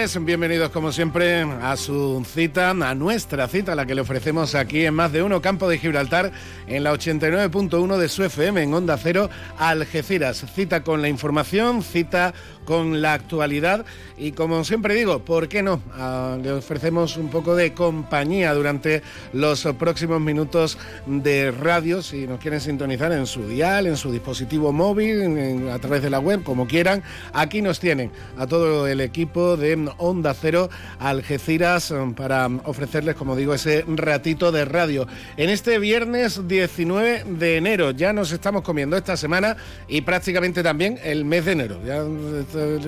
Bienvenidos 0.00 0.70
como 0.70 0.92
siempre 0.92 1.42
a 1.42 1.76
su 1.76 2.24
cita, 2.24 2.70
a 2.70 2.94
nuestra 2.94 3.46
cita, 3.48 3.74
la 3.74 3.84
que 3.84 3.94
le 3.94 4.00
ofrecemos 4.00 4.54
aquí 4.54 4.86
en 4.86 4.94
más 4.94 5.12
de 5.12 5.22
uno 5.22 5.42
Campo 5.42 5.68
de 5.68 5.76
Gibraltar, 5.76 6.32
en 6.66 6.84
la 6.84 6.94
89.1 6.94 7.98
de 7.98 8.08
su 8.08 8.24
FM, 8.24 8.62
en 8.62 8.72
Onda 8.72 8.96
Cero, 8.96 9.28
Algeciras. 9.58 10.46
Cita 10.54 10.82
con 10.84 11.02
la 11.02 11.10
información, 11.10 11.82
cita 11.82 12.32
con 12.64 13.02
la 13.02 13.12
actualidad 13.12 13.84
y 14.16 14.32
como 14.32 14.64
siempre 14.64 14.94
digo, 14.94 15.24
¿por 15.24 15.48
qué 15.48 15.62
no? 15.62 15.82
Ah, 15.92 16.38
le 16.42 16.52
ofrecemos 16.52 17.16
un 17.16 17.28
poco 17.28 17.54
de 17.54 17.74
compañía 17.74 18.54
durante 18.54 19.02
los 19.32 19.64
próximos 19.78 20.20
minutos 20.20 20.78
de 21.06 21.50
radio, 21.50 22.00
si 22.00 22.26
nos 22.26 22.40
quieren 22.40 22.60
sintonizar 22.60 23.12
en 23.12 23.26
su 23.26 23.46
dial, 23.46 23.86
en 23.86 23.96
su 23.96 24.12
dispositivo 24.12 24.72
móvil, 24.72 25.68
a 25.68 25.78
través 25.78 26.02
de 26.02 26.10
la 26.10 26.20
web, 26.20 26.42
como 26.42 26.66
quieran. 26.66 27.02
Aquí 27.32 27.60
nos 27.60 27.80
tienen 27.80 28.12
a 28.38 28.46
todo 28.46 28.86
el 28.86 29.00
equipo 29.00 29.56
de 29.56 29.89
Onda 29.98 30.34
Cero 30.34 30.70
Algeciras 30.98 31.92
para 32.16 32.46
ofrecerles, 32.64 33.14
como 33.16 33.36
digo, 33.36 33.54
ese 33.54 33.84
ratito 33.86 34.52
de 34.52 34.64
radio. 34.64 35.06
En 35.36 35.50
este 35.50 35.78
viernes 35.78 36.46
19 36.46 37.24
de 37.26 37.56
enero 37.56 37.90
ya 37.90 38.12
nos 38.12 38.32
estamos 38.32 38.62
comiendo 38.62 38.96
esta 38.96 39.16
semana 39.16 39.56
y 39.88 40.02
prácticamente 40.02 40.62
también 40.62 40.98
el 41.02 41.24
mes 41.24 41.44
de 41.44 41.52
enero. 41.52 41.80
Ya 41.84 42.04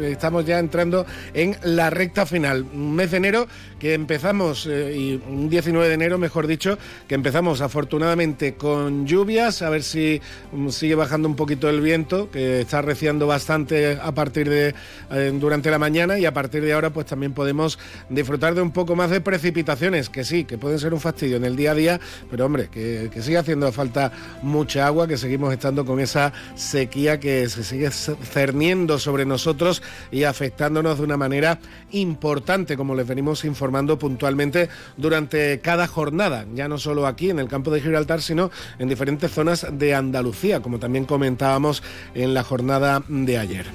estamos 0.06 0.44
ya 0.46 0.58
entrando 0.58 1.06
en 1.34 1.56
la 1.62 1.90
recta 1.90 2.26
final. 2.26 2.66
Un 2.72 2.94
mes 2.94 3.10
de 3.10 3.16
enero 3.16 3.46
que 3.78 3.94
empezamos, 3.94 4.66
eh, 4.66 4.94
y 4.96 5.22
un 5.28 5.50
19 5.50 5.88
de 5.88 5.94
enero, 5.94 6.16
mejor 6.16 6.46
dicho, 6.46 6.78
que 7.08 7.16
empezamos 7.16 7.60
afortunadamente 7.60 8.54
con 8.54 9.06
lluvias, 9.06 9.60
a 9.62 9.70
ver 9.70 9.82
si 9.82 10.20
mm, 10.52 10.68
sigue 10.68 10.94
bajando 10.94 11.28
un 11.28 11.34
poquito 11.34 11.68
el 11.68 11.80
viento, 11.80 12.30
que 12.30 12.60
está 12.60 12.78
arreciando 12.78 13.26
bastante 13.26 13.98
a 14.00 14.12
partir 14.12 14.48
de 14.48 14.74
eh, 15.10 15.32
durante 15.34 15.68
la 15.68 15.80
mañana 15.80 16.16
y 16.16 16.26
a 16.26 16.32
partir 16.32 16.62
de 16.62 16.72
ahora 16.72 16.91
pues 16.92 17.06
también 17.06 17.32
podemos 17.32 17.78
disfrutar 18.08 18.54
de 18.54 18.62
un 18.62 18.70
poco 18.70 18.96
más 18.96 19.10
de 19.10 19.20
precipitaciones, 19.20 20.08
que 20.08 20.24
sí, 20.24 20.44
que 20.44 20.58
pueden 20.58 20.78
ser 20.78 20.94
un 20.94 21.00
fastidio 21.00 21.36
en 21.36 21.44
el 21.44 21.56
día 21.56 21.72
a 21.72 21.74
día, 21.74 22.00
pero 22.30 22.46
hombre, 22.46 22.68
que, 22.68 23.10
que 23.12 23.22
sigue 23.22 23.38
haciendo 23.38 23.70
falta 23.72 24.12
mucha 24.42 24.86
agua, 24.86 25.08
que 25.08 25.16
seguimos 25.16 25.52
estando 25.52 25.84
con 25.84 26.00
esa 26.00 26.32
sequía 26.54 27.18
que 27.20 27.48
se 27.48 27.64
sigue 27.64 27.90
cerniendo 27.90 28.98
sobre 28.98 29.24
nosotros 29.24 29.82
y 30.10 30.24
afectándonos 30.24 30.98
de 30.98 31.04
una 31.04 31.16
manera 31.16 31.58
importante, 31.92 32.76
como 32.76 32.94
les 32.94 33.06
venimos 33.06 33.44
informando 33.44 33.98
puntualmente 33.98 34.68
durante 34.96 35.60
cada 35.60 35.86
jornada, 35.86 36.46
ya 36.54 36.68
no 36.68 36.78
solo 36.78 37.06
aquí 37.06 37.30
en 37.30 37.38
el 37.38 37.48
campo 37.48 37.70
de 37.70 37.80
Gibraltar, 37.80 38.22
sino 38.22 38.50
en 38.78 38.88
diferentes 38.88 39.30
zonas 39.30 39.66
de 39.70 39.94
Andalucía, 39.94 40.60
como 40.60 40.78
también 40.78 41.04
comentábamos 41.04 41.82
en 42.14 42.34
la 42.34 42.44
jornada 42.44 43.02
de 43.08 43.38
ayer. 43.38 43.66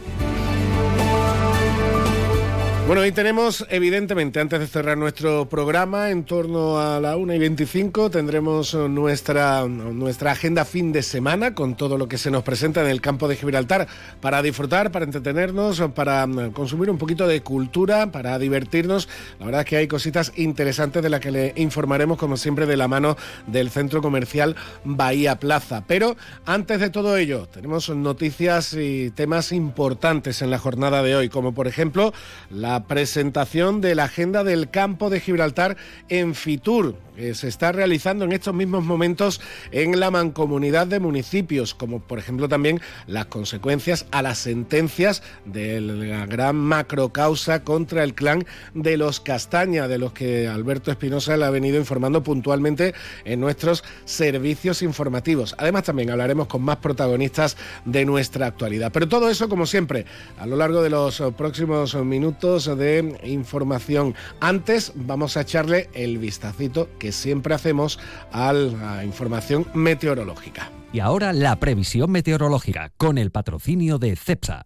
Bueno, 2.88 3.02
hoy 3.02 3.12
tenemos, 3.12 3.66
evidentemente, 3.70 4.40
antes 4.40 4.62
de 4.62 4.68
cerrar 4.68 4.98
nuestro 4.98 5.50
programa, 5.50 6.10
en 6.10 6.24
torno 6.24 6.80
a 6.80 7.02
la 7.02 7.18
1 7.18 7.34
y 7.34 7.38
25, 7.38 8.10
tendremos 8.10 8.74
nuestra, 8.76 9.68
nuestra 9.68 10.32
agenda 10.32 10.64
fin 10.64 10.94
de 10.94 11.04
semana 11.04 11.54
con 11.54 11.76
todo 11.76 11.98
lo 11.98 12.08
que 12.08 12.18
se 12.18 12.32
nos 12.32 12.44
presenta 12.44 12.80
en 12.80 12.88
el 12.88 13.02
campo 13.02 13.28
de 13.28 13.36
Gibraltar 13.36 13.90
para 14.22 14.42
disfrutar, 14.42 14.94
para 14.94 15.04
entretenernos, 15.04 15.82
para 15.94 16.26
consumir 16.54 16.90
un 16.90 16.98
poquito 16.98 17.28
de 17.28 17.42
cultura, 17.42 18.10
para 18.14 18.40
divertirnos. 18.40 19.10
La 19.38 19.48
verdad 19.48 19.62
es 19.64 19.68
que 19.68 19.76
hay 19.76 19.90
cositas 19.90 20.32
interesantes 20.38 21.04
de 21.04 21.10
las 21.10 21.20
que 21.20 21.32
le 21.32 21.54
informaremos, 21.58 22.18
como 22.18 22.38
siempre, 22.38 22.66
de 22.68 22.78
la 22.78 22.88
mano 22.88 23.18
del 23.48 23.70
centro 23.70 24.02
comercial 24.02 24.56
Bahía 24.86 25.42
Plaza. 25.42 25.84
Pero 25.86 26.16
antes 26.46 26.80
de 26.80 26.90
todo 26.90 27.18
ello, 27.18 27.50
tenemos 27.50 27.90
noticias 27.90 28.74
y 28.76 29.12
temas 29.12 29.52
importantes 29.52 30.42
en 30.42 30.52
la 30.52 30.58
jornada 30.58 31.04
de 31.04 31.18
hoy, 31.18 31.28
como 31.28 31.54
por 31.54 31.68
ejemplo 31.68 32.14
la 32.50 32.77
presentación 32.86 33.82
de 33.82 33.96
la 33.96 34.06
agenda 34.06 34.44
del 34.44 34.70
campo 34.70 35.10
de 35.10 35.20
Gibraltar 35.20 35.78
en 36.10 36.36
Fitur, 36.36 36.96
se 37.34 37.48
está 37.48 37.72
realizando 37.72 38.26
en 38.26 38.32
estos 38.32 38.54
mismos 38.54 38.84
momentos 38.84 39.42
en 39.72 40.00
la 40.00 40.12
mancomunidad 40.12 40.88
de 40.88 41.00
municipios, 41.00 41.74
como 41.74 42.00
por 42.00 42.20
ejemplo 42.20 42.48
también 42.48 42.80
las 43.08 43.26
consecuencias 43.26 44.06
a 44.12 44.22
las 44.22 44.38
sentencias 44.38 45.24
de 45.46 45.82
la 45.82 46.26
gran 46.26 46.56
macrocausa 46.56 47.64
contra 47.64 48.04
el 48.04 48.14
clan 48.14 48.46
de 48.74 48.98
los 48.98 49.20
Castaña, 49.20 49.88
de 49.88 49.98
los 49.98 50.14
que 50.14 50.48
Alberto 50.48 50.92
Espinosa 50.92 51.38
le 51.38 51.46
ha 51.46 51.50
venido 51.50 51.78
informando 51.78 52.24
puntualmente 52.24 52.94
en 53.26 53.40
nuestros 53.40 53.84
servicios 54.06 54.82
informativos. 54.82 55.56
Además 55.58 55.84
también 55.84 56.12
hablaremos 56.12 56.48
con 56.48 56.62
más 56.62 56.78
protagonistas 56.78 57.58
de 57.86 58.06
nuestra 58.06 58.48
actualidad. 58.48 58.92
Pero 58.92 59.08
todo 59.08 59.30
eso, 59.30 59.50
como 59.50 59.66
siempre, 59.66 60.06
a 60.40 60.46
lo 60.46 60.56
largo 60.56 60.82
de 60.82 60.90
los 60.90 61.22
próximos 61.38 61.96
minutos 61.96 62.66
de 62.78 63.18
información. 63.24 64.16
Antes 64.40 64.92
vamos 64.96 65.38
a 65.38 65.42
echarle 65.42 65.90
el 65.94 66.18
vistacito 66.18 66.90
que 67.00 67.07
siempre 67.12 67.54
hacemos 67.54 68.00
a 68.32 68.54
la 68.54 69.04
información 69.04 69.66
meteorológica. 69.74 70.72
Y 70.94 71.00
ahora 71.00 71.34
la 71.34 71.56
previsión 71.58 72.12
meteorológica 72.12 72.92
con 72.98 73.18
el 73.18 73.32
patrocinio 73.32 74.00
de 74.00 74.16
CEPSA. 74.16 74.66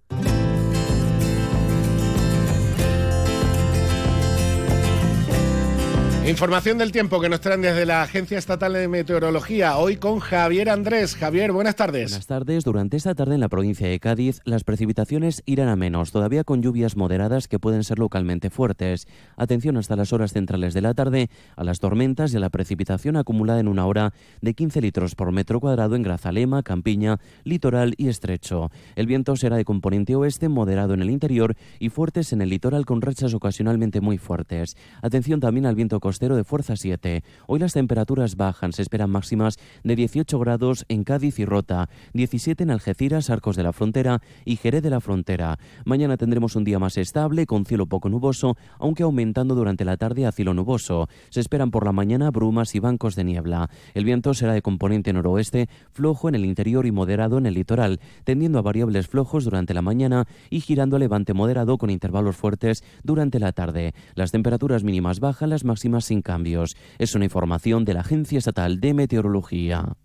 Información 6.27 6.77
del 6.77 6.91
tiempo 6.91 7.19
que 7.19 7.29
nos 7.29 7.41
traen 7.41 7.63
desde 7.63 7.83
la 7.83 8.03
Agencia 8.03 8.37
Estatal 8.37 8.73
de 8.73 8.87
Meteorología, 8.87 9.77
hoy 9.77 9.97
con 9.97 10.19
Javier 10.19 10.69
Andrés. 10.69 11.15
Javier, 11.15 11.51
buenas 11.51 11.75
tardes. 11.75 12.11
Buenas 12.11 12.27
tardes. 12.27 12.63
Durante 12.63 12.95
esta 12.95 13.15
tarde 13.15 13.33
en 13.33 13.39
la 13.39 13.49
provincia 13.49 13.87
de 13.87 13.99
Cádiz, 13.99 14.39
las 14.45 14.63
precipitaciones 14.63 15.41
irán 15.47 15.67
a 15.67 15.75
menos, 15.75 16.11
todavía 16.11 16.43
con 16.43 16.61
lluvias 16.61 16.95
moderadas 16.95 17.47
que 17.47 17.57
pueden 17.57 17.83
ser 17.83 17.97
localmente 17.97 18.51
fuertes. 18.51 19.07
Atención 19.35 19.77
hasta 19.77 19.95
las 19.95 20.13
horas 20.13 20.31
centrales 20.31 20.75
de 20.75 20.81
la 20.81 20.93
tarde 20.93 21.31
a 21.55 21.63
las 21.63 21.79
tormentas 21.79 22.31
y 22.33 22.37
a 22.37 22.39
la 22.39 22.51
precipitación 22.51 23.17
acumulada 23.17 23.59
en 23.59 23.67
una 23.67 23.87
hora 23.87 24.13
de 24.41 24.53
15 24.53 24.79
litros 24.79 25.15
por 25.15 25.31
metro 25.31 25.59
cuadrado 25.59 25.95
en 25.95 26.03
Grazalema, 26.03 26.61
Campiña, 26.61 27.17
Litoral 27.45 27.95
y 27.97 28.09
Estrecho. 28.09 28.69
El 28.95 29.07
viento 29.07 29.35
será 29.35 29.55
de 29.57 29.65
componente 29.65 30.15
oeste, 30.15 30.49
moderado 30.49 30.93
en 30.93 31.01
el 31.01 31.09
interior 31.09 31.55
y 31.79 31.89
fuertes 31.89 32.31
en 32.31 32.43
el 32.43 32.49
litoral 32.49 32.85
con 32.85 33.01
rachas 33.01 33.33
ocasionalmente 33.33 34.01
muy 34.01 34.19
fuertes. 34.19 34.77
Atención 35.01 35.39
también 35.39 35.65
al 35.65 35.75
viento 35.75 35.99
costero 36.11 36.35
de 36.35 36.43
fuerza 36.43 36.75
7. 36.75 37.23
Hoy 37.47 37.59
las 37.59 37.71
temperaturas 37.71 38.35
bajan, 38.35 38.73
se 38.73 38.81
esperan 38.81 39.11
máximas 39.11 39.57
de 39.85 39.95
18 39.95 40.37
grados 40.39 40.83
en 40.89 41.05
Cádiz 41.05 41.39
y 41.39 41.45
Rota, 41.45 41.87
17 42.13 42.63
en 42.63 42.71
Algeciras, 42.71 43.29
Arcos 43.29 43.55
de 43.55 43.63
la 43.63 43.71
Frontera 43.71 44.21
y 44.43 44.57
Jerez 44.57 44.83
de 44.83 44.89
la 44.89 44.99
Frontera. 44.99 45.57
Mañana 45.85 46.17
tendremos 46.17 46.57
un 46.57 46.65
día 46.65 46.79
más 46.79 46.97
estable, 46.97 47.45
con 47.45 47.65
cielo 47.65 47.85
poco 47.85 48.09
nuboso, 48.09 48.57
aunque 48.77 49.03
aumentando 49.03 49.55
durante 49.55 49.85
la 49.85 49.95
tarde 49.95 50.25
a 50.25 50.33
cielo 50.33 50.53
nuboso. 50.53 51.07
Se 51.29 51.39
esperan 51.39 51.71
por 51.71 51.85
la 51.85 51.93
mañana 51.93 52.29
brumas 52.29 52.75
y 52.75 52.79
bancos 52.79 53.15
de 53.15 53.23
niebla. 53.23 53.69
El 53.93 54.03
viento 54.03 54.33
será 54.33 54.51
de 54.51 54.61
componente 54.61 55.13
noroeste, 55.13 55.69
flojo 55.93 56.27
en 56.27 56.35
el 56.35 56.43
interior 56.43 56.85
y 56.85 56.91
moderado 56.91 57.37
en 57.37 57.45
el 57.45 57.53
litoral, 57.53 58.01
tendiendo 58.25 58.59
a 58.59 58.63
variables 58.63 59.07
flojos 59.07 59.45
durante 59.45 59.73
la 59.73 59.81
mañana 59.81 60.27
y 60.49 60.59
girando 60.59 60.97
a 60.97 60.99
levante 60.99 61.33
moderado 61.33 61.77
con 61.77 61.89
intervalos 61.89 62.35
fuertes 62.35 62.83
durante 63.01 63.39
la 63.39 63.53
tarde. 63.53 63.93
Las 64.15 64.31
temperaturas 64.31 64.83
mínimas 64.83 65.21
bajan, 65.21 65.51
las 65.51 65.63
máximas 65.63 66.00
sin 66.01 66.21
cambios. 66.21 66.75
Es 66.99 67.15
una 67.15 67.25
información 67.25 67.85
de 67.85 67.93
la 67.93 68.01
Agencia 68.01 68.37
Estatal 68.37 68.79
de 68.79 68.93
Meteorología. 68.93 69.95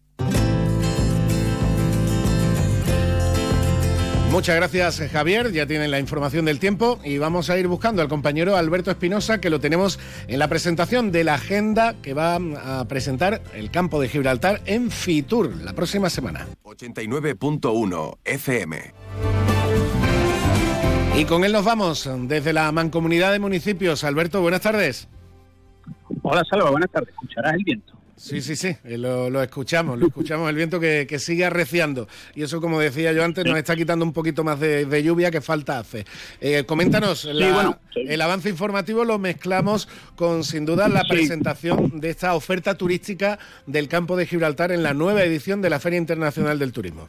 Muchas 4.31 4.57
gracias 4.57 5.01
Javier, 5.13 5.51
ya 5.53 5.67
tienen 5.67 5.91
la 5.91 5.99
información 5.99 6.45
del 6.45 6.59
tiempo 6.59 6.99
y 7.03 7.17
vamos 7.17 7.49
a 7.49 7.59
ir 7.59 7.69
buscando 7.69 8.03
al 8.03 8.09
compañero 8.09 8.57
Alberto 8.57 8.91
Espinosa 8.91 9.41
que 9.41 9.49
lo 9.49 9.61
tenemos 9.61 9.99
en 10.29 10.39
la 10.39 10.49
presentación 10.49 11.11
de 11.11 11.25
la 11.25 11.35
agenda 11.35 11.95
que 12.03 12.13
va 12.13 12.35
a 12.35 12.85
presentar 12.87 13.41
el 13.55 13.71
campo 13.71 13.99
de 13.99 14.09
Gibraltar 14.09 14.61
en 14.67 14.91
Fitur 14.91 15.57
la 15.57 15.73
próxima 15.73 16.11
semana. 16.11 16.47
89.1 16.65 18.19
FM. 18.25 18.95
Y 21.17 21.25
con 21.25 21.45
él 21.45 21.53
nos 21.53 21.65
vamos 21.65 22.07
desde 22.25 22.53
la 22.53 22.71
Mancomunidad 22.73 23.33
de 23.33 23.39
Municipios. 23.39 24.05
Alberto, 24.05 24.43
buenas 24.43 24.61
tardes. 24.61 25.09
Hola, 26.23 26.43
Salva, 26.49 26.71
buenas 26.71 26.91
tardes. 26.91 27.11
Escucharás 27.11 27.55
el 27.55 27.65
viento. 27.65 27.97
Sí, 28.17 28.41
sí, 28.41 28.57
sí, 28.57 28.75
eh, 28.85 28.97
lo, 28.97 29.43
escuchamos, 29.43 29.99
lo 29.99 30.07
escuchamos, 30.07 30.49
el 30.49 30.57
viento 30.57 30.81
que, 30.81 31.07
sigue 31.19 31.45
arreciando. 31.45 32.09
Y 32.35 32.45
eso, 32.45 32.63
como 32.63 32.81
decía 32.81 33.13
yo 33.13 33.23
antes, 33.23 33.45
nos 33.45 33.59
está 33.59 33.77
quitando 33.77 34.07
un 34.07 34.15
poquito 34.15 34.43
más 34.43 34.59
de, 34.59 35.03
lluvia 35.03 35.31
que 35.31 35.43
falta 35.43 35.79
hace. 35.79 36.07
Eh, 36.41 36.65
coméntanos, 36.65 37.27
el 37.27 38.21
avance 38.23 38.49
informativo 38.49 39.05
lo 39.05 39.19
mezclamos 39.19 39.87
con, 40.17 40.45
sin 40.45 40.65
duda, 40.65 40.89
la 40.89 41.05
presentación 41.05 42.01
de 42.01 42.09
esta 42.09 42.35
oferta 42.35 42.75
turística 42.75 43.39
del 43.67 43.87
campo 43.87 44.17
de 44.17 44.25
Gibraltar 44.25 44.73
en 44.73 44.83
la 44.83 44.95
nueva 44.95 45.23
edición 45.23 45.61
de 45.61 45.69
la 45.69 45.79
Feria 45.79 45.99
Internacional 45.99 46.59
del 46.59 46.73
Turismo. 46.73 47.09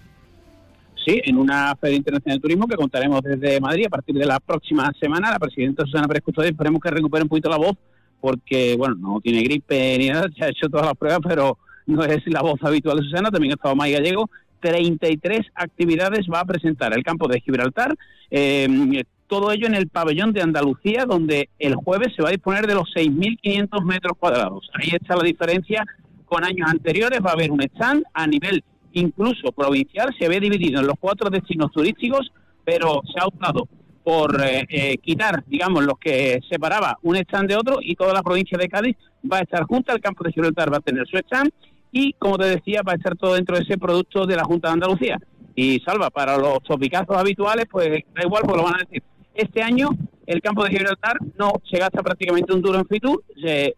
Sí, 1.05 1.21
en 1.23 1.37
una 1.37 1.73
Feria 1.77 1.95
Internacional 1.95 2.35
del 2.35 2.41
Turismo 2.41 2.67
que 2.67 2.75
contaremos 2.75 3.21
desde 3.21 3.61
Madrid 3.61 3.85
a 3.85 3.89
partir 3.89 4.13
de 4.13 4.25
la 4.25 4.41
próxima 4.41 4.91
semana. 4.99 5.31
La 5.31 5.39
presidenta 5.39 5.85
Susana 5.85 6.05
Pérez 6.05 6.23
Custodio, 6.23 6.49
esperemos 6.49 6.81
que 6.81 6.89
recupere 6.89 7.23
un 7.23 7.29
poquito 7.29 7.49
la 7.49 7.55
voz 7.55 7.77
porque, 8.21 8.75
bueno, 8.77 8.95
no 8.95 9.21
tiene 9.21 9.43
gripe 9.43 9.97
ni 9.97 10.09
nada, 10.09 10.27
se 10.37 10.45
ha 10.45 10.49
hecho 10.49 10.69
todas 10.69 10.85
las 10.85 10.95
pruebas, 10.95 11.19
pero 11.27 11.57
no 11.85 12.03
es 12.03 12.25
la 12.27 12.41
voz 12.41 12.61
habitual 12.63 12.97
de 12.97 13.03
Susana, 13.03 13.31
también 13.31 13.53
ha 13.53 13.55
estado 13.55 13.75
May 13.75 13.93
Gallego. 13.93 14.29
33 14.59 15.45
actividades 15.53 16.25
va 16.33 16.39
a 16.39 16.45
presentar 16.45 16.91
el 16.93 17.03
campo 17.03 17.27
de 17.27 17.39
Gibraltar, 17.41 17.95
eh, 18.31 19.03
todo 19.27 19.51
ello 19.51 19.67
en 19.67 19.75
el 19.75 19.87
pabellón 19.87 20.33
de 20.33 20.41
Andalucía, 20.41 21.05
donde 21.05 21.49
el 21.59 21.75
jueves 21.75 22.13
se 22.15 22.23
va 22.23 22.29
a 22.29 22.31
disponer 22.31 22.65
de 22.65 22.73
los 22.73 22.89
6.500 22.95 23.83
metros 23.83 24.17
cuadrados. 24.17 24.69
Ahí 24.73 24.89
está 24.93 25.15
la 25.15 25.23
diferencia 25.23 25.85
con 26.25 26.43
años 26.43 26.69
anteriores, 26.69 27.19
va 27.23 27.31
a 27.31 27.33
haber 27.33 27.51
un 27.51 27.61
stand 27.61 28.03
a 28.13 28.25
nivel 28.25 28.63
incluso 28.93 29.51
provincial, 29.51 30.13
se 30.17 30.25
había 30.25 30.39
dividido 30.39 30.79
en 30.79 30.87
los 30.87 30.95
cuatro 30.99 31.29
destinos 31.29 31.71
turísticos, 31.71 32.31
pero 32.65 33.01
se 33.13 33.19
ha 33.19 33.27
optado 33.27 33.67
por 34.07 34.41
eh, 34.41 34.65
eh, 34.69 34.97
quitar, 34.99 35.43
digamos, 35.47 35.83
lo 35.83 35.95
que 35.95 36.39
separaba 36.49 36.97
un 37.01 37.17
stand 37.17 37.49
de 37.49 37.57
otro 37.57 37.79
y 37.81 37.93
toda 37.93 38.13
la 38.13 38.23
provincia 38.23 38.57
de 38.57 38.69
Cádiz 38.69 38.95
va 39.29 39.39
a 39.39 39.41
estar 39.41 39.63
junta, 39.63 39.91
el 39.91 39.99
campo 39.99 40.23
de 40.23 40.31
Gibraltar 40.31 40.71
va 40.71 40.77
a 40.77 40.79
tener 40.79 41.05
su 41.07 41.17
stand 41.17 41.51
y, 41.91 42.13
como 42.13 42.37
te 42.37 42.45
decía, 42.45 42.83
va 42.87 42.93
a 42.93 42.95
estar 42.95 43.17
todo 43.17 43.33
dentro 43.33 43.57
de 43.57 43.63
ese 43.63 43.77
producto 43.77 44.25
de 44.25 44.37
la 44.37 44.45
Junta 44.45 44.69
de 44.69 44.75
Andalucía. 44.75 45.19
Y 45.55 45.81
salva, 45.81 46.09
para 46.09 46.37
los 46.37 46.63
topicazos 46.63 47.17
habituales, 47.17 47.65
pues 47.69 47.89
da 48.15 48.23
igual, 48.23 48.43
pues 48.45 48.55
lo 48.55 48.63
van 48.63 48.75
a 48.75 48.85
decir. 48.85 49.03
Este 49.35 49.61
año 49.61 49.89
el 50.25 50.41
campo 50.41 50.63
de 50.63 50.69
Gibraltar 50.69 51.17
no 51.37 51.51
se 51.69 51.77
gasta 51.77 52.01
prácticamente 52.01 52.53
un 52.53 52.61
duro 52.61 52.79
en 52.79 52.87
Fitur, 52.87 53.25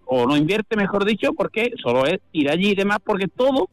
o 0.05 0.27
no 0.27 0.37
invierte, 0.37 0.75
mejor 0.75 1.05
dicho, 1.05 1.33
porque 1.33 1.71
solo 1.81 2.05
es 2.05 2.19
ir 2.33 2.51
allí 2.51 2.73
y 2.73 2.75
demás, 2.75 2.99
porque 3.03 3.29
todo 3.35 3.67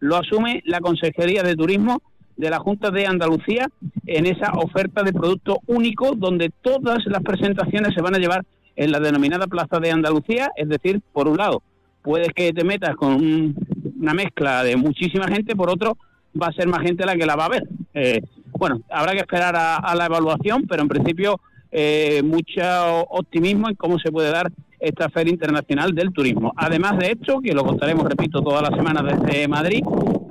lo 0.00 0.16
asume 0.16 0.62
la 0.66 0.80
Consejería 0.80 1.42
de 1.42 1.56
Turismo 1.56 2.02
de 2.36 2.50
la 2.50 2.58
Junta 2.58 2.90
de 2.90 3.06
Andalucía 3.06 3.68
en 4.06 4.26
esa 4.26 4.52
oferta 4.52 5.02
de 5.02 5.12
producto 5.12 5.60
único 5.66 6.14
donde 6.14 6.50
todas 6.62 7.04
las 7.06 7.22
presentaciones 7.22 7.94
se 7.94 8.02
van 8.02 8.14
a 8.14 8.18
llevar 8.18 8.44
en 8.76 8.90
la 8.90 9.00
denominada 9.00 9.46
Plaza 9.46 9.78
de 9.80 9.90
Andalucía, 9.90 10.50
es 10.56 10.68
decir, 10.68 11.00
por 11.12 11.28
un 11.28 11.36
lado, 11.36 11.62
puedes 12.02 12.28
que 12.34 12.52
te 12.52 12.64
metas 12.64 12.96
con 12.96 13.54
una 14.00 14.14
mezcla 14.14 14.64
de 14.64 14.76
muchísima 14.76 15.28
gente, 15.28 15.54
por 15.54 15.70
otro, 15.70 15.96
va 16.40 16.48
a 16.48 16.52
ser 16.52 16.66
más 16.68 16.82
gente 16.82 17.06
la 17.06 17.16
que 17.16 17.26
la 17.26 17.36
va 17.36 17.46
a 17.46 17.50
ver. 17.50 17.68
Eh, 17.94 18.22
bueno, 18.58 18.80
habrá 18.90 19.12
que 19.12 19.20
esperar 19.20 19.54
a, 19.56 19.94
la 19.94 20.06
evaluación, 20.06 20.64
pero 20.68 20.82
en 20.82 20.88
principio 20.88 21.40
eh, 21.70 22.22
mucho 22.24 22.62
optimismo 23.10 23.68
en 23.68 23.76
cómo 23.76 23.98
se 23.98 24.10
puede 24.10 24.30
dar 24.30 24.50
esta 24.78 25.08
Feria 25.10 25.32
Internacional 25.32 25.94
del 25.94 26.12
Turismo. 26.12 26.52
Además 26.56 26.98
de 26.98 27.12
esto, 27.12 27.40
que 27.40 27.52
lo 27.52 27.64
contaremos, 27.64 28.04
repito, 28.08 28.42
toda 28.42 28.62
la 28.62 28.76
semana 28.76 29.02
desde 29.02 29.46
Madrid, 29.46 29.82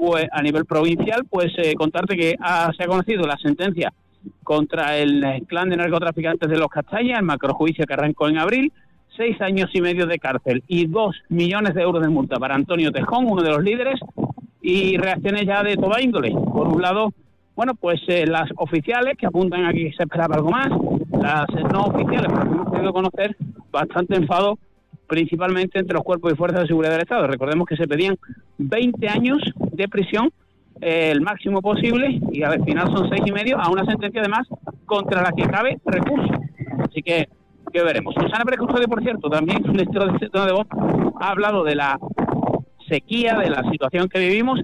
pues 0.02 0.26
a 0.32 0.42
nivel 0.42 0.66
provincial, 0.66 1.26
pues 1.30 1.54
eh, 1.58 1.76
contarte 1.76 2.18
que 2.18 2.36
se 2.76 2.84
ha 2.84 2.88
conocido 2.88 3.28
la 3.28 3.38
sentencia 3.38 3.94
contra 4.44 4.98
el 4.98 5.46
clan 5.48 5.70
de 5.70 5.78
narcotraficantes 5.78 6.50
de 6.50 6.58
los 6.58 6.70
Castañas, 6.70 7.20
el 7.20 7.26
macrojuicio 7.26 7.86
que 7.86 7.94
arrancó 7.94 8.28
en 8.28 8.40
abril, 8.40 8.74
seis 9.16 9.40
años 9.42 9.70
y 9.74 9.80
medio 9.80 10.08
de 10.08 10.18
cárcel 10.18 10.64
y 10.68 10.88
dos 10.88 11.16
millones 11.30 11.76
de 11.76 11.84
euros 11.84 12.02
de 12.02 12.10
multa 12.10 12.40
para 12.40 12.56
Antonio 12.56 12.92
Tejón, 12.92 13.28
uno 13.30 13.44
de 13.44 13.52
los 13.52 13.62
líderes, 13.62 14.00
y 14.60 14.98
reacciones 14.98 15.46
ya 15.46 15.62
de 15.62 15.76
toda 15.76 16.02
índole. 16.02 16.32
Por 16.32 16.68
un 16.68 16.82
lado, 16.82 17.14
bueno, 17.56 17.76
pues 17.76 18.02
eh, 18.08 18.26
las 18.26 18.50
oficiales 18.56 19.16
que 19.20 19.28
apuntan 19.28 19.66
a 19.66 19.72
que 19.72 19.94
se 19.96 20.02
esperaba 20.02 20.34
algo 20.34 20.50
más, 20.50 20.70
las 21.12 21.46
no 21.72 21.82
oficiales, 21.84 22.28
porque 22.28 22.48
hemos 22.48 22.70
podido 22.70 22.92
conocer 22.92 23.36
bastante 23.70 24.16
enfado 24.16 24.58
principalmente 25.12 25.78
entre 25.78 25.94
los 25.94 26.06
cuerpos 26.06 26.32
y 26.32 26.38
fuerzas 26.38 26.62
de 26.62 26.68
seguridad 26.68 26.94
del 26.94 27.02
Estado. 27.02 27.28
Recordemos 27.28 27.68
que 27.68 27.76
se 27.76 27.86
pedían 27.86 28.16
20 28.60 29.10
años 29.10 29.42
de 29.74 29.90
prisión, 29.90 30.32
eh, 30.80 31.12
el 31.12 31.20
máximo 31.20 31.62
posible, 31.62 32.22
y 32.32 32.42
al 32.44 32.64
final 32.64 32.88
son 32.96 33.10
seis 33.10 33.22
y 33.26 33.32
medio, 33.34 33.60
a 33.60 33.70
una 33.70 33.84
sentencia 33.84 34.22
además 34.22 34.48
contra 34.86 35.22
la 35.22 35.34
que 35.34 35.44
cabe 35.44 35.82
recurso. 35.84 36.32
Así 36.80 37.04
que, 37.04 37.28
¿qué 37.74 37.84
veremos? 37.84 38.16
Susana 38.16 38.46
Pérez 38.46 38.62
por 38.88 39.04
cierto, 39.04 39.30
también 39.30 39.62
de 39.74 39.84
este 39.84 40.30
tono 40.30 40.46
de 40.46 40.54
voz, 40.54 40.68
ha 41.20 41.32
hablado 41.32 41.66
de 41.66 41.76
la 41.76 42.00
sequía, 42.88 43.38
de 43.38 43.50
la 43.50 43.70
situación 43.70 44.08
que 44.08 44.20
vivimos, 44.20 44.62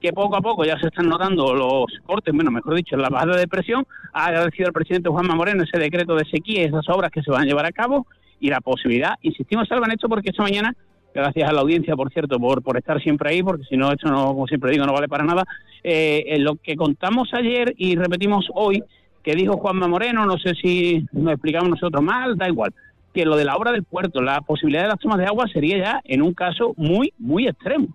que 0.00 0.12
poco 0.12 0.36
a 0.36 0.40
poco 0.40 0.64
ya 0.64 0.78
se 0.78 0.86
están 0.86 1.08
notando 1.08 1.54
los 1.54 1.86
cortes, 2.06 2.32
bueno, 2.32 2.52
mejor 2.52 2.76
dicho, 2.76 2.96
la 2.96 3.08
bajada 3.08 3.36
de 3.36 3.48
presión. 3.48 3.84
Ha 4.12 4.26
agradecido 4.26 4.68
al 4.68 4.74
presidente 4.74 5.08
Juanma 5.08 5.34
Moreno 5.34 5.64
ese 5.64 5.80
decreto 5.80 6.14
de 6.14 6.24
sequía 6.26 6.62
y 6.62 6.66
esas 6.66 6.88
obras 6.88 7.10
que 7.10 7.22
se 7.22 7.32
van 7.32 7.42
a 7.42 7.46
llevar 7.46 7.66
a 7.66 7.72
cabo 7.72 8.06
y 8.42 8.50
la 8.50 8.60
posibilidad, 8.60 9.14
insistimos, 9.22 9.68
salvan 9.68 9.92
esto 9.92 10.08
porque 10.08 10.30
esta 10.30 10.42
mañana, 10.42 10.74
gracias 11.14 11.48
a 11.48 11.52
la 11.52 11.60
audiencia, 11.60 11.94
por 11.94 12.12
cierto, 12.12 12.40
por, 12.40 12.60
por 12.60 12.76
estar 12.76 13.00
siempre 13.00 13.30
ahí, 13.30 13.40
porque 13.40 13.62
si 13.64 13.76
no, 13.76 13.92
esto 13.92 14.10
no, 14.10 14.34
como 14.34 14.48
siempre 14.48 14.72
digo, 14.72 14.84
no 14.84 14.92
vale 14.92 15.08
para 15.08 15.22
nada, 15.22 15.44
eh, 15.84 16.36
lo 16.40 16.56
que 16.56 16.74
contamos 16.74 17.32
ayer 17.34 17.72
y 17.76 17.94
repetimos 17.94 18.48
hoy, 18.52 18.82
que 19.22 19.36
dijo 19.36 19.58
Juanma 19.58 19.86
Moreno, 19.86 20.26
no 20.26 20.38
sé 20.38 20.54
si 20.60 21.06
nos 21.12 21.34
explicamos 21.34 21.70
nosotros 21.70 22.02
mal, 22.02 22.36
da 22.36 22.48
igual, 22.48 22.74
que 23.14 23.24
lo 23.24 23.36
de 23.36 23.44
la 23.44 23.54
obra 23.54 23.70
del 23.70 23.84
puerto, 23.84 24.20
la 24.20 24.40
posibilidad 24.40 24.82
de 24.82 24.88
las 24.88 24.98
tomas 24.98 25.18
de 25.18 25.26
agua 25.26 25.46
sería 25.46 25.78
ya 25.78 26.00
en 26.02 26.20
un 26.20 26.34
caso 26.34 26.74
muy, 26.76 27.12
muy 27.16 27.46
extremo, 27.46 27.86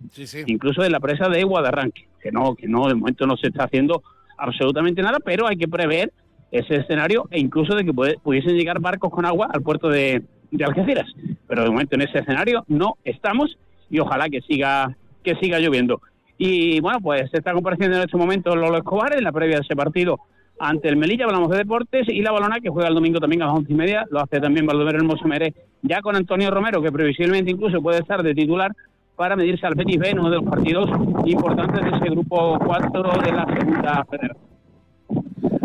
incluso 0.46 0.82
de 0.82 0.90
la 0.90 1.02
presa 1.02 1.28
de 1.28 1.44
Guadarranque, 1.44 2.08
que 2.22 2.32
no, 2.32 2.56
que 2.56 2.70
no, 2.70 2.88
de 2.88 2.96
momento 2.96 3.28
no 3.28 3.36
se 3.36 3.48
está 3.48 3.66
haciendo 3.66 4.02
absolutamente 4.38 5.02
nada, 5.02 5.18
pero 5.20 5.46
hay 5.46 5.58
que 5.58 5.68
prever 5.68 6.14
ese 6.52 6.76
escenario 6.76 7.28
e 7.32 7.40
incluso 7.42 7.76
de 7.76 7.84
que 7.84 7.94
pudiesen 7.94 8.56
llegar 8.56 8.80
barcos 8.80 9.12
con 9.12 9.26
agua 9.26 9.50
al 9.52 9.62
puerto 9.62 9.90
de, 9.90 10.24
de 10.52 10.66
Algeciras. 10.66 11.08
Pero 11.48 11.64
de 11.64 11.70
momento 11.70 11.96
en 11.96 12.02
ese 12.02 12.20
escenario 12.20 12.64
no 12.68 12.98
estamos 13.04 13.58
y 13.90 14.00
ojalá 14.00 14.30
que 14.30 14.42
siga, 14.42 14.96
que 15.24 15.36
siga 15.36 15.60
lloviendo. 15.60 16.02
Y 16.38 16.80
bueno, 16.82 17.00
pues 17.02 17.30
se 17.32 17.38
está 17.38 17.54
compareciendo 17.54 17.98
en 17.98 18.04
este 18.04 18.18
momento 18.18 18.56
Lolo 18.56 18.78
Escobar 18.78 19.16
en 19.16 19.24
la 19.24 19.32
previa 19.32 19.58
de 19.58 19.64
ese 19.64 19.76
partido 19.76 20.20
ante 20.60 20.90
el 20.90 20.98
Melilla, 20.98 21.26
hablamos 21.26 21.50
de 21.50 21.58
deportes, 21.58 22.08
y 22.10 22.22
la 22.22 22.32
balona 22.32 22.60
que 22.60 22.70
juega 22.70 22.90
el 22.90 22.96
domingo 22.96 23.20
también 23.20 23.42
a 23.42 23.46
las 23.46 23.56
once 23.56 23.72
y 23.72 23.76
media, 23.76 24.06
lo 24.10 24.20
hace 24.20 24.40
también 24.40 24.66
Baldomero 24.66 24.98
Hermoso 24.98 25.28
Meré, 25.28 25.54
ya 25.82 26.02
con 26.02 26.16
Antonio 26.16 26.50
Romero, 26.50 26.82
que 26.82 26.92
previsiblemente 26.92 27.52
incluso 27.52 27.82
puede 27.82 28.00
estar 28.00 28.24
de 28.24 28.34
titular 28.34 28.72
para 29.16 29.36
medirse 29.36 29.66
al 29.66 29.76
Betis 29.76 30.00
B 30.00 30.10
en 30.10 30.20
uno 30.20 30.30
de 30.30 30.36
los 30.38 30.46
partidos 30.46 30.90
importantes 31.26 31.84
de 31.84 31.98
ese 31.98 32.10
grupo 32.10 32.60
4 32.60 33.04
de 33.24 33.32
la 33.32 33.46
segunda 33.46 34.06
federación. 34.06 34.48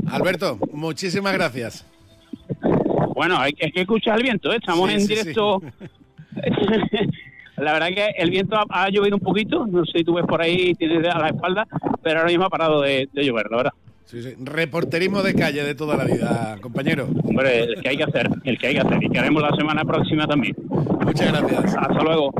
Alberto, 0.08 0.58
muchísimas 0.72 1.32
gracias. 1.32 1.86
Bueno, 3.14 3.38
hay 3.38 3.52
que, 3.52 3.70
escuchar 3.74 4.18
el 4.18 4.24
viento, 4.24 4.52
¿eh? 4.52 4.56
estamos 4.56 4.90
en 4.90 5.06
directo. 5.06 5.62
la 7.56 7.72
verdad 7.72 7.88
que 7.88 8.06
el 8.16 8.30
viento 8.30 8.56
ha, 8.68 8.88
llovido 8.88 9.16
un 9.16 9.22
poquito, 9.22 9.66
no 9.66 9.84
sé 9.84 9.98
si 9.98 10.04
tú 10.04 10.14
ves 10.14 10.26
por 10.26 10.40
ahí, 10.40 10.74
tienes 10.74 11.06
a 11.08 11.18
la 11.18 11.28
espalda, 11.28 11.66
pero 12.02 12.20
ahora 12.20 12.30
mismo 12.30 12.44
ha 12.44 12.50
parado 12.50 12.80
de, 12.80 13.08
llover, 13.12 13.50
la 13.50 13.56
verdad. 13.56 13.72
Sí, 14.04 14.22
sí. 14.22 14.34
Reporterismo 14.38 15.22
de 15.22 15.34
calle 15.34 15.64
de 15.64 15.74
toda 15.74 15.96
la 15.96 16.04
vida, 16.04 16.58
compañero. 16.60 17.08
Hombre, 17.24 17.60
el 17.60 17.80
que 17.80 17.88
hay 17.88 17.96
que 17.96 18.04
hacer, 18.04 18.28
el 18.44 18.58
que 18.58 18.66
hay 18.66 18.74
que 18.74 18.80
hacer, 18.80 19.02
y 19.02 19.08
que 19.08 19.18
haremos 19.18 19.42
la 19.42 19.56
semana 19.56 19.84
próxima 19.84 20.26
también. 20.26 20.54
Muchas 20.68 21.32
gracias. 21.32 21.76
Hasta 21.76 22.02
luego. 22.02 22.32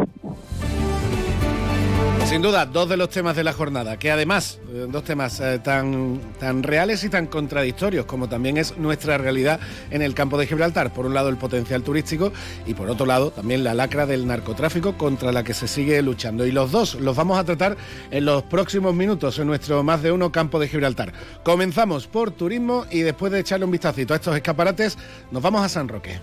Sin 2.33 2.41
duda, 2.41 2.65
dos 2.65 2.89
de 2.89 2.97
los 2.97 3.11
temas 3.11 3.37
de 3.37 3.45
la 3.45 3.53
jornada, 3.53 3.99
que 3.99 4.11
además, 4.11 4.59
eh, 4.73 4.87
dos 4.89 5.05
temas 5.05 5.39
eh, 5.41 5.59
tan, 5.59 6.19
tan 6.41 6.63
reales 6.63 7.05
y 7.05 7.11
tan 7.11 7.27
contradictorios 7.27 8.07
como 8.07 8.27
también 8.27 8.57
es 8.57 8.79
nuestra 8.79 9.19
realidad 9.19 9.61
en 9.91 10.01
el 10.01 10.15
campo 10.15 10.39
de 10.39 10.47
Gibraltar. 10.47 10.95
Por 10.95 11.05
un 11.05 11.13
lado, 11.13 11.29
el 11.29 11.37
potencial 11.37 11.83
turístico 11.83 12.33
y 12.67 12.73
por 12.73 12.89
otro 12.89 13.05
lado, 13.05 13.33
también 13.33 13.63
la 13.63 13.75
lacra 13.75 14.07
del 14.07 14.27
narcotráfico 14.27 14.97
contra 14.97 15.31
la 15.31 15.45
que 15.45 15.53
se 15.53 15.69
sigue 15.69 16.01
luchando. 16.01 16.47
Y 16.47 16.53
los 16.53 16.73
dos 16.73 16.95
los 16.95 17.15
vamos 17.17 17.39
a 17.39 17.45
tratar 17.45 17.77
en 18.11 18.25
los 18.25 18.45
próximos 18.45 18.95
minutos 18.95 19.39
en 19.39 19.47
nuestro 19.47 19.83
más 19.83 20.03
de 20.03 20.11
uno 20.11 20.33
campo 20.33 20.59
de 20.59 20.69
Gibraltar. 20.69 21.13
Comenzamos 21.45 22.07
por 22.07 22.31
turismo 22.31 22.87
y 22.91 23.01
después 23.01 23.31
de 23.31 23.41
echarle 23.41 23.67
un 23.67 23.73
vistacito 23.73 24.15
a 24.15 24.17
estos 24.17 24.35
escaparates, 24.35 24.97
nos 25.31 25.43
vamos 25.43 25.61
a 25.63 25.69
San 25.69 25.87
Roque. 25.87 26.19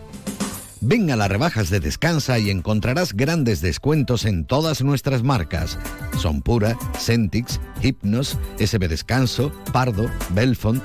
Ven 0.81 1.11
a 1.11 1.15
las 1.15 1.29
rebajas 1.29 1.69
de 1.69 1.79
Descansa 1.79 2.39
y 2.39 2.49
encontrarás 2.49 3.13
grandes 3.13 3.61
descuentos 3.61 4.25
en 4.25 4.45
todas 4.45 4.81
nuestras 4.81 5.23
marcas. 5.23 5.77
Son 6.17 6.41
Pura, 6.41 6.77
Centix, 6.97 7.59
Hypnos, 7.81 8.37
SB 8.59 8.87
Descanso, 8.87 9.51
Pardo, 9.73 10.09
Belfont, 10.29 10.81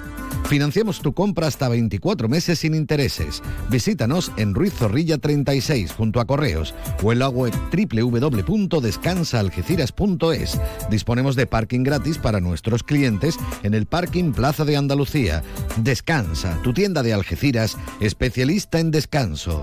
Financiamos 0.49 1.01
tu 1.01 1.13
compra 1.15 1.47
hasta 1.47 1.69
24 1.69 2.29
meses 2.29 2.59
sin 2.59 2.75
intereses. 2.75 3.41
Visítanos 3.71 4.33
en 4.37 4.53
Ruiz 4.55 4.75
Zorrilla 4.75 5.17
36 5.19 5.93
junto 5.93 6.19
a 6.21 6.25
Correos 6.27 6.75
o 7.03 7.13
en 7.13 7.21
la 7.21 7.29
web 7.29 7.55
www.descansaalgeciras.es. 7.73 10.61
Disponemos 10.91 11.37
de 11.37 11.47
parking 11.47 11.83
gratis 11.83 12.19
para 12.19 12.41
nuestros 12.41 12.83
clientes 12.83 13.39
en 13.63 13.73
el 13.75 13.87
Parking 13.87 14.33
Plaza 14.33 14.67
de 14.67 14.77
Andalucía. 14.77 15.43
Descansa, 15.77 16.61
tu 16.63 16.75
tienda 16.75 17.03
de 17.03 17.15
Algeciras, 17.15 17.79
especialista 18.01 18.81
en 18.81 18.91
descanso. 18.91 19.63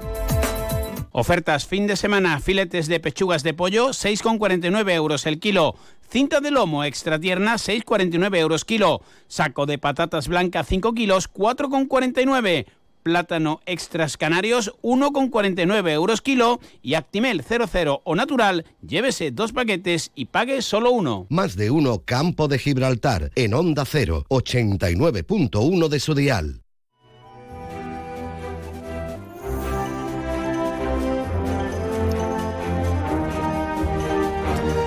Ofertas 1.13 1.65
fin 1.65 1.87
de 1.87 1.97
semana, 1.97 2.39
filetes 2.39 2.87
de 2.87 3.01
pechugas 3.01 3.43
de 3.43 3.53
pollo, 3.53 3.89
6,49 3.89 4.93
euros 4.93 5.25
el 5.25 5.39
kilo. 5.39 5.75
Cinta 6.09 6.39
de 6.39 6.51
lomo 6.51 6.85
extra 6.85 7.19
tierna, 7.19 7.55
6,49 7.55 8.37
euros 8.37 8.63
kilo. 8.63 9.01
Saco 9.27 9.65
de 9.65 9.77
patatas 9.77 10.29
blancas, 10.29 10.67
5 10.67 10.93
kilos, 10.93 11.29
4,49 11.33 12.65
plátano 13.03 13.61
extras 13.65 14.15
canarios 14.15 14.73
1,49 14.83 15.89
euros 15.91 16.21
kilo 16.21 16.59
y 16.81 16.93
Actimel 16.93 17.43
00 17.43 18.01
o 18.03 18.15
natural, 18.15 18.65
llévese 18.85 19.31
dos 19.31 19.53
paquetes 19.53 20.11
y 20.15 20.25
pague 20.25 20.61
solo 20.61 20.91
uno. 20.91 21.25
Más 21.29 21.55
de 21.55 21.71
uno 21.71 22.03
Campo 22.05 22.47
de 22.47 22.59
Gibraltar 22.59 23.31
en 23.35 23.53
Onda 23.53 23.85
0, 23.85 24.25
89.1 24.29 25.87
de 25.89 25.99
su 25.99 26.13
dial. 26.13 26.61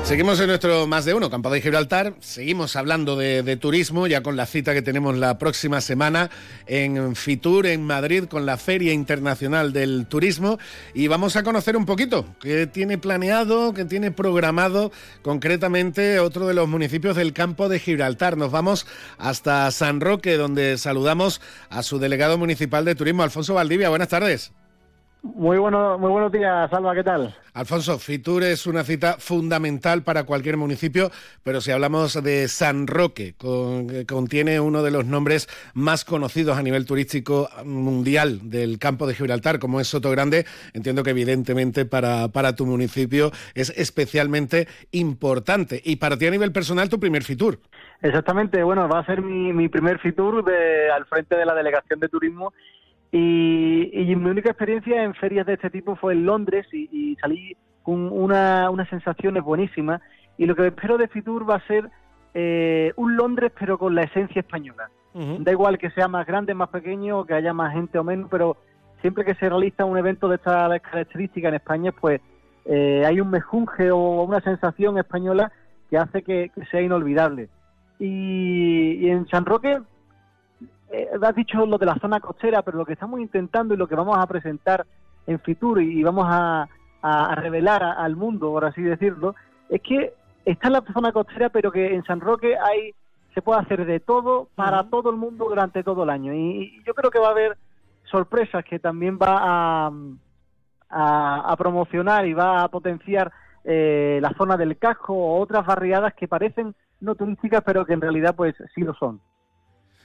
Seguimos 0.04 0.38
en 0.38 0.48
nuestro 0.48 0.86
más 0.86 1.06
de 1.06 1.14
uno, 1.14 1.30
Campo 1.30 1.48
de 1.50 1.62
Gibraltar. 1.62 2.14
Seguimos 2.20 2.76
hablando 2.76 3.16
de, 3.16 3.56
turismo, 3.56 4.06
ya 4.06 4.22
con 4.22 4.36
la 4.36 4.44
cita 4.44 4.74
que 4.74 4.82
tenemos 4.82 5.16
la 5.16 5.38
próxima 5.38 5.80
semana 5.80 6.30
en 6.66 7.16
Fitur, 7.16 7.64
en 7.64 7.82
Madrid, 7.84 8.24
con 8.24 8.44
la 8.44 8.58
Feria 8.58 8.92
Internacional 8.92 9.72
del 9.72 10.04
Turismo. 10.06 10.58
Y 10.92 11.08
vamos 11.08 11.36
a 11.36 11.42
conocer 11.42 11.74
un 11.74 11.86
poquito 11.86 12.26
qué 12.38 12.66
tiene 12.66 12.98
planeado, 12.98 13.72
qué 13.72 13.86
tiene 13.86 14.10
programado 14.10 14.92
concretamente 15.22 16.20
otro 16.20 16.46
de 16.46 16.54
los 16.54 16.68
municipios 16.68 17.16
del 17.16 17.32
Campo 17.32 17.70
de 17.70 17.78
Gibraltar. 17.78 18.36
Nos 18.36 18.52
vamos 18.52 18.86
hasta 19.16 19.70
San 19.70 20.02
Roque, 20.02 20.36
donde 20.36 20.76
saludamos 20.76 21.40
a 21.70 21.82
su 21.82 21.98
delegado 21.98 22.36
municipal 22.36 22.84
de 22.84 22.94
turismo, 22.94 23.22
Alfonso 23.22 23.54
Valdivia. 23.54 23.88
Buenas 23.88 24.08
tardes. 24.08 24.52
Muy, 25.24 25.56
bueno, 25.56 25.96
muy 25.98 26.10
buenos 26.10 26.30
días, 26.30 26.68
Salva, 26.68 26.94
¿qué 26.94 27.02
tal? 27.02 27.34
Alfonso, 27.54 27.98
Fitur 27.98 28.42
es 28.42 28.66
una 28.66 28.84
cita 28.84 29.16
fundamental 29.18 30.02
para 30.02 30.24
cualquier 30.24 30.58
municipio, 30.58 31.10
pero 31.42 31.62
si 31.62 31.70
hablamos 31.70 32.22
de 32.22 32.46
San 32.46 32.86
Roque, 32.86 33.34
que 33.38 34.04
contiene 34.06 34.60
uno 34.60 34.82
de 34.82 34.90
los 34.90 35.06
nombres 35.06 35.48
más 35.72 36.04
conocidos 36.04 36.58
a 36.58 36.62
nivel 36.62 36.84
turístico 36.84 37.48
mundial 37.64 38.50
del 38.50 38.78
campo 38.78 39.06
de 39.06 39.14
Gibraltar, 39.14 39.58
como 39.60 39.80
es 39.80 39.88
Soto 39.88 40.10
Grande, 40.10 40.44
entiendo 40.74 41.02
que 41.02 41.10
evidentemente 41.10 41.86
para, 41.86 42.28
para 42.28 42.54
tu 42.54 42.66
municipio 42.66 43.30
es 43.54 43.70
especialmente 43.78 44.68
importante. 44.90 45.80
Y 45.82 45.96
para 45.96 46.18
ti 46.18 46.26
a 46.26 46.30
nivel 46.32 46.52
personal, 46.52 46.90
tu 46.90 47.00
primer 47.00 47.22
Fitur. 47.22 47.60
Exactamente, 48.02 48.62
bueno, 48.62 48.90
va 48.90 48.98
a 48.98 49.06
ser 49.06 49.22
mi, 49.22 49.54
mi 49.54 49.70
primer 49.70 50.00
Fitur 50.00 50.44
de, 50.44 50.90
al 50.90 51.06
frente 51.06 51.34
de 51.34 51.46
la 51.46 51.54
Delegación 51.54 51.98
de 51.98 52.10
Turismo 52.10 52.52
y, 53.16 54.16
mi 54.16 54.28
única 54.28 54.50
experiencia 54.50 55.04
en 55.04 55.14
ferias 55.14 55.46
de 55.46 55.54
este 55.54 55.70
tipo 55.70 55.94
fue 55.94 56.14
en 56.14 56.26
Londres 56.26 56.66
y, 56.72 57.16
salí 57.20 57.56
con 57.84 58.10
una, 58.10 58.68
unas 58.70 58.88
sensaciones 58.88 59.44
buenísimas. 59.44 60.00
Y 60.36 60.46
lo 60.46 60.56
que 60.56 60.66
espero 60.66 60.98
de 60.98 61.06
Fitur 61.06 61.48
va 61.48 61.56
a 61.56 61.66
ser 61.66 61.90
eh, 62.34 62.92
un 62.96 63.16
Londres, 63.16 63.52
pero 63.58 63.78
con 63.78 63.94
la 63.94 64.02
esencia 64.02 64.40
española. 64.40 64.90
Da 65.38 65.52
igual 65.52 65.78
que 65.78 65.90
sea 65.90 66.08
más 66.08 66.26
grande, 66.26 66.54
más 66.54 66.70
pequeño, 66.70 67.24
que 67.24 67.34
haya 67.34 67.52
más 67.52 67.72
gente 67.72 68.00
o 68.00 68.02
menos, 68.02 68.26
pero 68.28 68.56
siempre 69.00 69.24
que 69.24 69.36
se 69.36 69.48
realiza 69.48 69.84
un 69.84 69.96
evento 69.96 70.28
de 70.28 70.34
estas 70.34 70.80
características 70.80 71.50
en 71.50 71.54
España, 71.54 71.92
pues 71.92 72.20
eh, 72.64 73.04
hay 73.06 73.20
un 73.20 73.30
mejunje 73.30 73.92
o 73.92 74.24
una 74.24 74.40
sensación 74.40 74.98
española 74.98 75.52
que 75.88 75.98
hace 75.98 76.22
que, 76.22 76.50
sea 76.68 76.80
inolvidable. 76.80 77.48
Y, 78.00 79.06
y, 79.06 79.08
en 79.08 79.28
San 79.28 79.44
Roque 79.44 79.78
eh, 80.90 81.08
has 81.20 81.34
dicho 81.34 81.64
lo 81.66 81.78
de 81.78 81.86
la 81.86 81.96
zona 81.96 82.20
costera, 82.20 82.62
pero 82.62 82.78
lo 82.78 82.86
que 82.86 82.92
estamos 82.92 83.20
intentando 83.20 83.74
y 83.74 83.76
lo 83.76 83.86
que 83.86 83.94
vamos 83.94 84.16
a 84.18 84.26
presentar 84.26 84.86
en 85.26 85.40
Fitur 85.40 85.80
y, 85.80 86.02
vamos 86.02 86.26
a, 86.28 86.68
revelar 87.36 87.82
al 87.82 88.16
mundo, 88.16 88.50
por 88.50 88.64
así 88.64 88.80
decirlo, 88.80 89.34
es 89.68 89.82
que 89.82 90.14
está 90.46 90.68
en 90.68 90.72
la 90.72 90.84
zona 90.90 91.12
costera, 91.12 91.50
pero 91.50 91.70
que 91.70 91.94
en 91.94 92.02
San 92.04 92.20
Roque 92.20 92.56
hay 92.56 92.94
se 93.34 93.42
puede 93.42 93.60
hacer 93.60 93.84
de 93.84 94.00
todo 94.00 94.48
para 94.54 94.84
todo 94.84 95.10
el 95.10 95.16
mundo 95.16 95.46
durante 95.46 95.82
todo 95.82 96.04
el 96.04 96.10
año. 96.10 96.32
Y, 96.32 96.82
yo 96.86 96.94
creo 96.94 97.10
que 97.10 97.18
va 97.18 97.28
a 97.28 97.32
haber 97.32 97.58
sorpresas 98.04 98.64
que 98.64 98.78
también 98.78 99.18
va 99.18 99.88
a, 100.88 101.50
a, 101.50 101.56
promocionar 101.56 102.26
y 102.26 102.32
va 102.32 102.62
a 102.62 102.68
potenciar 102.68 103.32
eh, 103.64 104.18
la 104.22 104.32
zona 104.38 104.56
del 104.56 104.78
casco 104.78 105.14
o 105.14 105.40
otras 105.40 105.66
barriadas 105.66 106.14
que 106.14 106.28
parecen 106.28 106.74
no 107.00 107.16
turísticas, 107.16 107.62
pero 107.66 107.84
que 107.84 107.92
en 107.92 108.00
realidad 108.00 108.34
pues 108.36 108.54
sí 108.74 108.82
lo 108.82 108.94
son. 108.94 109.20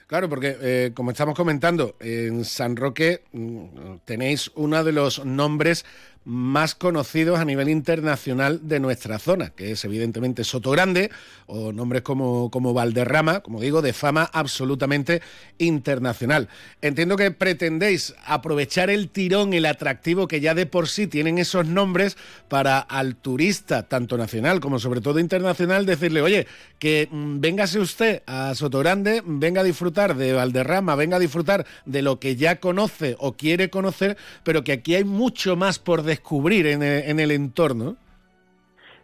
Claro, 0.10 0.28
porque 0.28 0.58
eh, 0.60 0.92
como 0.96 1.12
estamos 1.12 1.36
comentando, 1.36 1.96
en 2.00 2.44
San 2.44 2.76
Roque 2.76 3.26
mm, 3.32 3.98
tenéis 4.06 4.50
uno 4.56 4.84
de 4.84 4.92
los 4.92 5.24
nombres 5.24 5.86
más 6.26 6.76
conocidos 6.76 7.40
a 7.40 7.46
nivel 7.46 7.70
internacional 7.70 8.68
de 8.68 8.80
nuestra 8.80 9.20
zona, 9.20 9.50
que 9.50 9.72
es 9.72 9.86
evidentemente 9.86 10.44
Soto 10.44 10.72
Grande 10.72 11.10
o 11.48 11.72
nombres 11.72 12.04
como, 12.04 12.52
como 12.52 12.74
Valderrama, 12.74 13.40
como 13.40 13.62
digo, 13.62 13.82
de 13.82 13.94
fama 13.94 14.30
absolutamente 14.32 15.22
internacional. 15.58 16.50
Entiendo 16.82 17.18
que 17.18 17.32
pretendéis 17.32 18.14
aprovechar 18.26 18.90
el 18.90 19.10
tirón, 19.10 19.54
el 19.54 19.66
atractivo 19.66 20.28
que 20.28 20.42
ya 20.42 20.54
de 20.54 20.66
por 20.66 20.88
sí 20.88 21.08
tienen 21.08 21.38
esos 21.38 21.66
nombres 21.66 22.18
para 22.48 22.80
al 22.80 23.16
turista, 23.16 23.84
tanto 23.84 24.18
nacional 24.18 24.60
como 24.60 24.80
sobre 24.80 25.02
todo 25.02 25.20
internacional, 25.20 25.86
decirle, 25.86 26.22
oye, 26.22 26.48
que 26.80 27.08
mm, 27.10 27.40
véngase 27.40 27.80
usted 27.80 28.24
a 28.26 28.54
Soto 28.56 28.80
Grande, 28.80 29.24
venga 29.26 29.62
a 29.62 29.64
disfrutar 29.64 30.16
de 30.16 30.34
Valderrama, 30.34 30.96
venga 30.96 31.18
a 31.18 31.20
disfrutar 31.20 31.66
de 31.86 32.02
lo 32.02 32.20
que 32.20 32.36
ya 32.36 32.60
conoce 32.60 33.16
o 33.20 33.34
quiere 33.34 33.70
conocer, 33.70 34.18
pero 34.44 34.64
que 34.64 34.74
aquí 34.74 34.96
hay 34.96 35.04
mucho 35.04 35.56
más 35.56 35.80
por 35.80 36.04
descubrir 36.10 36.68
en 36.68 36.82
el, 36.84 37.32
entorno. 37.32 37.96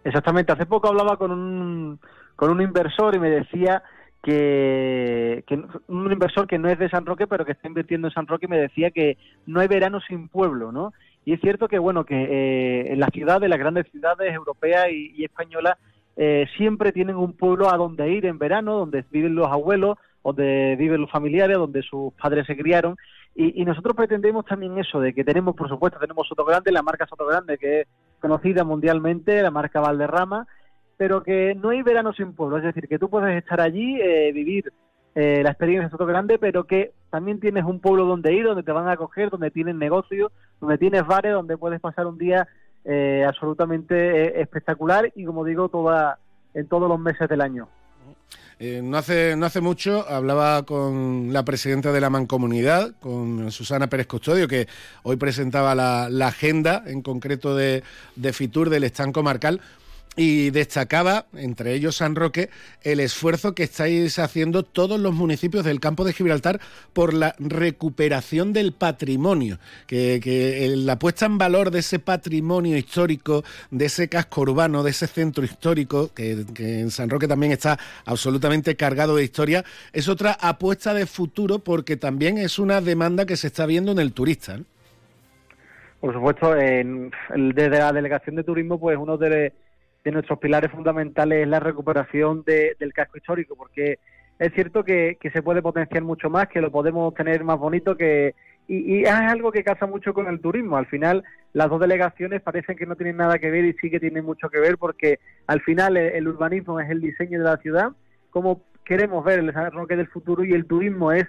Exactamente. 0.04 0.52
Hace 0.52 0.66
poco 0.66 0.90
hablaba 0.90 1.18
con 1.18 1.32
un, 1.32 2.00
con 2.36 2.52
un 2.52 2.62
inversor 2.62 3.16
y 3.16 3.20
me 3.20 3.30
decía 3.30 3.82
que, 4.22 5.44
un 5.88 6.12
inversor 6.12 6.48
que 6.48 6.58
no 6.58 6.68
es 6.68 6.80
de 6.80 6.90
San 6.90 7.06
Roque, 7.06 7.28
pero 7.28 7.46
que 7.46 7.52
está 7.52 7.68
invirtiendo 7.68 8.08
en 8.08 8.14
San 8.14 8.28
Roque, 8.28 8.48
me 8.48 8.58
decía 8.58 8.90
que 8.92 9.18
no 9.46 9.60
hay 9.60 9.68
verano 9.68 10.00
sin 10.02 10.28
pueblo, 10.28 10.72
¿no? 10.72 10.94
Y 11.26 11.34
es 11.34 11.42
cierto 11.42 11.68
que, 11.68 11.80
bueno, 11.80 12.06
que 12.06 12.16
eh, 12.16 12.94
en 12.94 13.00
las 13.00 13.10
ciudades, 13.12 13.50
las 13.50 13.60
grandes 13.60 13.88
ciudades 13.92 14.34
europeas 14.34 14.88
y, 14.92 15.24
españolas, 15.24 15.78
eh, 16.18 16.48
siempre 16.58 16.92
tienen 16.92 17.16
un 17.16 17.34
pueblo 17.34 17.72
a 17.72 17.78
donde 17.78 18.10
ir 18.12 18.26
en 18.26 18.40
verano, 18.40 18.78
donde 18.80 19.04
viven 19.12 19.36
los 19.36 19.48
abuelos, 19.48 19.98
donde 20.24 20.76
viven 20.78 21.02
los 21.02 21.12
familiares, 21.12 21.58
donde 21.58 21.82
sus 21.84 22.14
padres 22.14 22.48
se 22.48 22.58
criaron. 22.58 22.96
Y, 23.38 23.66
nosotros 23.66 23.98
pretendemos 23.98 24.46
también 24.46 24.78
eso, 24.78 25.02
de 25.02 25.14
que 25.14 25.26
tenemos, 25.26 25.58
por 25.58 25.68
supuesto, 25.68 26.00
tenemos 26.00 26.26
Soto 26.26 26.46
Grande, 26.46 26.72
la 26.72 26.82
marca 26.82 27.06
Soto 27.06 27.26
Grande, 27.26 27.58
que 27.58 27.82
es 27.82 27.88
conocida 28.22 28.64
mundialmente, 28.64 29.42
la 29.42 29.52
marca 29.52 29.82
Valderrama, 29.82 30.48
pero 30.96 31.22
que 31.22 31.54
no 31.54 31.70
hay 31.70 31.82
verano 31.82 32.14
sin 32.14 32.32
pueblo, 32.32 32.58
es 32.58 32.64
decir, 32.64 32.88
que 32.88 32.98
tú 32.98 33.10
puedes 33.10 33.38
estar 33.38 33.60
allí, 33.60 34.00
eh, 34.00 34.32
vivir 34.32 34.72
eh, 35.16 35.42
la 35.44 35.50
experiencia 35.50 35.88
de 35.88 35.92
Soto 35.92 36.06
Grande, 36.06 36.40
pero 36.40 36.64
que 36.64 36.94
también 37.10 37.42
tienes 37.42 37.66
un 37.66 37.82
pueblo 37.82 38.06
donde 38.06 38.34
ir, 38.34 38.46
donde 38.46 38.64
te 38.64 38.72
van 38.72 38.88
a 38.88 38.94
acoger, 38.94 39.30
donde 39.30 39.52
tienes 39.52 39.76
negocios, 39.76 40.32
donde 40.62 40.78
tienes 40.78 41.06
bares, 41.06 41.34
donde 41.34 41.58
puedes 41.58 41.82
pasar 41.82 42.08
un 42.08 42.18
día 42.18 42.48
eh, 42.86 43.26
absolutamente 43.28 44.40
espectacular 44.40 45.12
y, 45.14 45.26
como 45.26 45.44
digo, 45.44 45.68
toda, 45.68 46.20
en 46.54 46.70
todos 46.70 46.88
los 46.88 47.00
meses 47.00 47.28
del 47.28 47.42
año. 47.42 47.68
Eh, 48.58 48.82
no, 48.82 48.98
hace, 48.98 49.36
no 49.36 49.46
hace 49.46 49.60
mucho 49.60 50.08
hablaba 50.08 50.64
con 50.64 51.34
la 51.34 51.44
presidenta 51.44 51.92
de 51.92 52.00
la 52.00 52.10
Mancomunidad, 52.10 52.94
con 53.02 53.52
Susana 53.52 53.88
Pérez 53.88 54.08
Custodio, 54.08 54.48
que 54.48 54.68
hoy 55.04 55.18
presentaba 55.18 55.76
la, 55.76 56.28
agenda 56.28 56.84
en 56.86 57.02
concreto 57.02 57.56
de, 57.56 57.84
de 58.16 58.34
Fitur 58.34 58.70
del 58.70 58.86
estanco 58.86 59.24
marcal 59.24 59.60
y 60.16 60.50
destacaba, 60.52 61.26
entre 61.34 61.74
ellos 61.74 61.98
San 61.98 62.16
Roque, 62.16 62.50
el 62.84 63.00
esfuerzo 63.00 63.54
que 63.54 63.64
estáis 63.64 64.18
haciendo 64.18 64.64
todos 64.64 65.00
los 65.00 65.14
municipios 65.14 65.66
del 65.66 65.80
campo 65.80 66.06
de 66.06 66.14
Gibraltar 66.14 66.60
por 66.94 67.14
la 67.14 67.36
recuperación 67.38 68.54
del 68.54 68.72
patrimonio, 68.72 69.60
que, 69.88 70.74
la 70.78 70.98
puesta 70.98 71.26
en 71.26 71.38
valor 71.38 71.72
de 71.72 71.80
ese 71.80 72.00
patrimonio 72.00 72.78
histórico, 72.78 73.44
de 73.72 73.86
ese 73.86 74.08
casco 74.08 74.42
urbano, 74.42 74.84
de 74.84 74.92
ese 74.92 75.08
centro 75.08 75.44
histórico, 75.44 76.14
que, 76.14 76.46
en 76.58 76.92
San 76.92 77.10
Roque 77.10 77.28
también 77.28 77.52
está 77.52 77.78
absolutamente 78.06 78.76
cargado 78.76 79.18
de 79.18 79.24
historia, 79.24 79.66
es 79.92 80.08
otra 80.08 80.38
apuesta 80.40 80.94
de 80.94 81.06
futuro 81.06 81.60
porque 81.60 81.98
también 81.98 82.38
es 82.38 82.58
una 82.58 82.80
demanda 82.80 83.26
que 83.26 83.36
se 83.36 83.48
está 83.48 83.66
viendo 83.66 83.92
en 83.92 84.00
el 84.00 84.14
turista. 84.14 84.60
Por 86.00 86.14
supuesto, 86.14 86.54
desde 86.54 87.80
la 87.80 87.92
Delegación 87.92 88.36
de 88.36 88.44
Turismo, 88.44 88.80
pues 88.80 88.98
uno 88.98 89.18
de 89.18 89.54
de 90.06 90.12
nuestros 90.12 90.38
pilares 90.38 90.72
fundamentales 90.72 91.42
es 91.42 91.48
la 91.48 91.60
recuperación 91.60 92.44
del 92.46 92.94
casco 92.94 93.18
histórico, 93.18 93.56
porque 93.56 93.98
es 94.38 94.54
cierto 94.54 94.84
que, 94.84 95.18
se 95.34 95.42
puede 95.42 95.64
potenciar 95.64 96.04
mucho 96.04 96.30
más, 96.30 96.48
que 96.48 96.62
lo 96.62 96.72
podemos 96.72 97.14
tener 97.16 97.44
más 97.44 97.58
bonito, 97.58 97.98
que 97.98 98.36
y, 98.68 99.04
es 99.04 99.10
algo 99.10 99.52
que 99.52 99.64
casa 99.64 99.88
mucho 99.88 100.14
con 100.14 100.28
el 100.28 100.40
turismo. 100.40 100.78
Al 100.78 100.86
final, 100.86 101.24
las 101.54 101.70
dos 101.70 101.80
delegaciones 101.80 102.42
parecen 102.42 102.78
que 102.78 102.86
no 102.86 102.96
tienen 102.96 103.18
nada 103.18 103.40
que 103.40 103.50
ver 103.50 103.66
y 103.66 103.74
sí 103.74 103.90
que 103.90 104.00
tienen 104.00 104.24
mucho 104.24 104.50
que 104.50 104.60
ver, 104.60 104.78
porque 104.78 105.20
al 105.48 105.62
final 105.62 105.98
el, 105.98 106.28
urbanismo 106.28 106.80
es 106.80 106.90
el 106.90 107.02
diseño 107.02 107.40
de 107.40 107.46
la 107.46 107.58
ciudad, 107.58 107.90
como 108.30 108.62
queremos 108.86 109.26
ver 109.26 109.40
el 109.40 109.48
desarrollo 109.48 109.98
del 109.98 110.08
futuro 110.08 110.46
y 110.46 110.54
el 110.54 110.68
turismo 110.68 111.12
es 111.12 111.26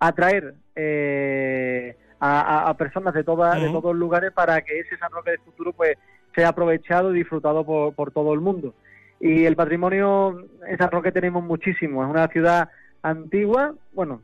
atraer 0.00 0.54
eh, 0.76 1.96
a, 2.20 2.74
personas 2.76 3.14
de, 3.14 3.24
todas 3.24 3.58
de 3.60 3.68
todos 3.68 3.94
los 3.94 3.96
lugares 3.96 4.32
para 4.32 4.60
que 4.60 4.80
ese 4.80 4.98
San 4.98 5.10
Roque 5.10 5.30
del 5.30 5.40
futuro 5.40 5.72
pues 5.72 5.96
sea 6.38 6.50
aprovechado 6.50 7.12
y 7.12 7.18
disfrutado 7.18 7.64
por, 7.64 7.94
por 7.94 8.12
todo 8.12 8.32
el 8.32 8.40
mundo. 8.40 8.72
Y 9.18 9.44
el 9.44 9.56
patrimonio 9.56 10.46
en 10.64 10.78
San 10.78 10.92
Roque 10.92 11.10
tenemos 11.10 11.42
muchísimo, 11.42 12.04
es 12.04 12.08
una 12.08 12.28
ciudad 12.28 12.68
antigua, 13.02 13.74
bueno, 13.92 14.22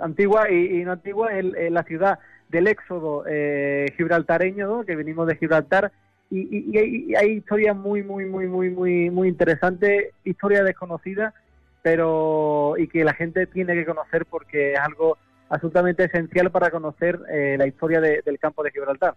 antigua 0.00 0.48
y, 0.52 0.84
no 0.84 0.92
antigua, 0.92 1.32
es 1.32 1.72
la 1.72 1.82
ciudad 1.82 2.20
del 2.48 2.68
éxodo 2.68 3.24
eh, 3.28 3.86
gibraltareño, 3.96 4.84
que 4.84 4.94
venimos 4.94 5.26
de 5.26 5.36
Gibraltar, 5.36 5.90
y, 6.30 6.76
hay, 7.16 7.30
historias 7.32 7.74
muy, 7.74 8.04
muy, 8.04 8.26
muy, 8.26 8.46
muy, 8.46 8.70
muy, 8.70 9.10
muy 9.10 9.28
interesantes, 9.28 10.12
historias 10.22 10.64
desconocidas, 10.64 11.34
pero 11.82 12.74
y 12.78 12.86
que 12.86 13.02
la 13.02 13.14
gente 13.14 13.46
tiene 13.46 13.74
que 13.74 13.84
conocer 13.84 14.26
porque 14.26 14.74
es 14.74 14.78
algo 14.78 15.18
absolutamente 15.48 16.04
esencial 16.04 16.52
para 16.52 16.70
conocer 16.70 17.18
eh, 17.28 17.56
la 17.58 17.66
historia 17.66 18.00
del 18.00 18.38
campo 18.38 18.62
de 18.62 18.70
Gibraltar. 18.70 19.14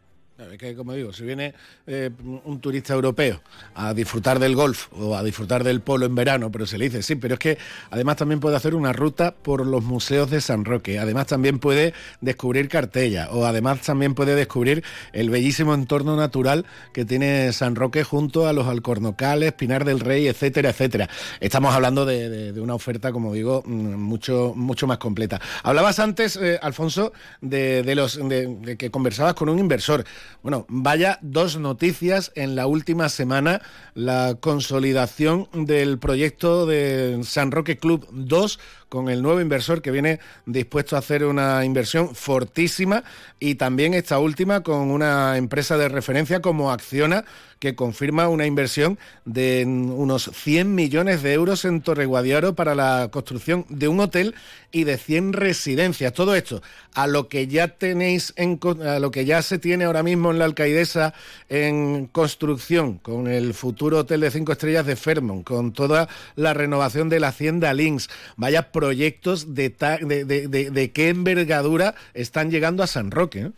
Es 0.49 0.57
que, 0.57 0.75
como 0.75 0.93
digo, 0.93 1.13
si 1.13 1.23
viene 1.23 1.53
eh, 1.85 2.09
un 2.45 2.59
turista 2.59 2.93
europeo 2.93 3.41
a 3.75 3.93
disfrutar 3.93 4.39
del 4.39 4.55
golf 4.55 4.87
o 4.93 5.15
a 5.15 5.23
disfrutar 5.23 5.63
del 5.63 5.81
polo 5.81 6.05
en 6.05 6.15
verano, 6.15 6.51
pero 6.51 6.65
se 6.65 6.77
le 6.77 6.85
dice, 6.85 7.03
sí, 7.03 7.15
pero 7.15 7.35
es 7.35 7.39
que 7.39 7.57
además 7.91 8.17
también 8.17 8.39
puede 8.39 8.55
hacer 8.55 8.73
una 8.73 8.91
ruta 8.91 9.35
por 9.35 9.65
los 9.65 9.83
museos 9.83 10.31
de 10.31 10.41
San 10.41 10.65
Roque, 10.65 10.99
además 10.99 11.27
también 11.27 11.59
puede 11.59 11.93
descubrir 12.21 12.69
Cartella 12.69 13.29
o 13.31 13.45
además 13.45 13.81
también 13.81 14.15
puede 14.15 14.35
descubrir 14.35 14.83
el 15.13 15.29
bellísimo 15.29 15.73
entorno 15.73 16.15
natural 16.15 16.65
que 16.93 17.05
tiene 17.05 17.53
San 17.53 17.75
Roque 17.75 18.03
junto 18.03 18.47
a 18.47 18.53
los 18.53 18.67
Alcornocales, 18.67 19.53
Pinar 19.53 19.85
del 19.85 19.99
Rey, 19.99 20.27
etcétera, 20.27 20.71
etcétera. 20.71 21.09
Estamos 21.39 21.73
hablando 21.75 22.05
de, 22.05 22.51
una 22.61 22.73
oferta, 22.73 23.11
como 23.11 23.33
digo, 23.33 23.63
mm, 23.65 23.95
mucho, 23.95 24.53
mucho 24.55 24.87
más 24.87 24.97
completa. 24.97 25.39
Hablabas 25.63 25.99
antes, 25.99 26.35
eh, 26.37 26.59
Alfonso, 26.61 27.13
de, 27.41 27.83
los, 27.95 28.19
de 28.27 28.75
que 28.77 28.89
conversabas 28.89 29.33
con 29.33 29.49
un 29.49 29.59
inversor. 29.59 30.03
Bueno, 30.41 30.65
vaya 30.69 31.19
dos 31.21 31.57
noticias 31.57 32.31
en 32.35 32.55
la 32.55 32.67
última 32.67 33.09
semana. 33.09 33.61
La 33.93 34.37
consolidación 34.39 35.47
del 35.53 35.99
proyecto 35.99 36.65
de 36.65 37.21
San 37.23 37.51
Roque 37.51 37.77
Club 37.77 38.07
2 38.11 38.59
con 38.91 39.07
el 39.07 39.21
nuevo 39.21 39.39
inversor 39.39 39.81
que 39.81 39.89
viene 39.89 40.19
dispuesto 40.45 40.97
a 40.97 40.99
hacer 40.99 41.23
una 41.23 41.63
inversión 41.63 42.13
fortísima 42.13 43.05
y 43.39 43.55
también 43.55 43.93
esta 43.93 44.19
última 44.19 44.63
con 44.63 44.91
una 44.91 45.37
empresa 45.37 45.77
de 45.77 45.87
referencia 45.87 46.41
como 46.41 46.73
Acciona 46.73 47.23
que 47.61 47.75
confirma 47.75 48.27
una 48.27 48.47
inversión 48.47 48.97
de 49.23 49.63
unos 49.65 50.31
100 50.33 50.73
millones 50.73 51.21
de 51.21 51.33
euros 51.33 51.63
en 51.63 51.81
Torre 51.81 52.07
Guadiaro 52.07 52.55
para 52.55 52.73
la 52.73 53.09
construcción 53.11 53.67
de 53.69 53.87
un 53.87 53.99
hotel 53.99 54.33
y 54.71 54.83
de 54.83 54.97
100 54.97 55.33
residencias. 55.33 56.11
Todo 56.11 56.33
esto 56.33 56.63
a 56.95 57.05
lo 57.05 57.27
que 57.27 57.45
ya 57.45 57.67
tenéis 57.67 58.33
en, 58.35 58.59
a 58.83 58.97
lo 58.97 59.11
que 59.11 59.25
ya 59.25 59.43
se 59.43 59.59
tiene 59.59 59.85
ahora 59.85 60.01
mismo 60.01 60.31
en 60.31 60.39
la 60.39 60.45
alcaidesa 60.45 61.13
en 61.49 62.07
construcción 62.07 62.97
con 62.97 63.27
el 63.27 63.53
futuro 63.53 63.99
hotel 63.99 64.21
de 64.21 64.31
cinco 64.31 64.53
estrellas 64.53 64.87
de 64.87 64.95
Fermont, 64.95 65.45
con 65.45 65.71
toda 65.71 66.09
la 66.35 66.55
renovación 66.55 67.09
de 67.09 67.19
la 67.19 67.27
hacienda 67.27 67.75
Links. 67.75 68.09
Vaya 68.37 68.71
proyectos 68.81 69.53
de, 69.53 69.69
de, 69.69 70.91
qué 70.91 71.09
envergadura 71.09 71.93
están 72.15 72.49
llegando 72.49 72.81
a 72.81 72.87
San 72.87 73.11
Roque. 73.11 73.39
¿eh? 73.41 73.51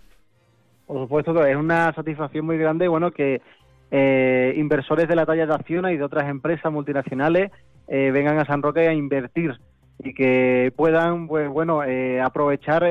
Por 0.86 1.00
supuesto, 1.04 1.46
es 1.46 1.56
una 1.56 1.94
satisfacción 1.94 2.46
muy 2.46 2.58
grande, 2.58 2.90
bueno, 2.90 3.10
que 3.12 3.42
eh, 3.90 4.54
inversores 4.58 5.08
de 5.08 5.16
la 5.16 5.26
talla 5.26 5.46
de 5.46 5.54
Acciona 5.54 5.94
y 5.94 5.98
de 5.98 6.04
otras 6.04 6.30
empresas 6.30 6.70
multinacionales 6.74 7.52
eh, 7.88 8.12
vengan 8.12 8.38
a 8.38 8.44
San 8.44 8.62
Roque 8.62 8.86
a 8.86 8.94
invertir 8.94 9.58
y 10.00 10.14
que 10.14 10.74
puedan, 10.76 11.30
pues 11.30 11.48
bueno, 11.48 11.80
aprovechar 12.22 12.84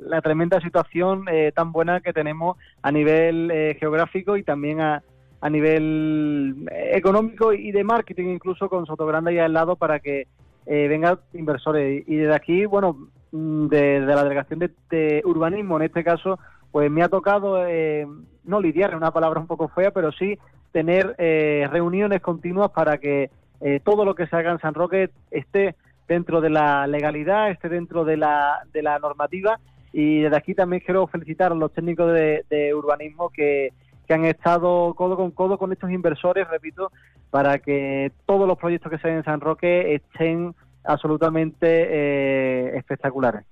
la 0.00 0.20
tremenda 0.20 0.60
situación 0.60 1.24
tan 1.54 1.72
buena 1.72 2.00
que 2.00 2.12
tenemos 2.12 2.58
a 2.82 2.92
nivel 2.92 3.50
geográfico 3.80 4.36
y 4.36 4.42
también 4.42 4.82
a, 4.82 5.02
a 5.40 5.48
nivel 5.48 6.68
económico 6.92 7.54
y 7.54 7.72
de 7.72 7.84
marketing, 7.84 8.26
incluso 8.26 8.68
con 8.68 8.84
Sotogrande 8.84 9.30
ahí 9.30 9.38
al 9.38 9.54
lado, 9.54 9.76
para 9.76 10.00
que 10.00 10.26
eh, 10.66 10.88
vengan 10.88 11.18
inversores. 11.32 12.04
Y 12.06 12.16
desde 12.16 12.34
aquí, 12.34 12.66
bueno, 12.66 13.08
mm, 13.32 13.66
de, 13.66 14.00
la 14.00 14.22
delegación 14.22 14.60
de, 14.60 15.22
urbanismo, 15.24 15.76
en 15.76 15.84
este 15.84 16.04
caso, 16.04 16.38
pues 16.70 16.90
me 16.90 17.02
ha 17.02 17.08
tocado, 17.08 17.66
eh, 17.66 18.06
no 18.44 18.60
lidiar, 18.60 18.90
es 18.90 18.96
una 18.96 19.10
palabra 19.10 19.40
un 19.40 19.46
poco 19.46 19.68
fea, 19.68 19.90
pero 19.90 20.10
sí 20.12 20.38
tener 20.72 21.14
eh, 21.18 21.68
reuniones 21.70 22.20
continuas 22.20 22.70
para 22.70 22.98
que 22.98 23.30
eh, 23.60 23.80
todo 23.84 24.04
lo 24.04 24.14
que 24.14 24.26
se 24.26 24.34
haga 24.34 24.50
en 24.50 24.58
San 24.58 24.74
Roque 24.74 25.10
esté 25.30 25.76
dentro 26.08 26.40
de 26.40 26.50
la 26.50 26.86
legalidad, 26.86 27.50
esté 27.50 27.68
dentro 27.68 28.04
de 28.04 28.16
la, 28.16 28.62
de 28.72 28.82
la 28.82 28.98
normativa. 28.98 29.60
Y 29.92 30.20
desde 30.20 30.36
aquí 30.36 30.54
también 30.54 30.82
quiero 30.84 31.06
felicitar 31.06 31.52
a 31.52 31.54
los 31.54 31.72
técnicos 31.72 32.12
de, 32.12 32.74
urbanismo 32.74 33.28
que, 33.28 33.72
que 34.12 34.14
han 34.14 34.24
estado 34.26 34.92
codo 34.94 35.16
con 35.16 35.30
codo 35.30 35.56
con 35.56 35.72
estos 35.72 35.90
inversores, 35.90 36.46
repito, 36.48 36.92
para 37.30 37.58
que 37.58 38.12
todos 38.26 38.46
los 38.46 38.58
proyectos 38.58 38.90
que 38.92 38.98
se 38.98 39.08
ven 39.08 39.18
en 39.18 39.24
San 39.24 39.40
Roque 39.40 39.94
estén 39.94 40.54
absolutamente 40.84 41.66
eh, 41.66 42.76
espectaculares. 42.76 43.44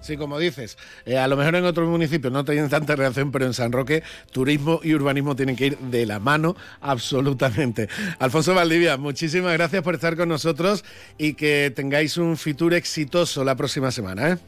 Sí, 0.00 0.16
como 0.16 0.38
dices, 0.38 0.78
eh, 1.04 1.18
a 1.18 1.28
lo 1.28 1.36
mejor 1.36 1.54
en 1.54 1.64
otros 1.64 1.88
municipios 1.88 2.32
no 2.32 2.44
tienen 2.44 2.70
tanta 2.70 2.96
relación, 2.96 3.30
pero 3.32 3.44
en 3.44 3.54
San 3.54 3.70
Roque 3.70 4.02
turismo 4.32 4.80
y 4.82 4.94
urbanismo 4.94 5.36
tienen 5.36 5.56
que 5.56 5.66
ir 5.66 5.78
de 5.78 6.04
la 6.04 6.18
mano 6.18 6.56
absolutamente. 6.80 7.88
Alfonso 8.18 8.54
Valdivia, 8.54 8.96
muchísimas 8.96 9.52
gracias 9.54 9.82
por 9.82 9.94
estar 9.94 10.16
con 10.16 10.28
nosotros 10.28 10.84
y 11.16 11.34
que 11.34 11.70
tengáis 11.74 12.16
un 12.18 12.36
futuro 12.36 12.76
exitoso 12.76 13.44
la 13.44 13.56
próxima 13.56 13.90
semana. 13.90 14.30
¿eh? 14.30 14.38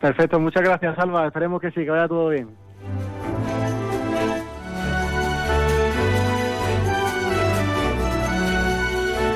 Perfecto, 0.00 0.38
muchas 0.38 0.62
gracias, 0.62 0.98
Alba. 0.98 1.26
Esperemos 1.26 1.60
que 1.60 1.70
sí, 1.70 1.84
que 1.84 1.90
vaya 1.90 2.08
todo 2.08 2.28
bien. 2.28 2.63
Thank 2.84 3.18
you. 3.18 3.23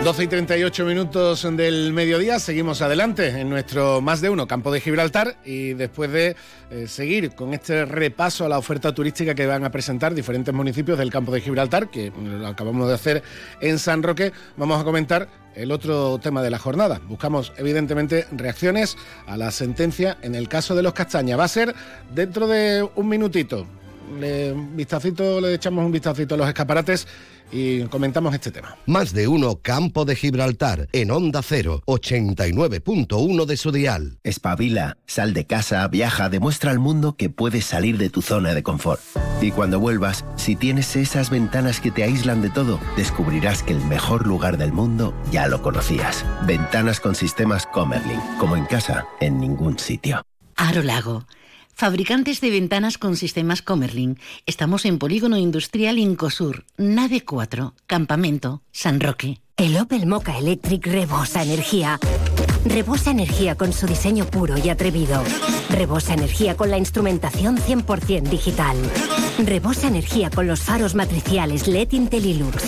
12 0.09 0.25
y 0.25 0.27
38 0.27 0.87
minutos 0.87 1.47
del 1.55 1.93
mediodía, 1.93 2.39
seguimos 2.39 2.81
adelante 2.81 3.29
en 3.29 3.51
nuestro 3.51 4.01
más 4.01 4.23
de 4.23 4.31
uno 4.31 4.49
campo 4.49 4.73
de 4.73 4.81
Gibraltar 4.81 5.37
y 5.45 5.75
después 5.75 6.11
de 6.11 6.35
eh, 6.71 6.87
seguir 6.89 7.35
con 7.35 7.53
este 7.53 7.85
repaso 7.85 8.47
a 8.47 8.49
la 8.49 8.57
oferta 8.57 8.95
turística 8.95 9.35
que 9.35 9.45
van 9.45 9.67
a 9.67 9.71
presentar 9.71 10.15
diferentes 10.15 10.55
municipios 10.55 10.97
del 10.97 11.11
campo 11.11 11.31
de 11.31 11.43
Gibraltar, 11.43 11.91
que 11.91 12.11
lo 12.11 12.47
acabamos 12.47 12.89
de 12.89 12.95
hacer 12.95 13.23
en 13.61 13.79
San 13.79 14.03
Roque, 14.03 14.33
vamos 14.57 14.81
a 14.81 14.85
comentar 14.85 15.29
el 15.55 15.71
otro 15.71 16.19
tema 16.19 16.41
de 16.41 16.49
la 16.53 16.59
jornada. 16.59 17.03
Buscamos 17.07 17.53
evidentemente 17.59 18.27
reacciones 18.33 18.97
a 19.27 19.37
la 19.37 19.51
sentencia 19.51 20.17
en 20.23 20.35
el 20.35 20.49
caso 20.49 20.75
de 20.75 20.85
los 20.85 20.95
Castañas. 20.95 21.39
Va 21.39 21.45
a 21.45 21.49
ser 21.49 21.75
dentro 22.15 22.47
de 22.47 22.89
un 22.95 23.09
minutito. 23.11 23.67
Le, 24.19 24.55
vistacito, 24.75 25.41
le 25.41 25.55
echamos 25.55 25.85
un 25.85 25.93
vistacito 25.93 26.35
a 26.35 26.39
los 26.39 26.49
escaparates 26.49 27.07
y 27.51 27.83
comentamos 27.85 28.35
este 28.35 28.51
tema. 28.51 28.77
Más 28.87 29.13
de 29.13 29.29
uno 29.29 29.61
Campo 29.63 30.05
de 30.05 30.17
Gibraltar 30.17 30.89
en 30.93 31.11
Onda 31.11 31.43
0, 31.43 31.83
89.1 31.87 33.45
de 33.47 33.57
su 33.57 33.73
dial. 33.73 34.19
Espabila, 34.23 34.99
sal 35.07 35.33
de 35.35 35.47
casa, 35.47 35.87
viaja, 35.89 36.29
demuestra 36.29 36.71
al 36.71 36.79
mundo 36.79 37.17
que 37.17 37.31
puedes 37.31 37.65
salir 37.65 37.99
de 37.99 38.11
tu 38.11 38.23
zona 38.23 38.55
de 38.55 38.63
confort. 38.63 39.01
Y 39.41 39.51
cuando 39.51 39.81
vuelvas, 39.81 40.25
si 40.37 40.57
tienes 40.57 40.97
esas 40.97 41.31
ventanas 41.31 41.81
que 41.81 41.91
te 41.91 42.03
aíslan 42.03 42.43
de 42.43 42.51
todo, 42.51 42.81
descubrirás 42.97 43.63
que 43.63 43.73
el 43.73 43.85
mejor 43.85 44.27
lugar 44.27 44.59
del 44.59 44.73
mundo 44.73 45.15
ya 45.31 45.47
lo 45.47 45.63
conocías. 45.63 46.25
Ventanas 46.47 47.01
con 47.01 47.15
sistemas 47.15 47.67
Comerlin, 47.67 48.21
como 48.39 48.57
en 48.57 48.67
casa, 48.67 49.07
en 49.21 49.41
ningún 49.41 49.79
sitio. 49.79 50.23
Aro 50.57 50.83
Lago 50.83 51.25
Fabricantes 51.79 52.41
de 52.41 52.51
ventanas 52.51 52.99
con 52.99 53.17
sistemas 53.17 53.63
Comerlin. 53.63 54.19
Estamos 54.47 54.85
en 54.85 54.99
Polígono 54.99 55.37
Industrial 55.37 55.97
Incosur, 55.97 56.65
Nave 56.77 57.21
4, 57.21 57.73
Campamento, 57.87 58.65
San 58.73 58.99
Roque. 58.99 59.41
El 59.57 59.77
Opel 59.77 60.07
Mocha 60.07 60.37
Electric 60.37 60.85
rebosa 60.85 61.45
energía. 61.45 62.01
Rebosa 62.65 63.13
energía 63.13 63.55
con 63.55 63.73
su 63.73 63.87
diseño 63.87 64.25
puro 64.25 64.59
y 64.59 64.71
atrevido. 64.71 65.23
Rebosa 65.71 66.15
energía 66.15 66.57
con 66.57 66.69
la 66.69 66.79
instrumentación 66.79 67.59
100% 67.59 68.23
digital. 68.23 68.77
Rebosa 69.39 69.87
energía 69.87 70.31
con 70.31 70.49
los 70.49 70.63
faros 70.63 70.97
matriciales 70.97 71.69
LED 71.69 71.93
Intellilux. 71.93 72.65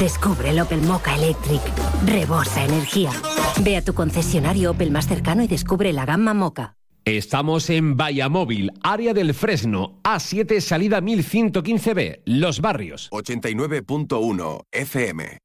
Descubre 0.00 0.50
el 0.50 0.58
Opel 0.58 0.82
Mocha 0.82 1.14
Electric. 1.14 1.62
Rebosa 2.04 2.64
energía. 2.64 3.12
Ve 3.60 3.76
a 3.76 3.84
tu 3.84 3.94
concesionario 3.94 4.72
Opel 4.72 4.90
más 4.90 5.06
cercano 5.06 5.44
y 5.44 5.46
descubre 5.46 5.92
la 5.92 6.06
gama 6.06 6.34
Mocha. 6.34 6.77
Estamos 7.16 7.70
en 7.70 7.96
Vallamóvil, 7.96 8.70
área 8.82 9.14
del 9.14 9.32
Fresno, 9.32 9.98
A7, 10.02 10.60
salida 10.60 11.00
1115B, 11.00 12.20
Los 12.26 12.60
Barrios. 12.60 13.08
89.1 13.12 14.60
FM. 14.70 15.38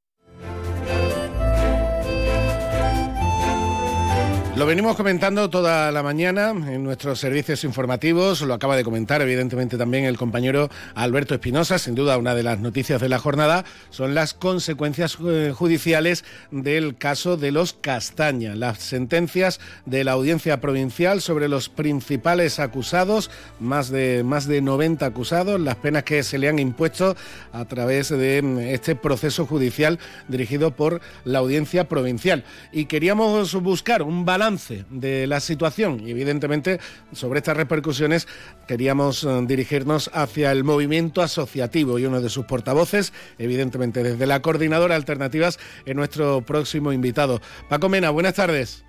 Lo 4.56 4.68
venimos 4.68 4.96
comentando 4.96 5.50
toda 5.50 5.92
la 5.92 6.04
mañana 6.04 6.52
en 6.52 6.84
nuestros 6.84 7.20
servicios 7.20 7.64
informativos, 7.64 8.42
lo 8.44 8.54
acaba 8.54 8.76
de 8.76 8.84
comentar 8.84 9.20
evidentemente 9.24 9.80
también 9.80 10.06
el 10.06 10.16
compañero 10.16 10.70
Alberto 10.94 11.34
Espinosa, 11.34 11.80
sin 11.80 11.96
duda 11.96 12.20
una 12.20 12.36
de 12.36 12.44
las 12.44 12.60
noticias 12.60 13.02
de 13.02 13.10
la 13.10 13.18
jornada 13.18 13.66
son 13.90 14.14
las 14.14 14.36
consecuencias 14.36 15.18
eh, 15.28 15.52
judiciales 15.56 16.24
del 16.52 16.96
caso 16.98 17.36
de 17.36 17.52
los 17.52 17.74
Castaña, 17.74 18.54
las 18.54 18.78
sentencias 18.78 19.60
de 19.88 20.04
la 20.04 20.12
audiencia 20.12 20.62
provincial 20.62 21.22
sobre 21.22 21.48
los 21.50 21.70
principales 21.70 22.60
acusados, 22.60 23.32
más 23.60 23.90
de, 23.90 24.24
más 24.24 24.48
de 24.48 24.62
90 24.62 25.04
acusados, 25.04 25.60
las 25.60 25.78
penas 25.78 26.04
que 26.04 26.22
se 26.22 26.38
le 26.38 26.48
han 26.48 26.60
impuesto 26.60 27.16
a 27.54 27.66
través 27.66 28.10
de 28.10 28.40
mm, 28.44 28.60
este 28.60 28.96
proceso 28.96 29.48
judicial 29.48 29.98
dirigido 30.28 30.76
por 30.76 31.02
la 31.26 31.40
audiencia 31.40 31.90
provincial. 31.90 32.44
Y 32.72 32.86
queríamos 32.86 33.56
buscar 33.56 34.04
un 34.04 34.26
balance 34.26 34.43
de 34.44 35.26
la 35.26 35.40
situación 35.40 36.02
y 36.06 36.12
evidentemente 36.12 36.82
sobre 37.14 37.38
estas 37.38 37.56
repercusiones 37.56 38.28
queríamos 38.68 39.24
eh, 39.24 39.42
dirigirnos 39.48 40.12
hacia 40.14 40.52
el 40.52 40.66
movimiento 40.66 41.22
asociativo 41.22 41.98
y 41.98 42.06
uno 42.06 42.20
de 42.20 42.28
sus 42.28 42.44
portavoces, 42.44 43.14
evidentemente 43.38 44.04
desde 44.04 44.28
la 44.28 44.42
coordinadora 44.42 44.96
Alternativas, 44.96 45.60
en 45.86 45.96
nuestro 45.96 46.42
próximo 46.42 46.92
invitado. 46.92 47.40
Paco 47.70 47.88
Mena, 47.88 48.10
buenas 48.10 48.34
tardes. 48.34 48.84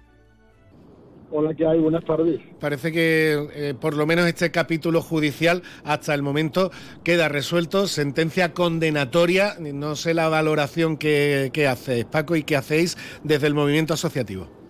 Hola, 1.30 1.54
¿qué 1.54 1.64
hay? 1.64 1.78
Buenas 1.78 2.04
tardes. 2.04 2.40
Parece 2.58 2.90
que 2.90 3.48
eh, 3.54 3.74
por 3.80 3.96
lo 3.96 4.06
menos 4.06 4.26
este 4.26 4.50
capítulo 4.50 5.02
judicial 5.02 5.62
hasta 5.84 6.14
el 6.14 6.22
momento 6.22 6.72
queda 7.04 7.28
resuelto, 7.28 7.86
sentencia 7.86 8.52
condenatoria. 8.54 9.54
No 9.60 9.94
sé 9.94 10.14
la 10.14 10.28
valoración 10.28 10.96
que, 10.96 11.50
que 11.52 11.68
hacéis, 11.68 12.06
Paco, 12.06 12.34
y 12.34 12.42
que 12.42 12.56
hacéis 12.56 12.98
desde 13.22 13.46
el 13.46 13.54
movimiento 13.54 13.94
asociativo 13.94 14.63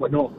bueno, 0.00 0.30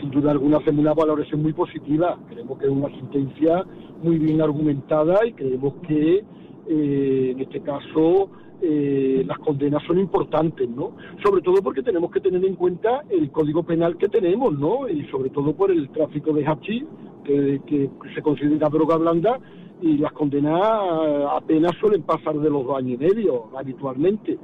sin 0.00 0.10
duda 0.10 0.30
alguna 0.30 0.56
hacemos 0.56 0.80
una 0.80 0.94
valoración 0.94 1.42
muy 1.42 1.52
positiva. 1.52 2.18
Creemos 2.30 2.58
que 2.58 2.64
es 2.64 2.72
una 2.72 2.88
sentencia 2.88 3.64
muy 4.02 4.18
bien 4.18 4.40
argumentada 4.40 5.26
y 5.26 5.34
creemos 5.34 5.74
que 5.86 6.24
eh, 6.68 7.30
en 7.32 7.40
este 7.40 7.60
caso 7.60 8.30
eh, 8.62 9.24
las 9.26 9.38
condenas 9.40 9.82
son 9.86 9.98
importantes, 9.98 10.66
¿no? 10.70 10.92
Sobre 11.22 11.42
todo 11.42 11.62
porque 11.62 11.82
tenemos 11.82 12.10
que 12.10 12.20
tener 12.20 12.42
en 12.46 12.54
cuenta 12.54 13.04
el 13.10 13.30
código 13.30 13.62
penal 13.62 13.98
que 13.98 14.08
tenemos, 14.08 14.58
¿no? 14.58 14.88
Y 14.88 15.04
sobre 15.10 15.28
todo 15.28 15.54
por 15.54 15.70
el 15.70 15.90
tráfico 15.90 16.32
de 16.32 16.46
hachís, 16.46 16.84
que, 17.24 17.60
que 17.66 17.90
se 18.14 18.22
considera 18.22 18.70
droga 18.70 18.96
blanda, 18.96 19.38
y 19.82 19.98
las 19.98 20.12
condenas 20.12 20.62
apenas 21.30 21.72
suelen 21.78 22.04
pasar 22.04 22.38
de 22.38 22.48
los 22.48 22.64
dos 22.64 22.78
años 22.78 22.98
y 22.98 23.04
medio 23.04 23.50
habitualmente. 23.54 24.38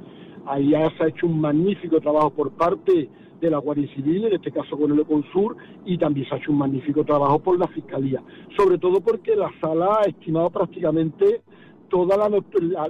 Ahí 0.45 0.69
ya 0.69 0.87
se 0.97 1.03
ha 1.03 1.07
hecho 1.07 1.25
un 1.25 1.41
magnífico 1.41 1.99
trabajo 1.99 2.29
por 2.29 2.51
parte 2.51 3.09
de 3.39 3.49
la 3.49 3.57
Guardia 3.57 3.87
Civil, 3.95 4.25
en 4.25 4.33
este 4.33 4.51
caso 4.51 4.77
con 4.77 4.91
el 4.91 4.99
Econsur, 4.99 5.55
y 5.85 5.97
también 5.97 6.27
se 6.27 6.35
ha 6.35 6.37
hecho 6.37 6.51
un 6.51 6.57
magnífico 6.57 7.03
trabajo 7.03 7.39
por 7.39 7.57
la 7.57 7.67
Fiscalía, 7.67 8.21
sobre 8.57 8.77
todo 8.77 9.01
porque 9.01 9.35
la 9.35 9.51
sala 9.61 9.99
ha 10.01 10.09
estimado 10.09 10.49
prácticamente 10.49 11.41
todas 11.89 12.31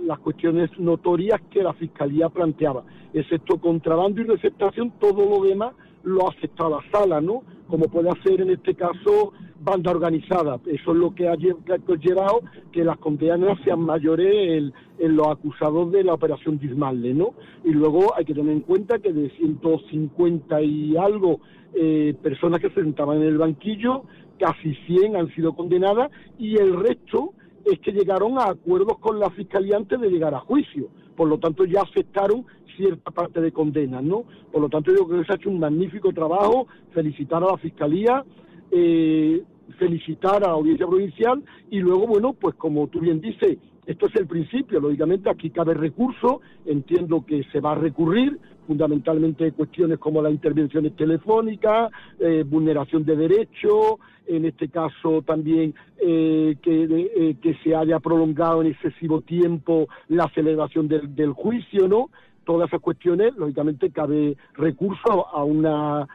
las 0.03 0.19
cuestiones 0.19 0.69
notorias 0.77 1.39
que 1.49 1.63
la 1.63 1.73
Fiscalía 1.73 2.29
planteaba, 2.29 2.83
excepto 3.13 3.59
contrabando 3.59 4.21
y 4.21 4.25
receptación, 4.25 4.91
todo 4.99 5.25
lo 5.25 5.43
demás 5.45 5.73
lo 6.09 6.27
ha 6.27 6.31
aceptado 6.31 6.81
la 6.81 6.91
sala, 6.91 7.21
¿no? 7.21 7.43
Como 7.67 7.85
puede 7.85 8.09
hacer 8.09 8.41
en 8.41 8.51
este 8.51 8.75
caso 8.75 9.33
banda 9.61 9.91
organizada. 9.91 10.59
Eso 10.65 10.91
es 10.91 10.97
lo 10.97 11.13
que 11.13 11.27
ha 11.27 11.35
llevado 11.35 12.41
que 12.71 12.83
las 12.83 12.97
condenas 12.97 13.59
sean 13.63 13.81
mayores 13.81 14.71
en, 14.99 15.15
los 15.15 15.27
acusados 15.27 15.91
de 15.91 16.03
la 16.03 16.13
operación 16.13 16.59
Dismalle, 16.59 17.13
¿no? 17.13 17.33
Y 17.63 17.71
luego 17.71 18.15
hay 18.15 18.25
que 18.25 18.33
tener 18.33 18.53
en 18.53 18.61
cuenta 18.61 18.99
que 18.99 19.11
de 19.11 19.29
150 19.31 20.61
y 20.61 20.97
algo 20.97 21.39
eh, 21.73 22.15
personas 22.21 22.61
que 22.61 22.69
se 22.69 22.81
sentaban 22.81 23.17
en 23.17 23.23
el 23.23 23.37
banquillo, 23.37 24.03
casi 24.39 24.73
100 24.87 25.15
han 25.15 25.33
sido 25.35 25.53
condenadas 25.53 26.09
y 26.37 26.57
el 26.57 26.79
resto 26.79 27.33
es 27.65 27.79
que 27.79 27.91
llegaron 27.91 28.39
a 28.39 28.49
acuerdos 28.49 28.97
con 28.99 29.19
la 29.19 29.29
fiscalía 29.31 29.77
antes 29.77 29.99
de 29.99 30.09
llegar 30.09 30.33
a 30.33 30.39
juicio. 30.39 30.89
Por 31.15 31.27
lo 31.27 31.37
tanto, 31.37 31.65
ya 31.65 31.81
aceptaron 31.81 32.45
cierta 32.79 33.11
parte 33.11 33.41
de 33.41 33.51
condenas, 33.51 34.03
¿no? 34.03 34.23
Por 34.51 34.61
lo 34.61 34.69
tanto, 34.69 34.91
yo 34.95 35.05
creo 35.05 35.19
que 35.19 35.25
se 35.25 35.33
ha 35.33 35.35
hecho 35.35 35.49
un 35.49 35.59
magnífico 35.59 36.13
trabajo. 36.13 36.67
Felicitar 36.93 37.43
a 37.43 37.47
la 37.51 37.57
fiscalía, 37.57 38.23
eh, 38.71 39.43
felicitar 39.77 40.37
a 40.43 40.47
la 40.47 40.53
audiencia 40.53 40.87
provincial 40.87 41.43
y 41.69 41.79
luego, 41.79 42.07
bueno, 42.07 42.33
pues 42.33 42.55
como 42.55 42.87
tú 42.87 43.01
bien 43.01 43.19
dices, 43.19 43.57
esto 43.85 44.05
es 44.05 44.15
el 44.15 44.27
principio, 44.27 44.79
lógicamente 44.79 45.29
aquí 45.29 45.49
cabe 45.49 45.73
recurso, 45.73 46.41
entiendo 46.65 47.25
que 47.25 47.43
se 47.51 47.59
va 47.59 47.71
a 47.73 47.75
recurrir, 47.75 48.37
fundamentalmente 48.67 49.51
cuestiones 49.51 49.97
como 49.97 50.21
las 50.21 50.31
intervenciones 50.31 50.95
telefónicas, 50.95 51.91
eh, 52.19 52.43
vulneración 52.47 53.03
de 53.03 53.15
derechos, 53.15 53.95
en 54.27 54.45
este 54.45 54.69
caso 54.69 55.23
también 55.23 55.73
eh, 55.99 56.55
que, 56.61 56.83
eh, 56.83 57.35
que 57.41 57.55
se 57.63 57.75
haya 57.75 57.99
prolongado 57.99 58.61
en 58.61 58.67
excesivo 58.67 59.21
tiempo 59.21 59.87
la 60.07 60.29
celebración 60.35 60.87
del 60.87 61.33
juicio, 61.33 61.87
¿no? 61.87 62.11
Todas 62.49 62.69
esas 62.69 62.81
cuestiones, 62.81 63.35
lógicamente, 63.37 63.91
cabe 63.91 64.35
recurso 64.55 65.27
a 65.27 65.43
una 65.43 66.07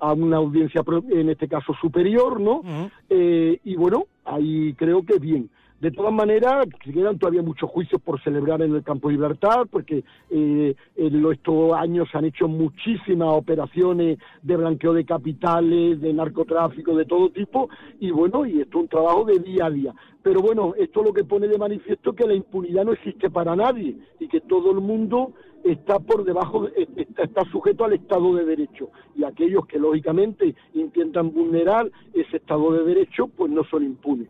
a 0.00 0.12
una 0.14 0.36
audiencia, 0.38 0.82
en 1.10 1.28
este 1.28 1.46
caso 1.46 1.74
superior, 1.78 2.40
¿no? 2.40 2.62
Eh, 3.10 3.60
y 3.64 3.76
bueno, 3.76 4.06
ahí 4.24 4.72
creo 4.78 5.04
que 5.04 5.18
bien. 5.18 5.50
De 5.80 5.92
todas 5.92 6.12
maneras, 6.12 6.66
quedan 6.82 7.20
todavía 7.20 7.40
muchos 7.40 7.70
juicios 7.70 8.02
por 8.02 8.20
celebrar 8.22 8.60
en 8.62 8.74
el 8.74 8.82
campo 8.82 9.08
de 9.08 9.14
libertad, 9.14 9.68
porque 9.70 10.02
eh, 10.28 10.74
en 10.96 11.32
estos 11.32 11.72
años 11.74 12.08
se 12.10 12.18
han 12.18 12.24
hecho 12.24 12.48
muchísimas 12.48 13.28
operaciones 13.28 14.18
de 14.42 14.56
blanqueo 14.56 14.92
de 14.92 15.04
capitales, 15.04 16.00
de 16.00 16.12
narcotráfico, 16.12 16.96
de 16.96 17.04
todo 17.04 17.30
tipo, 17.30 17.68
y 18.00 18.10
bueno, 18.10 18.44
y 18.44 18.60
esto 18.60 18.78
es 18.78 18.82
un 18.82 18.88
trabajo 18.88 19.24
de 19.24 19.38
día 19.38 19.66
a 19.66 19.70
día. 19.70 19.94
Pero 20.20 20.40
bueno, 20.40 20.74
esto 20.76 21.00
lo 21.00 21.12
que 21.12 21.22
pone 21.22 21.46
de 21.46 21.58
manifiesto 21.58 22.12
que 22.12 22.26
la 22.26 22.34
impunidad 22.34 22.84
no 22.84 22.92
existe 22.92 23.30
para 23.30 23.54
nadie 23.54 23.96
y 24.18 24.26
que 24.26 24.40
todo 24.40 24.72
el 24.72 24.80
mundo 24.80 25.32
está 25.62 26.00
por 26.00 26.24
debajo, 26.24 26.68
está, 27.16 27.44
sujeto 27.52 27.84
al 27.84 27.92
Estado 27.92 28.34
de 28.34 28.44
Derecho. 28.44 28.90
Y 29.14 29.22
aquellos 29.22 29.64
que 29.66 29.78
lógicamente 29.78 30.56
intentan 30.74 31.30
vulnerar 31.32 31.88
ese 32.12 32.38
Estado 32.38 32.72
de 32.72 32.84
Derecho, 32.84 33.28
pues 33.28 33.52
no 33.52 33.62
son 33.62 33.84
impunes. 33.84 34.28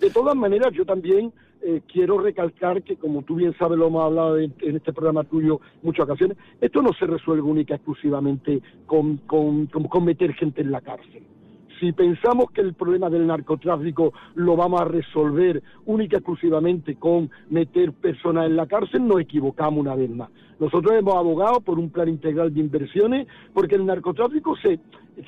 De 0.00 0.10
todas 0.10 0.36
maneras, 0.36 0.72
yo 0.74 0.84
también 0.84 1.32
eh, 1.62 1.80
quiero 1.90 2.18
recalcar 2.18 2.82
que, 2.82 2.96
como 2.96 3.22
tú 3.22 3.36
bien 3.36 3.54
sabes, 3.58 3.78
lo 3.78 3.88
hemos 3.88 4.04
hablado 4.04 4.38
en, 4.38 4.54
este 4.60 4.92
programa 4.92 5.24
tuyo 5.24 5.60
muchas 5.82 6.04
ocasiones, 6.04 6.36
esto 6.60 6.82
no 6.82 6.92
se 6.92 7.06
resuelve 7.06 7.42
única 7.42 7.74
exclusivamente 7.74 8.60
con, 8.86 9.18
con, 9.18 9.66
con 9.66 10.04
meter 10.04 10.34
gente 10.34 10.60
en 10.60 10.70
la 10.70 10.80
cárcel. 10.80 11.22
Si 11.80 11.92
pensamos 11.92 12.50
que 12.50 12.60
el 12.60 12.74
problema 12.74 13.08
del 13.08 13.26
narcotráfico 13.26 14.12
lo 14.34 14.56
vamos 14.56 14.80
a 14.80 14.84
resolver 14.84 15.62
única 15.86 16.16
y 16.16 16.18
exclusivamente 16.18 16.96
con 16.96 17.30
meter 17.50 17.92
personas 17.92 18.46
en 18.46 18.56
la 18.56 18.66
cárcel, 18.66 19.06
nos 19.06 19.20
equivocamos 19.20 19.80
una 19.80 19.94
vez 19.94 20.10
más. 20.10 20.30
Nosotros 20.58 20.92
hemos 20.94 21.14
abogado 21.14 21.60
por 21.60 21.78
un 21.78 21.90
plan 21.90 22.08
integral 22.08 22.52
de 22.52 22.60
inversiones 22.60 23.28
porque 23.54 23.76
el 23.76 23.86
narcotráfico 23.86 24.56
se, 24.56 24.80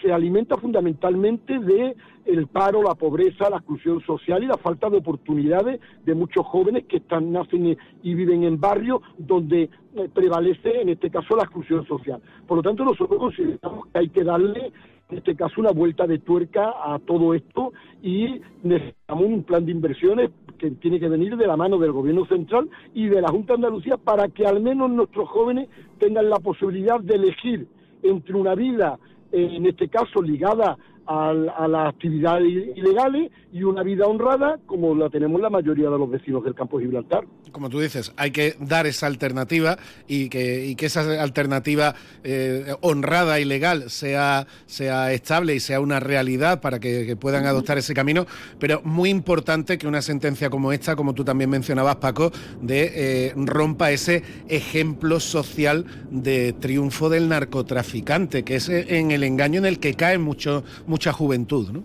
se 0.03 0.13
alimenta 0.13 0.57
fundamentalmente 0.57 1.61
de 1.61 1.95
el 2.25 2.49
paro, 2.49 2.83
la 2.83 2.95
pobreza, 2.97 3.49
la 3.49 3.59
exclusión 3.59 4.01
social 4.01 4.43
y 4.43 4.47
la 4.47 4.57
falta 4.57 4.91
de 4.91 4.99
oportunidades 4.99 5.81
de 6.05 6.15
muchos 6.15 6.45
jóvenes 6.47 6.85
que 6.87 6.97
están 6.97 7.31
nacen 7.33 7.77
y 8.03 8.15
viven 8.15 8.43
en 8.43 8.61
barrios 8.61 9.01
donde 9.19 9.71
eh, 9.95 10.09
prevalece 10.13 10.81
en 10.81 10.89
este 10.89 11.11
caso 11.11 11.37
la 11.37 11.45
exclusión 11.45 11.87
social. 11.87 12.21
Por 12.47 12.57
lo 12.57 12.63
tanto, 12.63 12.85
nosotros 12.85 13.19
consideramos 13.19 13.87
que 13.87 13.99
hay 13.99 14.09
que 14.09 14.25
darle 14.25 14.73
en 15.11 15.19
este 15.19 15.35
caso 15.35 15.61
una 15.61 15.73
vuelta 15.73 16.07
de 16.07 16.19
tuerca 16.19 16.71
a 16.83 16.99
todo 16.99 17.35
esto 17.35 17.73
y 18.03 18.41
necesitamos 18.63 19.25
un 19.25 19.43
plan 19.43 19.65
de 19.65 19.73
inversiones 19.73 20.31
que 20.59 20.71
tiene 20.73 21.01
que 21.01 21.09
venir 21.09 21.37
de 21.37 21.47
la 21.47 21.57
mano 21.57 21.79
del 21.79 21.93
gobierno 21.93 22.27
central 22.27 22.69
y 22.95 23.09
de 23.09 23.21
la 23.21 23.29
Junta 23.29 23.55
de 23.55 23.59
Andalucía 23.59 23.97
para 23.97 24.29
que 24.29 24.47
al 24.47 24.61
menos 24.61 24.91
nuestros 24.91 25.29
jóvenes 25.29 25.69
tengan 25.99 26.29
la 26.31 26.39
posibilidad 26.39 27.01
de 27.01 27.15
elegir 27.15 27.67
entre 28.03 28.35
una 28.35 28.55
vida, 28.55 28.99
en 29.33 29.67
este 29.67 29.89
caso 29.89 30.23
ligada 30.23 30.77
a, 31.11 31.67
las 31.67 31.89
actividades 31.89 32.47
ilegales 32.77 33.33
y 33.53 33.65
una 33.65 33.83
vida 33.83 34.07
honrada 34.07 34.61
como 34.67 34.95
la 34.95 35.11
tenemos 35.11 35.41
la 35.41 35.51
mayoría 35.51 35.91
de 35.91 35.99
los 35.99 36.09
vecinos 36.09 36.45
del 36.45 36.55
campo 36.55 36.79
de 36.79 36.85
Gibraltar. 36.85 37.25
Como 37.51 37.69
tú 37.69 37.81
dices, 37.81 38.13
hay 38.17 38.31
que 38.31 38.55
dar 38.61 38.87
esa 38.87 39.09
alternativa 39.09 39.77
y 40.07 40.29
que, 40.29 40.73
que 40.79 40.87
esa 40.87 41.21
alternativa 41.21 41.97
eh, 42.23 42.75
honrada 42.81 43.41
y 43.41 43.45
legal 43.45 43.91
sea, 43.91 44.47
sea 44.67 45.13
estable 45.13 45.57
y 45.57 45.61
sea 45.61 45.81
una 45.81 45.99
realidad 45.99 46.61
para 46.61 46.79
que, 46.79 47.11
puedan 47.21 47.45
adoptar 47.45 47.77
ese 47.77 47.93
camino, 47.93 48.25
pero 48.61 48.81
muy 48.85 49.11
importante 49.11 49.79
que 49.79 49.89
una 49.89 50.01
sentencia 50.01 50.49
como 50.49 50.73
esta, 50.73 50.95
como 50.95 51.13
tú 51.13 51.25
también 51.25 51.51
mencionabas, 51.51 51.97
Paco, 51.97 52.31
de 52.63 52.93
eh, 52.95 53.33
rompa 53.35 53.91
ese 53.91 54.23
ejemplo 54.49 55.19
social 55.19 55.85
de 56.11 56.53
triunfo 56.53 57.09
del 57.09 57.29
narcotraficante, 57.29 58.45
que 58.45 58.57
es 58.57 58.69
en 58.69 59.11
el 59.11 59.25
engaño 59.25 59.59
en 59.59 59.67
el 59.67 59.81
que 59.81 59.95
caen 59.95 60.23
muchos 60.23 60.63
mucha 61.01 61.13
juventud, 61.15 61.67
¿no? 61.71 61.83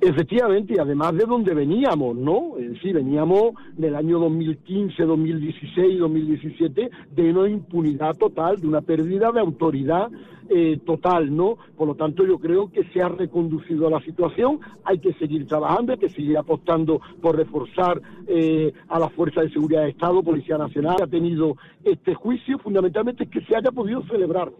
Efectivamente, 0.00 0.74
y 0.74 0.78
además 0.80 1.14
de 1.14 1.24
donde 1.24 1.54
veníamos, 1.54 2.16
¿no? 2.16 2.58
Es 2.58 2.70
decir, 2.70 2.96
veníamos 2.96 3.52
del 3.76 3.94
año 3.94 4.18
2015, 4.18 5.04
2016, 5.04 6.00
2017 6.00 6.90
de 7.14 7.30
una 7.30 7.48
impunidad 7.48 8.16
total, 8.16 8.60
de 8.60 8.66
una 8.66 8.80
pérdida 8.80 9.30
de 9.30 9.38
autoridad 9.38 10.10
eh, 10.48 10.80
total, 10.84 11.34
¿no? 11.36 11.56
Por 11.76 11.86
lo 11.86 11.94
tanto, 11.94 12.26
yo 12.26 12.40
creo 12.40 12.72
que 12.72 12.82
se 12.92 13.00
ha 13.00 13.08
reconducido 13.08 13.88
la 13.88 14.00
situación, 14.00 14.58
hay 14.82 14.98
que 14.98 15.12
seguir 15.12 15.46
trabajando, 15.46 15.92
hay 15.92 15.98
que 15.98 16.10
seguir 16.10 16.36
apostando 16.36 17.00
por 17.20 17.36
reforzar 17.36 18.02
eh, 18.26 18.72
a 18.88 18.98
la 18.98 19.10
Fuerza 19.10 19.42
de 19.42 19.50
Seguridad 19.50 19.82
de 19.82 19.90
Estado, 19.90 20.24
Policía 20.24 20.58
Nacional, 20.58 20.96
que 20.96 21.04
ha 21.04 21.06
tenido 21.06 21.56
este 21.84 22.16
juicio, 22.16 22.58
fundamentalmente 22.58 23.22
es 23.22 23.30
que 23.30 23.42
se 23.42 23.54
haya 23.54 23.70
podido 23.70 24.02
celebrar. 24.08 24.50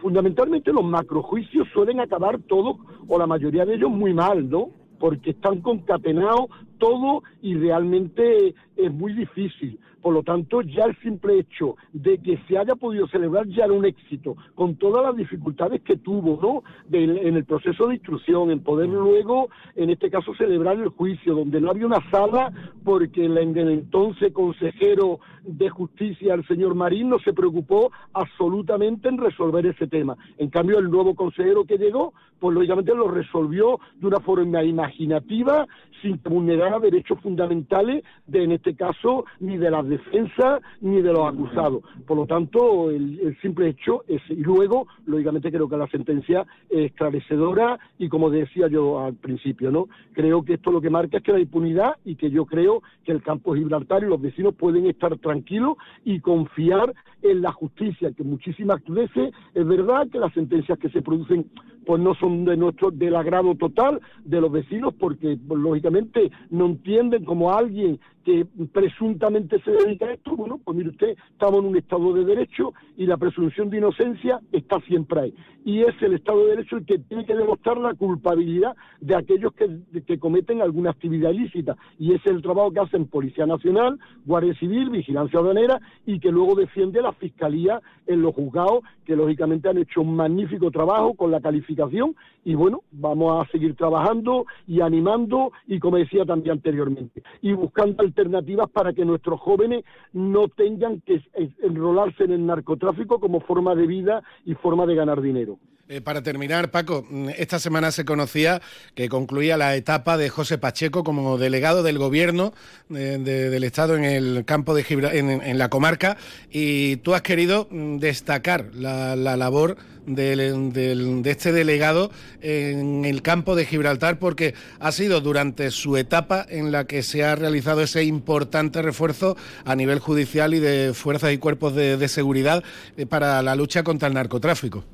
Fundamentalmente 0.00 0.72
los 0.72 0.84
macrojuicios 0.84 1.68
suelen 1.74 2.00
acabar 2.00 2.38
todos, 2.40 2.76
o 3.06 3.18
la 3.18 3.26
mayoría 3.26 3.64
de 3.64 3.74
ellos, 3.74 3.90
muy 3.90 4.14
mal, 4.14 4.48
¿no? 4.48 4.70
porque 5.00 5.30
están 5.30 5.62
concatenados 5.62 6.46
todo 6.78 7.22
y 7.42 7.54
realmente 7.54 8.54
es 8.76 8.92
muy 8.92 9.14
difícil. 9.14 9.80
Por 10.02 10.14
lo 10.14 10.22
tanto, 10.22 10.62
ya 10.62 10.84
el 10.84 10.96
simple 11.00 11.38
hecho 11.38 11.76
de 11.92 12.18
que 12.18 12.38
se 12.48 12.58
haya 12.58 12.74
podido 12.74 13.06
celebrar 13.08 13.46
ya 13.48 13.64
era 13.64 13.72
un 13.72 13.84
éxito, 13.84 14.36
con 14.54 14.76
todas 14.76 15.04
las 15.04 15.16
dificultades 15.16 15.82
que 15.82 15.96
tuvo, 15.96 16.38
¿no? 16.40 16.62
en 16.92 17.36
el 17.36 17.44
proceso 17.44 17.86
de 17.86 17.94
instrucción, 17.94 18.50
en 18.50 18.60
poder 18.60 18.88
luego, 18.88 19.48
en 19.76 19.90
este 19.90 20.10
caso, 20.10 20.34
celebrar 20.34 20.78
el 20.78 20.88
juicio, 20.88 21.34
donde 21.34 21.60
no 21.60 21.70
había 21.70 21.86
una 21.86 22.10
sala, 22.10 22.52
porque 22.84 23.24
el, 23.24 23.36
el 23.36 23.56
entonces 23.70 24.32
consejero 24.32 25.20
de 25.44 25.68
justicia, 25.68 26.34
el 26.34 26.46
señor 26.46 26.74
Marín, 26.74 27.08
no 27.08 27.18
se 27.18 27.32
preocupó 27.32 27.90
absolutamente 28.12 29.08
en 29.08 29.18
resolver 29.18 29.66
ese 29.66 29.86
tema. 29.86 30.16
En 30.38 30.50
cambio, 30.50 30.78
el 30.78 30.90
nuevo 30.90 31.14
consejero 31.14 31.64
que 31.64 31.78
llegó, 31.78 32.12
pues 32.38 32.54
lógicamente 32.54 32.94
lo 32.94 33.08
resolvió 33.08 33.78
de 33.96 34.06
una 34.06 34.20
forma 34.20 34.62
imaginativa, 34.62 35.66
sin 36.02 36.20
vulnerar 36.22 36.80
derechos 36.80 37.18
fundamentales 37.20 38.04
de, 38.26 38.44
en 38.44 38.52
este 38.52 38.74
caso, 38.74 39.24
ni 39.40 39.56
de 39.56 39.70
las 39.70 39.86
defensas 39.86 40.60
ni 40.80 41.02
de 41.02 41.12
los 41.12 41.26
acusados. 41.26 41.82
Por 42.06 42.16
lo 42.16 42.26
tanto, 42.26 42.90
el, 42.90 43.36
simple 43.40 43.68
hecho 43.68 44.04
es, 44.08 44.20
y 44.28 44.42
luego, 44.42 44.86
lógicamente, 45.06 45.50
creo 45.50 45.68
que 45.68 45.76
la 45.76 45.88
sentencia 45.88 46.46
es 46.68 46.90
esclarecedora 46.90 47.78
y, 47.98 48.08
como 48.08 48.30
decía 48.30 48.68
yo 48.68 49.00
al 49.00 49.14
principio, 49.14 49.70
¿no? 49.70 49.88
Creo 50.12 50.42
que 50.44 50.54
esto 50.54 50.70
lo 50.70 50.80
que 50.80 50.90
marca 50.90 51.18
es 51.18 51.22
que 51.22 51.32
la 51.32 51.40
impunidad 51.40 51.96
y 52.04 52.16
que 52.16 52.30
yo 52.30 52.46
creo 52.46 52.82
que 53.04 53.12
el 53.12 53.22
campo 53.22 53.54
Gibraltar 53.54 54.02
y 54.02 54.06
los 54.06 54.20
vecinos 54.20 54.54
pueden 54.54 54.86
estar 54.86 55.16
tranquilos 55.18 55.76
y 56.04 56.20
confiar 56.20 56.92
en 57.22 57.42
la 57.42 57.52
justicia, 57.52 58.12
que 58.12 58.24
muchísimas 58.24 58.82
veces 58.86 59.32
es 59.54 59.66
verdad 59.66 60.08
que 60.10 60.18
las 60.18 60.32
sentencias 60.32 60.78
que 60.78 60.88
se 60.88 61.02
producen 61.02 61.50
pues 61.86 62.00
no 62.00 62.14
son 62.14 62.44
de 62.44 62.56
nuestro 62.56 62.90
del 62.90 63.16
agrado 63.16 63.54
total 63.54 64.00
de 64.24 64.40
los 64.40 64.52
vecinos 64.52 64.94
porque 64.98 65.38
pues, 65.46 65.60
lógicamente 65.60 66.30
no 66.50 66.66
entienden 66.66 67.24
como 67.24 67.52
alguien 67.52 67.98
que 68.24 68.46
presuntamente 68.72 69.60
se 69.62 69.70
dedica 69.70 70.06
a 70.06 70.12
esto, 70.12 70.36
bueno, 70.36 70.60
pues 70.62 70.76
mire 70.76 70.90
usted, 70.90 71.16
estamos 71.32 71.60
en 71.60 71.66
un 71.66 71.76
Estado 71.76 72.12
de 72.12 72.24
Derecho 72.24 72.72
y 72.96 73.06
la 73.06 73.16
presunción 73.16 73.70
de 73.70 73.78
inocencia 73.78 74.40
está 74.52 74.80
siempre 74.80 75.20
ahí. 75.20 75.34
Y 75.64 75.82
es 75.82 75.94
el 76.02 76.14
Estado 76.14 76.44
de 76.44 76.56
Derecho 76.56 76.76
el 76.76 76.86
que 76.86 76.98
tiene 76.98 77.24
que 77.24 77.34
demostrar 77.34 77.78
la 77.78 77.94
culpabilidad 77.94 78.74
de 79.00 79.14
aquellos 79.14 79.52
que, 79.54 79.80
que 80.06 80.18
cometen 80.18 80.62
alguna 80.62 80.90
actividad 80.90 81.30
ilícita. 81.30 81.76
Y 81.98 82.14
es 82.14 82.24
el 82.26 82.42
trabajo 82.42 82.70
que 82.70 82.80
hacen 82.80 83.06
Policía 83.06 83.46
Nacional, 83.46 83.98
Guardia 84.24 84.54
Civil, 84.54 84.90
Vigilancia 84.90 85.38
Aduanera 85.38 85.80
y 86.06 86.18
que 86.20 86.30
luego 86.30 86.54
defiende 86.54 87.02
la 87.02 87.12
Fiscalía 87.12 87.80
en 88.06 88.22
los 88.22 88.34
juzgados, 88.34 88.80
que 89.04 89.16
lógicamente 89.16 89.68
han 89.68 89.78
hecho 89.78 90.02
un 90.02 90.16
magnífico 90.16 90.70
trabajo 90.70 91.14
con 91.14 91.30
la 91.30 91.40
calificación 91.40 92.14
y 92.44 92.54
bueno, 92.54 92.82
vamos 92.90 93.44
a 93.46 93.50
seguir 93.50 93.74
trabajando 93.74 94.46
y 94.66 94.80
animando 94.80 95.52
y 95.66 95.78
como 95.78 95.98
decía 95.98 96.24
también 96.24 96.52
anteriormente, 96.52 97.22
y 97.42 97.52
buscando 97.52 98.02
alternativas 98.10 98.68
para 98.70 98.92
que 98.92 99.04
nuestros 99.04 99.40
jóvenes 99.40 99.84
no 100.12 100.48
tengan 100.48 101.00
que 101.00 101.22
enrolarse 101.62 102.24
en 102.24 102.32
el 102.32 102.46
narcotráfico 102.46 103.20
como 103.20 103.40
forma 103.40 103.74
de 103.74 103.86
vida 103.86 104.22
y 104.44 104.54
forma 104.54 104.84
de 104.86 104.94
ganar 104.96 105.20
dinero. 105.20 105.58
Eh, 105.90 106.00
para 106.00 106.22
terminar, 106.22 106.70
Paco, 106.70 107.04
mm, 107.10 107.30
esta 107.36 107.58
semana 107.58 107.90
se 107.90 108.04
conocía 108.04 108.62
que 108.94 109.08
concluía 109.08 109.56
la 109.56 109.74
etapa 109.74 110.16
de 110.16 110.28
José 110.28 110.56
Pacheco 110.56 111.02
como 111.02 111.36
delegado 111.36 111.82
del 111.82 111.98
gobierno 111.98 112.54
eh, 112.94 113.18
del 113.20 113.64
Estado 113.64 113.96
en 113.96 114.04
el 114.04 114.44
campo 114.44 114.72
de 114.72 114.84
en, 114.88 115.58
la 115.58 115.68
comarca, 115.68 116.16
y 116.48 116.98
tú 116.98 117.12
has 117.12 117.22
querido 117.22 117.66
mm, 117.72 117.96
destacar 117.96 118.66
la, 118.72 119.16
labor 119.16 119.78
de 120.06 121.22
este 121.24 121.50
delegado 121.50 122.12
en 122.40 123.04
el 123.04 123.20
campo 123.22 123.56
de 123.56 123.66
Gibraltar 123.66 124.20
porque 124.20 124.54
ha 124.78 124.92
sido 124.92 125.20
durante 125.20 125.72
su 125.72 125.96
etapa 125.96 126.46
en 126.48 126.70
la 126.70 126.86
que 126.86 127.02
se 127.02 127.24
ha 127.24 127.34
realizado 127.34 127.82
ese 127.82 128.04
importante 128.04 128.80
refuerzo 128.80 129.36
a 129.64 129.74
nivel 129.74 129.98
judicial 129.98 130.54
y 130.54 130.60
de 130.60 130.94
fuerzas 130.94 131.32
y 131.32 131.38
cuerpos 131.38 131.74
de 131.74 132.06
seguridad 132.06 132.62
eh, 132.96 133.06
para 133.06 133.42
la 133.42 133.56
lucha 133.56 133.82
contra 133.82 134.06
el 134.06 134.14
narcotráfico. 134.14 134.84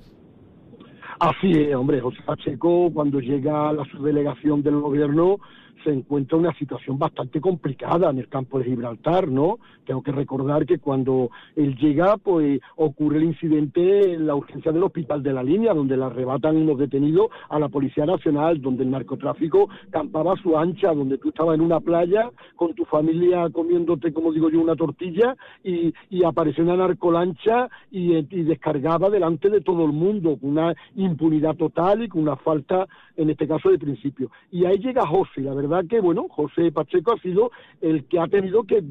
Así 1.18 1.50
es, 1.50 1.74
hombre, 1.74 2.00
José 2.00 2.18
Pacheco 2.26 2.90
cuando 2.92 3.20
llega 3.20 3.72
la 3.72 3.84
subdelegación 3.86 4.62
del 4.62 4.80
gobierno 4.80 5.38
se 5.86 5.92
encuentra 5.92 6.36
una 6.36 6.52
situación 6.54 6.98
bastante 6.98 7.40
complicada 7.40 8.10
en 8.10 8.18
el 8.18 8.28
campo 8.28 8.58
de 8.58 8.64
Gibraltar, 8.64 9.28
¿no? 9.28 9.60
Tengo 9.84 10.02
que 10.02 10.10
recordar 10.10 10.66
que 10.66 10.78
cuando 10.78 11.30
él 11.54 11.76
llega, 11.76 12.16
pues 12.16 12.60
ocurre 12.74 13.18
el 13.18 13.24
incidente 13.24 14.14
en 14.14 14.26
la 14.26 14.34
urgencia 14.34 14.72
del 14.72 14.82
hospital 14.82 15.22
de 15.22 15.32
la 15.32 15.44
línea, 15.44 15.74
donde 15.74 15.96
le 15.96 16.02
arrebatan 16.02 16.56
unos 16.56 16.76
detenidos 16.76 17.28
a 17.48 17.60
la 17.60 17.68
Policía 17.68 18.04
Nacional, 18.04 18.60
donde 18.60 18.82
el 18.82 18.90
narcotráfico 18.90 19.68
campaba 19.90 20.32
a 20.32 20.42
su 20.42 20.58
ancha, 20.58 20.92
donde 20.92 21.18
tú 21.18 21.28
estabas 21.28 21.54
en 21.54 21.60
una 21.60 21.78
playa 21.78 22.30
con 22.56 22.74
tu 22.74 22.84
familia 22.84 23.48
comiéndote, 23.50 24.12
como 24.12 24.32
digo 24.32 24.50
yo, 24.50 24.60
una 24.60 24.74
tortilla 24.74 25.36
y, 25.62 25.94
y 26.10 26.24
apareció 26.24 26.64
una 26.64 26.76
narcolancha 26.76 27.68
y, 27.92 28.16
y 28.16 28.42
descargaba 28.42 29.08
delante 29.08 29.50
de 29.50 29.60
todo 29.60 29.84
el 29.84 29.92
mundo, 29.92 30.36
con 30.36 30.50
una 30.50 30.74
impunidad 30.96 31.54
total 31.54 32.02
y 32.02 32.08
con 32.08 32.22
una 32.22 32.34
falta, 32.34 32.88
en 33.16 33.30
este 33.30 33.46
caso, 33.46 33.70
de 33.70 33.78
principio. 33.78 34.32
Y 34.50 34.64
ahí 34.64 34.78
llega 34.78 35.06
José, 35.06 35.42
la 35.42 35.54
verdad 35.54 35.75
que, 35.84 36.00
bueno, 36.00 36.26
José 36.28 36.72
Pacheco 36.72 37.12
ha 37.12 37.18
sido 37.20 37.50
el 37.80 38.04
que 38.04 38.18
ha 38.18 38.26
tenido 38.26 38.64
que 38.64 38.82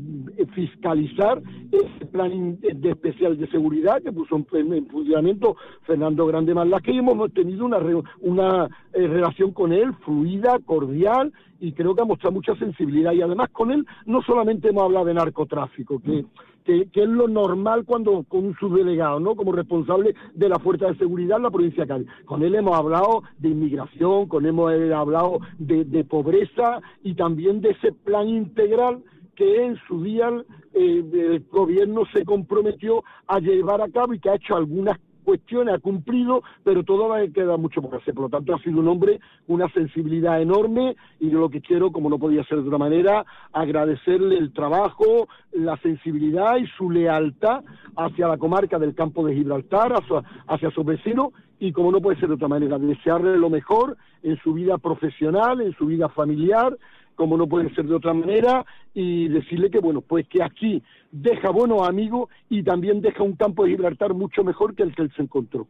fiscalizar 0.53 1.41
ese 1.71 2.05
plan 2.05 2.59
de 2.59 2.89
especial 2.89 3.37
de 3.37 3.47
seguridad 3.47 4.01
que 4.01 4.11
puso 4.11 4.35
en, 4.53 4.87
funcionamiento 4.87 5.55
Fernando 5.83 6.25
Grande 6.25 6.53
Marlaque 6.53 6.91
y 6.91 6.99
hemos 6.99 7.33
tenido 7.33 7.65
una, 7.65 7.79
una 8.21 8.69
eh, 8.93 9.07
relación 9.07 9.51
con 9.51 9.73
él 9.73 9.93
fluida, 10.03 10.59
cordial 10.65 11.33
y 11.59 11.71
creo 11.73 11.95
que 11.95 12.01
ha 12.01 12.05
mostrado 12.05 12.33
mucha 12.33 12.55
sensibilidad 12.55 13.13
y 13.13 13.21
además 13.21 13.49
con 13.51 13.71
él 13.71 13.85
no 14.05 14.21
solamente 14.21 14.69
hemos 14.69 14.83
hablado 14.83 15.05
de 15.05 15.13
narcotráfico, 15.13 15.99
que 15.99 16.25
que, 16.65 16.89
es 16.93 17.07
lo 17.07 17.27
normal 17.27 17.85
cuando 17.85 18.23
con 18.23 18.45
un 18.45 18.55
subdelegado, 18.55 19.19
¿no? 19.19 19.35
Como 19.35 19.51
responsable 19.51 20.15
de 20.33 20.49
la 20.49 20.59
Fuerza 20.59 20.87
de 20.87 20.97
Seguridad 20.97 21.37
en 21.37 21.43
la 21.43 21.51
provincia 21.51 21.83
de 21.83 21.87
Cádiz. 21.87 22.07
Con 22.25 22.43
él 22.43 22.55
hemos 22.55 22.75
hablado 22.75 23.23
de 23.37 23.49
inmigración, 23.49 24.27
con 24.27 24.43
él 24.43 24.49
hemos 24.49 24.71
hablado 24.91 25.39
de, 25.59 26.03
pobreza 26.05 26.81
y 27.03 27.13
también 27.13 27.61
de 27.61 27.69
ese 27.71 27.91
plan 27.91 28.27
integral 28.27 29.03
que 29.35 29.65
en 29.65 29.77
su 29.87 30.03
día 30.03 30.29
eh, 30.73 31.03
el 31.13 31.45
gobierno 31.51 32.03
se 32.13 32.25
comprometió 32.25 33.03
a 33.27 33.39
llevar 33.39 33.81
a 33.81 33.89
cabo 33.89 34.13
y 34.13 34.19
que 34.19 34.29
ha 34.29 34.35
hecho 34.35 34.55
algunas 34.55 34.97
cuestiones 35.25 35.75
ha 35.75 35.79
cumplido, 35.79 36.43
pero 36.63 36.83
todavía 36.83 37.33
queda 37.33 37.57
mucho 37.57 37.81
por 37.81 37.95
hacer. 37.95 38.13
Por 38.13 38.23
lo 38.23 38.29
tanto, 38.29 38.55
ha 38.55 38.59
sido 38.59 38.79
un 38.79 38.87
hombre 38.87 39.19
con 39.45 39.55
una 39.55 39.69
sensibilidad 39.73 40.41
enorme 40.41 40.95
y 41.19 41.29
yo 41.29 41.39
lo 41.39 41.49
que 41.49 41.61
quiero, 41.61 41.91
como 41.91 42.09
no 42.09 42.17
podía 42.17 42.43
ser 42.45 42.61
de 42.61 42.67
otra 42.67 42.77
manera, 42.77 43.25
agradecerle 43.51 44.37
el 44.37 44.53
trabajo, 44.53 45.27
la 45.51 45.75
sensibilidad 45.77 46.57
y 46.57 46.67
su 46.77 46.89
lealtad 46.89 47.63
hacia 47.97 48.27
la 48.27 48.37
comarca 48.37 48.79
del 48.79 48.95
campo 48.95 49.25
de 49.25 49.35
Gibraltar, 49.35 49.93
hacia, 49.93 50.23
hacia 50.47 50.71
sus 50.71 50.85
vecinos 50.85 51.33
y 51.59 51.71
como 51.71 51.91
no 51.91 52.01
puede 52.01 52.19
ser 52.19 52.29
de 52.29 52.35
otra 52.35 52.47
manera, 52.47 52.77
desearle 52.77 53.37
lo 53.37 53.49
mejor 53.49 53.97
en 54.23 54.37
su 54.41 54.53
vida 54.53 54.77
profesional, 54.77 55.61
en 55.61 55.73
su 55.73 55.85
vida 55.85 56.09
familiar, 56.09 56.77
como 57.15 57.37
no 57.37 57.47
puede 57.47 57.73
ser 57.73 57.85
de 57.85 57.95
otra 57.95 58.13
manera, 58.13 58.65
y 58.93 59.29
decirle 59.29 59.69
que, 59.69 59.79
bueno, 59.79 60.01
pues 60.01 60.27
que 60.27 60.43
aquí 60.43 60.83
deja 61.15 61.49
buenos 61.49 61.87
amigos 61.87 62.29
y 62.49 62.63
también 62.63 63.01
deja 63.01 63.23
un 63.23 63.35
campo 63.35 63.63
de 63.63 63.71
Gibraltar 63.71 64.13
mucho 64.13 64.43
mejor 64.43 64.75
que 64.75 64.83
el 64.83 64.93
que 64.93 65.03
él 65.03 65.13
se 65.15 65.21
encontró. 65.21 65.67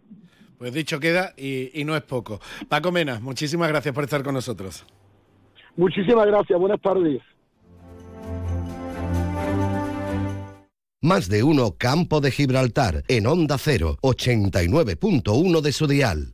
Pues 0.58 0.74
dicho 0.74 1.00
queda 1.00 1.34
y, 1.38 1.84
no 1.86 1.96
es 1.96 2.02
poco. 2.02 2.40
Paco 2.68 2.92
Mena, 2.92 3.20
muchísimas 3.20 3.70
gracias 3.70 3.94
por 3.94 4.04
estar 4.04 4.24
con 4.24 4.34
nosotros. 4.34 4.86
Muchísimas 5.76 6.26
gracias, 6.26 6.58
buenas 6.60 6.82
tardes. 6.82 7.22
Más 11.02 11.30
de 11.30 11.44
uno 11.44 11.76
Campo 11.78 12.22
de 12.22 12.32
Gibraltar 12.32 13.04
en 13.08 13.28
Onda 13.28 13.58
0, 13.60 13.98
89.1 14.02 15.62
de 15.62 15.72
su 15.72 15.86
dial. 15.86 16.34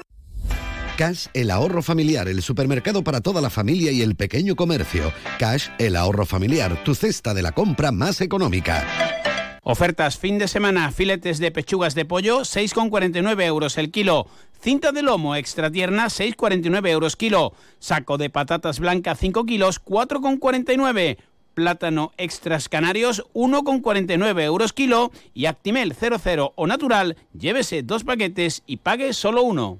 Cash, 1.01 1.29
el 1.33 1.49
ahorro 1.49 1.81
familiar, 1.81 2.27
el 2.27 2.43
supermercado 2.43 3.03
para 3.03 3.21
toda 3.21 3.41
la 3.41 3.49
familia 3.49 3.91
y 3.91 4.03
el 4.03 4.15
pequeño 4.15 4.55
comercio. 4.55 5.11
Cash, 5.39 5.69
el 5.79 5.95
ahorro 5.95 6.27
familiar, 6.27 6.83
tu 6.83 6.93
cesta 6.93 7.33
de 7.33 7.41
la 7.41 7.53
compra 7.53 7.91
más 7.91 8.21
económica. 8.21 8.85
Ofertas 9.63 10.19
fin 10.19 10.37
de 10.37 10.47
semana, 10.47 10.91
filetes 10.91 11.39
de 11.39 11.49
pechugas 11.49 11.95
de 11.95 12.05
pollo, 12.05 12.41
6,49 12.41 13.43
euros 13.45 13.79
el 13.79 13.89
kilo. 13.89 14.27
Cinta 14.61 14.91
de 14.91 15.01
lomo 15.01 15.35
extra 15.35 15.71
tierna, 15.71 16.05
6,49 16.05 16.89
euros 16.89 17.15
kilo. 17.15 17.53
Saco 17.79 18.19
de 18.19 18.29
patatas 18.29 18.79
blancas, 18.79 19.17
5 19.17 19.43
kilos, 19.47 19.83
4,49. 19.83 21.17
Plátano 21.55 22.11
extras 22.17 22.69
canarios, 22.69 23.23
1,49 23.33 24.39
euros 24.43 24.71
kilo. 24.71 25.11
Y 25.33 25.47
Actimel 25.47 25.95
00 25.95 26.53
o 26.55 26.67
natural, 26.67 27.17
llévese 27.33 27.81
dos 27.81 28.03
paquetes 28.03 28.61
y 28.67 28.77
pague 28.77 29.13
solo 29.13 29.41
uno. 29.41 29.79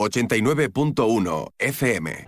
89.1 0.00 1.52
FM. 1.58 2.26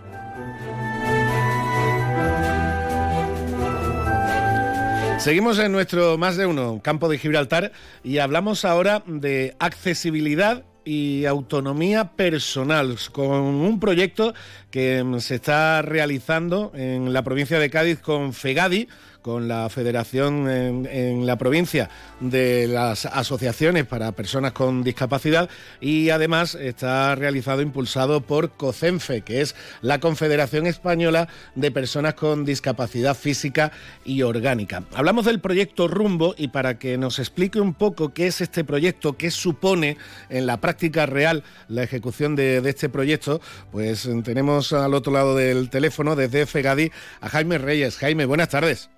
Seguimos 5.19 5.59
en 5.59 5.73
nuestro 5.73 6.19
más 6.19 6.37
de 6.37 6.45
uno 6.45 6.83
campo 6.85 7.09
de 7.09 7.17
Gibraltar 7.17 7.73
y 8.05 8.19
hablamos 8.19 8.67
ahora 8.67 9.03
de 9.07 9.57
accesibilidad 9.59 10.65
y 10.85 11.25
autonomía 11.25 12.13
personal 12.13 12.99
con 13.11 13.31
un 13.31 13.81
proyecto 13.81 14.35
que 14.71 15.03
se 15.21 15.37
está 15.37 15.81
realizando 15.81 16.73
en 16.75 17.15
la 17.15 17.23
provincia 17.23 17.59
de 17.59 17.71
Cádiz 17.71 18.01
con 18.01 18.35
FEGADI 18.35 18.89
con 19.23 19.49
la 19.49 19.69
Federación 19.71 20.49
en, 20.51 21.27
la 21.27 21.37
provincia 21.37 21.89
de 22.21 22.67
las 22.67 23.07
asociaciones 23.07 23.87
para 23.87 24.13
personas 24.13 24.53
con 24.53 24.83
discapacidad 24.83 25.49
y 25.81 26.11
además 26.11 26.55
está 26.57 27.15
realizado, 27.15 27.63
impulsado 27.63 28.21
por 28.21 28.51
COCENFE, 28.51 29.23
que 29.23 29.41
es 29.41 29.55
la 29.81 30.01
Confederación 30.01 30.67
Española 30.67 31.29
de 31.55 31.71
Personas 31.71 32.15
con 32.15 32.45
Discapacidad 32.45 33.17
Física 33.17 33.73
y 34.05 34.23
Orgánica. 34.23 34.85
Hablamos 34.95 35.25
del 35.25 35.41
proyecto 35.41 35.89
Rumbo 35.89 36.35
y 36.37 36.49
para 36.49 36.79
que 36.79 36.99
nos 36.99 37.19
explique 37.19 37.61
un 37.61 37.75
poco 37.75 38.13
qué 38.13 38.27
es 38.27 38.41
este 38.41 38.65
proyecto, 38.65 39.17
qué 39.17 39.31
supone 39.31 39.97
en 40.29 40.47
la 40.47 40.59
práctica 40.59 41.07
real 41.07 41.45
la 41.69 41.85
ejecución 41.85 42.35
de, 42.35 42.61
de 42.61 42.71
este 42.71 42.89
proyecto, 42.89 43.41
pues 43.71 44.09
tenemos 44.25 44.73
al 44.73 44.95
otro 44.95 45.13
lado 45.13 45.37
del 45.37 45.71
teléfono 45.71 46.17
desde 46.17 46.47
FEGADI 46.47 46.91
a 47.21 47.29
Jaime 47.29 47.59
Reyes. 47.59 47.97
Jaime, 47.99 48.27
buenas 48.27 48.49
tardes. 48.49 48.91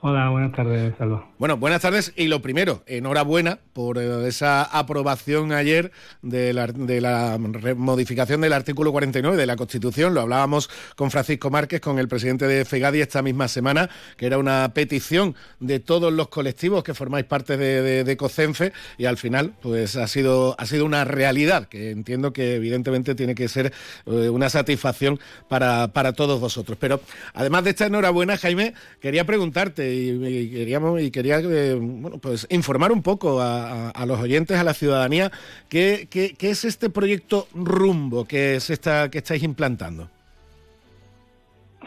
Hola, 0.00 0.28
buenas 0.28 0.52
tardes, 0.52 0.94
Salva. 0.96 1.26
Bueno, 1.38 1.56
buenas 1.56 1.82
tardes 1.82 2.12
y 2.14 2.28
lo 2.28 2.40
primero, 2.40 2.84
enhorabuena 2.86 3.58
por 3.72 3.98
eh, 3.98 4.28
esa 4.28 4.62
aprobación 4.62 5.50
ayer 5.50 5.90
de 6.22 6.52
la, 6.52 6.68
de 6.68 7.00
la 7.00 7.36
modificación 7.38 8.40
del 8.40 8.52
artículo 8.52 8.92
49 8.92 9.36
de 9.36 9.46
la 9.46 9.56
Constitución. 9.56 10.14
Lo 10.14 10.20
hablábamos 10.20 10.70
con 10.94 11.10
Francisco 11.10 11.50
Márquez, 11.50 11.80
con 11.80 11.98
el 11.98 12.06
presidente 12.06 12.46
de 12.46 12.64
FEGADI 12.64 13.00
esta 13.00 13.22
misma 13.22 13.48
semana, 13.48 13.90
que 14.16 14.26
era 14.26 14.38
una 14.38 14.72
petición 14.72 15.34
de 15.58 15.80
todos 15.80 16.12
los 16.12 16.28
colectivos 16.28 16.84
que 16.84 16.94
formáis 16.94 17.26
parte 17.26 17.56
de, 17.56 18.04
de, 18.04 18.16
COCENFE 18.16 18.72
y 18.98 19.06
al 19.06 19.16
final 19.16 19.54
pues 19.60 19.96
ha 19.96 20.06
sido, 20.06 20.54
ha 20.58 20.66
sido 20.66 20.84
una 20.84 21.04
realidad 21.04 21.66
que 21.66 21.90
entiendo 21.90 22.32
que 22.32 22.54
evidentemente 22.54 23.16
tiene 23.16 23.34
que 23.34 23.48
ser 23.48 23.72
eh, 24.06 24.28
una 24.28 24.48
satisfacción 24.48 25.18
para, 25.48 25.88
para 25.88 26.12
todos 26.12 26.40
vosotros. 26.40 26.78
Pero 26.80 27.00
además 27.34 27.64
de 27.64 27.70
esta 27.70 27.86
enhorabuena, 27.86 28.36
Jaime, 28.36 28.74
quería 29.00 29.24
preguntarte 29.24 29.87
y, 29.92 30.50
queríamos 30.50 31.00
y 31.00 31.10
quería 31.10 31.38
eh, 31.40 31.74
bueno, 31.80 32.18
pues 32.18 32.46
informar 32.50 32.92
un 32.92 33.02
poco 33.02 33.40
a, 33.40 34.04
los 34.06 34.20
oyentes, 34.20 34.58
a 34.58 34.64
la 34.64 34.74
ciudadanía, 34.74 35.30
¿qué, 35.68 36.08
qué, 36.10 36.34
es 36.40 36.64
este 36.64 36.90
proyecto 36.90 37.46
Rumbo 37.54 38.24
que, 38.24 38.56
es 38.56 38.70
esta, 38.70 39.10
que 39.10 39.18
estáis 39.18 39.42
implantando? 39.42 40.08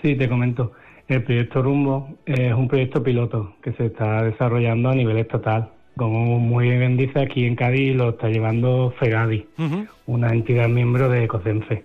Sí, 0.02 0.16
te 0.16 0.28
comento. 0.28 0.74
El 1.08 1.24
proyecto 1.24 1.62
Rumbo 1.62 2.18
es 2.26 2.54
un 2.54 2.68
proyecto 2.68 3.04
piloto 3.04 3.56
que 3.62 3.74
se 3.74 3.88
está 3.88 4.24
desarrollando 4.24 4.90
a 4.90 4.96
nivel 4.96 5.18
estatal. 5.18 5.70
Como 5.98 6.40
muy 6.40 6.70
bien 6.70 6.96
dice, 6.96 7.20
aquí 7.20 7.46
en 7.46 7.56
Cádiz 7.56 7.96
lo 7.96 8.12
está 8.12 8.30
llevando 8.30 8.94
FEGADI, 8.98 9.46
una 10.06 10.32
entidad 10.32 10.70
miembro 10.70 11.10
de 11.10 11.28
COCENFE. 11.28 11.84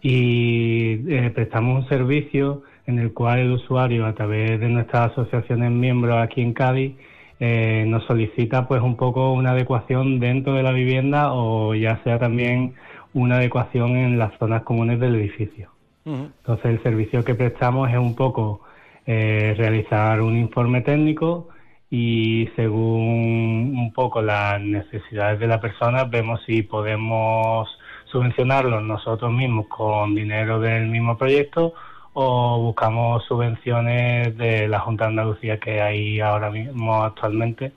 Y 0.00 1.00
eh, 1.08 1.30
prestamos 1.34 1.84
un 1.84 1.88
servicio 1.88 2.62
en 2.86 2.98
el 2.98 3.12
cual 3.12 3.38
el 3.38 3.52
usuario, 3.52 4.06
a 4.06 4.14
través 4.14 4.60
de 4.60 4.68
nuestras 4.68 5.12
asociaciones 5.12 5.70
miembros 5.70 6.22
aquí 6.22 6.42
en 6.42 6.52
Cádiz, 6.52 6.94
eh, 7.40 7.84
nos 7.86 8.04
solicita 8.04 8.68
pues 8.68 8.80
un 8.80 8.96
poco 8.96 9.32
una 9.32 9.50
adecuación 9.50 10.20
dentro 10.20 10.54
de 10.54 10.62
la 10.62 10.72
vivienda 10.72 11.32
o 11.32 11.74
ya 11.74 12.00
sea 12.04 12.18
también 12.18 12.74
una 13.12 13.36
adecuación 13.36 13.96
en 13.96 14.18
las 14.18 14.36
zonas 14.38 14.62
comunes 14.62 15.00
del 15.00 15.16
edificio. 15.16 15.70
Entonces 16.06 16.66
el 16.66 16.82
servicio 16.82 17.24
que 17.24 17.34
prestamos 17.34 17.90
es 17.90 17.96
un 17.96 18.14
poco 18.14 18.60
eh, 19.06 19.54
realizar 19.56 20.20
un 20.20 20.36
informe 20.36 20.82
técnico 20.82 21.48
y 21.90 22.48
según 22.56 23.74
un 23.78 23.92
poco 23.94 24.20
las 24.20 24.60
necesidades 24.60 25.40
de 25.40 25.46
la 25.46 25.60
persona 25.60 26.04
vemos 26.04 26.40
si 26.44 26.62
podemos 26.62 27.68
subvencionarlo 28.04 28.80
nosotros 28.80 29.32
mismos 29.32 29.66
con 29.68 30.14
dinero 30.14 30.60
del 30.60 30.88
mismo 30.88 31.16
proyecto 31.16 31.72
o 32.14 32.58
buscamos 32.58 33.24
subvenciones 33.24 34.36
de 34.38 34.68
la 34.68 34.80
Junta 34.80 35.04
de 35.04 35.10
Andalucía 35.10 35.58
que 35.58 35.82
hay 35.82 36.20
ahora 36.20 36.50
mismo 36.50 37.02
actualmente 37.02 37.72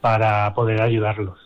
para 0.00 0.54
poder 0.54 0.80
ayudarlos. 0.80 1.38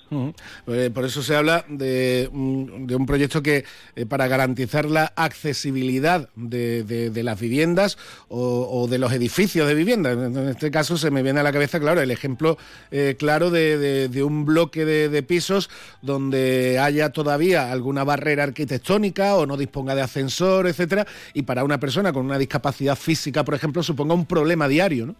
Eh, 0.68 0.90
por 0.94 1.04
eso 1.04 1.22
se 1.22 1.34
habla 1.34 1.64
de, 1.68 2.28
un 2.32 3.04
proyecto 3.06 3.42
que 3.42 3.64
eh, 3.96 4.06
para 4.06 4.28
garantizar 4.28 4.84
la 4.84 5.12
accesibilidad 5.16 6.28
de, 6.36 7.10
las 7.24 7.40
viviendas 7.40 7.98
o, 8.28 8.86
de 8.88 8.98
los 8.98 9.12
edificios 9.12 9.66
de 9.66 9.74
vivienda. 9.74 10.12
En 10.12 10.36
este 10.48 10.70
caso 10.70 10.96
se 10.96 11.10
me 11.10 11.22
viene 11.22 11.40
a 11.40 11.42
la 11.42 11.52
cabeza, 11.52 11.80
claro, 11.80 12.00
el 12.00 12.10
ejemplo 12.10 12.56
eh, 12.90 13.16
claro 13.18 13.50
de, 13.50 14.22
un 14.24 14.44
bloque 14.44 14.84
de, 14.84 15.22
pisos 15.24 15.70
donde 16.02 16.78
haya 16.78 17.10
todavía 17.10 17.72
alguna 17.72 18.04
barrera 18.04 18.44
arquitectónica 18.44 19.34
o 19.36 19.46
no 19.46 19.56
disponga 19.56 19.94
de 19.94 20.02
ascensor, 20.02 20.66
etcétera, 20.66 21.06
y 21.32 21.42
para 21.42 21.64
una 21.64 21.80
persona 21.80 22.12
con 22.12 22.26
una 22.26 22.38
discapacidad 22.38 22.96
física, 22.96 23.44
por 23.44 23.54
ejemplo, 23.54 23.82
suponga 23.82 24.14
un 24.14 24.26
problema 24.26 24.68
diario, 24.68 25.06
¿no? 25.06 25.14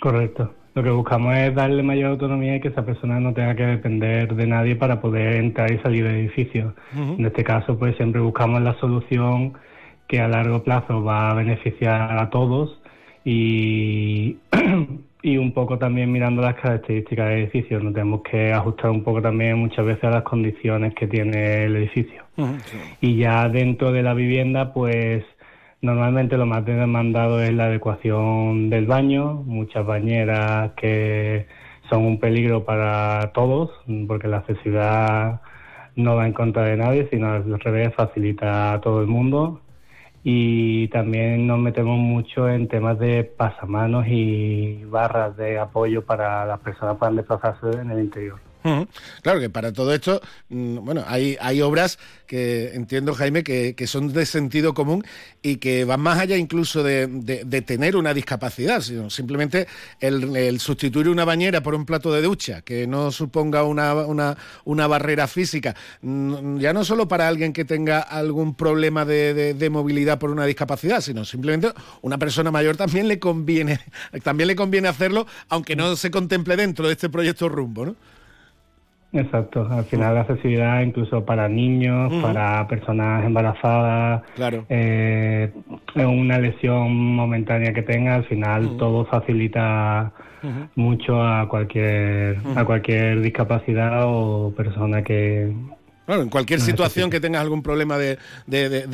Correcto. 0.00 0.54
Lo 0.74 0.82
que 0.82 0.90
buscamos 0.90 1.36
es 1.36 1.54
darle 1.54 1.82
mayor 1.82 2.12
autonomía 2.12 2.56
y 2.56 2.60
que 2.60 2.68
esa 2.68 2.84
persona 2.84 3.20
no 3.20 3.34
tenga 3.34 3.54
que 3.54 3.66
depender 3.66 4.34
de 4.34 4.46
nadie 4.46 4.74
para 4.74 5.00
poder 5.00 5.36
entrar 5.36 5.70
y 5.70 5.78
salir 5.80 6.04
del 6.04 6.16
edificio. 6.16 6.74
En 6.96 7.26
este 7.26 7.44
caso, 7.44 7.78
pues 7.78 7.94
siempre 7.96 8.22
buscamos 8.22 8.62
la 8.62 8.74
solución 8.80 9.52
que 10.06 10.20
a 10.20 10.28
largo 10.28 10.62
plazo 10.62 11.04
va 11.04 11.30
a 11.30 11.34
beneficiar 11.34 12.18
a 12.18 12.30
todos 12.30 12.80
y, 13.24 14.38
y 15.22 15.36
un 15.36 15.52
poco 15.52 15.78
también 15.78 16.10
mirando 16.10 16.40
las 16.40 16.54
características 16.54 17.28
del 17.28 17.38
edificio. 17.40 17.78
Nos 17.80 17.92
tenemos 17.92 18.22
que 18.22 18.52
ajustar 18.52 18.90
un 18.90 19.04
poco 19.04 19.20
también 19.20 19.58
muchas 19.58 19.84
veces 19.84 20.04
a 20.04 20.10
las 20.10 20.22
condiciones 20.22 20.94
que 20.94 21.06
tiene 21.06 21.64
el 21.64 21.76
edificio. 21.76 22.22
Y 23.00 23.16
ya 23.16 23.48
dentro 23.48 23.92
de 23.92 24.02
la 24.02 24.14
vivienda, 24.14 24.72
pues 24.72 25.22
normalmente 25.82 26.36
lo 26.36 26.46
más 26.46 26.64
demandado 26.64 27.42
es 27.42 27.52
la 27.52 27.66
adecuación 27.66 28.70
del 28.70 28.86
baño, 28.86 29.34
muchas 29.44 29.84
bañeras 29.84 30.72
que 30.76 31.46
son 31.90 32.06
un 32.06 32.20
peligro 32.20 32.64
para 32.64 33.32
todos, 33.34 33.70
porque 34.06 34.28
la 34.28 34.38
accesibilidad 34.38 35.40
no 35.96 36.16
va 36.16 36.26
en 36.26 36.32
contra 36.32 36.64
de 36.64 36.76
nadie, 36.76 37.08
sino 37.10 37.32
al 37.32 37.60
revés 37.60 37.94
facilita 37.94 38.72
a 38.72 38.80
todo 38.80 39.00
el 39.00 39.08
mundo 39.08 39.60
y 40.24 40.86
también 40.88 41.46
nos 41.48 41.58
metemos 41.58 41.98
mucho 41.98 42.48
en 42.48 42.68
temas 42.68 42.98
de 42.98 43.24
pasamanos 43.24 44.06
y 44.06 44.84
barras 44.84 45.36
de 45.36 45.58
apoyo 45.58 46.04
para 46.04 46.46
las 46.46 46.60
personas 46.60 46.94
que 46.94 46.98
puedan 47.00 47.16
desplazarse 47.16 47.80
en 47.80 47.90
el 47.90 48.00
interior. 48.00 48.51
Claro 49.22 49.40
que 49.40 49.50
para 49.50 49.72
todo 49.72 49.92
esto, 49.92 50.20
mm, 50.48 50.84
bueno, 50.84 51.04
hay, 51.06 51.60
obras 51.62 51.98
que 52.26 52.74
entiendo, 52.74 53.14
Jaime, 53.14 53.42
que, 53.42 53.86
son 53.86 54.12
de 54.12 54.24
sentido 54.24 54.72
común 54.72 55.04
y 55.42 55.56
que 55.56 55.84
van 55.84 56.00
más 56.00 56.18
allá 56.18 56.36
incluso 56.36 56.82
de, 56.82 57.62
tener 57.66 57.96
una 57.96 58.14
discapacidad, 58.14 58.80
sino 58.80 59.10
simplemente 59.10 59.66
el, 60.00 60.60
sustituir 60.60 61.08
una 61.08 61.24
bañera 61.24 61.62
por 61.62 61.74
un 61.74 61.84
plato 61.84 62.12
de 62.12 62.22
ducha, 62.22 62.62
que 62.62 62.86
no 62.86 63.10
suponga 63.10 63.64
una, 63.64 63.94
una, 64.64 64.86
barrera 64.86 65.26
física, 65.26 65.74
mm, 66.02 66.58
ya 66.58 66.72
no 66.72 66.84
solo 66.84 67.08
para 67.08 67.28
alguien 67.28 67.52
que 67.52 67.64
tenga 67.64 68.00
algún 68.00 68.54
problema 68.54 69.04
de, 69.04 69.54
de, 69.54 69.70
movilidad 69.70 70.18
por 70.18 70.30
una 70.30 70.46
discapacidad, 70.46 71.00
sino 71.00 71.24
simplemente 71.24 71.72
una 72.02 72.18
persona 72.18 72.50
mayor 72.50 72.76
también 72.76 73.08
le 73.08 73.18
conviene, 73.18 73.80
también 74.22 74.48
le 74.48 74.56
conviene 74.56 74.88
hacerlo, 74.88 75.26
aunque 75.48 75.76
no 75.76 75.96
se 75.96 76.10
contemple 76.10 76.56
dentro 76.56 76.86
de 76.86 76.92
este 76.92 77.08
proyecto 77.08 77.48
rumbo, 77.48 77.86
¿no? 77.86 77.96
Exacto, 79.12 79.68
al 79.70 79.84
final 79.84 80.14
la 80.14 80.20
accesibilidad 80.22 80.80
incluso 80.80 81.24
para 81.24 81.46
niños, 81.46 82.12
para 82.22 82.66
personas 82.66 83.24
embarazadas, 83.26 84.22
claro. 84.34 84.64
eh, 84.70 85.52
una 85.96 86.38
lesión 86.38 87.14
momentánea 87.14 87.74
que 87.74 87.82
tenga, 87.82 88.14
al 88.14 88.24
final 88.24 88.76
todo 88.78 89.04
facilita 89.04 90.12
mucho 90.74 91.22
a 91.22 91.46
cualquier 91.48 92.38
a 92.56 92.64
cualquier 92.64 93.20
discapacidad 93.20 94.04
o 94.06 94.52
persona 94.56 95.02
que, 95.04 95.52
en 96.08 96.28
cualquier 96.28 96.60
situación 96.60 97.10
que 97.10 97.20
tengas 97.20 97.42
algún 97.42 97.62
problema 97.62 97.96
de, 97.98 98.18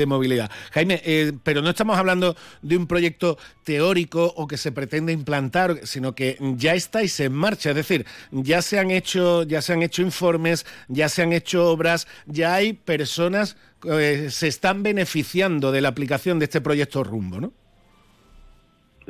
movilidad. 0.06 0.50
Jaime, 0.72 1.00
eh, 1.04 1.32
pero 1.42 1.62
no 1.62 1.70
estamos 1.70 1.96
hablando 1.96 2.36
de 2.62 2.76
un 2.76 2.86
proyecto 2.86 3.38
teórico 3.64 4.32
o 4.36 4.46
que 4.46 4.56
se 4.56 4.72
pretende 4.72 5.12
implantar, 5.12 5.78
sino 5.84 6.14
que 6.14 6.36
ya 6.56 6.74
estáis 6.74 7.18
en 7.20 7.32
marcha, 7.32 7.70
es 7.70 7.76
decir, 7.76 8.06
ya 8.30 8.62
se 8.62 8.78
han 8.78 8.90
hecho, 8.90 9.42
ya 9.42 9.62
se 9.62 9.72
han 9.72 9.82
hecho 9.82 10.02
informes, 10.02 10.66
ya 10.88 11.08
se 11.08 11.22
han 11.22 11.32
hecho 11.32 11.70
obras, 11.70 12.06
ya 12.26 12.54
hay 12.54 12.72
personas 12.72 13.56
que 13.80 14.26
eh, 14.26 14.30
se 14.30 14.48
están 14.48 14.82
beneficiando 14.82 15.72
de 15.72 15.80
la 15.80 15.88
aplicación 15.88 16.38
de 16.38 16.44
este 16.44 16.60
proyecto 16.60 17.04
Rumbo, 17.04 17.40
¿no? 17.40 17.52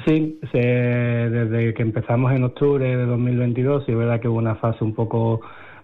Sí, 0.07 0.39
desde 0.53 1.75
que 1.75 1.83
empezamos 1.83 2.33
en 2.33 2.45
octubre 2.45 2.97
de 2.97 3.05
2022, 3.05 3.85
sí 3.85 3.91
es 3.91 3.99
verdad 3.99 4.21
que 4.21 4.29
hubo 4.29 4.39
una 4.39 4.55
fase 4.55 4.85
un 4.85 4.95
poco 4.95 5.41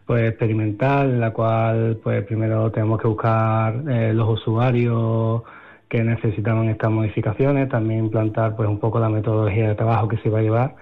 pues 0.06 0.28
experimental 0.28 1.10
en 1.10 1.20
la 1.20 1.32
cual 1.32 1.98
pues 2.02 2.24
primero 2.24 2.70
tenemos 2.70 3.00
que 3.00 3.08
buscar 3.08 3.82
eh, 3.88 4.12
los 4.12 4.28
usuarios 4.28 5.42
que 5.88 6.02
necesitaban 6.02 6.68
estas 6.68 6.90
modificaciones, 6.90 7.68
también 7.68 8.00
implantar 8.00 8.56
pues 8.56 8.68
un 8.68 8.78
poco 8.78 8.98
la 8.98 9.08
metodología 9.08 9.68
de 9.68 9.74
trabajo 9.74 10.08
que 10.08 10.16
se 10.18 10.28
iba 10.28 10.40
a 10.40 10.42
llevar, 10.42 10.76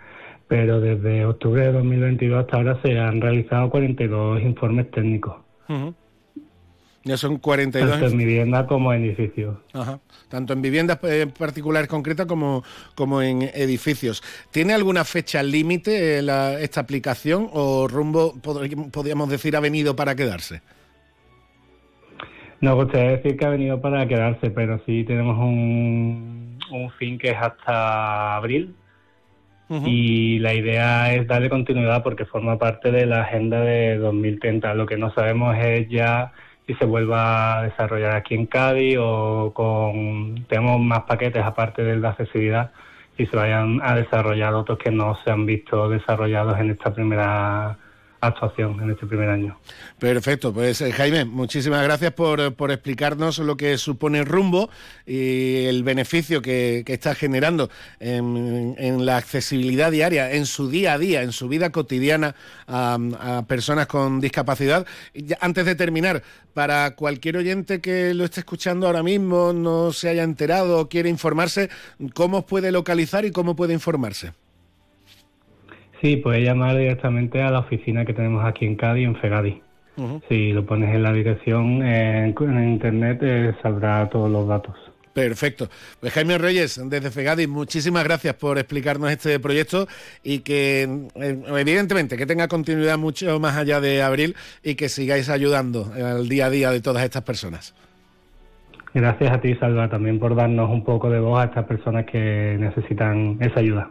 pero 0.48 0.80
desde 0.80 1.24
octubre 1.24 1.66
de 1.66 1.72
2022 1.72 2.40
hasta 2.40 2.56
ahora 2.56 2.78
se 2.82 2.98
han 2.98 3.20
realizado 3.20 3.70
42 3.70 4.42
informes 4.42 4.90
técnicos. 4.90 5.36
Ya 7.04 7.16
son 7.16 7.38
42. 7.38 7.90
Tanto 7.90 8.06
en 8.06 8.18
vivienda 8.18 8.66
como 8.66 8.92
en 8.92 9.04
edificios. 9.04 9.56
Ajá. 9.72 9.98
Tanto 10.28 10.52
en 10.52 10.62
viviendas 10.62 10.98
eh, 11.02 11.26
particulares 11.36 11.88
concretas 11.88 12.26
como, 12.26 12.62
como 12.94 13.20
en 13.22 13.42
edificios. 13.42 14.22
¿Tiene 14.50 14.72
alguna 14.72 15.04
fecha 15.04 15.42
límite 15.42 16.20
eh, 16.20 16.56
esta 16.60 16.80
aplicación 16.80 17.48
o 17.52 17.88
rumbo, 17.88 18.34
podríamos 18.40 19.28
decir, 19.28 19.56
ha 19.56 19.60
venido 19.60 19.96
para 19.96 20.14
quedarse? 20.14 20.62
No 22.60 22.76
gustaría 22.76 23.16
decir 23.16 23.36
que 23.36 23.44
ha 23.44 23.50
venido 23.50 23.80
para 23.80 24.06
quedarse, 24.06 24.50
pero 24.50 24.80
sí 24.86 25.02
tenemos 25.02 25.36
un, 25.36 26.58
un 26.70 26.90
fin 26.92 27.18
que 27.18 27.30
es 27.30 27.36
hasta 27.36 28.36
abril. 28.36 28.74
Y 29.86 30.38
la 30.40 30.52
idea 30.52 31.14
es 31.14 31.26
darle 31.26 31.48
continuidad 31.48 32.02
porque 32.02 32.26
forma 32.26 32.58
parte 32.58 32.90
de 32.90 33.06
la 33.06 33.22
agenda 33.22 33.62
de 33.62 33.96
2030. 33.96 34.74
Lo 34.74 34.84
que 34.84 34.98
no 34.98 35.14
sabemos 35.14 35.56
es 35.58 35.88
ya 35.88 36.32
si 36.66 36.74
se 36.74 36.84
vuelva 36.84 37.58
a 37.58 37.62
desarrollar 37.62 38.16
aquí 38.16 38.34
en 38.34 38.46
Cádiz 38.46 38.98
o 39.00 39.52
con 39.54 40.44
tenemos 40.48 40.80
más 40.80 41.02
paquetes 41.02 41.42
aparte 41.44 41.82
del 41.82 42.00
de 42.02 42.08
accesibilidad 42.08 42.70
y 43.18 43.26
se 43.26 43.36
vayan 43.36 43.80
a 43.82 43.94
desarrollar 43.94 44.54
otros 44.54 44.78
que 44.78 44.90
no 44.90 45.16
se 45.24 45.30
han 45.30 45.46
visto 45.46 45.88
desarrollados 45.88 46.58
en 46.58 46.70
esta 46.70 46.92
primera 46.94 47.76
actuación 48.22 48.80
en 48.80 48.90
este 48.90 49.04
primer 49.04 49.28
año. 49.28 49.58
Perfecto, 49.98 50.52
pues 50.52 50.80
eh, 50.80 50.92
Jaime, 50.92 51.24
muchísimas 51.24 51.82
gracias 51.82 52.12
por, 52.12 52.40
explicarnos 52.40 53.38
lo 53.38 53.56
que 53.56 53.76
supone 53.78 54.24
rumbo 54.24 54.70
y 55.04 55.64
el 55.66 55.82
beneficio 55.82 56.40
que, 56.40 56.84
está 56.86 57.14
generando 57.14 57.68
en, 57.98 59.04
la 59.04 59.16
accesibilidad 59.16 59.90
diaria, 59.90 60.32
en 60.32 60.46
su 60.46 60.68
día 60.68 60.94
a 60.94 60.98
día, 60.98 61.22
en 61.22 61.32
su 61.32 61.48
vida 61.48 61.70
cotidiana 61.70 62.36
a, 62.68 63.42
personas 63.48 63.88
con 63.88 64.20
discapacidad. 64.20 64.86
antes 65.40 65.66
de 65.66 65.74
terminar, 65.74 66.22
para 66.54 66.94
cualquier 66.94 67.38
oyente 67.38 67.80
que 67.80 68.14
lo 68.14 68.24
esté 68.24 68.40
escuchando 68.40 68.86
ahora 68.86 69.02
mismo, 69.02 69.52
no 69.52 69.92
se 69.92 70.08
haya 70.08 70.22
enterado 70.22 70.78
o 70.78 70.88
quiere 70.88 71.08
informarse, 71.08 71.70
¿cómo 72.14 72.46
puede 72.46 72.70
localizar 72.70 73.24
y 73.24 73.32
cómo 73.32 73.56
puede 73.56 73.72
informarse? 73.72 74.32
Sí, 76.02 76.16
puedes 76.16 76.44
llamar 76.44 76.76
directamente 76.76 77.40
a 77.40 77.50
la 77.50 77.60
oficina 77.60 78.04
que 78.04 78.12
tenemos 78.12 78.44
aquí 78.44 78.66
en 78.66 78.74
Cádiz, 78.74 79.06
en 79.06 79.16
Fegadi. 79.16 79.62
Si 80.28 80.52
lo 80.52 80.66
pones 80.66 80.92
en 80.92 81.02
la 81.02 81.12
dirección 81.12 81.82
en, 81.82 82.34
internet, 82.68 83.18
eh, 83.22 83.54
saldrá 83.62 84.08
todos 84.08 84.28
los 84.28 84.48
datos. 84.48 84.74
Perfecto. 85.12 85.68
Pues 86.00 86.12
Jaime 86.14 86.38
Reyes, 86.38 86.80
desde 86.86 87.10
Fegadi, 87.10 87.46
muchísimas 87.46 88.02
gracias 88.02 88.34
por 88.34 88.58
explicarnos 88.58 89.12
este 89.12 89.38
proyecto 89.38 89.86
y 90.24 90.40
que, 90.40 90.82
eh, 91.14 91.42
evidentemente, 91.46 92.16
que 92.16 92.26
tenga 92.26 92.48
continuidad 92.48 92.98
mucho 92.98 93.38
más 93.38 93.56
allá 93.56 93.80
de 93.80 94.02
abril 94.02 94.34
y 94.64 94.74
que 94.74 94.88
sigáis 94.88 95.28
ayudando 95.28 95.92
al 95.94 96.28
día 96.28 96.46
a 96.46 96.50
día 96.50 96.70
de 96.70 96.80
todas 96.80 97.04
estas 97.04 97.22
personas. 97.22 97.74
Gracias 98.94 99.30
a 99.30 99.40
ti, 99.40 99.54
Salva, 99.56 99.88
también 99.88 100.18
por 100.18 100.34
darnos 100.34 100.68
un 100.68 100.82
poco 100.82 101.10
de 101.10 101.20
voz 101.20 101.42
a 101.42 101.44
estas 101.44 101.66
personas 101.66 102.06
que 102.06 102.56
necesitan 102.58 103.36
esa 103.40 103.60
ayuda. 103.60 103.90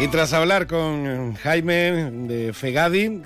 Y 0.00 0.06
tras 0.06 0.32
hablar 0.32 0.68
con 0.68 1.34
Jaime 1.34 2.12
de 2.28 2.52
Fegadi, 2.52 3.20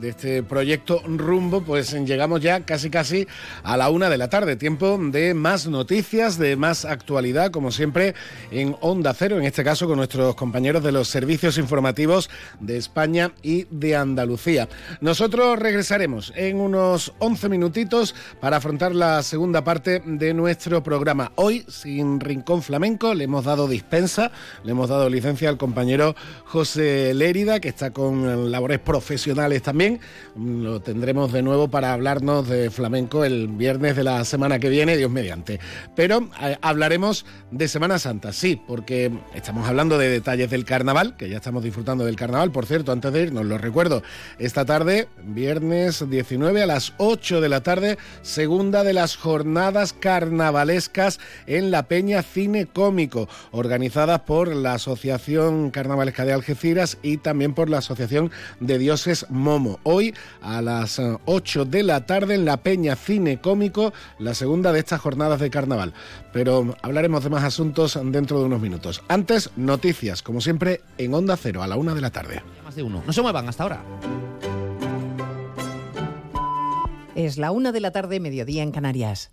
de 0.00 0.08
este 0.08 0.42
proyecto 0.42 1.00
Rumbo, 1.06 1.62
pues 1.62 1.92
llegamos 1.92 2.40
ya 2.40 2.62
casi 2.62 2.90
casi 2.90 3.28
a 3.62 3.76
la 3.76 3.90
una 3.90 4.10
de 4.10 4.18
la 4.18 4.28
tarde. 4.28 4.56
Tiempo 4.56 4.98
de 5.00 5.34
más 5.34 5.68
noticias, 5.68 6.36
de 6.36 6.56
más 6.56 6.84
actualidad, 6.84 7.52
como 7.52 7.70
siempre, 7.70 8.16
en 8.50 8.74
Onda 8.80 9.14
Cero, 9.14 9.38
en 9.38 9.44
este 9.44 9.62
caso 9.62 9.86
con 9.86 9.98
nuestros 9.98 10.34
compañeros 10.34 10.82
de 10.82 10.90
los 10.90 11.06
servicios 11.06 11.58
informativos 11.58 12.28
de 12.58 12.76
España 12.76 13.30
y 13.40 13.68
de 13.70 13.94
Andalucía. 13.94 14.68
Nosotros 15.00 15.60
regresaremos 15.60 16.32
en 16.34 16.58
unos 16.58 17.12
11 17.20 17.48
minutitos 17.48 18.16
para 18.40 18.56
afrontar 18.56 18.96
la 18.96 19.22
segunda 19.22 19.62
parte 19.62 20.02
de 20.04 20.34
nuestro 20.34 20.82
programa. 20.82 21.30
Hoy, 21.36 21.64
sin 21.68 22.18
Rincón 22.18 22.64
Flamenco, 22.64 23.14
le 23.14 23.24
hemos 23.24 23.44
dado 23.44 23.68
dispensa, 23.68 24.32
le 24.64 24.72
hemos 24.72 24.88
dado 24.88 25.08
licencia 25.08 25.48
al 25.48 25.56
compañero 25.56 26.15
José 26.44 27.12
Lérida, 27.14 27.60
que 27.60 27.68
está 27.68 27.92
con 27.92 28.50
labores 28.50 28.78
profesionales 28.78 29.62
también. 29.62 30.00
Lo 30.36 30.80
tendremos 30.80 31.32
de 31.32 31.42
nuevo 31.42 31.68
para 31.68 31.92
hablarnos 31.92 32.48
de 32.48 32.70
flamenco 32.70 33.24
el 33.24 33.48
viernes 33.48 33.96
de 33.96 34.04
la 34.04 34.24
semana 34.24 34.58
que 34.58 34.68
viene, 34.68 34.96
Dios 34.96 35.10
mediante. 35.10 35.60
Pero 35.94 36.28
eh, 36.42 36.56
hablaremos 36.60 37.26
de 37.50 37.68
Semana 37.68 37.98
Santa, 37.98 38.32
sí, 38.32 38.60
porque 38.66 39.10
estamos 39.34 39.68
hablando 39.68 39.98
de 39.98 40.08
detalles 40.08 40.50
del 40.50 40.64
carnaval, 40.64 41.16
que 41.16 41.28
ya 41.28 41.36
estamos 41.36 41.62
disfrutando 41.62 42.04
del 42.04 42.16
carnaval, 42.16 42.52
por 42.52 42.66
cierto, 42.66 42.92
antes 42.92 43.12
de 43.12 43.22
irnos, 43.22 43.46
lo 43.46 43.58
recuerdo, 43.58 44.02
esta 44.38 44.64
tarde, 44.64 45.08
viernes 45.24 46.08
19 46.08 46.62
a 46.62 46.66
las 46.66 46.92
8 46.98 47.40
de 47.40 47.48
la 47.48 47.62
tarde, 47.62 47.98
segunda 48.22 48.84
de 48.84 48.92
las 48.92 49.16
jornadas 49.16 49.92
carnavalescas 49.92 51.18
en 51.46 51.70
la 51.70 51.84
Peña 51.84 52.22
Cine 52.22 52.66
Cómico, 52.66 53.28
organizadas 53.50 54.20
por 54.20 54.54
la 54.54 54.74
Asociación 54.74 55.70
Carnavalesca 56.12 56.24
de 56.24 56.32
Algeciras 56.32 56.98
y 57.02 57.16
también 57.18 57.54
por 57.54 57.68
la 57.68 57.78
Asociación 57.78 58.30
de 58.60 58.78
Dioses 58.78 59.26
Momo. 59.28 59.78
Hoy 59.82 60.14
a 60.40 60.62
las 60.62 61.00
8 61.24 61.64
de 61.64 61.82
la 61.82 62.06
tarde 62.06 62.34
en 62.34 62.44
la 62.44 62.58
Peña 62.58 62.96
Cine 62.96 63.40
Cómico, 63.40 63.92
la 64.18 64.34
segunda 64.34 64.72
de 64.72 64.80
estas 64.80 65.00
jornadas 65.00 65.40
de 65.40 65.50
carnaval. 65.50 65.94
Pero 66.32 66.76
hablaremos 66.82 67.24
de 67.24 67.30
más 67.30 67.44
asuntos 67.44 67.98
dentro 68.04 68.38
de 68.40 68.46
unos 68.46 68.60
minutos. 68.60 69.02
Antes, 69.08 69.50
noticias, 69.56 70.22
como 70.22 70.40
siempre, 70.40 70.80
en 70.98 71.14
Onda 71.14 71.36
Cero 71.36 71.62
a 71.62 71.66
la 71.66 71.76
una 71.76 71.94
de 71.94 72.00
la 72.00 72.10
tarde. 72.10 72.42
Más 72.64 72.74
de 72.74 72.82
uno. 72.82 73.02
No 73.06 73.12
se 73.12 73.22
muevan 73.22 73.48
hasta 73.48 73.62
ahora. 73.62 73.82
Es 77.14 77.38
la 77.38 77.50
una 77.50 77.72
de 77.72 77.80
la 77.80 77.92
tarde, 77.92 78.20
mediodía 78.20 78.62
en 78.62 78.72
Canarias. 78.72 79.32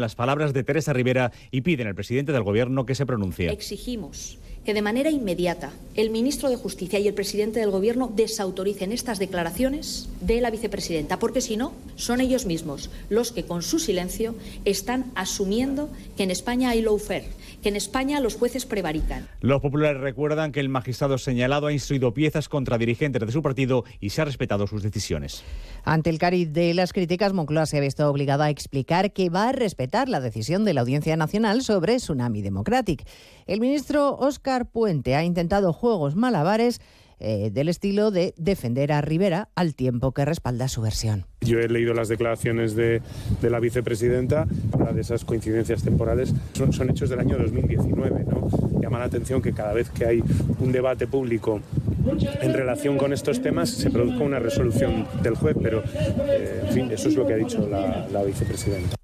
las 0.00 0.14
palabras 0.14 0.52
de 0.52 0.64
Teresa 0.64 0.92
Rivera 0.92 1.32
y 1.50 1.62
piden 1.62 1.86
al 1.86 1.94
presidente 1.94 2.32
del 2.32 2.42
Gobierno 2.42 2.86
que 2.86 2.94
se 2.94 3.06
pronuncie. 3.06 3.50
Exigimos 3.50 4.38
que 4.64 4.74
de 4.74 4.82
manera 4.82 5.10
inmediata 5.10 5.72
el 5.96 6.10
ministro 6.10 6.48
de 6.48 6.56
Justicia 6.56 6.98
y 6.98 7.08
el 7.08 7.14
presidente 7.14 7.60
del 7.60 7.70
Gobierno 7.70 8.12
desautoricen 8.14 8.92
estas 8.92 9.18
declaraciones 9.18 10.08
de 10.20 10.40
la 10.40 10.50
vicepresidenta, 10.50 11.18
porque 11.18 11.40
si 11.40 11.56
no, 11.56 11.72
son 11.96 12.20
ellos 12.20 12.46
mismos 12.46 12.90
los 13.08 13.32
que 13.32 13.44
con 13.44 13.62
su 13.62 13.78
silencio 13.78 14.34
están 14.64 15.10
asumiendo 15.14 15.90
que 16.16 16.22
en 16.22 16.30
España 16.30 16.70
hay 16.70 16.82
lawfare, 16.82 17.28
que 17.62 17.68
en 17.68 17.76
España 17.76 18.20
los 18.20 18.34
jueces 18.34 18.66
prevarican. 18.66 19.28
Los 19.40 19.62
populares 19.62 20.00
recuerdan 20.00 20.52
que 20.52 20.60
el 20.60 20.68
magistrado 20.68 21.16
señalado 21.16 21.68
ha 21.68 21.72
instruido 21.72 22.12
piezas 22.12 22.48
contra 22.48 22.76
dirigentes 22.76 23.24
de 23.24 23.32
su 23.32 23.42
partido 23.42 23.84
y 24.00 24.10
se 24.10 24.20
ha 24.20 24.24
respetado 24.24 24.66
sus 24.66 24.82
decisiones. 24.82 25.42
Ante 25.84 26.10
el 26.10 26.18
cariz 26.18 26.52
de 26.52 26.74
las 26.74 26.92
críticas, 26.92 27.32
Moncloa 27.32 27.66
se 27.66 27.78
ha 27.78 27.80
visto 27.80 28.08
obligado 28.08 28.42
a 28.42 28.50
explicar 28.50 29.12
que 29.12 29.30
va 29.30 29.48
a 29.48 29.52
respetar 29.52 30.08
la 30.08 30.20
decisión 30.20 30.64
de 30.64 30.74
la 30.74 30.82
Audiencia 30.82 31.16
Nacional 31.16 31.62
sobre 31.62 31.96
Tsunami 31.96 32.42
Democratic. 32.42 33.06
El 33.46 33.60
ministro 33.60 34.16
Óscar 34.16 34.66
Puente 34.70 35.14
ha 35.14 35.24
intentado 35.24 35.72
juegos 35.72 36.16
malabares 36.16 36.80
eh, 37.20 37.50
del 37.52 37.68
estilo 37.68 38.10
de 38.10 38.34
defender 38.36 38.92
a 38.92 39.00
Rivera 39.00 39.48
al 39.54 39.74
tiempo 39.74 40.12
que 40.12 40.24
respalda 40.24 40.68
su 40.68 40.82
versión. 40.82 41.26
Yo 41.40 41.58
he 41.58 41.68
leído 41.68 41.94
las 41.94 42.08
declaraciones 42.08 42.74
de, 42.74 43.02
la 43.42 43.60
vicepresidenta, 43.60 44.46
habla 44.72 44.92
de 44.92 45.00
esas 45.00 45.24
coincidencias 45.24 45.82
temporales, 45.82 46.34
son, 46.52 46.90
hechos 46.90 47.10
del 47.10 47.20
año 47.20 47.36
2019. 47.38 48.24
¿no? 48.24 48.80
Llama 48.80 48.98
la 48.98 49.06
atención 49.06 49.42
que 49.42 49.52
cada 49.52 49.72
vez 49.72 49.90
que 49.90 50.06
hay 50.06 50.22
un 50.60 50.72
debate 50.72 51.06
público 51.06 51.60
en 52.40 52.52
relación 52.54 52.98
con 52.98 53.12
estos 53.12 53.42
temas 53.42 53.70
se 53.70 53.90
produzca 53.90 54.22
una 54.24 54.38
resolución 54.38 55.06
del 55.22 55.34
juez, 55.34 55.56
pero 55.60 55.82
eh, 56.28 56.62
en 56.66 56.72
fin, 56.72 56.90
eso 56.90 57.08
es 57.08 57.16
lo 57.16 57.26
que 57.26 57.34
ha 57.34 57.36
dicho 57.36 57.68
la 57.68 58.22
vicepresidenta. 58.24 59.01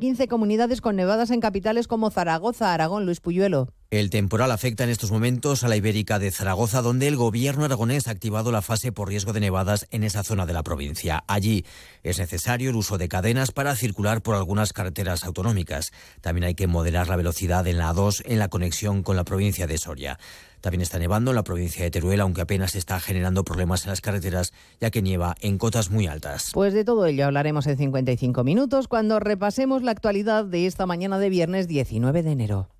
15 0.00 0.28
comunidades 0.28 0.80
con 0.80 0.96
nevadas 0.96 1.30
en 1.30 1.40
capitales 1.40 1.86
como 1.86 2.10
Zaragoza, 2.10 2.72
Aragón, 2.72 3.04
Luis 3.04 3.20
Puyuelo. 3.20 3.68
El 3.90 4.08
temporal 4.08 4.52
afecta 4.52 4.84
en 4.84 4.90
estos 4.90 5.10
momentos 5.10 5.64
a 5.64 5.68
la 5.68 5.74
Ibérica 5.74 6.20
de 6.20 6.30
Zaragoza, 6.30 6.80
donde 6.80 7.08
el 7.08 7.16
gobierno 7.16 7.64
aragonés 7.64 8.06
ha 8.06 8.12
activado 8.12 8.52
la 8.52 8.62
fase 8.62 8.92
por 8.92 9.08
riesgo 9.08 9.32
de 9.32 9.40
nevadas 9.40 9.88
en 9.90 10.04
esa 10.04 10.22
zona 10.22 10.46
de 10.46 10.52
la 10.52 10.62
provincia. 10.62 11.24
Allí 11.26 11.64
es 12.04 12.20
necesario 12.20 12.70
el 12.70 12.76
uso 12.76 12.98
de 12.98 13.08
cadenas 13.08 13.50
para 13.50 13.74
circular 13.74 14.22
por 14.22 14.36
algunas 14.36 14.72
carreteras 14.72 15.24
autonómicas. 15.24 15.90
También 16.20 16.44
hay 16.44 16.54
que 16.54 16.68
moderar 16.68 17.08
la 17.08 17.16
velocidad 17.16 17.66
en 17.66 17.78
la 17.78 17.92
A2 17.92 18.22
en 18.26 18.38
la 18.38 18.46
conexión 18.46 19.02
con 19.02 19.16
la 19.16 19.24
provincia 19.24 19.66
de 19.66 19.76
Soria. 19.76 20.20
También 20.60 20.82
está 20.82 21.00
nevando 21.00 21.32
en 21.32 21.34
la 21.34 21.42
provincia 21.42 21.82
de 21.82 21.90
Teruel, 21.90 22.20
aunque 22.20 22.42
apenas 22.42 22.76
está 22.76 23.00
generando 23.00 23.42
problemas 23.42 23.82
en 23.82 23.90
las 23.90 24.00
carreteras, 24.00 24.52
ya 24.80 24.92
que 24.92 25.02
nieva 25.02 25.34
en 25.40 25.58
cotas 25.58 25.90
muy 25.90 26.06
altas. 26.06 26.50
Pues 26.54 26.74
de 26.74 26.84
todo 26.84 27.06
ello 27.06 27.26
hablaremos 27.26 27.66
en 27.66 27.76
55 27.76 28.44
minutos 28.44 28.86
cuando 28.86 29.18
repasemos 29.18 29.82
la 29.82 29.90
actualidad 29.90 30.44
de 30.44 30.66
esta 30.66 30.86
mañana 30.86 31.18
de 31.18 31.28
viernes 31.28 31.66
19 31.66 32.22
de 32.22 32.30
enero. 32.30 32.68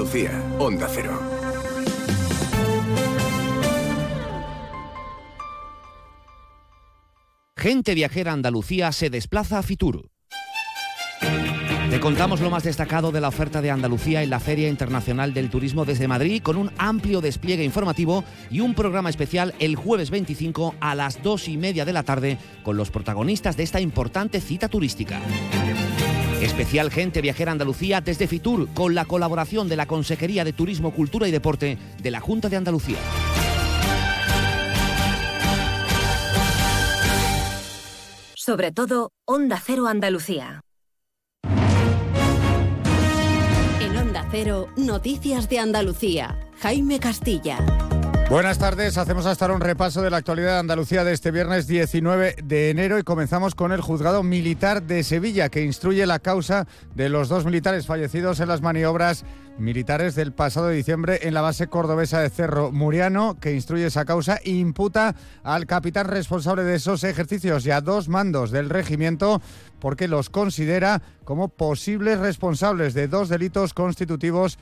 Andalucía, 0.00 0.42
Onda 0.58 0.88
Cero. 0.90 1.20
Gente 7.54 7.94
viajera 7.94 8.32
Andalucía 8.32 8.92
se 8.92 9.10
desplaza 9.10 9.58
a 9.58 9.62
Fitur. 9.62 10.08
Te 11.90 12.00
contamos 12.00 12.40
lo 12.40 12.48
más 12.48 12.62
destacado 12.62 13.12
de 13.12 13.20
la 13.20 13.28
oferta 13.28 13.60
de 13.60 13.70
Andalucía 13.70 14.22
en 14.22 14.30
la 14.30 14.40
Feria 14.40 14.70
Internacional 14.70 15.34
del 15.34 15.50
Turismo 15.50 15.84
desde 15.84 16.08
Madrid 16.08 16.40
con 16.42 16.56
un 16.56 16.70
amplio 16.78 17.20
despliegue 17.20 17.64
informativo 17.64 18.24
y 18.50 18.60
un 18.60 18.74
programa 18.74 19.10
especial 19.10 19.54
el 19.58 19.76
jueves 19.76 20.08
25 20.08 20.76
a 20.80 20.94
las 20.94 21.22
2 21.22 21.48
y 21.48 21.58
media 21.58 21.84
de 21.84 21.92
la 21.92 22.04
tarde 22.04 22.38
con 22.62 22.78
los 22.78 22.90
protagonistas 22.90 23.58
de 23.58 23.64
esta 23.64 23.82
importante 23.82 24.40
cita 24.40 24.68
turística. 24.68 25.20
Especial 26.40 26.90
Gente 26.90 27.20
Viajera 27.20 27.52
Andalucía 27.52 28.00
desde 28.00 28.26
Fitur 28.26 28.68
con 28.72 28.94
la 28.94 29.04
colaboración 29.04 29.68
de 29.68 29.76
la 29.76 29.86
Consejería 29.86 30.42
de 30.42 30.54
Turismo, 30.54 30.92
Cultura 30.92 31.28
y 31.28 31.30
Deporte 31.30 31.76
de 32.02 32.10
la 32.10 32.20
Junta 32.20 32.48
de 32.48 32.56
Andalucía. 32.56 32.96
Sobre 38.34 38.72
todo, 38.72 39.12
Onda 39.26 39.62
Cero 39.64 39.86
Andalucía. 39.86 40.62
En 43.80 43.96
Onda 43.96 44.26
Cero, 44.30 44.68
Noticias 44.76 45.48
de 45.50 45.58
Andalucía. 45.58 46.38
Jaime 46.60 46.98
Castilla. 46.98 47.58
Buenas 48.30 48.58
tardes, 48.58 48.96
hacemos 48.96 49.26
hasta 49.26 49.44
ahora 49.44 49.56
un 49.56 49.60
repaso 49.60 50.02
de 50.02 50.10
la 50.10 50.18
actualidad 50.18 50.52
de 50.52 50.58
Andalucía 50.60 51.02
de 51.02 51.12
este 51.12 51.32
viernes 51.32 51.66
19 51.66 52.36
de 52.44 52.70
enero 52.70 52.96
y 52.96 53.02
comenzamos 53.02 53.56
con 53.56 53.72
el 53.72 53.80
juzgado 53.80 54.22
militar 54.22 54.84
de 54.84 55.02
Sevilla 55.02 55.48
que 55.48 55.64
instruye 55.64 56.06
la 56.06 56.20
causa 56.20 56.68
de 56.94 57.08
los 57.08 57.28
dos 57.28 57.44
militares 57.44 57.86
fallecidos 57.86 58.38
en 58.38 58.46
las 58.46 58.62
maniobras 58.62 59.24
militares 59.58 60.14
del 60.14 60.32
pasado 60.32 60.68
diciembre 60.68 61.18
en 61.22 61.34
la 61.34 61.40
base 61.40 61.66
cordobesa 61.66 62.20
de 62.20 62.30
Cerro 62.30 62.70
Muriano, 62.70 63.36
que 63.40 63.52
instruye 63.52 63.86
esa 63.86 64.04
causa 64.04 64.36
e 64.36 64.50
imputa 64.52 65.16
al 65.42 65.66
capitán 65.66 66.06
responsable 66.06 66.62
de 66.62 66.76
esos 66.76 67.02
ejercicios 67.02 67.66
y 67.66 67.72
a 67.72 67.80
dos 67.80 68.08
mandos 68.08 68.52
del 68.52 68.70
regimiento 68.70 69.42
porque 69.80 70.06
los 70.06 70.30
considera 70.30 71.02
como 71.24 71.48
posibles 71.48 72.20
responsables 72.20 72.94
de 72.94 73.08
dos 73.08 73.28
delitos 73.28 73.74
constitutivos 73.74 74.56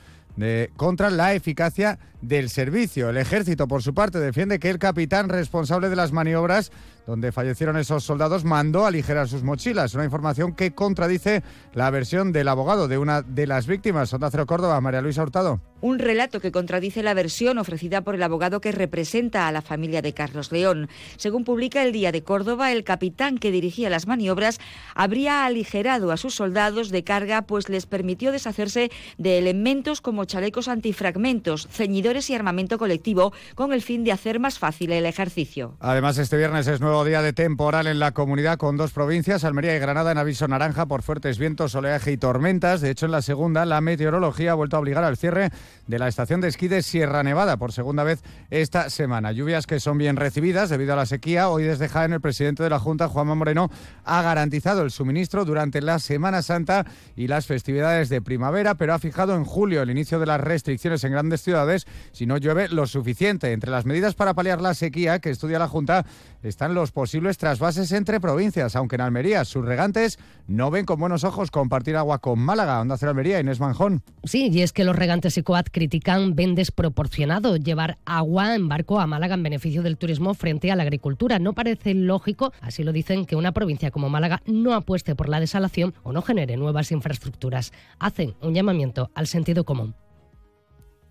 contra 0.77 1.09
la 1.09 1.33
eficacia 1.33 1.99
del 2.21 2.49
servicio. 2.49 3.09
El 3.09 3.17
ejército, 3.17 3.67
por 3.67 3.83
su 3.83 3.93
parte, 3.93 4.19
defiende 4.19 4.59
que 4.59 4.69
el 4.69 4.79
capitán 4.79 5.29
responsable 5.29 5.89
de 5.89 5.95
las 5.95 6.11
maniobras 6.11 6.71
donde 7.09 7.31
fallecieron 7.31 7.75
esos 7.75 8.03
soldados 8.03 8.45
mandó 8.45 8.85
aligerar 8.85 9.27
sus 9.27 9.41
mochilas. 9.41 9.95
Una 9.95 10.05
información 10.05 10.53
que 10.53 10.75
contradice 10.75 11.41
la 11.73 11.89
versión 11.89 12.31
del 12.31 12.47
abogado 12.47 12.87
de 12.87 12.99
una 12.99 13.23
de 13.23 13.47
las 13.47 13.65
víctimas. 13.65 14.13
Onda 14.13 14.29
Cero 14.29 14.45
Córdoba, 14.45 14.79
María 14.79 15.01
Luisa 15.01 15.23
Hurtado. 15.23 15.59
Un 15.81 15.97
relato 15.97 16.39
que 16.39 16.51
contradice 16.51 17.01
la 17.01 17.15
versión 17.15 17.57
ofrecida 17.57 18.01
por 18.01 18.13
el 18.13 18.21
abogado 18.21 18.61
que 18.61 18.71
representa 18.71 19.47
a 19.47 19.51
la 19.51 19.61
familia 19.61 20.01
de 20.01 20.13
Carlos 20.13 20.51
León. 20.51 20.87
Según 21.15 21.45
publica 21.45 21.81
el 21.81 21.93
Día 21.93 22.11
de 22.11 22.21
Córdoba, 22.21 22.71
el 22.71 22.83
capitán 22.83 23.37
que 23.37 23.49
dirigía 23.49 23.89
las 23.89 24.05
maniobras 24.05 24.59
habría 24.93 25.45
aligerado 25.45 26.11
a 26.11 26.17
sus 26.17 26.35
soldados 26.35 26.89
de 26.89 27.03
carga, 27.03 27.43
pues 27.43 27.69
les 27.69 27.87
permitió 27.87 28.31
deshacerse 28.31 28.91
de 29.17 29.37
elementos 29.39 30.01
como 30.01 30.25
chalecos 30.25 30.67
antifragmentos, 30.67 31.67
ceñidores 31.71 32.08
y 32.09 32.33
armamento 32.33 32.79
colectivo, 32.79 33.33
con 33.53 33.71
el 33.71 33.83
fin 33.83 34.03
de 34.03 34.11
hacer 34.11 34.39
más 34.39 34.57
fácil 34.57 34.91
el 34.91 35.05
ejercicio. 35.05 35.75
Además, 35.79 36.17
este 36.17 36.37
viernes 36.37 36.65
es 36.67 36.81
nuevo 36.81 37.05
día 37.05 37.21
de 37.21 37.33
temporal 37.33 37.85
en 37.85 37.99
la 37.99 38.13
comunidad 38.13 38.57
con 38.57 38.77
dos 38.77 38.91
provincias, 38.91 39.43
Almería 39.43 39.75
y 39.75 39.79
Granada, 39.79 40.11
en 40.11 40.17
aviso 40.17 40.47
naranja 40.47 40.87
por 40.87 41.03
fuertes 41.03 41.37
vientos, 41.37 41.75
oleaje 41.75 42.11
y 42.11 42.17
tormentas. 42.17 42.81
De 42.81 42.89
hecho, 42.89 43.05
en 43.05 43.11
la 43.11 43.21
segunda, 43.21 43.63
la 43.65 43.79
meteorología 43.79 44.51
ha 44.51 44.55
vuelto 44.55 44.75
a 44.75 44.79
obligar 44.79 45.03
al 45.03 45.17
cierre 45.17 45.51
de 45.85 45.99
la 45.99 46.07
estación 46.07 46.41
de 46.41 46.47
esquí 46.47 46.67
de 46.67 46.81
Sierra 46.81 47.21
Nevada 47.21 47.57
por 47.57 47.71
segunda 47.71 48.03
vez 48.03 48.23
esta 48.49 48.89
semana. 48.89 49.31
Lluvias 49.31 49.67
que 49.67 49.79
son 49.79 49.99
bien 49.99 50.15
recibidas 50.15 50.71
debido 50.71 50.93
a 50.93 50.95
la 50.95 51.05
sequía. 51.05 51.49
Hoy 51.49 51.63
desde 51.63 51.89
Jaén, 51.89 52.13
el 52.13 52.21
presidente 52.21 52.63
de 52.63 52.71
la 52.71 52.79
Junta, 52.79 53.07
Juanma 53.07 53.35
Moreno, 53.35 53.69
ha 54.03 54.21
garantizado 54.23 54.81
el 54.81 54.89
suministro 54.89 55.45
durante 55.45 55.81
la 55.81 55.99
Semana 55.99 56.41
Santa 56.41 56.87
y 57.15 57.27
las 57.27 57.45
festividades 57.45 58.09
de 58.09 58.21
primavera, 58.21 58.75
pero 58.75 58.93
ha 58.93 58.99
fijado 58.99 59.35
en 59.35 59.45
julio 59.45 59.81
el 59.81 59.91
inicio 59.91 60.19
de 60.19 60.25
las 60.25 60.41
restricciones 60.41 61.03
en 61.03 61.11
grandes 61.11 61.41
ciudades 61.41 61.85
si 62.11 62.25
no 62.25 62.37
llueve 62.37 62.69
lo 62.69 62.87
suficiente. 62.87 63.51
Entre 63.51 63.71
las 63.71 63.85
medidas 63.85 64.15
para 64.15 64.33
paliar 64.33 64.61
la 64.61 64.73
sequía 64.73 65.19
que 65.19 65.29
estudia 65.29 65.59
la 65.59 65.67
Junta 65.67 66.05
están 66.43 66.73
los 66.73 66.91
posibles 66.91 67.37
trasvases 67.37 67.91
entre 67.91 68.19
provincias, 68.19 68.75
aunque 68.75 68.95
en 68.95 69.01
Almería 69.01 69.45
sus 69.45 69.65
regantes 69.65 70.19
no 70.47 70.71
ven 70.71 70.85
con 70.85 70.99
buenos 70.99 71.23
ojos 71.23 71.51
compartir 71.51 71.95
agua 71.95 72.19
con 72.19 72.39
Málaga. 72.39 72.81
Onda 72.81 72.97
Cero 72.97 73.11
Almería, 73.11 73.39
Inés 73.39 73.59
Manjón. 73.59 74.03
Sí, 74.23 74.49
y 74.51 74.61
es 74.61 74.73
que 74.73 74.83
los 74.83 74.95
regantes 74.95 75.37
y 75.37 75.43
COAT 75.43 75.69
critican 75.71 76.35
ven 76.35 76.55
desproporcionado 76.55 77.57
llevar 77.57 77.97
agua 78.05 78.55
en 78.55 78.67
barco 78.67 78.99
a 78.99 79.07
Málaga 79.07 79.35
en 79.35 79.43
beneficio 79.43 79.83
del 79.83 79.97
turismo 79.97 80.33
frente 80.33 80.71
a 80.71 80.75
la 80.75 80.83
agricultura. 80.83 81.39
No 81.39 81.53
parece 81.53 81.93
lógico, 81.93 82.53
así 82.61 82.83
lo 82.83 82.91
dicen, 82.91 83.25
que 83.25 83.35
una 83.35 83.51
provincia 83.51 83.91
como 83.91 84.09
Málaga 84.09 84.41
no 84.45 84.73
apueste 84.73 85.15
por 85.15 85.29
la 85.29 85.39
desalación 85.39 85.93
o 86.03 86.11
no 86.11 86.21
genere 86.21 86.57
nuevas 86.57 86.91
infraestructuras. 86.91 87.71
Hacen 87.99 88.35
un 88.41 88.53
llamamiento 88.53 89.11
al 89.15 89.27
sentido 89.27 89.63
común. 89.63 89.95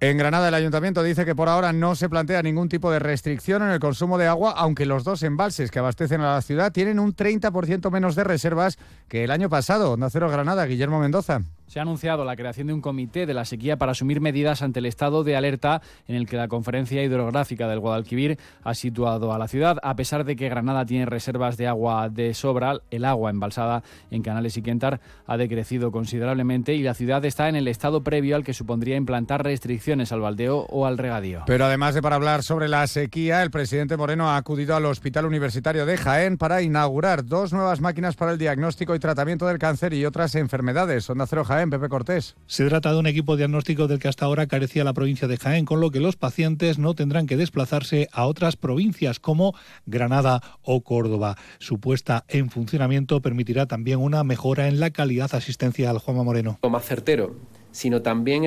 En 0.01 0.17
Granada 0.17 0.47
el 0.47 0.55
ayuntamiento 0.55 1.03
dice 1.03 1.25
que 1.25 1.35
por 1.35 1.49
ahora 1.49 1.73
no 1.73 1.97
se 1.97 2.09
plantea 2.09 2.41
ningún 2.41 2.69
tipo 2.69 2.93
de 2.93 3.01
restricción 3.01 3.63
en 3.63 3.71
el 3.71 3.81
consumo 3.81 4.17
de 4.17 4.29
agua, 4.29 4.53
aunque 4.53 4.87
los 4.87 5.03
dos 5.03 5.25
embalses 5.25 5.73
que 5.73 5.81
abastecen 5.81 6.21
a 6.21 6.35
la 6.35 6.43
ciudad 6.43 6.71
tienen 6.71 7.01
un 7.01 7.17
30% 7.17 7.91
menos 7.91 8.15
de 8.15 8.23
reservas 8.23 8.79
que 9.09 9.25
el 9.25 9.33
año 9.33 9.49
pasado. 9.49 9.97
Nacero 9.97 10.31
Granada, 10.31 10.67
Guillermo 10.67 11.01
Mendoza. 11.01 11.43
Se 11.69 11.79
ha 11.79 11.83
anunciado 11.83 12.25
la 12.25 12.35
creación 12.35 12.67
de 12.67 12.73
un 12.73 12.81
comité 12.81 13.27
de 13.27 13.35
la 13.35 13.45
sequía 13.45 13.77
para 13.77 13.93
asumir 13.93 14.21
medidas 14.21 14.63
ante 14.63 14.81
el 14.81 14.87
estado 14.87 15.23
de 15.23 15.37
alerta 15.37 15.83
en 16.07 16.17
el 16.17 16.27
que 16.27 16.37
la 16.37 16.49
conferencia 16.49 17.03
hidrográfica 17.05 17.69
del 17.69 17.79
Guadalquivir 17.79 18.39
ha 18.65 18.75
situado 18.75 19.33
a 19.33 19.39
la 19.39 19.49
ciudad. 19.49 19.79
A 19.83 19.95
pesar 19.95 20.25
de 20.25 20.35
que 20.35 20.49
Granada 20.49 20.87
tiene 20.87 21.07
reservas 21.07 21.57
de 21.57 21.67
agua 21.67 22.09
de 22.09 22.35
sobra, 22.35 22.81
el 22.91 23.05
agua 23.05 23.31
embalsada 23.31 23.83
en 24.11 24.23
Canales 24.23 24.57
y 24.57 24.63
Quentar 24.63 25.01
ha 25.27 25.37
decrecido 25.37 25.93
considerablemente 25.93 26.75
y 26.75 26.83
la 26.83 26.95
ciudad 26.95 27.25
está 27.25 27.49
en 27.49 27.57
el 27.57 27.69
estado 27.69 28.03
previo 28.03 28.37
al 28.37 28.45
que 28.45 28.55
supondría 28.55 28.97
implantar 28.97 29.45
restricciones 29.45 30.11
al 30.11 30.21
baldeo 30.21 30.67
o 30.71 30.87
al 30.87 30.97
regadío. 30.97 31.43
Pero 31.47 31.67
además 31.67 31.95
de 31.95 32.03
para 32.03 32.17
hablar 32.17 32.43
sobre 32.43 32.69
la 32.69 32.87
sequía, 32.87 33.43
el 33.43 33.51
presidente 33.51 33.97
Moreno 33.97 34.31
ha 34.31 34.37
acudido 34.37 34.75
al 34.75 34.87
Hospital 34.87 35.27
Universitario 35.27 35.85
de 35.85 35.99
Jaén 35.99 36.39
para 36.39 36.63
inaugurar 36.63 37.27
dos 37.27 37.53
nuevas 37.53 37.83
máquinas 37.83 38.17
para 38.17 38.33
el 38.33 38.39
diagnóstico 38.39 38.95
y 38.95 38.99
tratamiento 38.99 39.47
del 39.47 39.59
cáncer 39.59 39.93
y 39.93 40.07
otras 40.07 40.35
enfermedades. 40.35 41.09
Onda 41.11 41.27
Cero 41.27 41.45
Pepe 41.67 41.89
Cortés. 41.89 42.37
Se 42.47 42.67
trata 42.69 42.93
de 42.93 42.99
un 42.99 43.07
equipo 43.07 43.37
diagnóstico 43.37 43.89
del 43.89 43.99
que 43.99 44.09
hasta 44.09 44.25
ahora 44.25 44.47
carecía 44.47 44.85
la 44.85 44.93
provincia 44.93 45.27
de 45.27 45.37
Jaén, 45.37 45.65
con 45.65 45.81
lo 45.81 45.91
que 45.91 46.01
los 46.01 46.17
pacientes 46.17 46.79
no 46.79 46.95
tendrán 46.95 47.27
que 47.27 47.37
desplazarse 47.37 48.09
a 48.13 48.27
otras 48.27 48.57
provincias 48.57 49.19
como 49.19 49.55
Granada 49.85 50.41
o 50.63 50.83
Córdoba. 50.83 51.37
Su 51.59 51.81
puesta 51.81 52.25
en 52.29 52.51
funcionamiento 52.51 53.21
permitirá 53.21 53.67
también 53.67 53.99
una 53.99 54.23
mejora 54.25 54.69
en 54.69 54.79
la 54.79 54.91
calidad 54.91 55.35
asistencial. 55.35 55.99
Juanma 55.99 56.23
Moreno. 56.23 56.59
Más 56.71 56.85
certero, 56.85 57.35
sino 57.73 58.03
también 58.03 58.45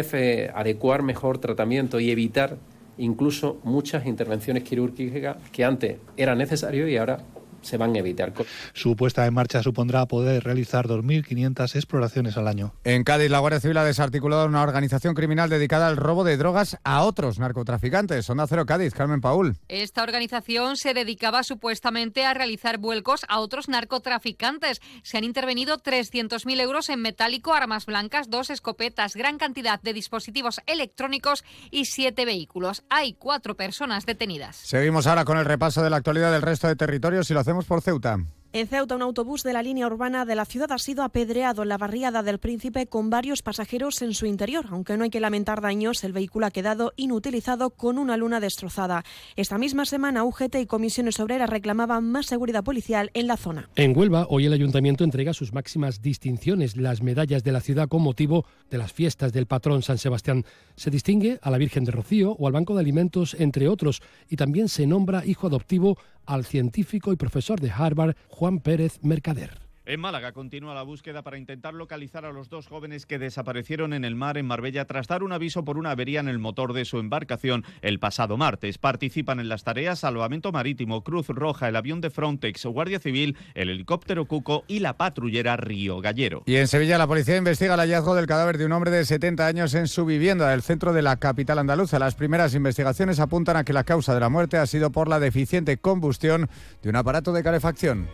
adecuar 0.54 1.04
mejor 1.04 1.40
tratamiento 1.40 2.00
y 2.00 2.12
evitar 2.12 2.58
incluso 2.98 3.60
muchas 3.64 4.06
intervenciones 4.06 4.64
quirúrgicas 4.64 5.38
que 5.52 5.66
antes 5.66 5.98
eran 6.18 6.38
necesarias 6.38 6.90
y 6.90 6.98
ahora 6.98 7.24
se 7.62 7.78
van 7.78 7.96
a 7.96 8.00
evitar. 8.00 8.34
Su 8.74 8.96
puesta 8.96 9.26
en 9.26 9.34
marcha 9.34 9.64
supondrá 9.64 10.06
poder 10.06 10.44
realizar 10.44 10.88
2.500 10.88 11.76
exploraciones 11.76 12.38
al 12.38 12.48
año. 12.48 12.74
En 12.84 13.04
Cádiz, 13.04 13.30
la 13.30 13.40
Guardia 13.40 13.60
Civil 13.60 13.78
ha 13.78 13.84
desarticulado 13.84 14.46
una 14.46 14.62
organización 14.62 15.16
criminal 15.16 15.50
dedicada 15.50 15.88
al 15.88 15.98
robo 15.98 16.24
de 16.24 16.38
drogas 16.38 16.78
a 16.84 17.04
otros 17.04 17.40
narcotraficantes. 17.40 18.30
Onda 18.30 18.48
Cero 18.48 18.66
Cádiz, 18.66 18.94
Carmen 18.94 19.22
Paul. 19.22 19.58
Esta 19.68 20.04
organización 20.04 20.78
se 20.78 20.94
dedicaba 20.94 21.44
supuestamente 21.44 22.26
a 22.26 22.34
realizar 22.34 22.78
vuelcos 22.78 23.26
a 23.28 23.40
otros 23.40 23.70
narcotraficantes. 23.70 24.82
Se 25.04 25.18
han 25.18 25.24
intervenido 25.24 25.78
300.000 25.78 26.60
euros 26.62 26.90
en 26.90 27.02
metálico, 27.02 27.54
armas 27.54 27.86
blancas, 27.86 28.30
dos 28.30 28.50
escopetas, 28.50 29.16
gran 29.16 29.38
cantidad 29.38 29.82
de 29.82 29.94
dispositivos 29.94 30.62
electrónicos 30.66 31.44
y 31.70 31.86
siete 31.86 32.26
vehículos. 32.26 32.84
Hay 32.90 33.14
cuatro 33.14 33.56
personas 33.56 34.06
detenidas. 34.06 34.56
Seguimos 34.56 35.08
ahora 35.08 35.26
con 35.26 35.38
el 35.38 35.46
repaso 35.46 35.84
de 35.84 35.90
la 35.90 35.98
actualidad 35.98 36.32
del 36.32 36.42
resto 36.42 36.68
de 36.68 36.76
territorios 36.76 37.30
y 37.30 37.34
lo 37.34 37.40
hacemos 37.40 37.51
por 37.68 37.82
Ceuta. 37.82 38.18
En 38.54 38.68
Ceuta, 38.68 38.98
un 38.98 39.02
autobús 39.02 39.44
de 39.44 39.54
la 39.54 39.64
línea 39.64 39.88
urbana 39.88 40.26
de 40.26 40.36
la 40.36 40.44
ciudad 40.44 40.74
ha 40.74 40.78
sido 40.78 41.04
apedreado 41.04 41.64
en 41.64 41.70
la 41.70 41.78
barriada 41.78 42.22
del 42.22 42.38
Príncipe 42.38 42.86
con 42.86 43.10
varios 43.10 43.44
pasajeros 43.44 44.02
en 44.02 44.14
su 44.14 44.26
interior. 44.26 44.66
Aunque 44.72 44.98
no 44.98 45.06
hay 45.06 45.10
que 45.10 45.22
lamentar 45.22 45.62
daños, 45.62 46.04
el 46.04 46.12
vehículo 46.12 46.48
ha 46.48 46.52
quedado 46.52 46.92
inutilizado 46.98 47.70
con 47.70 47.98
una 47.98 48.18
luna 48.18 48.42
destrozada. 48.42 49.06
Esta 49.38 49.58
misma 49.58 49.86
semana, 49.86 50.26
UGT 50.26 50.56
y 50.56 50.66
comisiones 50.66 51.22
obreras 51.22 51.50
reclamaban 51.50 52.12
más 52.12 52.26
seguridad 52.26 52.62
policial 52.62 53.10
en 53.14 53.28
la 53.28 53.38
zona. 53.38 53.70
En 53.78 53.98
Huelva, 53.98 54.28
hoy 54.28 54.48
el 54.48 54.54
ayuntamiento 54.54 55.06
entrega 55.06 55.32
sus 55.32 55.54
máximas 55.54 56.02
distinciones, 56.02 56.76
las 56.76 57.02
medallas 57.02 57.46
de 57.46 57.54
la 57.54 57.62
ciudad 57.62 57.88
con 57.88 58.02
motivo 58.02 58.46
de 58.70 58.80
las 58.80 58.92
fiestas 58.92 59.32
del 59.32 59.46
patrón 59.46 59.82
San 59.82 59.98
Sebastián. 59.98 60.44
Se 60.76 60.92
distingue 60.92 61.40
a 61.42 61.52
la 61.52 61.58
Virgen 61.58 61.86
de 61.86 61.92
Rocío 61.92 62.36
o 62.38 62.48
al 62.48 62.54
Banco 62.54 62.74
de 62.74 62.82
Alimentos, 62.82 63.34
entre 63.40 63.70
otros, 63.70 64.02
y 64.28 64.36
también 64.36 64.68
se 64.68 64.86
nombra 64.86 65.26
hijo 65.26 65.48
adoptivo 65.48 65.98
al 66.34 66.46
científico 66.46 67.12
y 67.12 67.18
profesor 67.18 67.60
de 67.60 67.72
Harvard 67.72 68.16
Juan 68.30 68.60
Pérez 68.60 69.00
Mercader. 69.04 69.71
En 69.84 70.00
Málaga 70.00 70.32
continúa 70.32 70.76
la 70.76 70.84
búsqueda 70.84 71.24
para 71.24 71.40
intentar 71.40 71.74
localizar 71.74 72.24
a 72.24 72.32
los 72.32 72.50
dos 72.50 72.68
jóvenes 72.68 73.08
que 73.08 73.18
desaparecieron 73.18 73.94
en 73.94 74.06
el 74.06 74.16
mar 74.16 74.38
en 74.38 74.46
Marbella 74.46 74.86
tras 74.86 75.08
dar 75.08 75.24
un 75.24 75.32
aviso 75.32 75.66
por 75.66 75.80
una 75.80 75.90
avería 75.90 76.20
en 76.20 76.28
el 76.28 76.38
motor 76.38 76.74
de 76.74 76.86
su 76.86 77.00
embarcación 77.00 77.66
el 77.82 77.98
pasado 77.98 78.38
martes. 78.38 78.78
Participan 78.78 79.40
en 79.40 79.50
las 79.50 79.64
tareas 79.64 79.98
Salvamento 79.98 80.52
Marítimo, 80.52 81.04
Cruz 81.04 81.30
Roja, 81.30 81.68
el 81.68 81.76
avión 81.76 82.00
de 82.00 82.12
Frontex, 82.12 82.64
Guardia 82.68 83.00
Civil, 83.00 83.36
el 83.56 83.72
helicóptero 83.72 84.26
Cuco 84.26 84.66
y 84.68 84.82
la 84.82 84.98
patrullera 84.98 85.58
Río 85.58 86.00
Gallero. 86.00 86.44
Y 86.46 86.58
en 86.58 86.68
Sevilla 86.68 87.00
la 87.00 87.08
policía 87.08 87.38
investiga 87.38 87.74
el 87.74 87.80
hallazgo 87.80 88.14
del 88.14 88.28
cadáver 88.28 88.60
de 88.60 88.68
un 88.68 88.74
hombre 88.74 88.92
de 88.92 89.04
70 89.04 89.48
años 89.48 89.74
en 89.74 89.88
su 89.88 90.06
vivienda 90.06 90.52
del 90.52 90.62
centro 90.62 90.94
de 90.94 91.02
la 91.02 91.18
capital 91.18 91.58
andaluza. 91.58 91.98
Las 91.98 92.14
primeras 92.14 92.54
investigaciones 92.54 93.20
apuntan 93.20 93.58
a 93.58 93.64
que 93.64 93.74
la 93.74 93.84
causa 93.84 94.14
de 94.14 94.20
la 94.20 94.30
muerte 94.30 94.58
ha 94.58 94.68
sido 94.68 94.92
por 94.92 95.08
la 95.08 95.20
deficiente 95.20 95.78
combustión 95.78 96.52
de 96.84 96.90
un 96.90 96.98
aparato 96.98 97.34
de 97.34 97.42
calefacción. 97.42 98.08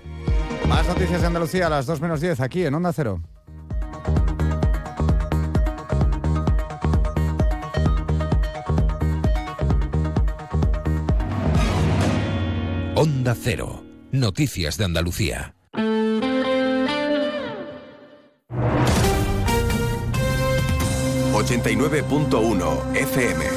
Más 0.68 0.86
noticias 0.88 1.22
de 1.22 1.28
Andalucía 1.28 1.68
a 1.68 1.70
las 1.70 1.86
2 1.86 2.02
menos 2.02 2.22
10 2.22 2.40
aquí 2.42 2.66
en 2.66 2.76
Onda 2.76 2.92
Cero. 2.94 3.22
Onda 12.96 13.36
Cero. 13.40 13.84
Noticias 14.12 14.78
de 14.78 14.86
Andalucía. 14.86 15.54
...89.1 21.34 22.96
FM. 22.96 23.57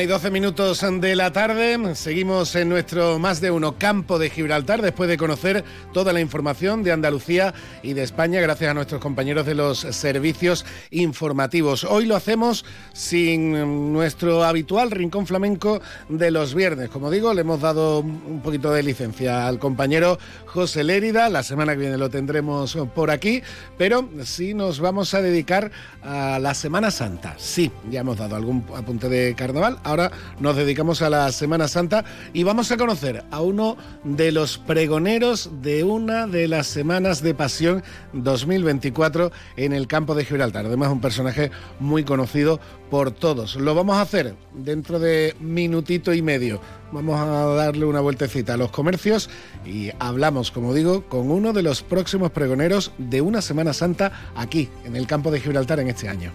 Y 0.00 0.06
12 0.06 0.30
minutos 0.30 0.84
de 1.00 1.16
la 1.16 1.32
tarde, 1.32 1.96
seguimos 1.96 2.54
en 2.54 2.68
nuestro 2.68 3.18
más 3.18 3.40
de 3.40 3.50
uno 3.50 3.78
campo 3.78 4.20
de 4.20 4.30
Gibraltar 4.30 4.80
después 4.80 5.08
de 5.08 5.16
conocer 5.16 5.64
toda 5.92 6.12
la 6.12 6.20
información 6.20 6.84
de 6.84 6.92
Andalucía 6.92 7.52
y 7.82 7.94
de 7.94 8.04
España 8.04 8.40
gracias 8.40 8.70
a 8.70 8.74
nuestros 8.74 9.00
compañeros 9.00 9.44
de 9.44 9.56
los 9.56 9.80
servicios 9.80 10.64
informativos. 10.92 11.82
Hoy 11.82 12.06
lo 12.06 12.14
hacemos 12.14 12.64
sin 12.92 13.92
nuestro 13.92 14.44
habitual 14.44 14.92
rincón 14.92 15.26
flamenco 15.26 15.80
de 16.08 16.30
los 16.30 16.54
viernes. 16.54 16.90
Como 16.90 17.10
digo, 17.10 17.34
le 17.34 17.40
hemos 17.40 17.60
dado 17.60 17.98
un 18.00 18.40
poquito 18.40 18.70
de 18.72 18.84
licencia 18.84 19.48
al 19.48 19.58
compañero 19.58 20.18
José 20.46 20.84
Lérida, 20.84 21.28
la 21.28 21.42
semana 21.42 21.72
que 21.72 21.80
viene 21.80 21.98
lo 21.98 22.08
tendremos 22.08 22.78
por 22.94 23.10
aquí, 23.10 23.42
pero 23.76 24.08
sí 24.22 24.54
nos 24.54 24.78
vamos 24.78 25.12
a 25.14 25.22
dedicar 25.22 25.72
a 26.02 26.38
la 26.38 26.54
Semana 26.54 26.92
Santa. 26.92 27.34
Sí, 27.36 27.72
ya 27.90 28.00
hemos 28.00 28.18
dado 28.18 28.36
algún 28.36 28.64
apunte 28.76 29.08
de 29.08 29.34
carnaval 29.34 29.78
Ahora 29.88 30.10
nos 30.38 30.54
dedicamos 30.54 31.00
a 31.00 31.08
la 31.08 31.32
Semana 31.32 31.66
Santa 31.66 32.04
y 32.34 32.42
vamos 32.42 32.70
a 32.70 32.76
conocer 32.76 33.24
a 33.30 33.40
uno 33.40 33.78
de 34.04 34.32
los 34.32 34.58
pregoneros 34.58 35.50
de 35.62 35.82
una 35.82 36.26
de 36.26 36.46
las 36.46 36.66
Semanas 36.66 37.22
de 37.22 37.32
Pasión 37.34 37.82
2024 38.12 39.32
en 39.56 39.72
el 39.72 39.86
campo 39.86 40.14
de 40.14 40.26
Gibraltar. 40.26 40.66
Además, 40.66 40.90
un 40.92 41.00
personaje 41.00 41.50
muy 41.80 42.04
conocido 42.04 42.60
por 42.90 43.12
todos. 43.12 43.56
Lo 43.56 43.74
vamos 43.74 43.96
a 43.96 44.02
hacer 44.02 44.34
dentro 44.52 44.98
de 44.98 45.34
minutito 45.40 46.12
y 46.12 46.20
medio. 46.20 46.60
Vamos 46.92 47.18
a 47.18 47.46
darle 47.54 47.86
una 47.86 48.00
vueltecita 48.00 48.54
a 48.54 48.56
los 48.58 48.70
comercios 48.70 49.30
y 49.64 49.90
hablamos, 50.00 50.50
como 50.50 50.74
digo, 50.74 51.08
con 51.08 51.30
uno 51.30 51.54
de 51.54 51.62
los 51.62 51.82
próximos 51.82 52.30
pregoneros 52.30 52.92
de 52.98 53.22
una 53.22 53.40
Semana 53.40 53.72
Santa 53.72 54.30
aquí, 54.36 54.68
en 54.84 54.96
el 54.96 55.06
campo 55.06 55.30
de 55.30 55.40
Gibraltar 55.40 55.80
en 55.80 55.88
este 55.88 56.10
año. 56.10 56.30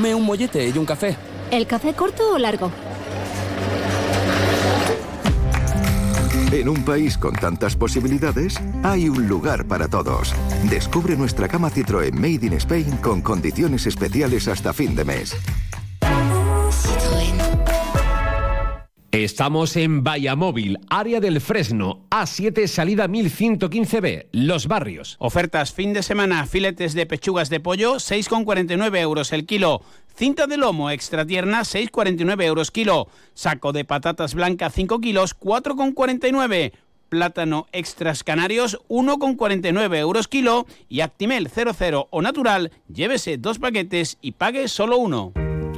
Tome 0.00 0.14
un 0.14 0.24
mollete 0.24 0.66
y 0.66 0.78
un 0.78 0.86
café. 0.86 1.14
¿El 1.50 1.66
café 1.66 1.92
corto 1.92 2.32
o 2.32 2.38
largo? 2.38 2.72
En 6.50 6.70
un 6.70 6.82
país 6.86 7.18
con 7.18 7.34
tantas 7.34 7.76
posibilidades, 7.76 8.54
hay 8.82 9.10
un 9.10 9.28
lugar 9.28 9.66
para 9.66 9.88
todos. 9.88 10.34
Descubre 10.70 11.16
nuestra 11.16 11.48
cama 11.48 11.70
Citroën 11.70 12.14
Made 12.14 12.46
in 12.46 12.54
Spain 12.54 12.96
con 13.02 13.20
condiciones 13.20 13.86
especiales 13.86 14.48
hasta 14.48 14.72
fin 14.72 14.94
de 14.94 15.04
mes. 15.04 15.36
Estamos 19.24 19.76
en 19.76 20.02
Vallamóvil, 20.02 20.78
área 20.88 21.20
del 21.20 21.42
Fresno, 21.42 22.06
A7, 22.08 22.66
salida 22.66 23.06
1115B, 23.06 24.28
Los 24.32 24.66
Barrios. 24.66 25.16
Ofertas 25.18 25.74
fin 25.74 25.92
de 25.92 26.02
semana, 26.02 26.46
filetes 26.46 26.94
de 26.94 27.04
pechugas 27.04 27.50
de 27.50 27.60
pollo, 27.60 27.96
6,49 27.96 28.98
euros 28.98 29.34
el 29.34 29.44
kilo. 29.44 29.82
Cinta 30.16 30.46
de 30.46 30.56
lomo 30.56 30.90
extra 30.90 31.26
tierna, 31.26 31.60
6,49 31.60 32.44
euros 32.44 32.70
kilo. 32.70 33.08
Saco 33.34 33.72
de 33.72 33.84
patatas 33.84 34.34
blancas, 34.34 34.72
5 34.72 35.02
kilos, 35.02 35.38
4,49 35.38 36.72
plátano 37.10 37.66
extras 37.72 38.24
canarios 38.24 38.78
1,49 38.88 39.98
euros 39.98 40.28
kilo 40.28 40.66
y 40.88 41.00
Actimel 41.02 41.50
00 41.50 42.08
o 42.08 42.22
natural, 42.22 42.70
llévese 42.88 43.36
dos 43.36 43.58
paquetes 43.58 44.16
y 44.22 44.32
pague 44.32 44.66
solo 44.68 44.96
uno. 44.96 45.34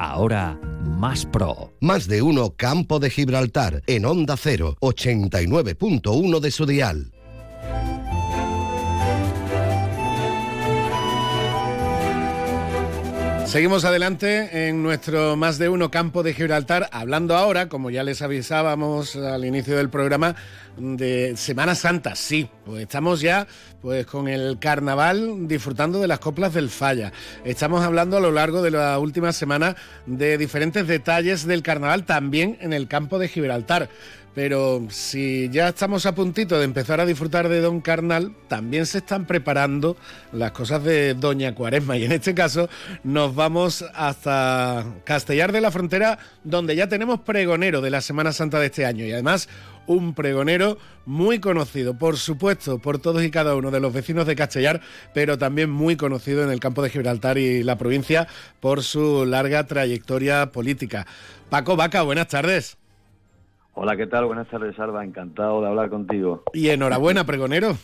ahora 0.00 0.58
más 0.84 1.26
pro. 1.26 1.72
Más 1.80 2.08
de 2.08 2.22
uno 2.22 2.54
Campo 2.56 2.98
de 2.98 3.10
Gibraltar 3.10 3.82
en 3.86 4.06
Onda 4.06 4.36
0, 4.36 4.76
89.1 4.80 6.40
de 6.40 6.50
su 6.50 6.66
dial. 6.66 7.12
Seguimos 13.50 13.84
adelante 13.84 14.68
en 14.68 14.80
nuestro 14.80 15.36
más 15.36 15.58
de 15.58 15.68
uno 15.68 15.90
campo 15.90 16.22
de 16.22 16.34
Gibraltar, 16.34 16.88
hablando 16.92 17.34
ahora, 17.34 17.68
como 17.68 17.90
ya 17.90 18.04
les 18.04 18.22
avisábamos 18.22 19.16
al 19.16 19.44
inicio 19.44 19.76
del 19.76 19.90
programa, 19.90 20.36
de 20.80 21.36
Semana 21.36 21.74
Santa. 21.74 22.14
Sí, 22.16 22.48
pues 22.64 22.82
estamos 22.82 23.20
ya 23.20 23.46
pues 23.82 24.06
con 24.06 24.28
el 24.28 24.58
carnaval 24.58 25.46
disfrutando 25.46 26.00
de 26.00 26.08
las 26.08 26.18
coplas 26.18 26.54
del 26.54 26.70
Falla. 26.70 27.12
Estamos 27.44 27.82
hablando 27.84 28.16
a 28.16 28.20
lo 28.20 28.32
largo 28.32 28.62
de 28.62 28.70
la 28.70 28.98
última 28.98 29.32
semana 29.32 29.76
de 30.06 30.38
diferentes 30.38 30.86
detalles 30.86 31.46
del 31.46 31.62
carnaval 31.62 32.04
también 32.04 32.58
en 32.60 32.72
el 32.72 32.88
campo 32.88 33.18
de 33.18 33.28
Gibraltar. 33.28 33.88
Pero 34.34 34.86
si 34.90 35.48
ya 35.50 35.68
estamos 35.68 36.06
a 36.06 36.14
puntito 36.14 36.56
de 36.56 36.64
empezar 36.64 37.00
a 37.00 37.06
disfrutar 37.06 37.48
de 37.48 37.60
Don 37.60 37.80
Carnal, 37.80 38.32
también 38.46 38.86
se 38.86 38.98
están 38.98 39.26
preparando 39.26 39.96
las 40.32 40.52
cosas 40.52 40.84
de 40.84 41.14
Doña 41.14 41.54
Cuaresma. 41.54 41.96
Y 41.96 42.04
en 42.04 42.12
este 42.12 42.32
caso 42.32 42.68
nos 43.02 43.34
vamos 43.34 43.84
hasta 43.92 44.86
Castellar 45.02 45.50
de 45.50 45.60
la 45.60 45.72
Frontera, 45.72 46.18
donde 46.44 46.76
ya 46.76 46.88
tenemos 46.88 47.20
pregonero 47.20 47.80
de 47.80 47.90
la 47.90 48.00
Semana 48.00 48.32
Santa 48.32 48.60
de 48.60 48.66
este 48.66 48.86
año. 48.86 49.04
Y 49.04 49.12
además 49.12 49.48
un 49.86 50.14
pregonero 50.14 50.78
muy 51.06 51.40
conocido, 51.40 51.98
por 51.98 52.16
supuesto, 52.16 52.78
por 52.78 52.98
todos 52.98 53.22
y 53.22 53.30
cada 53.30 53.56
uno 53.56 53.70
de 53.70 53.80
los 53.80 53.92
vecinos 53.92 54.26
de 54.26 54.36
Castellar, 54.36 54.80
pero 55.14 55.38
también 55.38 55.70
muy 55.70 55.96
conocido 55.96 56.42
en 56.42 56.50
el 56.50 56.60
campo 56.60 56.82
de 56.82 56.90
Gibraltar 56.90 57.38
y 57.38 57.62
la 57.62 57.76
provincia 57.76 58.28
por 58.60 58.82
su 58.82 59.26
larga 59.26 59.66
trayectoria 59.66 60.52
política. 60.52 61.06
Paco 61.48 61.76
Vaca, 61.76 62.02
buenas 62.02 62.28
tardes. 62.28 62.78
Hola, 63.74 63.96
¿qué 63.96 64.06
tal? 64.06 64.26
Buenas 64.26 64.48
tardes, 64.48 64.78
Alba. 64.78 65.04
Encantado 65.04 65.62
de 65.62 65.68
hablar 65.68 65.90
contigo. 65.90 66.42
Y 66.52 66.68
enhorabuena, 66.68 67.24
pregonero. 67.24 67.76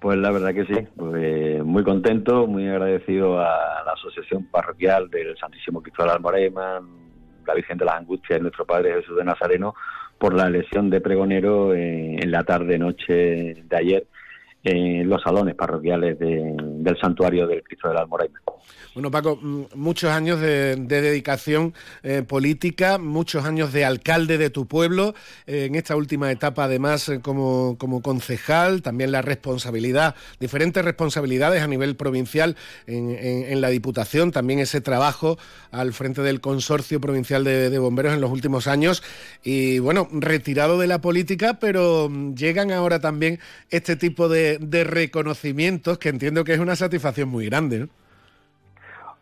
Pues 0.00 0.18
la 0.18 0.30
verdad 0.30 0.52
que 0.52 0.66
sí, 0.66 0.86
pues, 0.96 1.64
muy 1.64 1.82
contento, 1.82 2.46
muy 2.46 2.68
agradecido 2.68 3.38
a 3.38 3.82
la 3.84 3.92
Asociación 3.92 4.46
Parroquial 4.50 5.08
del 5.08 5.36
Santísimo 5.38 5.82
Cristo 5.82 6.02
de 6.02 6.08
la 6.08 6.14
Almorema, 6.14 6.80
la 7.46 7.54
Virgen 7.54 7.78
de 7.78 7.84
las 7.84 7.96
Angustias, 7.96 8.40
nuestro 8.40 8.66
Padre 8.66 8.94
Jesús 9.00 9.16
de 9.16 9.24
Nazareno, 9.24 9.74
por 10.18 10.34
la 10.34 10.46
elección 10.46 10.90
de 10.90 11.00
pregonero 11.00 11.74
en 11.74 12.30
la 12.30 12.42
tarde-noche 12.42 13.14
de 13.64 13.76
ayer 13.76 14.06
en 14.64 15.08
los 15.08 15.22
salones 15.22 15.54
parroquiales 15.54 16.18
del 16.18 16.98
santuario 17.00 17.46
del 17.46 17.62
Cristo 17.62 17.88
de 17.88 17.94
la 17.94 18.00
Almoraima. 18.00 18.40
Bueno, 18.96 19.10
Paco, 19.10 19.36
mm, 19.36 19.64
muchos 19.74 20.10
años 20.10 20.40
de, 20.40 20.74
dedicación 20.74 21.74
eh, 22.02 22.22
política, 22.26 22.96
muchos 22.96 23.44
años 23.44 23.70
de 23.74 23.84
alcalde 23.84 24.38
de 24.38 24.48
tu 24.48 24.64
pueblo, 24.64 25.14
eh, 25.46 25.66
en 25.66 25.74
esta 25.74 25.94
última 25.96 26.32
etapa 26.32 26.64
además 26.64 27.10
eh, 27.10 27.20
como, 27.20 27.76
como, 27.76 28.00
concejal, 28.00 28.80
también 28.80 29.12
la 29.12 29.20
responsabilidad, 29.20 30.14
diferentes 30.40 30.82
responsabilidades 30.82 31.62
a 31.62 31.66
nivel 31.66 31.94
provincial 31.96 32.56
en, 32.86 33.60
la 33.60 33.68
Diputación, 33.68 34.32
también 34.32 34.60
ese 34.60 34.80
trabajo 34.80 35.36
al 35.72 35.92
frente 35.92 36.22
del 36.22 36.40
Consorcio 36.40 36.98
Provincial 36.98 37.44
de, 37.44 37.78
Bomberos 37.78 38.14
en 38.14 38.22
los 38.22 38.30
últimos 38.30 38.66
años 38.66 39.02
y 39.44 39.78
bueno, 39.78 40.08
retirado 40.10 40.78
de 40.78 40.86
la 40.86 41.02
política, 41.02 41.58
pero 41.60 42.08
mm, 42.08 42.34
llegan 42.34 42.72
ahora 42.72 42.98
también 42.98 43.40
este 43.68 43.94
tipo 43.96 44.30
de, 44.30 44.56
de 44.56 44.84
reconocimientos 44.84 45.98
que 45.98 46.08
entiendo 46.08 46.44
que 46.44 46.54
es 46.54 46.60
una 46.60 46.76
satisfacción 46.76 47.28
muy 47.28 47.44
grande. 47.44 47.80
¿no? 47.80 48.05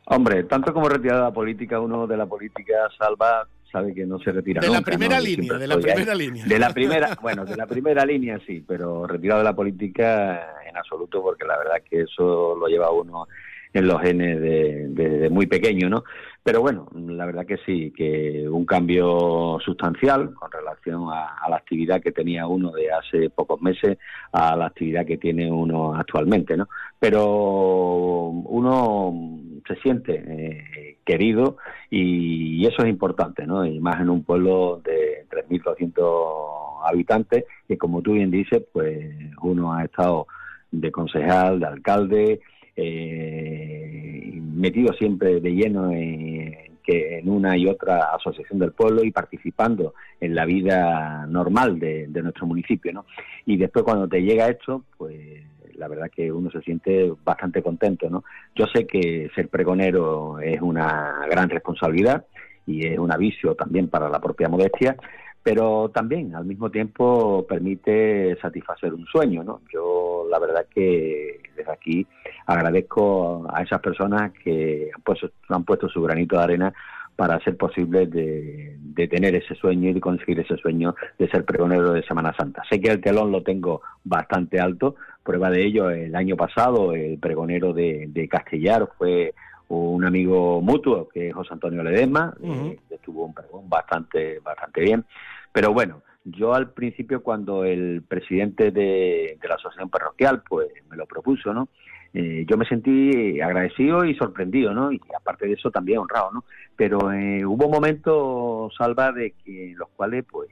Hombre, 0.06 0.44
tanto 0.44 0.72
como 0.74 0.88
retirado 0.88 1.20
de 1.20 1.26
la 1.26 1.34
política, 1.34 1.80
uno 1.80 2.06
de 2.06 2.16
la 2.16 2.26
política 2.26 2.74
salva 2.98 3.46
sabe 3.72 3.92
que 3.92 4.06
no 4.06 4.18
se 4.20 4.30
retira 4.30 4.60
de 4.60 4.68
la 4.68 4.82
primera 4.82 5.18
línea, 5.18 5.54
de 5.54 5.66
la 5.66 5.78
primera 5.78 6.14
línea. 6.14 6.46
De 6.46 6.58
la 6.58 6.70
primera, 6.72 7.18
bueno, 7.20 7.44
de 7.44 7.56
la 7.56 7.66
primera 7.66 8.04
línea 8.04 8.38
sí, 8.46 8.64
pero 8.66 9.06
retirado 9.06 9.40
de 9.40 9.44
la 9.44 9.56
política 9.56 10.60
en 10.68 10.76
absoluto, 10.76 11.20
porque 11.22 11.44
la 11.44 11.58
verdad 11.58 11.82
que 11.88 12.02
eso 12.02 12.54
lo 12.54 12.68
lleva 12.68 12.90
uno 12.92 13.26
en 13.72 13.88
los 13.88 14.00
genes 14.00 14.40
de, 14.40 15.28
muy 15.30 15.46
pequeño, 15.46 15.88
¿no? 15.88 16.04
Pero 16.44 16.60
bueno, 16.60 16.86
la 16.94 17.26
verdad 17.26 17.44
que 17.44 17.56
sí, 17.66 17.92
que 17.96 18.46
un 18.48 18.64
cambio 18.64 19.58
sustancial 19.64 20.32
con 20.34 20.52
relación 20.52 21.08
a, 21.10 21.48
la 21.48 21.56
actividad 21.56 22.00
que 22.00 22.12
tenía 22.12 22.46
uno 22.46 22.70
de 22.70 22.92
hace 22.92 23.30
pocos 23.30 23.60
meses 23.60 23.98
a 24.30 24.54
la 24.54 24.66
actividad 24.66 25.04
que 25.04 25.18
tiene 25.18 25.50
uno 25.50 25.94
actualmente, 25.96 26.56
¿no? 26.56 26.68
Pero 27.00 28.28
uno 28.28 29.40
se 29.66 29.76
siente 29.76 30.22
eh, 30.26 30.96
querido 31.04 31.56
y, 31.90 32.66
eso 32.66 32.82
es 32.82 32.88
importante, 32.88 33.46
¿no? 33.46 33.64
Y 33.66 33.78
más 33.78 34.00
en 34.00 34.08
un 34.08 34.24
pueblo 34.24 34.80
de 34.82 35.26
3.200 35.30 36.88
habitantes 36.88 37.44
que, 37.68 37.76
como 37.76 38.00
tú 38.02 38.12
bien 38.12 38.30
dices, 38.30 38.62
pues 38.72 39.14
uno 39.42 39.74
ha 39.74 39.84
estado 39.84 40.26
de 40.70 40.90
concejal, 40.90 41.60
de 41.60 41.66
alcalde, 41.66 42.40
eh, 42.76 44.32
metido 44.34 44.92
siempre 44.94 45.40
de 45.40 45.50
lleno 45.50 45.90
en, 45.90 46.56
que 46.82 47.18
en 47.18 47.28
una 47.28 47.56
y 47.56 47.66
otra 47.66 48.14
asociación 48.14 48.58
del 48.58 48.72
pueblo 48.72 49.04
y 49.04 49.10
participando 49.10 49.94
en 50.20 50.34
la 50.34 50.44
vida 50.46 51.26
normal 51.26 51.78
de, 51.78 52.06
de 52.08 52.22
nuestro 52.22 52.46
municipio, 52.46 52.92
¿no? 52.92 53.04
Y 53.46 53.56
después 53.56 53.84
cuando 53.84 54.08
te 54.08 54.22
llega 54.22 54.48
esto, 54.48 54.84
pues 54.96 55.42
la 55.76 55.88
verdad 55.88 56.10
que 56.10 56.30
uno 56.30 56.50
se 56.50 56.60
siente 56.60 57.12
bastante 57.24 57.62
contento, 57.62 58.08
¿no? 58.10 58.24
Yo 58.54 58.66
sé 58.66 58.86
que 58.86 59.30
ser 59.34 59.48
pregonero 59.48 60.38
es 60.40 60.60
una 60.60 61.26
gran 61.30 61.48
responsabilidad 61.48 62.24
y 62.66 62.86
es 62.86 62.98
un 62.98 63.12
aviso 63.12 63.54
también 63.54 63.88
para 63.88 64.08
la 64.08 64.20
propia 64.20 64.48
modestia, 64.48 64.96
pero 65.42 65.90
también 65.90 66.34
al 66.34 66.46
mismo 66.46 66.70
tiempo 66.70 67.46
permite 67.46 68.36
satisfacer 68.40 68.94
un 68.94 69.04
sueño, 69.06 69.44
¿no? 69.44 69.60
Yo 69.72 70.26
la 70.30 70.38
verdad 70.38 70.66
que 70.74 71.40
desde 71.54 71.70
aquí 71.70 72.06
agradezco 72.46 73.46
a 73.52 73.62
esas 73.62 73.80
personas 73.80 74.32
que 74.32 74.90
han 74.94 75.02
puesto, 75.02 75.30
han 75.48 75.64
puesto 75.64 75.88
su 75.88 76.02
granito 76.02 76.36
de 76.36 76.42
arena 76.42 76.74
para 77.16 77.38
ser 77.40 77.56
posible 77.56 78.06
de, 78.06 78.76
de, 78.80 79.08
tener 79.08 79.36
ese 79.36 79.54
sueño 79.54 79.90
y 79.90 79.92
de 79.92 80.00
conseguir 80.00 80.40
ese 80.40 80.56
sueño 80.56 80.96
de 81.18 81.28
ser 81.28 81.44
pregonero 81.44 81.92
de 81.92 82.02
Semana 82.02 82.34
Santa. 82.36 82.62
Sé 82.68 82.80
que 82.80 82.90
el 82.90 83.00
telón 83.00 83.30
lo 83.30 83.42
tengo 83.42 83.82
bastante 84.02 84.58
alto, 84.58 84.96
prueba 85.24 85.50
de 85.50 85.64
ello 85.64 85.90
el 85.90 86.14
año 86.14 86.36
pasado 86.36 86.92
el 86.92 87.18
pregonero 87.18 87.72
de, 87.72 88.06
de 88.08 88.28
Castellar 88.28 88.88
fue 88.98 89.34
un 89.68 90.04
amigo 90.04 90.60
mutuo 90.60 91.08
que 91.08 91.28
es 91.28 91.34
José 91.34 91.54
Antonio 91.54 91.82
Ledesma, 91.82 92.34
uh 92.40 92.76
tuvo 93.04 93.26
un 93.26 93.34
pregón 93.34 93.68
bastante, 93.68 94.38
bastante 94.38 94.80
bien, 94.80 95.04
pero 95.52 95.74
bueno, 95.74 96.00
yo 96.24 96.54
al 96.54 96.70
principio 96.70 97.22
cuando 97.22 97.64
el 97.64 98.02
presidente 98.08 98.70
de, 98.70 99.36
de 99.38 99.48
la 99.48 99.56
asociación 99.56 99.90
parroquial 99.90 100.42
pues 100.48 100.68
me 100.88 100.96
lo 100.96 101.04
propuso, 101.04 101.52
¿no? 101.52 101.68
Eh, 102.14 102.46
yo 102.48 102.56
me 102.56 102.64
sentí 102.64 103.40
agradecido 103.40 104.04
y 104.04 104.14
sorprendido, 104.14 104.72
¿no? 104.72 104.92
Y 104.92 105.00
aparte 105.14 105.48
de 105.48 105.54
eso 105.54 105.72
también 105.72 105.98
honrado, 105.98 106.30
¿no? 106.32 106.44
Pero 106.76 107.12
eh, 107.12 107.44
hubo 107.44 107.68
momentos, 107.68 108.72
Salva, 108.78 109.10
de 109.10 109.32
que 109.32 109.74
los 109.76 109.88
cuales, 109.90 110.24
pues, 110.30 110.48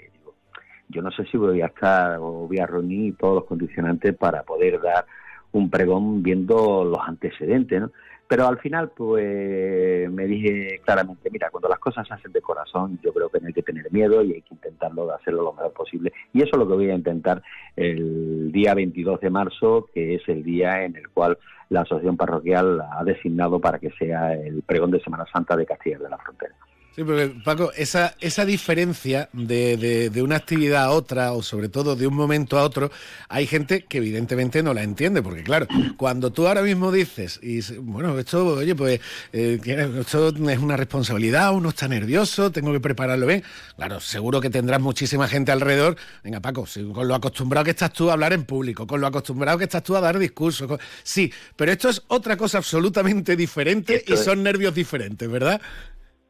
yo 0.93 1.03
no 1.03 1.11
sé 1.11 1.24
si 1.26 1.36
voy 1.36 1.61
a 1.62 1.66
estar 1.66 2.18
o 2.18 2.47
voy 2.47 2.59
a 2.59 2.66
reunir 2.66 3.16
todos 3.16 3.34
los 3.36 3.45
condicionantes 3.45 4.14
para 4.16 4.43
poder 4.43 4.80
dar 4.80 5.07
un 5.53 5.70
pregón 5.70 6.22
viendo 6.22 6.84
los 6.84 7.01
antecedentes, 7.07 7.80
¿no? 7.80 7.90
Pero 8.28 8.47
al 8.47 8.59
final, 8.61 8.90
pues 8.97 10.11
me 10.11 10.26
dije 10.26 10.80
claramente, 10.82 11.28
mira, 11.30 11.51
cuando 11.51 11.68
las 11.68 11.78
cosas 11.78 12.09
se 12.09 12.14
hacen 12.14 12.32
de 12.32 12.40
corazón, 12.40 12.99
yo 13.03 13.12
creo 13.12 13.28
que 13.28 13.40
no 13.40 13.49
hay 13.49 13.53
que 13.53 13.62
tener 13.62 13.93
miedo 13.93 14.22
y 14.22 14.32
hay 14.32 14.40
que 14.40 14.55
intentarlo 14.55 15.07
de 15.07 15.14
hacerlo 15.14 15.43
lo 15.43 15.53
mejor 15.53 15.72
posible. 15.74 16.14
Y 16.32 16.38
eso 16.38 16.53
es 16.53 16.59
lo 16.59 16.66
que 16.66 16.74
voy 16.74 16.88
a 16.88 16.95
intentar 16.95 17.43
el 17.76 18.51
día 18.51 18.72
22 18.72 19.20
de 19.20 19.28
marzo, 19.28 19.86
que 19.93 20.14
es 20.14 20.26
el 20.28 20.43
día 20.43 20.82
en 20.82 20.97
el 20.97 21.11
cual 21.11 21.36
la 21.68 21.82
asociación 21.82 22.16
parroquial 22.16 22.80
ha 22.80 23.05
designado 23.05 23.61
para 23.61 23.78
que 23.78 23.90
sea 23.90 24.32
el 24.32 24.62
pregón 24.62 24.93
de 24.93 25.01
Semana 25.01 25.26
Santa 25.30 25.55
de 25.55 25.66
Castilla 25.66 25.99
de 25.99 26.09
la 26.09 26.16
Frontera. 26.16 26.55
Sí, 26.95 27.05
porque 27.05 27.34
Paco, 27.43 27.72
esa, 27.74 28.14
esa 28.20 28.45
diferencia 28.45 29.30
de, 29.32 30.11
de, 30.12 30.22
una 30.22 30.36
actividad 30.36 30.84
a 30.84 30.90
otra, 30.90 31.32
o 31.32 31.43
sobre 31.43 31.70
todo 31.70 31.97
de 31.97 32.07
un 32.07 32.14
momento 32.14 32.59
a 32.59 32.64
otro, 32.64 32.90
hay 33.30 33.47
gente 33.47 33.86
que 33.86 33.97
evidentemente 33.97 34.62
no 34.62 34.74
la 34.74 34.82
entiende, 34.82 35.22
porque 35.22 35.43
claro, 35.43 35.66
cuando 35.97 36.32
tú 36.32 36.47
ahora 36.47 36.61
mismo 36.61 36.93
dices, 36.93 37.40
y 37.43 37.62
bueno, 37.78 38.18
esto, 38.18 38.47
oye, 38.47 38.74
pues 38.74 39.01
eh, 39.32 39.59
esto 40.01 40.28
es 40.28 40.59
una 40.59 40.76
responsabilidad, 40.76 41.55
uno 41.55 41.70
está 41.70 41.88
nervioso, 41.88 42.53
tengo 42.53 42.74
que 42.74 42.80
prepararlo 42.80 43.26
bien, 43.26 43.43
claro, 43.74 43.99
seguro 43.99 44.43
que 44.43 44.51
tendrás 44.51 44.82
muchísima 44.82 45.26
gente 45.28 45.51
alrededor, 45.51 45.97
venga 46.22 46.40
Paco, 46.40 46.66
con 46.93 47.09
lo 47.09 47.14
acostumbrado 47.14 47.64
que 47.64 47.70
estás 47.70 47.95
tú 47.95 48.11
a 48.11 48.12
hablar 48.12 48.34
en 48.34 48.45
público, 48.45 48.86
con 48.86 49.01
lo 49.01 49.07
acostumbrado 49.07 49.57
que 49.57 49.64
estás 49.64 49.82
tú 49.82 49.97
a 49.97 50.01
dar 50.03 50.18
discursos, 50.18 50.78
sí, 51.03 51.32
pero 51.57 51.72
esto 51.72 51.88
es 51.88 52.03
otra 52.09 52.36
cosa 52.36 52.59
absolutamente 52.59 53.34
diferente 53.34 54.05
y 54.07 54.14
son 54.18 54.43
nervios 54.43 54.74
diferentes, 54.74 55.26
¿verdad? 55.30 55.59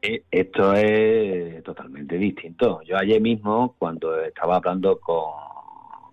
Esto 0.03 0.73
es 0.73 1.63
totalmente 1.63 2.17
distinto. 2.17 2.81
Yo 2.83 2.97
ayer 2.97 3.21
mismo, 3.21 3.73
cuando 3.79 4.19
estaba 4.19 4.57
hablando 4.57 4.99
con, 4.99 5.31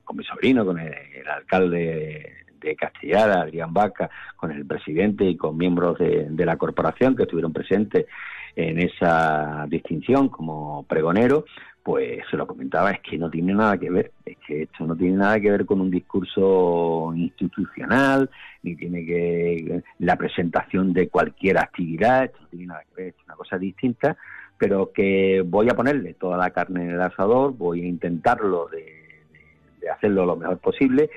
con 0.05 0.17
mi 0.17 0.23
sobrino, 0.23 0.65
con 0.65 0.79
el, 0.79 0.95
alcalde 1.29 2.37
de 2.61 2.77
Castellar, 2.77 3.31
Adrián 3.31 3.75
Vaca, 3.75 4.09
con 4.37 4.53
el 4.53 4.65
presidente 4.65 5.25
y 5.25 5.37
con 5.37 5.57
miembros 5.57 5.99
de, 5.99 6.47
la 6.47 6.57
corporación 6.57 7.17
que 7.17 7.25
estuvieron 7.25 7.53
presentes 7.53 8.07
en 8.55 8.79
esa 8.79 9.67
distinción 9.69 10.29
como 10.29 10.85
pregonero, 10.85 11.45
pues 11.91 12.21
se 12.31 12.37
lo 12.37 12.47
comentaba, 12.47 12.93
es 12.93 13.01
que 13.01 13.19
no 13.19 13.29
tiene 13.29 13.53
nada 13.53 13.77
que 13.77 13.91
ver, 13.91 14.13
es 14.25 14.37
que 14.47 14.63
esto 14.63 14.87
no 14.87 14.95
tiene 14.95 15.17
nada 15.17 15.41
que 15.41 15.51
ver 15.51 15.67
con 15.67 15.81
un 15.81 15.91
discurso 15.91 17.13
institucional, 17.17 18.31
ni 18.63 18.77
tiene 18.77 19.05
que 19.05 19.83
la 19.99 20.15
presentación 20.15 20.93
de 20.93 21.09
cualquier 21.09 21.59
actividad, 21.59 22.27
esto 22.27 22.39
no 22.43 22.47
tiene 22.47 22.67
nada 22.67 22.83
que 22.85 23.03
ver, 23.03 23.15
es 23.19 23.25
una 23.25 23.35
cosa 23.35 23.59
distinta, 23.59 24.17
pero 24.57 24.93
que 24.93 25.43
voy 25.45 25.69
a 25.69 25.75
ponerle 25.75 26.15
toda 26.15 26.37
la 26.37 26.51
carne 26.51 26.85
en 26.85 26.91
el 26.91 27.01
asador, 27.01 27.57
voy 27.57 27.83
a 27.83 27.89
intentarlo 27.89 28.69
de, 28.69 29.91
hacerlo 29.93 30.25
lo 30.25 30.37
mejor 30.37 30.59
posible. 30.59 31.11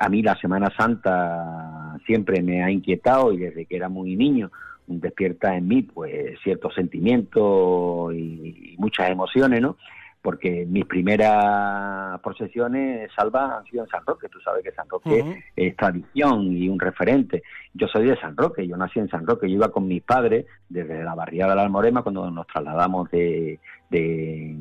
A 0.00 0.08
mí 0.08 0.20
la 0.20 0.34
Semana 0.40 0.72
Santa 0.76 1.96
siempre 2.06 2.42
me 2.42 2.64
ha 2.64 2.72
inquietado 2.72 3.32
y 3.32 3.36
desde 3.36 3.66
que 3.66 3.76
era 3.76 3.88
muy 3.88 4.16
niño 4.16 4.50
despierta 4.86 5.56
en 5.56 5.68
mí 5.68 5.82
pues 5.82 6.38
ciertos 6.42 6.74
sentimientos 6.74 8.14
y, 8.14 8.74
muchas 8.78 9.10
emociones, 9.10 9.60
¿no? 9.60 9.76
Porque 10.20 10.66
mis 10.66 10.84
primeras 10.86 12.20
procesiones 12.20 13.10
salvas 13.14 13.58
han 13.58 13.64
sido 13.64 13.84
en 13.84 13.90
San 13.90 14.04
Roque. 14.06 14.28
Tú 14.28 14.40
sabes 14.40 14.62
que 14.62 14.72
San 14.72 14.88
Roque 14.88 15.42
es 15.56 15.76
tradición 15.76 16.56
y 16.56 16.68
un 16.68 16.78
referente. 16.78 17.42
Yo 17.74 17.88
soy 17.88 18.06
de 18.06 18.16
San 18.20 18.36
Roque, 18.36 18.66
yo 18.66 18.76
nací 18.76 19.00
en 19.00 19.08
San 19.08 19.26
Roque. 19.26 19.48
Yo 19.48 19.56
iba 19.56 19.72
con 19.72 19.88
mis 19.88 20.02
padres 20.02 20.46
desde 20.68 21.02
la 21.02 21.14
barriada 21.16 21.50
de 21.50 21.56
la 21.56 21.62
Almorema 21.62 22.02
cuando 22.02 22.30
nos 22.30 22.46
trasladamos 22.46 23.10
de, 23.10 23.58
de, 23.90 24.54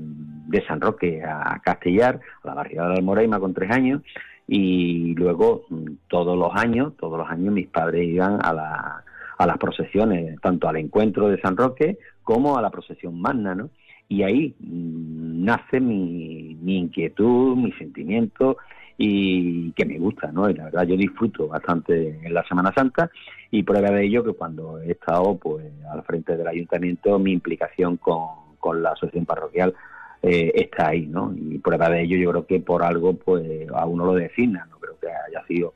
de 0.48 0.66
San 0.66 0.82
Roque 0.82 1.24
a 1.24 1.60
Castellar, 1.64 2.20
a 2.44 2.48
la 2.48 2.54
barriada 2.56 2.88
de 2.88 2.94
la 2.94 3.00
Almorema 3.00 3.40
con 3.40 3.54
tres 3.54 3.72
años. 3.72 4.02
Y 4.48 5.14
luego 5.16 5.66
mm, 5.70 5.86
todos 6.08 6.38
los 6.38 6.52
años, 6.56 6.94
todos 6.98 7.20
los 7.20 7.30
años 7.30 7.54
mis 7.54 7.68
padres 7.68 8.08
iban 8.08 8.40
a 8.44 8.52
la 8.52 9.04
a 9.42 9.48
las 9.48 9.58
procesiones, 9.58 10.40
tanto 10.40 10.70
al 10.70 10.78
encuentro 10.78 11.28
de 11.28 11.42
San 11.42 11.58
Roque 11.58 11.98
como 12.24 12.58
a 12.58 12.62
la 12.62 12.70
procesión 12.70 13.20
magna, 13.20 13.56
¿no? 13.56 13.72
Y 14.08 14.22
ahí 14.22 14.54
mm, 14.60 15.44
nace 15.44 15.80
mi, 15.80 16.56
mi 16.62 16.78
inquietud, 16.78 17.58
mi 17.58 17.72
sentimiento 17.74 18.58
y 18.98 19.72
que 19.72 19.84
me 19.86 19.98
gusta, 19.98 20.32
¿no? 20.32 20.48
Y 20.48 20.54
la 20.54 20.66
verdad 20.66 20.84
yo 20.84 20.96
disfruto 20.96 21.48
bastante 21.48 22.20
en 22.22 22.34
la 22.34 22.44
Semana 22.44 22.72
Santa 22.72 23.10
y 23.50 23.64
prueba 23.64 23.90
de 23.90 24.06
ello 24.06 24.24
que 24.24 24.34
cuando 24.34 24.80
he 24.80 24.92
estado 24.92 25.36
pues 25.38 25.66
al 25.92 26.04
frente 26.04 26.38
del 26.38 26.48
ayuntamiento 26.48 27.18
mi 27.18 27.32
implicación 27.32 27.98
con, 27.98 28.28
con 28.60 28.84
la 28.84 28.92
asociación 28.92 29.26
parroquial 29.26 29.74
eh, 30.22 30.52
está 30.54 30.90
ahí, 30.90 31.08
¿no? 31.08 31.34
Y 31.36 31.58
prueba 31.58 31.90
de 31.90 32.04
ello 32.04 32.16
yo 32.18 32.30
creo 32.30 32.46
que 32.46 32.60
por 32.60 32.84
algo 32.84 33.14
pues 33.16 33.68
a 33.74 33.88
uno 33.88 34.06
lo 34.06 34.14
designa, 34.14 34.68
no 34.70 34.78
creo 34.78 35.00
que 35.00 35.08
haya 35.08 35.44
sido 35.48 35.74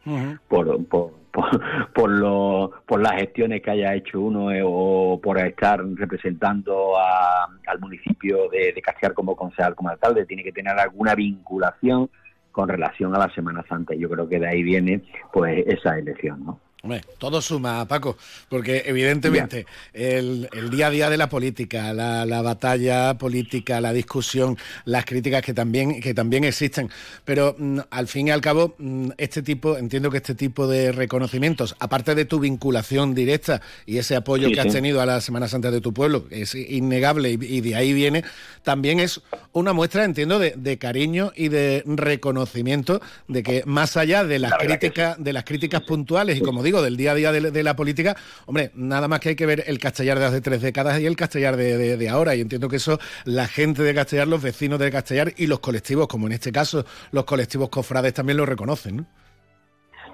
por, 0.47 0.85
por 0.85 1.24
por, 1.93 2.09
lo, 2.09 2.71
por 2.85 3.01
las 3.01 3.13
gestiones 3.13 3.61
que 3.61 3.71
haya 3.71 3.93
hecho 3.93 4.21
uno 4.21 4.51
eh, 4.51 4.61
o 4.63 5.19
por 5.21 5.37
estar 5.39 5.83
representando 5.95 6.97
al 6.97 7.79
municipio 7.79 8.49
de, 8.49 8.73
de 8.73 8.81
Castellar 8.81 9.13
como 9.13 9.35
concejal, 9.35 9.75
como 9.75 9.89
alcalde, 9.89 10.25
tiene 10.25 10.43
que 10.43 10.51
tener 10.51 10.77
alguna 10.77 11.15
vinculación 11.15 12.09
con 12.51 12.69
relación 12.69 13.13
a 13.15 13.19
la 13.19 13.29
Semana 13.33 13.65
Santa. 13.67 13.93
Y 13.93 13.99
yo 13.99 14.09
creo 14.09 14.29
que 14.29 14.39
de 14.39 14.47
ahí 14.47 14.63
viene 14.63 15.01
pues 15.33 15.63
esa 15.67 15.97
elección, 15.97 16.45
¿no? 16.45 16.59
Todo 17.17 17.41
suma, 17.41 17.87
Paco, 17.87 18.17
porque 18.49 18.83
evidentemente 18.85 19.65
el, 19.93 20.49
día 20.69 20.87
a 20.87 20.89
día 20.89 21.09
de 21.09 21.17
la 21.17 21.29
política, 21.29 21.93
la, 21.93 22.41
batalla 22.41 23.17
política, 23.17 23.81
la 23.81 23.93
discusión, 23.93 24.57
las 24.85 25.05
críticas 25.05 25.41
que 25.41 25.53
también, 25.53 26.01
que 26.01 26.13
también 26.13 26.43
existen, 26.43 26.89
pero 27.23 27.55
mm, 27.57 27.79
al 27.89 28.07
fin 28.07 28.27
y 28.27 28.31
al 28.31 28.41
cabo, 28.41 28.75
mm, 28.77 29.11
este 29.17 29.41
tipo, 29.41 29.77
entiendo 29.77 30.11
que 30.11 30.17
este 30.17 30.35
tipo 30.35 30.67
de 30.67 30.91
reconocimientos, 30.91 31.75
aparte 31.79 32.15
de 32.15 32.25
tu 32.25 32.39
vinculación 32.39 33.15
directa 33.15 33.61
y 33.85 33.97
ese 33.97 34.15
apoyo 34.15 34.49
que 34.51 34.59
has 34.59 34.71
tenido 34.71 35.01
a 35.01 35.05
la 35.05 35.21
Semana 35.21 35.47
Santa 35.47 35.71
de 35.71 35.81
tu 35.81 35.93
pueblo, 35.93 36.25
es 36.29 36.55
innegable 36.55 37.31
y, 37.31 37.61
de 37.61 37.75
ahí 37.75 37.93
viene, 37.93 38.23
también 38.63 38.99
es 38.99 39.21
una 39.53 39.73
muestra, 39.73 40.03
entiendo, 40.03 40.39
de, 40.39 40.77
cariño 40.77 41.31
y 41.35 41.47
de 41.47 41.83
reconocimiento 41.85 43.01
de 43.27 43.43
que 43.43 43.63
más 43.65 43.95
allá 43.97 44.23
de 44.23 44.39
las 44.39 44.53
críticas, 44.53 45.15
de 45.17 45.33
las 45.33 45.45
críticas 45.45 45.81
puntuales 45.81 46.37
y 46.37 46.41
como 46.41 46.63
digo, 46.63 46.74
del 46.81 46.97
día 46.97 47.11
a 47.11 47.15
día 47.15 47.31
de, 47.31 47.63
la 47.63 47.75
política, 47.75 48.15
hombre, 48.45 48.71
nada 48.75 49.07
más 49.07 49.19
que 49.19 49.29
hay 49.29 49.35
que 49.35 49.45
ver 49.45 49.63
el 49.67 49.79
Castellar 49.79 50.19
de 50.19 50.25
hace 50.25 50.41
tres 50.41 50.61
décadas 50.61 50.99
y 50.99 51.05
el 51.05 51.15
Castellar 51.15 51.55
de, 51.55 52.09
ahora. 52.09 52.35
Y 52.35 52.41
entiendo 52.41 52.69
que 52.69 52.77
eso 52.77 52.99
la 53.25 53.47
gente 53.47 53.83
de 53.83 53.93
Castellar, 53.93 54.27
los 54.27 54.41
vecinos 54.41 54.79
de 54.79 54.91
Castellar 54.91 55.33
y 55.37 55.47
los 55.47 55.59
colectivos, 55.59 56.07
como 56.07 56.27
en 56.27 56.33
este 56.33 56.51
caso 56.51 56.85
los 57.11 57.25
colectivos 57.25 57.69
cofrades 57.69 58.13
también 58.13 58.37
lo 58.37 58.45
reconocen, 58.45 58.97
¿no? 58.97 59.05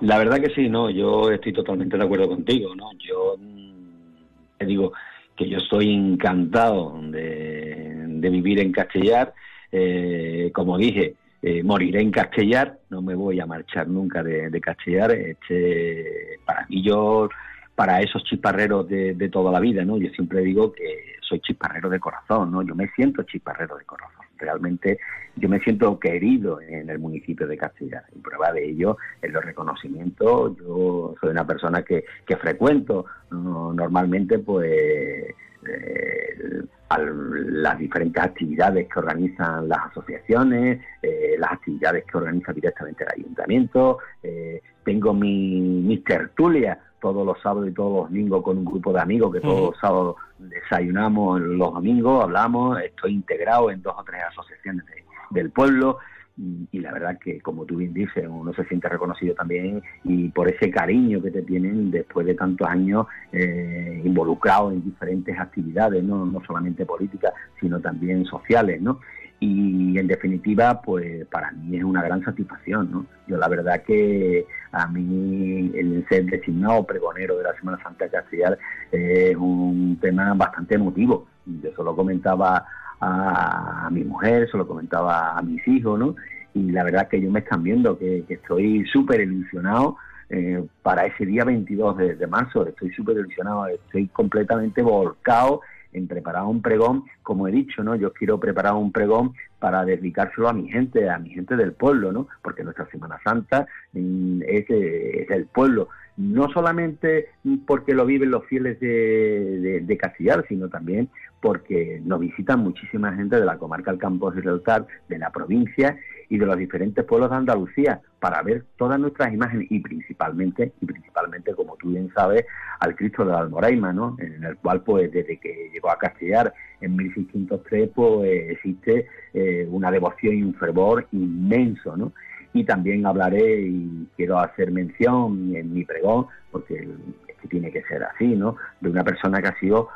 La 0.01 0.17
verdad 0.17 0.39
que 0.39 0.49
sí, 0.49 0.67
no, 0.67 0.89
yo 0.89 1.29
estoy 1.29 1.53
totalmente 1.53 1.95
de 1.95 2.03
acuerdo 2.03 2.27
contigo, 2.27 2.75
¿no? 2.75 2.89
Yo 2.97 3.35
mm, 3.37 4.57
te 4.57 4.65
digo 4.65 4.93
que 5.35 5.47
yo 5.47 5.57
estoy 5.59 5.93
encantado 5.93 6.99
de, 7.03 8.29
vivir 8.29 8.59
en 8.59 8.71
Castellar. 8.71 9.33
Eh, 9.71 10.51
como 10.53 10.77
dije, 10.77 11.15
eh, 11.43 11.63
moriré 11.63 12.01
en 12.01 12.11
Castellar, 12.11 12.77
no 12.89 13.01
me 13.01 13.15
voy 13.15 13.39
a 13.39 13.47
marchar 13.47 13.87
nunca 13.87 14.21
de, 14.21 14.61
Castellar. 14.61 15.11
Este, 15.11 16.39
para 16.45 16.67
mí 16.67 16.83
yo, 16.83 17.29
para 17.73 17.99
esos 18.01 18.23
chisparreros 18.25 18.87
de, 18.87 19.29
toda 19.31 19.51
la 19.51 19.59
vida, 19.59 19.83
¿no? 19.83 19.97
Yo 19.97 20.09
siempre 20.11 20.41
digo 20.41 20.71
que 20.71 21.15
soy 21.21 21.39
chisparrero 21.39 21.89
de 21.89 21.99
corazón, 21.99 22.51
¿no? 22.51 22.61
Yo 22.61 22.75
me 22.75 22.89
siento 22.89 23.23
chisparrero 23.23 23.75
de 23.77 23.85
corazón. 23.85 24.25
Realmente 24.37 24.99
yo 25.35 25.49
me 25.49 25.59
siento 25.59 25.99
querido 25.99 26.61
en 26.61 26.89
el 26.89 26.99
municipio 26.99 27.47
de 27.47 27.57
Castellar. 27.57 28.03
Y 28.15 28.19
prueba 28.19 28.51
de 28.51 28.69
ello 28.69 28.97
es 29.21 29.31
los 29.31 29.43
reconocimientos. 29.43 30.57
Yo 30.57 31.15
soy 31.19 31.29
una 31.31 31.47
persona 31.47 31.81
que, 31.83 32.03
que 32.25 32.37
frecuento 32.37 33.05
normalmente, 33.31 34.37
pues 34.39 35.33
eh, 35.67 36.63
las 36.97 37.77
diferentes 37.77 38.21
actividades 38.21 38.87
que 38.87 38.99
organizan 38.99 39.69
las 39.69 39.91
asociaciones, 39.91 40.81
eh, 41.01 41.35
las 41.37 41.53
actividades 41.53 42.03
que 42.05 42.17
organiza 42.17 42.51
directamente 42.51 43.03
el 43.03 43.21
ayuntamiento. 43.21 43.99
Eh, 44.21 44.61
tengo 44.83 45.13
mi, 45.13 45.61
mis 45.61 46.03
tertulias 46.03 46.77
todos 46.99 47.25
los 47.25 47.41
sábados 47.41 47.69
y 47.69 47.73
todos 47.73 47.93
los 47.93 48.09
domingos 48.09 48.43
con 48.43 48.57
un 48.57 48.65
grupo 48.65 48.93
de 48.93 49.01
amigos 49.01 49.33
que 49.33 49.39
todos 49.39 49.71
los 49.71 49.79
sábados 49.79 50.15
desayunamos 50.37 51.41
los 51.41 51.73
domingos, 51.73 52.23
hablamos, 52.23 52.79
estoy 52.81 53.13
integrado 53.13 53.71
en 53.71 53.81
dos 53.81 53.95
o 53.97 54.03
tres 54.03 54.21
asociaciones 54.29 54.85
del 55.31 55.49
pueblo 55.49 55.97
y, 56.37 56.79
la 56.79 56.91
verdad 56.91 57.19
que, 57.19 57.39
como 57.41 57.65
tú 57.65 57.77
bien 57.77 57.93
dices, 57.93 58.25
uno 58.27 58.53
se 58.53 58.65
siente 58.65 58.89
reconocido 58.89 59.35
también 59.35 59.81
y 60.03 60.29
por 60.29 60.49
ese 60.49 60.71
cariño 60.71 61.21
que 61.21 61.31
te 61.31 61.41
tienen 61.41 61.91
después 61.91 62.25
de 62.25 62.35
tantos 62.35 62.67
años 62.67 63.05
eh, 63.31 64.01
involucrados 64.03 64.73
en 64.73 64.83
diferentes 64.83 65.37
actividades, 65.37 66.03
¿no? 66.03 66.25
no 66.25 66.41
solamente 66.45 66.85
políticas, 66.85 67.33
sino 67.59 67.79
también 67.79 68.25
sociales, 68.25 68.81
¿no? 68.81 68.99
Y 69.43 69.97
en 69.97 70.05
definitiva, 70.05 70.81
pues 70.83 71.25
para 71.25 71.51
mí 71.51 71.75
es 71.75 71.83
una 71.83 72.03
gran 72.03 72.23
satisfacción, 72.23 72.91
¿no? 72.91 73.05
Yo 73.27 73.37
la 73.37 73.47
verdad 73.47 73.81
que 73.81 74.45
a 74.71 74.85
mí 74.87 75.71
el 75.73 76.05
ser 76.07 76.25
designado 76.25 76.85
pregonero 76.85 77.37
de 77.37 77.45
la 77.45 77.55
Semana 77.55 77.81
Santa 77.81 78.07
Castellar 78.07 78.57
es 78.91 79.35
un 79.35 79.97
tema 79.99 80.31
bastante 80.35 80.75
emotivo. 80.75 81.25
Yo 81.47 81.69
eso 81.69 81.81
lo 81.83 81.95
comentaba 81.95 82.67
a, 83.01 83.89
mi 83.91 84.03
mujer, 84.03 84.49
se 84.49 84.57
lo 84.57 84.67
comentaba 84.67 85.37
a 85.37 85.41
mis 85.41 85.67
hijos, 85.67 85.99
¿no? 85.99 86.15
Y 86.53 86.71
la 86.71 86.83
verdad 86.83 87.07
que 87.07 87.17
ellos 87.17 87.31
me 87.31 87.39
están 87.39 87.63
viendo 87.63 87.97
que, 87.97 88.23
estoy 88.29 88.85
súper 88.85 89.21
ilusionado 89.21 89.97
eh, 90.29 90.63
para 90.81 91.05
ese 91.05 91.25
día 91.25 91.43
22 91.43 91.97
de, 91.97 92.15
de 92.15 92.27
marzo. 92.27 92.65
Estoy 92.65 92.91
súper 92.91 93.17
ilusionado, 93.17 93.67
estoy 93.67 94.07
completamente 94.07 94.81
volcado 94.81 95.61
en 95.93 96.07
preparar 96.07 96.43
un 96.43 96.61
pregón, 96.61 97.03
como 97.23 97.47
he 97.47 97.51
dicho, 97.51 97.83
¿no? 97.83 97.95
Yo 97.95 98.13
quiero 98.13 98.39
preparar 98.39 98.73
un 98.73 98.91
pregón 98.91 99.33
para 99.59 99.83
dedicárselo 99.83 100.47
a 100.47 100.53
mi 100.53 100.69
gente, 100.69 101.09
a 101.09 101.19
mi 101.19 101.29
gente 101.29 101.55
del 101.55 101.73
pueblo, 101.73 102.11
¿no? 102.11 102.27
Porque 102.41 102.63
nuestra 102.63 102.87
Semana 102.89 103.19
Santa 103.23 103.67
mm, 103.93 104.41
es, 104.43 104.69
eh, 104.69 105.23
es 105.23 105.29
el 105.31 105.45
pueblo 105.47 105.89
no 106.17 106.49
solamente 106.51 107.29
porque 107.65 107.93
lo 107.93 108.05
viven 108.05 108.31
los 108.31 108.45
fieles 108.45 108.79
de, 108.79 109.81
de, 109.81 110.45
sino 110.47 110.69
también 110.69 111.09
porque 111.41 111.99
nos 112.05 112.19
visitan 112.19 112.59
muchísima 112.59 113.13
gente 113.13 113.39
de 113.39 113.45
la 113.45 113.57
comarca 113.57 113.91
del 113.91 113.99
Campo 113.99 114.29
de 114.29 114.37
Gibraltar, 114.37 114.85
de 115.09 115.17
la 115.17 115.31
provincia 115.31 115.97
y 116.29 116.37
de 116.37 116.45
los 116.45 116.55
diferentes 116.55 117.03
pueblos 117.03 117.31
de 117.31 117.35
Andalucía 117.35 117.99
para 118.19 118.41
ver 118.43 118.63
todas 118.77 118.99
nuestras 118.99 119.33
imágenes 119.33 119.67
y 119.71 119.79
principalmente, 119.79 120.71
y 120.79 120.85
principalmente, 120.85 121.55
como 121.55 121.75
tú 121.77 121.89
bien 121.89 122.11
sabes, 122.13 122.45
al 122.79 122.95
Cristo 122.95 123.25
de 123.25 123.31
la 123.31 123.39
Almoraima, 123.39 123.91
¿no? 123.91 124.15
En 124.19 124.43
el 124.43 124.55
cual, 124.57 124.81
pues, 124.83 125.11
desde 125.11 125.39
que 125.39 125.69
llegó 125.73 125.91
a 125.91 125.97
Castellar 125.97 126.53
en 126.79 126.95
1603, 126.95 127.89
pues, 127.95 128.51
existe 128.51 129.07
eh, 129.33 129.67
una 129.69 129.91
devoción 129.91 130.35
y 130.35 130.43
un 130.43 130.53
fervor 130.53 131.07
inmenso, 131.11 131.97
¿no? 131.97 132.13
Y 132.53 132.63
también 132.63 133.05
hablaré 133.05 133.61
y 133.61 134.07
quiero 134.15 134.39
hacer 134.39 134.71
mención 134.71 135.55
en 135.55 135.73
mi 135.73 135.85
pregón, 135.85 136.27
porque 136.51 136.87
es 137.27 137.35
que 137.41 137.47
tiene 137.47 137.71
que 137.71 137.83
ser 137.83 138.03
así, 138.03 138.27
¿no? 138.27 138.57
De 138.81 138.89
una 138.89 139.03
persona 139.03 139.41
que 139.41 139.47
ha 139.47 139.59
sido 139.59 139.89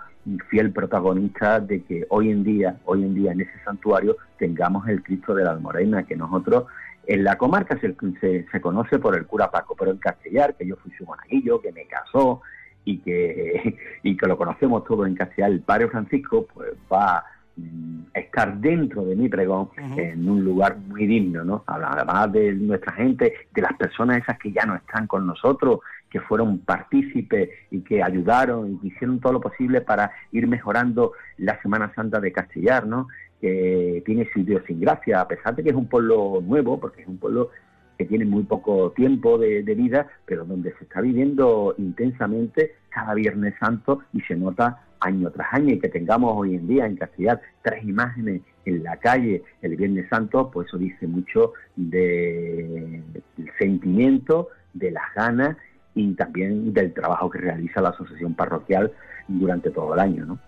fiel 0.49 0.72
protagonista 0.72 1.60
de 1.60 1.84
que 1.84 2.06
hoy 2.10 2.32
en 2.32 2.43
día, 2.43 2.78
hoy 2.86 3.03
en 3.03 3.14
día 3.14 3.32
en 3.32 3.41
ese 3.41 3.60
santuario 3.64 4.18
tengamos 4.38 4.88
el 4.88 5.03
Cristo 5.03 5.36
de 5.36 5.43
la 5.43 5.51
Almorena, 5.51 6.03
que 6.03 6.16
nosotros 6.16 6.66
en 7.08 7.24
la 7.24 7.38
comarca 7.38 7.78
se, 7.80 7.95
se, 8.51 8.62
conoce 8.62 8.97
por 8.97 9.16
el 9.16 9.28
cura 9.28 9.51
Paco, 9.51 9.76
pero 9.78 9.91
en 9.91 9.97
Castellar, 9.97 10.56
que 10.56 10.66
yo 10.66 10.76
fui 10.78 10.91
su 10.93 11.06
monaguillo, 11.06 11.62
que 11.62 11.72
me 11.72 11.86
casó 11.86 12.41
y 12.84 12.97
que, 12.99 13.78
y 14.03 14.18
que 14.18 14.28
lo 14.28 14.38
conocemos 14.38 14.84
todos 14.86 15.06
en 15.08 15.16
Castellar, 15.16 15.51
el 15.51 15.62
Padre 15.62 15.89
Francisco, 15.89 16.47
pues 16.51 16.72
va 16.91 17.24
estar 18.14 18.58
dentro 18.60 19.06
de 19.06 19.16
mi 19.16 19.30
pregón 19.30 19.70
en 19.97 20.28
un 20.30 20.43
lugar 20.43 20.78
muy 20.78 21.06
digno, 21.06 21.43
¿no? 21.43 21.64
Además 21.68 22.32
de 22.32 22.53
nuestra 22.53 22.93
gente, 22.93 23.34
de 23.53 23.62
las 23.62 23.74
personas 23.74 24.22
esas 24.22 24.38
que 24.39 24.51
ya 24.51 24.66
no 24.66 24.76
están 24.76 25.08
con 25.08 25.26
nosotros, 25.26 25.80
que 26.10 26.20
fueron 26.22 26.60
partícipes 26.60 27.49
y 27.72 27.82
que 27.82 28.03
ayudaron 28.03 28.74
y 28.74 28.78
que 28.78 28.88
hicieron 28.88 29.20
todo 29.20 29.34
lo 29.34 29.41
posible 29.41 29.82
para 29.82 30.12
ir 30.32 30.47
mejorando 30.47 31.14
la 31.38 31.62
Semana 31.62 31.93
Santa 31.93 32.20
de 32.20 32.32
Castellar, 32.32 32.86
¿no? 32.86 33.08
Que 33.39 34.01
tiene 34.06 34.28
su 34.32 34.39
idiosincrasia, 34.39 35.22
a 35.22 35.28
pesar 35.28 35.56
de 35.56 35.64
que 35.64 35.70
es 35.70 35.76
un 35.76 35.88
pueblo 35.88 36.41
nuevo, 36.41 36.80
porque 36.80 37.01
es 37.01 37.08
un 37.08 37.18
pueblo 37.18 37.51
que 37.97 38.06
tiene 38.06 38.26
muy 38.26 38.43
poco 38.43 38.91
tiempo 38.91 39.38
de, 39.38 39.64
de 39.64 39.76
vida, 39.76 40.08
pero 40.26 40.43
donde 40.45 40.74
se 40.78 40.84
está 40.84 41.01
viviendo 41.01 41.74
intensamente 41.78 42.76
cada 42.89 43.14
Viernes 43.14 43.53
Santo 43.60 44.01
y 44.14 44.22
se 44.22 44.36
nota 44.36 44.82
año 45.06 45.30
tras 45.32 45.53
año 45.53 45.74
y 45.74 45.80
que 45.80 45.89
tengamos 45.89 46.34
hoy 46.36 46.56
en 46.56 46.68
día 46.68 46.86
en 46.86 46.95
Castellar 46.95 47.41
tres 47.62 47.84
imágenes 47.84 48.41
en 48.66 48.84
la 48.84 48.97
calle 48.97 49.43
el 49.62 49.76
Viernes 49.76 50.08
Santo, 50.10 50.49
pues 50.51 50.68
eso 50.68 50.78
dice 50.78 51.08
mucho 51.08 51.53
del 51.76 53.03
sentimiento, 53.60 54.49
de 54.74 54.91
las 54.91 55.14
ganas 55.16 55.58
y 55.93 56.14
también 56.14 56.74
del 56.74 56.93
trabajo 56.93 57.30
que 57.30 57.39
realiza 57.39 57.82
la 57.82 57.89
asociación 57.89 58.34
parroquial 58.34 58.91
durante 59.28 59.70
todo 59.70 59.93
el 59.93 59.99
año, 59.99 60.26
¿no? 60.26 60.39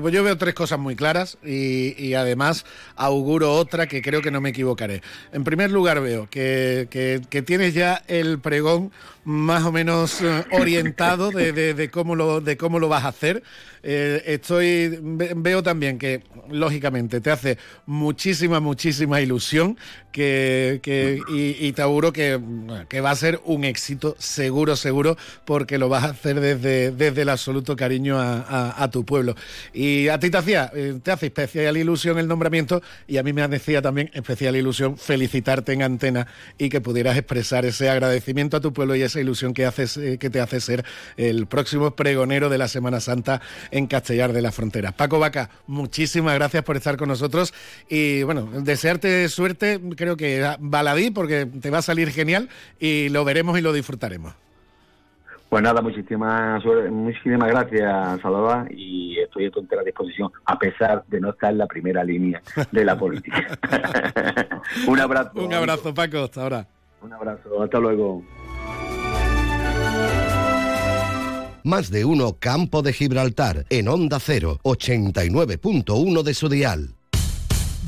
Pues 0.00 0.14
yo 0.14 0.24
veo 0.24 0.38
tres 0.38 0.54
cosas 0.54 0.78
muy 0.78 0.96
claras 0.96 1.36
y, 1.44 2.14
además 2.14 2.64
auguro 2.96 3.52
otra 3.52 3.86
que 3.86 4.00
creo 4.00 4.22
que 4.22 4.30
no 4.30 4.40
me 4.40 4.48
equivocaré. 4.48 5.02
En 5.32 5.44
primer 5.44 5.70
lugar 5.70 6.00
veo 6.00 6.30
que, 6.30 7.20
tienes 7.44 7.74
ya 7.74 8.02
el 8.08 8.38
pregón 8.38 8.90
más 9.24 9.64
o 9.64 9.72
menos 9.72 10.22
eh, 10.22 10.44
orientado 10.52 11.30
de, 11.30 11.90
cómo 11.92 12.16
lo, 12.16 12.40
de 12.40 12.56
cómo 12.56 12.78
lo 12.78 12.88
vas 12.88 13.04
a 13.04 13.08
hacer. 13.08 13.42
Eh, 13.82 14.22
estoy 14.26 14.98
veo 15.02 15.62
también 15.62 15.98
que, 15.98 16.22
lógicamente, 16.50 17.20
te 17.20 17.30
hace 17.30 17.58
muchísima, 17.86 18.60
muchísima 18.60 19.20
ilusión 19.20 19.76
que, 20.12 21.20
y, 21.28 21.72
te 21.72 21.82
auguro 21.82 22.12
que, 22.12 22.36
va 22.36 23.10
a 23.10 23.16
ser 23.16 23.40
un 23.44 23.64
éxito 23.64 24.14
seguro, 24.18 24.76
seguro, 24.76 25.16
porque 25.44 25.78
lo 25.78 25.88
vas 25.88 26.04
a 26.04 26.10
hacer 26.10 26.40
desde, 26.40 26.90
desde 26.92 27.22
el 27.22 27.28
absoluto 27.30 27.74
cariño 27.76 28.16
a, 28.18 28.88
tu 28.92 29.04
pueblo. 29.04 29.34
Y 29.72 30.08
a 30.08 30.18
ti 30.18 30.30
te 30.30 30.36
hacía, 30.36 30.70
eh, 30.74 30.98
te 31.02 31.10
hace 31.10 31.26
especial 31.26 31.76
ilusión 31.76 32.18
el 32.18 32.28
nombramiento 32.28 32.82
y 33.06 33.16
a 33.16 33.22
mí 33.22 33.32
me 33.32 33.42
hacía 33.42 33.80
también 33.80 34.10
especial 34.12 34.54
ilusión 34.54 34.98
felicitarte 34.98 35.72
en 35.72 35.82
antena 35.82 36.26
y 36.58 36.68
que 36.68 36.80
pudieras 36.80 37.16
expresar 37.16 37.64
ese 37.64 37.88
agradecimiento 37.88 38.56
a 38.56 38.60
tu 38.60 38.72
pueblo 38.72 38.94
y 38.96 39.02
esa 39.02 39.20
ilusión 39.20 39.54
que, 39.54 39.64
haces, 39.64 39.96
eh, 39.96 40.18
que 40.18 40.30
te 40.30 40.40
hace 40.40 40.60
ser 40.60 40.84
el 41.16 41.46
próximo 41.46 41.96
pregonero 41.96 42.50
de 42.50 42.58
la 42.58 42.68
Semana 42.68 43.00
Santa 43.00 43.40
en 43.72 43.86
Castellar 43.86 44.32
de 44.32 44.42
la 44.42 44.52
Frontera. 44.52 44.92
Paco 44.92 45.18
Vaca, 45.18 45.50
muchísimas 45.66 46.34
gracias 46.34 46.62
por 46.62 46.76
estar 46.76 46.96
con 46.96 47.08
nosotros 47.08 47.52
y 47.88 48.22
bueno, 48.22 48.48
desearte 48.60 49.28
suerte, 49.28 49.80
creo 49.96 50.16
que 50.16 50.46
baladí 50.60 51.10
porque 51.10 51.46
te 51.46 51.70
va 51.70 51.78
a 51.78 51.82
salir 51.82 52.10
genial 52.10 52.48
y 52.78 53.08
lo 53.08 53.24
veremos 53.24 53.58
y 53.58 53.62
lo 53.62 53.72
disfrutaremos. 53.72 54.34
Pues 55.48 55.62
nada, 55.62 55.82
muchísimas, 55.82 56.64
muchísimas 56.90 57.50
gracias, 57.50 58.20
Salvador, 58.22 58.72
y 58.72 59.18
estoy 59.18 59.46
a 59.46 59.50
tu 59.50 59.60
entera 59.60 59.82
disposición, 59.82 60.30
a 60.46 60.58
pesar 60.58 61.04
de 61.08 61.20
no 61.20 61.28
estar 61.30 61.52
en 61.52 61.58
la 61.58 61.66
primera 61.66 62.02
línea 62.02 62.40
de 62.70 62.84
la 62.84 62.96
política. 62.96 63.58
Un 64.86 64.98
abrazo. 64.98 65.32
Un 65.34 65.52
abrazo, 65.52 65.92
Paco, 65.92 66.20
hasta 66.20 66.42
ahora. 66.42 66.66
Un 67.02 67.12
abrazo, 67.12 67.62
hasta 67.62 67.78
luego. 67.78 68.22
Más 71.64 71.90
de 71.90 72.04
uno 72.04 72.36
Campo 72.38 72.82
de 72.82 72.92
Gibraltar 72.92 73.66
en 73.70 73.88
Onda 73.88 74.18
0, 74.18 74.60
89.1 74.64 76.22
de 76.22 76.34
su 76.34 76.48
dial. 76.48 76.96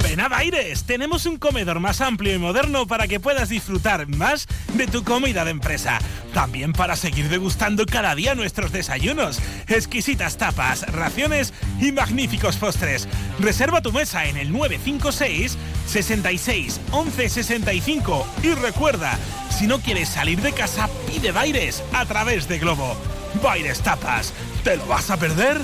Ven 0.02 0.20
a 0.20 0.28
Baires, 0.28 0.84
tenemos 0.84 1.24
un 1.24 1.38
comedor 1.38 1.80
más 1.80 2.00
amplio 2.00 2.34
y 2.34 2.38
moderno 2.38 2.86
para 2.86 3.08
que 3.08 3.20
puedas 3.20 3.48
disfrutar 3.48 4.06
más 4.06 4.46
de 4.74 4.86
tu 4.86 5.02
comida 5.02 5.44
de 5.44 5.50
empresa. 5.50 5.98
También 6.32 6.72
para 6.72 6.94
seguir 6.94 7.28
degustando 7.28 7.86
cada 7.86 8.14
día 8.14 8.34
nuestros 8.34 8.70
desayunos, 8.70 9.40
exquisitas 9.66 10.36
tapas, 10.36 10.82
raciones 10.92 11.52
y 11.80 11.90
magníficos 11.92 12.56
postres. 12.56 13.08
Reserva 13.40 13.82
tu 13.82 13.92
mesa 13.92 14.26
en 14.26 14.36
el 14.36 14.52
956 14.52 15.56
66 15.86 16.80
11 16.92 17.28
65 17.28 18.26
y 18.42 18.50
recuerda, 18.54 19.18
si 19.50 19.66
no 19.66 19.80
quieres 19.80 20.10
salir 20.10 20.40
de 20.42 20.52
casa, 20.52 20.88
pide 21.06 21.32
Baires 21.32 21.82
a 21.92 22.04
través 22.04 22.46
de 22.46 22.58
Globo. 22.58 22.96
Baires 23.42 23.80
Tapas. 23.80 24.32
¿Te 24.62 24.76
lo 24.76 24.86
vas 24.86 25.10
a 25.10 25.16
perder? 25.16 25.60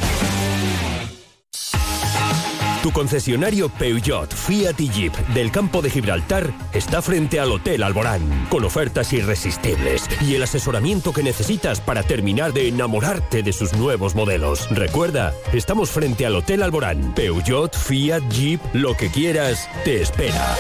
Tu 2.83 2.93
concesionario 2.93 3.69
Peugeot, 3.69 4.33
Fiat 4.33 4.81
y 4.81 4.89
Jeep 4.89 5.15
del 5.35 5.51
campo 5.53 5.83
de 5.83 5.91
Gibraltar 5.91 6.51
está 6.73 7.03
frente 7.03 7.39
al 7.39 7.53
Hotel 7.53 7.83
Alborán, 7.83 8.47
con 8.49 8.65
ofertas 8.65 9.13
irresistibles 9.13 10.09
y 10.23 10.35
el 10.35 10.43
asesoramiento 10.43 11.13
que 11.13 11.23
necesitas 11.23 11.79
para 11.83 12.03
terminar 12.03 12.55
de 12.55 12.69
enamorarte 12.69 13.43
de 13.43 13.53
sus 13.53 13.75
nuevos 13.75 14.15
modelos. 14.15 14.67
Recuerda, 14.71 15.35
estamos 15.53 15.91
frente 15.91 16.25
al 16.25 16.37
Hotel 16.37 16.63
Alborán. 16.63 17.15
Peugeot, 17.15 17.77
Fiat, 17.77 18.23
Jeep, 18.31 18.61
lo 18.73 18.97
que 18.97 19.11
quieras, 19.11 19.69
te 19.85 20.01
espera. 20.01 20.57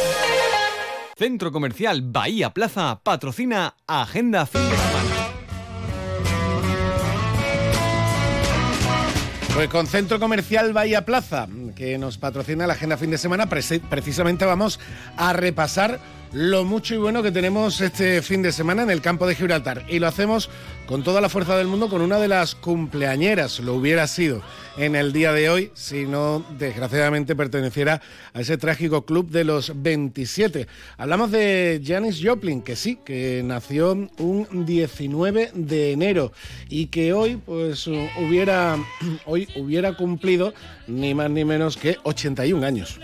Centro 1.16 1.52
Comercial 1.52 2.02
Bahía 2.02 2.50
Plaza 2.50 3.00
patrocina 3.02 3.76
Agenda 3.86 4.44
Fin 4.44 4.60
Pues 9.60 9.68
con 9.68 9.86
Centro 9.86 10.18
Comercial 10.18 10.72
Bahía 10.72 11.04
Plaza, 11.04 11.46
que 11.76 11.98
nos 11.98 12.16
patrocina 12.16 12.66
la 12.66 12.72
agenda 12.72 12.96
fin 12.96 13.10
de 13.10 13.18
semana, 13.18 13.46
precisamente 13.46 14.46
vamos 14.46 14.80
a 15.18 15.34
repasar 15.34 16.00
lo 16.32 16.64
mucho 16.64 16.94
y 16.94 16.98
bueno 16.98 17.22
que 17.22 17.32
tenemos 17.32 17.80
este 17.80 18.22
fin 18.22 18.42
de 18.42 18.52
semana 18.52 18.82
en 18.82 18.90
el 18.90 19.00
campo 19.00 19.26
de 19.26 19.34
Gibraltar. 19.34 19.84
Y 19.88 19.98
lo 19.98 20.06
hacemos 20.06 20.48
con 20.86 21.02
toda 21.02 21.20
la 21.20 21.28
fuerza 21.28 21.56
del 21.56 21.66
mundo 21.66 21.88
con 21.88 22.02
una 22.02 22.18
de 22.18 22.28
las 22.28 22.54
cumpleañeras. 22.54 23.60
Lo 23.60 23.74
hubiera 23.74 24.06
sido 24.06 24.42
en 24.76 24.94
el 24.94 25.12
día 25.12 25.32
de 25.32 25.50
hoy 25.50 25.70
si 25.74 26.06
no, 26.06 26.44
desgraciadamente, 26.58 27.34
perteneciera 27.34 28.00
a 28.32 28.40
ese 28.40 28.58
trágico 28.58 29.04
club 29.04 29.30
de 29.30 29.44
los 29.44 29.72
27. 29.82 30.68
Hablamos 30.98 31.30
de 31.30 31.82
Janis 31.84 32.20
Joplin, 32.22 32.62
que 32.62 32.76
sí, 32.76 32.98
que 33.04 33.42
nació 33.44 33.92
un 34.18 34.66
19 34.66 35.50
de 35.54 35.92
enero 35.92 36.32
y 36.68 36.86
que 36.86 37.12
hoy, 37.12 37.36
pues, 37.36 37.86
hubiera, 37.86 38.76
hoy 39.26 39.48
hubiera 39.56 39.96
cumplido 39.96 40.54
ni 40.86 41.14
más 41.14 41.30
ni 41.30 41.44
menos 41.44 41.76
que 41.76 41.96
81 42.04 42.64
años. 42.64 43.00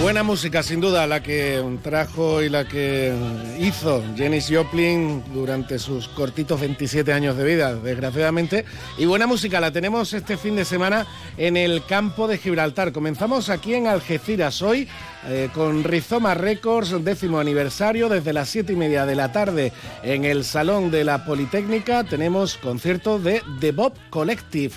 Buena 0.00 0.22
música, 0.22 0.62
sin 0.62 0.80
duda, 0.80 1.08
la 1.08 1.24
que 1.24 1.60
trajo 1.82 2.40
y 2.40 2.48
la 2.48 2.68
que 2.68 3.12
hizo 3.58 4.00
Janis 4.16 4.48
Joplin 4.48 5.24
durante 5.34 5.80
sus 5.80 6.06
cortitos 6.06 6.60
27 6.60 7.12
años 7.12 7.36
de 7.36 7.44
vida, 7.44 7.74
desgraciadamente. 7.74 8.64
Y 8.96 9.06
buena 9.06 9.26
música 9.26 9.60
la 9.60 9.72
tenemos 9.72 10.12
este 10.12 10.36
fin 10.36 10.54
de 10.54 10.64
semana 10.64 11.04
en 11.36 11.56
el 11.56 11.84
campo 11.84 12.28
de 12.28 12.38
Gibraltar. 12.38 12.92
Comenzamos 12.92 13.48
aquí 13.48 13.74
en 13.74 13.88
Algeciras 13.88 14.62
hoy 14.62 14.86
eh, 15.26 15.50
con 15.52 15.82
Rizoma 15.82 16.32
Records, 16.34 17.04
décimo 17.04 17.40
aniversario, 17.40 18.08
desde 18.08 18.32
las 18.32 18.48
siete 18.48 18.74
y 18.74 18.76
media 18.76 19.04
de 19.04 19.16
la 19.16 19.32
tarde 19.32 19.72
en 20.04 20.24
el 20.24 20.44
Salón 20.44 20.92
de 20.92 21.02
la 21.02 21.24
Politécnica. 21.24 22.04
Tenemos 22.04 22.56
concierto 22.56 23.18
de 23.18 23.42
The 23.58 23.72
Bob 23.72 23.94
Collective. 24.10 24.74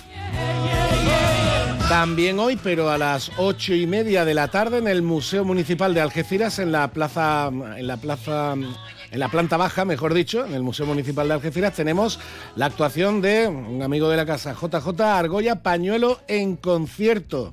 También 1.92 2.38
hoy, 2.38 2.56
pero 2.56 2.88
a 2.88 2.96
las 2.96 3.30
ocho 3.36 3.74
y 3.74 3.86
media 3.86 4.24
de 4.24 4.32
la 4.32 4.48
tarde, 4.48 4.78
en 4.78 4.88
el 4.88 5.02
Museo 5.02 5.44
Municipal 5.44 5.92
de 5.92 6.00
Algeciras, 6.00 6.58
en 6.58 6.72
la 6.72 6.88
plaza, 6.88 7.48
en 7.48 7.86
la 7.86 7.98
plaza, 7.98 8.54
en 8.54 9.20
la 9.20 9.28
planta 9.28 9.58
baja, 9.58 9.84
mejor 9.84 10.14
dicho, 10.14 10.46
en 10.46 10.54
el 10.54 10.62
Museo 10.62 10.86
Municipal 10.86 11.28
de 11.28 11.34
Algeciras, 11.34 11.74
tenemos 11.74 12.18
la 12.56 12.64
actuación 12.64 13.20
de 13.20 13.46
un 13.46 13.82
amigo 13.82 14.08
de 14.08 14.16
la 14.16 14.24
casa, 14.24 14.54
JJ 14.54 15.02
Argolla 15.02 15.62
Pañuelo 15.62 16.20
en 16.28 16.56
concierto. 16.56 17.52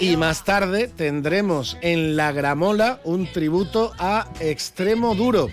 Y 0.00 0.16
más 0.16 0.44
tarde 0.44 0.86
tendremos 0.86 1.76
en 1.80 2.16
La 2.16 2.30
Gramola 2.30 3.00
un 3.02 3.26
tributo 3.32 3.92
a 3.98 4.28
Extremo 4.38 5.14
Duro. 5.16 5.48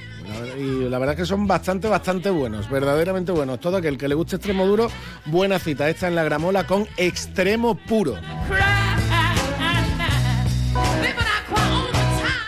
Y 0.58 0.88
la 0.88 1.00
verdad 1.00 1.14
es 1.14 1.22
que 1.22 1.26
son 1.26 1.48
bastante, 1.48 1.88
bastante 1.88 2.30
buenos, 2.30 2.70
verdaderamente 2.70 3.32
buenos. 3.32 3.60
Todo 3.60 3.78
aquel 3.78 3.98
que 3.98 4.08
le 4.08 4.14
guste 4.16 4.36
Extremo 4.36 4.68
Duro, 4.68 4.90
buena 5.26 5.58
cita. 5.58 5.90
Esta 5.90 6.08
en 6.08 6.16
La 6.16 6.24
Gramola 6.24 6.68
con 6.68 6.88
Extremo 6.98 7.76
Puro. 7.76 8.16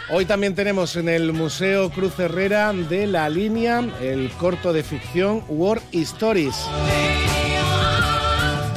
Hoy 0.10 0.26
también 0.26 0.56
tenemos 0.56 0.96
en 0.96 1.10
el 1.10 1.34
Museo 1.34 1.90
Cruz 1.90 2.18
Herrera 2.20 2.72
de 2.74 3.08
la 3.08 3.28
línea 3.28 3.84
el 4.02 4.32
corto 4.32 4.72
de 4.72 4.84
ficción 4.84 5.44
War 5.50 5.82
Stories. 5.92 6.56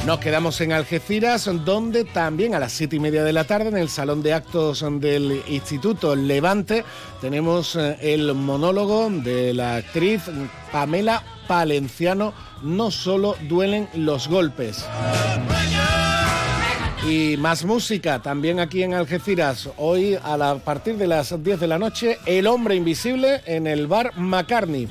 Nos 0.05 0.17
quedamos 0.17 0.59
en 0.61 0.73
Algeciras, 0.73 1.47
donde 1.63 2.05
también 2.05 2.55
a 2.55 2.59
las 2.59 2.71
siete 2.71 2.95
y 2.95 2.99
media 2.99 3.23
de 3.23 3.33
la 3.33 3.43
tarde, 3.43 3.69
en 3.69 3.77
el 3.77 3.87
Salón 3.87 4.23
de 4.23 4.33
Actos 4.33 4.83
del 4.99 5.43
Instituto 5.47 6.15
Levante, 6.15 6.83
tenemos 7.21 7.75
eh, 7.75 7.97
el 8.01 8.33
monólogo 8.33 9.11
de 9.11 9.53
la 9.53 9.75
actriz 9.75 10.23
Pamela 10.71 11.23
Palenciano, 11.47 12.33
No 12.63 12.89
solo 12.89 13.35
duelen 13.47 13.89
los 13.93 14.27
golpes. 14.27 14.83
Y 17.07 17.37
más 17.37 17.63
música 17.63 18.21
también 18.23 18.59
aquí 18.59 18.81
en 18.81 18.95
Algeciras. 18.95 19.69
Hoy 19.77 20.17
a, 20.23 20.55
partir 20.65 20.97
de 20.97 21.07
las 21.07 21.43
10 21.43 21.59
de 21.59 21.67
la 21.67 21.77
noche, 21.77 22.17
El 22.25 22.47
hombre 22.47 22.75
invisible 22.75 23.41
en 23.45 23.67
el 23.67 23.85
bar 23.85 24.17
McCartney. 24.17 24.87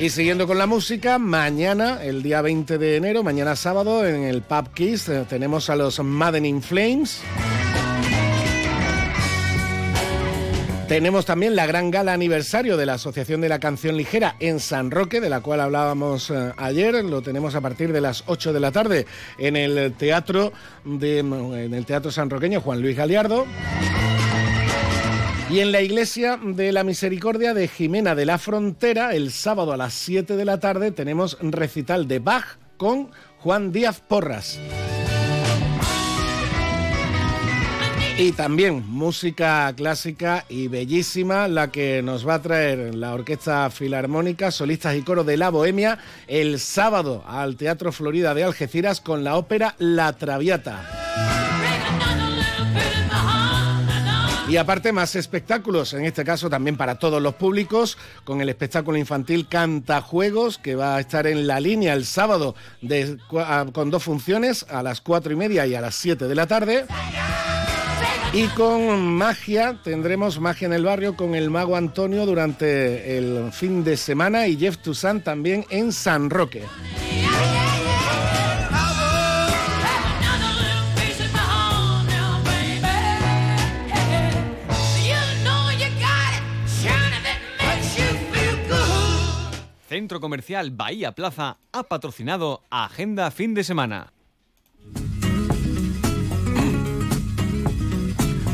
Y 0.00 0.08
siguiendo 0.08 0.46
con 0.46 0.56
la 0.56 0.66
música, 0.66 1.18
mañana, 1.18 2.02
el 2.02 2.22
día 2.22 2.40
20 2.40 2.78
de 2.78 2.96
enero, 2.96 3.22
mañana 3.22 3.54
sábado, 3.54 4.06
en 4.06 4.24
el 4.24 4.40
Pub 4.40 4.72
Kiss, 4.72 5.10
eh, 5.10 5.26
tenemos 5.28 5.68
a 5.68 5.76
los 5.76 6.00
Madden 6.02 6.46
in 6.46 6.62
Flames. 6.62 7.20
Tenemos 10.88 11.26
también 11.26 11.54
la 11.54 11.66
gran 11.66 11.90
gala 11.90 12.14
aniversario 12.14 12.78
de 12.78 12.86
la 12.86 12.94
Asociación 12.94 13.42
de 13.42 13.50
la 13.50 13.60
Canción 13.60 13.98
Ligera 13.98 14.36
en 14.40 14.58
San 14.58 14.90
Roque, 14.90 15.20
de 15.20 15.28
la 15.28 15.42
cual 15.42 15.60
hablábamos 15.60 16.30
eh, 16.30 16.50
ayer. 16.56 17.04
Lo 17.04 17.20
tenemos 17.20 17.54
a 17.54 17.60
partir 17.60 17.92
de 17.92 18.00
las 18.00 18.24
8 18.26 18.54
de 18.54 18.60
la 18.60 18.72
tarde 18.72 19.06
en 19.36 19.54
el 19.54 19.92
Teatro 19.92 20.50
de, 20.82 21.18
en 21.18 21.74
el 21.74 21.84
Teatro 21.84 22.10
Juan 22.10 22.80
Luis 22.80 22.96
Galiardo. 22.96 23.44
Y 25.50 25.58
en 25.58 25.72
la 25.72 25.82
iglesia 25.82 26.38
de 26.40 26.70
la 26.70 26.84
Misericordia 26.84 27.54
de 27.54 27.66
Jimena 27.66 28.14
de 28.14 28.24
la 28.24 28.38
Frontera, 28.38 29.16
el 29.16 29.32
sábado 29.32 29.72
a 29.72 29.76
las 29.76 29.94
7 29.94 30.36
de 30.36 30.44
la 30.44 30.60
tarde, 30.60 30.92
tenemos 30.92 31.36
recital 31.40 32.06
de 32.06 32.20
Bach 32.20 32.44
con 32.76 33.10
Juan 33.38 33.72
Díaz 33.72 34.00
Porras. 34.00 34.60
Y 38.16 38.30
también 38.30 38.84
música 38.86 39.72
clásica 39.76 40.44
y 40.48 40.68
bellísima, 40.68 41.48
la 41.48 41.72
que 41.72 42.00
nos 42.00 42.28
va 42.28 42.34
a 42.34 42.42
traer 42.42 42.94
la 42.94 43.12
Orquesta 43.12 43.70
Filarmónica, 43.70 44.52
solistas 44.52 44.94
y 44.94 45.02
coro 45.02 45.24
de 45.24 45.36
la 45.36 45.50
Bohemia, 45.50 45.98
el 46.28 46.60
sábado 46.60 47.24
al 47.26 47.56
Teatro 47.56 47.90
Florida 47.90 48.34
de 48.34 48.44
Algeciras 48.44 49.00
con 49.00 49.24
la 49.24 49.34
ópera 49.34 49.74
La 49.78 50.12
Traviata. 50.12 51.49
Y 54.50 54.56
aparte 54.56 54.90
más 54.90 55.14
espectáculos, 55.14 55.94
en 55.94 56.04
este 56.04 56.24
caso 56.24 56.50
también 56.50 56.76
para 56.76 56.96
todos 56.96 57.22
los 57.22 57.36
públicos, 57.36 57.96
con 58.24 58.40
el 58.40 58.48
espectáculo 58.48 58.98
infantil 58.98 59.46
Cantajuegos, 59.48 60.58
que 60.58 60.74
va 60.74 60.96
a 60.96 61.00
estar 61.00 61.28
en 61.28 61.46
la 61.46 61.60
línea 61.60 61.92
el 61.92 62.04
sábado 62.04 62.56
con 63.72 63.90
dos 63.92 64.02
funciones, 64.02 64.66
a 64.68 64.82
las 64.82 65.00
cuatro 65.02 65.32
y 65.32 65.36
media 65.36 65.68
y 65.68 65.76
a 65.76 65.80
las 65.80 65.94
siete 65.94 66.26
de 66.26 66.34
la 66.34 66.48
tarde. 66.48 66.84
Y 68.32 68.48
con 68.48 69.14
magia, 69.14 69.78
tendremos 69.84 70.40
magia 70.40 70.66
en 70.66 70.72
el 70.72 70.84
barrio 70.84 71.14
con 71.14 71.36
el 71.36 71.48
mago 71.48 71.76
Antonio 71.76 72.26
durante 72.26 73.18
el 73.18 73.52
fin 73.52 73.84
de 73.84 73.96
semana 73.96 74.48
y 74.48 74.56
Jeff 74.56 74.78
Toussaint 74.78 75.22
también 75.22 75.64
en 75.70 75.92
San 75.92 76.28
Roque. 76.28 76.64
Centro 89.90 90.20
Comercial 90.20 90.70
Bahía 90.70 91.16
Plaza 91.16 91.58
ha 91.72 91.82
patrocinado 91.82 92.62
Agenda 92.70 93.28
Fin 93.32 93.54
de 93.54 93.64
Semana. 93.64 94.12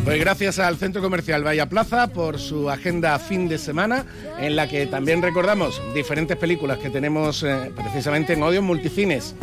Pues 0.06 0.20
gracias 0.20 0.60
al 0.60 0.76
Centro 0.76 1.02
Comercial 1.02 1.42
Bahía 1.42 1.68
Plaza 1.68 2.06
por 2.06 2.38
su 2.38 2.70
agenda 2.70 3.18
fin 3.18 3.48
de 3.48 3.58
semana, 3.58 4.06
en 4.38 4.54
la 4.54 4.68
que 4.68 4.86
también 4.86 5.20
recordamos 5.20 5.82
diferentes 5.96 6.36
películas 6.36 6.78
que 6.78 6.90
tenemos 6.90 7.42
eh, 7.42 7.72
precisamente 7.74 8.34
en 8.34 8.42
Odio 8.44 8.62
Multicines. 8.62 9.34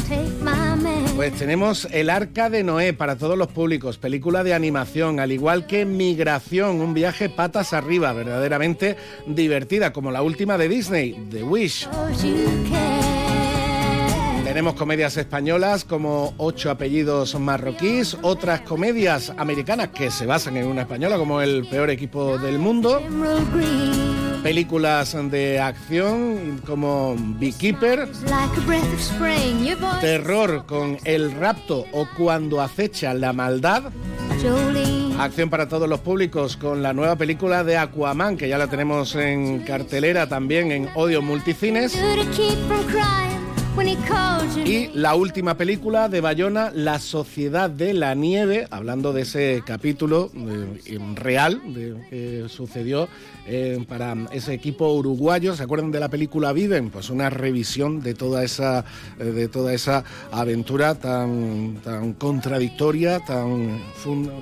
Pues 1.17 1.33
tenemos 1.33 1.85
El 1.91 2.09
Arca 2.09 2.49
de 2.49 2.63
Noé 2.63 2.93
para 2.93 3.17
todos 3.17 3.37
los 3.37 3.49
públicos, 3.49 3.97
película 3.97 4.41
de 4.45 4.53
animación, 4.53 5.19
al 5.19 5.33
igual 5.33 5.67
que 5.67 5.83
Migración, 5.83 6.79
un 6.79 6.93
viaje 6.93 7.27
patas 7.27 7.73
arriba, 7.73 8.13
verdaderamente 8.13 8.95
divertida, 9.27 9.91
como 9.91 10.11
la 10.11 10.21
última 10.21 10.57
de 10.57 10.69
Disney, 10.69 11.27
The 11.29 11.43
Wish. 11.43 11.89
Tenemos 14.53 14.75
comedias 14.75 15.17
españolas 15.17 15.83
como 15.83 16.35
Ocho 16.37 16.69
apellidos 16.69 17.33
marroquíes, 17.39 18.15
otras 18.21 18.61
comedias 18.61 19.33
americanas 19.35 19.87
que 19.87 20.11
se 20.11 20.27
basan 20.27 20.57
en 20.57 20.67
una 20.67 20.81
española 20.81 21.17
como 21.17 21.41
El 21.41 21.65
peor 21.65 21.89
equipo 21.89 22.37
del 22.37 22.59
mundo 22.59 23.01
películas 24.43 25.17
de 25.31 25.59
acción 25.59 26.61
como 26.67 27.15
Beekeeper, 27.17 28.07
terror 30.01 30.65
con 30.67 30.97
El 31.03 31.31
rapto 31.31 31.85
o 31.91 32.07
Cuando 32.15 32.61
acecha 32.61 33.15
la 33.15 33.33
maldad. 33.33 33.85
Acción 35.17 35.49
para 35.49 35.67
todos 35.67 35.89
los 35.89 36.01
públicos 36.01 36.57
con 36.57 36.83
la 36.83 36.93
nueva 36.93 37.15
película 37.15 37.63
de 37.63 37.77
Aquaman, 37.77 38.37
que 38.37 38.49
ya 38.49 38.59
la 38.59 38.67
tenemos 38.67 39.15
en 39.15 39.61
cartelera 39.61 40.29
también 40.29 40.71
en 40.71 40.89
Odio 40.93 41.23
Multicines. 41.23 41.97
Y 44.65 44.89
la 44.93 45.15
última 45.15 45.57
película 45.57 46.07
de 46.07 46.21
Bayona, 46.21 46.71
La 46.73 46.99
Sociedad 46.99 47.69
de 47.69 47.93
la 47.93 48.13
Nieve, 48.13 48.67
hablando 48.69 49.13
de 49.13 49.21
ese 49.21 49.63
capítulo 49.65 50.31
eh, 50.35 50.99
real 51.15 51.61
de, 51.73 51.95
que 52.09 52.49
sucedió 52.49 53.09
eh, 53.45 53.83
para 53.87 54.15
ese 54.31 54.53
equipo 54.53 54.91
uruguayo. 54.93 55.55
¿Se 55.55 55.63
acuerdan 55.63 55.91
de 55.91 55.99
la 55.99 56.09
película 56.09 56.53
Viven? 56.53 56.89
Pues 56.89 57.09
una 57.09 57.29
revisión 57.29 58.01
de 58.01 58.13
toda 58.13 58.43
esa, 58.43 58.85
eh, 59.19 59.25
de 59.25 59.47
toda 59.47 59.73
esa 59.73 60.03
aventura 60.31 60.95
tan, 60.95 61.81
tan 61.83 62.13
contradictoria, 62.13 63.19
tan, 63.19 63.81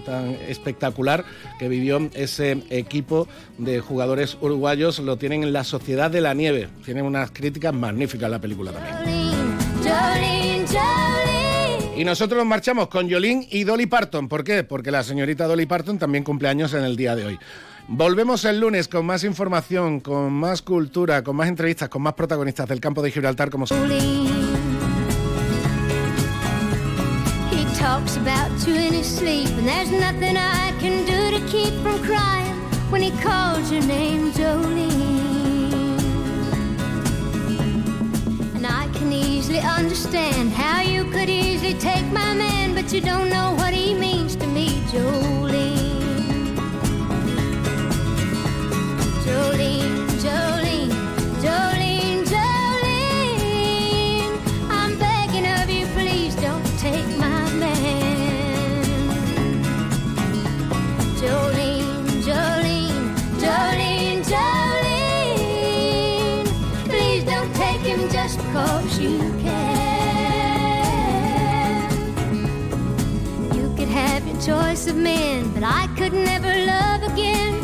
tan 0.06 0.38
espectacular 0.48 1.26
que 1.60 1.68
vivió 1.68 2.10
ese 2.14 2.64
equipo 2.70 3.28
de 3.58 3.80
jugadores 3.80 4.38
uruguayos. 4.40 5.00
Lo 5.00 5.18
tienen 5.18 5.44
en 5.44 5.54
La 5.54 5.64
Sociedad 5.64 6.12
de 6.12 6.22
la 6.22 6.34
Nieve. 6.34 6.70
Tienen 6.86 7.06
unas 7.06 7.32
críticas 7.32 7.74
magníficas 7.74 8.30
la 8.30 8.40
película 8.40 8.72
también. 8.72 9.42
Y 11.96 12.06
nosotros 12.06 12.38
nos 12.38 12.48
marchamos 12.48 12.88
con 12.88 13.12
Jolín 13.12 13.46
y 13.52 13.64
Dolly 13.64 13.86
Parton. 13.86 14.28
¿Por 14.28 14.44
qué? 14.44 14.64
Porque 14.64 14.90
la 14.90 15.04
señorita 15.04 15.46
Dolly 15.46 15.66
Parton 15.66 16.00
también 16.00 16.24
cumple 16.24 16.48
años 16.48 16.74
en 16.74 16.84
el 16.84 16.96
día 16.96 17.16
de 17.16 17.26
hoy. 17.26 17.40
Volvemos 17.94 18.46
el 18.46 18.62
lunes 18.62 18.88
con 18.88 19.06
más 19.06 19.26
información, 19.26 20.00
con 20.00 20.32
más 20.32 20.62
cultura, 20.62 21.24
con 21.26 21.36
más 21.36 21.50
entrevistas, 21.50 21.90
con 21.90 22.02
más 22.02 22.14
protagonistas 22.14 22.70
del 22.70 22.80
campo 22.80 23.02
de 23.02 23.12
Gibraltar 23.12 23.50
como 23.50 23.66
talks 27.82 28.16
about 28.16 28.52
you 28.68 28.76
in 28.76 28.94
his 28.94 29.08
sleep, 29.08 29.50
and 29.58 29.68
there's 29.68 29.92
nothing 29.92 30.38
I 30.38 30.72
can 30.80 31.04
do 31.04 31.38
to 31.38 31.46
keep 31.48 31.74
from 31.82 32.02
crying 32.04 32.56
when 32.92 33.02
he 33.02 33.12
calls 33.22 33.72
your 33.72 33.82
name, 33.82 34.32
Jolene. 34.32 34.90
And 38.56 38.66
I 38.68 38.88
can 38.94 39.12
easily 39.12 39.60
understand 39.60 40.52
how 40.52 40.82
you 40.82 41.06
could 41.12 41.28
easily 41.28 41.74
take 41.74 42.06
my 42.14 42.34
man, 42.36 42.76
but 42.76 42.94
you 42.94 43.02
don't 43.02 43.30
know 43.30 43.56
what 43.58 43.74
he 43.74 43.96
means 43.96 44.36
to 44.36 44.48
me, 44.48 44.68
Jolene. 44.92 45.51
Choice 74.46 74.88
of 74.88 74.96
men, 74.96 75.52
but 75.54 75.64
I 75.64 75.88
could 75.96 76.14
never 76.14 76.66
love 76.66 77.04
again. 77.04 77.61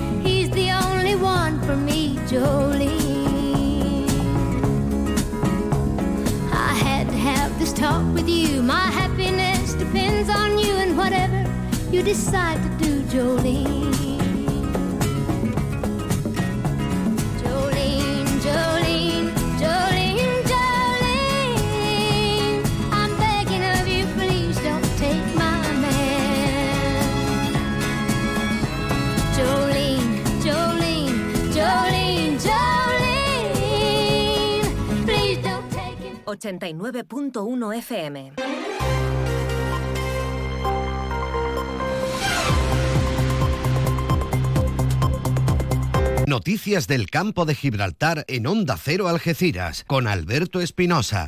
Jolene. 2.38 4.08
I 6.52 6.74
had 6.86 7.10
to 7.10 7.18
have 7.18 7.58
this 7.58 7.74
talk 7.74 8.06
with 8.14 8.30
you. 8.30 8.62
My 8.62 8.92
happiness 9.02 9.74
depends 9.74 10.30
on 10.30 10.60
you 10.60 10.74
and 10.76 10.96
whatever 10.96 11.44
you 11.90 12.04
decide 12.04 12.62
to 12.62 12.86
do, 12.86 13.02
Jolene. 13.12 13.97
89.1 36.28 37.78
FM. 37.78 38.34
Noticias 46.28 46.88
del 46.88 47.10
campo 47.10 47.46
de 47.46 47.56
Gibraltar 47.56 48.26
en 48.28 48.46
Onda 48.46 48.76
Cero 48.78 49.08
Algeciras 49.08 49.86
con 49.86 50.08
Alberto 50.08 50.60
Espinosa. 50.60 51.28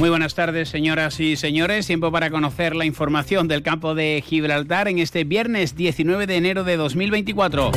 Muy 0.00 0.10
buenas 0.10 0.34
tardes, 0.34 0.68
señoras 0.68 1.20
y 1.20 1.36
señores. 1.36 1.86
Tiempo 1.86 2.10
para 2.10 2.30
conocer 2.30 2.74
la 2.74 2.84
información 2.84 3.46
del 3.46 3.62
campo 3.62 3.94
de 3.94 4.22
Gibraltar 4.26 4.88
en 4.88 4.98
este 4.98 5.22
viernes 5.22 5.76
19 5.76 6.26
de 6.26 6.36
enero 6.36 6.64
de 6.64 6.76
2024. 6.76 7.70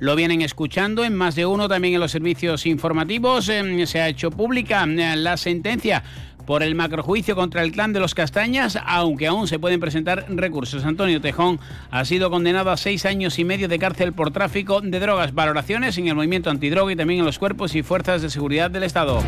Lo 0.00 0.16
vienen 0.16 0.40
escuchando 0.40 1.04
en 1.04 1.14
más 1.14 1.34
de 1.34 1.44
uno, 1.44 1.68
también 1.68 1.92
en 1.92 2.00
los 2.00 2.10
servicios 2.10 2.64
informativos. 2.64 3.50
Eh, 3.50 3.86
Se 3.86 4.00
ha 4.00 4.08
hecho 4.08 4.30
pública 4.30 4.84
eh, 4.84 5.14
la 5.14 5.36
sentencia 5.36 6.02
por 6.46 6.62
el 6.62 6.74
macrojuicio 6.74 7.36
contra 7.36 7.62
el 7.62 7.70
clan 7.70 7.92
de 7.92 8.00
los 8.00 8.14
Castañas, 8.14 8.78
aunque 8.86 9.26
aún 9.26 9.46
se 9.46 9.58
pueden 9.58 9.78
presentar 9.78 10.24
recursos. 10.30 10.86
Antonio 10.86 11.20
Tejón 11.20 11.60
ha 11.90 12.04
sido 12.06 12.30
condenado 12.30 12.70
a 12.70 12.78
seis 12.78 13.04
años 13.04 13.38
y 13.38 13.44
medio 13.44 13.68
de 13.68 13.78
cárcel 13.78 14.14
por 14.14 14.30
tráfico 14.30 14.80
de 14.80 14.98
drogas. 14.98 15.34
Valoraciones 15.34 15.98
en 15.98 16.08
el 16.08 16.14
movimiento 16.14 16.48
antidroga 16.48 16.92
y 16.92 16.96
también 16.96 17.20
en 17.20 17.26
los 17.26 17.38
cuerpos 17.38 17.74
y 17.74 17.82
fuerzas 17.82 18.22
de 18.22 18.30
seguridad 18.30 18.70
del 18.70 18.84
Estado. 18.84 19.22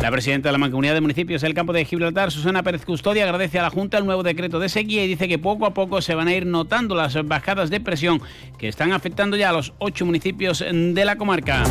La 0.00 0.12
presidenta 0.12 0.48
de 0.48 0.52
la 0.52 0.58
Mancomunidad 0.58 0.94
de 0.94 1.00
Municipios 1.00 1.42
del 1.42 1.54
Campo 1.54 1.72
de 1.72 1.84
Gibraltar, 1.84 2.30
Susana 2.30 2.62
Pérez 2.62 2.84
Custodia, 2.84 3.24
agradece 3.24 3.58
a 3.58 3.62
la 3.62 3.70
Junta 3.70 3.98
el 3.98 4.06
nuevo 4.06 4.22
decreto 4.22 4.60
de 4.60 4.68
sequía 4.68 5.04
y 5.04 5.08
dice 5.08 5.26
que 5.26 5.38
poco 5.38 5.66
a 5.66 5.74
poco 5.74 6.00
se 6.00 6.14
van 6.14 6.28
a 6.28 6.34
ir 6.34 6.46
notando 6.46 6.94
las 6.94 7.20
bajadas 7.26 7.68
de 7.68 7.80
presión 7.80 8.22
que 8.58 8.68
están 8.68 8.92
afectando 8.92 9.36
ya 9.36 9.50
a 9.50 9.52
los 9.52 9.72
ocho 9.78 10.06
municipios 10.06 10.64
de 10.70 11.04
la 11.04 11.16
comarca. 11.16 11.64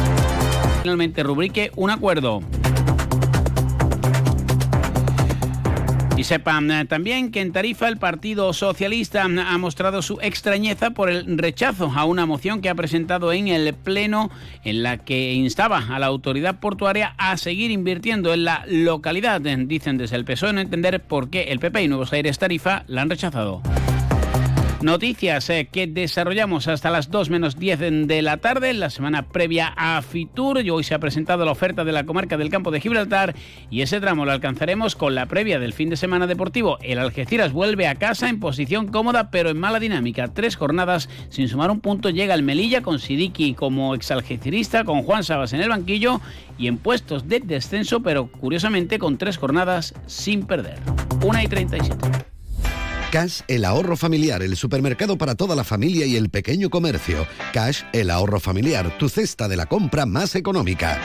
Finalmente 0.82 1.24
rubrique 1.24 1.72
un 1.78 1.90
acuerdo. 1.90 2.42
Y 6.18 6.24
sepan 6.24 6.72
eh, 6.72 6.86
también 6.86 7.30
que 7.30 7.42
en 7.42 7.52
Tarifa 7.52 7.88
el 7.88 7.98
Partido 7.98 8.52
Socialista 8.52 9.28
mm, 9.28 9.38
ha 9.38 9.58
mostrado 9.60 10.02
su 10.02 10.18
extrañeza 10.20 10.90
por 10.90 11.12
el 11.12 11.38
rechazo 11.38 11.94
a 11.96 12.06
una 12.06 12.26
moción 12.26 12.60
que 12.60 12.70
ha 12.70 12.76
presentado 12.76 13.32
en 13.32 13.48
el 13.50 13.72
Pleno 13.76 14.32
en 14.64 14.82
la 14.82 14.98
que 14.98 15.34
instaba 15.34 15.86
a 15.90 16.00
la 16.00 16.08
autoridad 16.08 16.60
portuaria 16.60 17.14
a 17.20 17.38
seguir 17.38 17.70
invirtiendo 17.70 18.34
en 18.34 18.46
la 18.46 18.66
localidad. 18.68 19.42
Dicen 19.42 20.00
desde 20.00 20.16
el 20.16 20.26
PSOE 20.26 20.54
no 20.54 20.62
entender 20.62 21.04
por 21.04 21.30
qué 21.30 21.44
el 21.44 21.60
PP 21.60 21.84
y 21.84 21.88
Nuevos 21.88 22.12
Aires 22.12 22.40
Tarifa 22.40 22.84
la 22.88 23.04
han 23.04 23.12
rechazado. 23.12 23.62
Noticias 24.82 25.50
eh, 25.50 25.68
que 25.72 25.88
desarrollamos 25.88 26.68
hasta 26.68 26.92
las 26.92 27.10
2 27.10 27.32
menos 27.32 27.58
10 27.58 28.08
de 28.08 28.22
la 28.22 28.38
tarde, 28.38 28.74
la 28.74 28.92
semana 28.92 29.24
previa 29.24 29.74
a 29.76 30.00
Fitur. 30.04 30.62
Y 30.64 30.70
hoy 30.70 30.84
se 30.84 30.94
ha 30.94 31.00
presentado 31.00 31.44
la 31.46 31.52
oferta 31.52 31.84
de 31.84 31.92
la 31.92 32.06
comarca 32.06 32.38
del 32.38 32.52
campo 32.52 32.70
de 32.70 32.80
Gibraltar 32.80 33.34
y 33.72 33.82
ese 33.82 34.00
tramo 34.00 34.24
lo 34.24 34.32
alcanzaremos 34.32 34.96
con 34.96 35.16
la 35.16 35.26
previa 35.26 35.58
del 35.58 35.74
fin 35.74 35.90
de 35.90 35.98
semana 35.98 36.28
deportivo. 36.28 36.78
El 36.84 37.00
Algeciras 37.00 37.54
vuelve 37.54 37.88
a 37.88 37.96
casa 37.96 38.30
en 38.30 38.40
posición 38.40 38.88
cómoda 38.88 39.32
pero 39.32 39.50
en 39.50 39.60
mala 39.60 39.80
dinámica. 39.80 40.28
Tres 40.28 40.56
jornadas 40.56 41.10
sin 41.30 41.48
sumar 41.48 41.72
un 41.72 41.80
punto 41.80 42.12
llega 42.12 42.36
el 42.36 42.44
Melilla 42.44 42.84
con 42.84 43.00
Sidiki 43.00 43.56
como 43.56 43.96
exalgecirista, 43.96 44.84
con 44.84 45.02
Juan 45.02 45.24
Sabas 45.24 45.54
en 45.54 45.62
el 45.62 45.70
banquillo 45.70 46.22
y 46.60 46.68
en 46.68 46.78
puestos 46.78 47.28
de 47.28 47.40
descenso, 47.40 48.02
pero 48.02 48.28
curiosamente 48.28 49.00
con 49.00 49.18
tres 49.18 49.38
jornadas 49.38 49.96
sin 50.06 50.46
perder. 50.46 50.78
1 51.24 51.42
y 51.42 51.48
37. 51.48 52.37
Cash, 53.12 53.40
el 53.48 53.64
ahorro 53.64 53.96
familiar, 53.96 54.44
el 54.44 54.58
supermercado 54.58 55.18
para 55.18 55.36
toda 55.36 55.56
la 55.56 55.64
familia 55.64 56.06
y 56.06 56.18
el 56.18 56.30
pequeño 56.30 56.70
comercio. 56.70 57.26
Cash, 57.54 57.84
el 57.94 58.10
ahorro 58.10 58.42
familiar, 58.42 58.98
tu 58.98 59.08
cesta 59.08 59.48
de 59.48 59.56
la 59.56 59.66
compra 59.66 60.06
más 60.06 60.36
económica. 60.36 61.00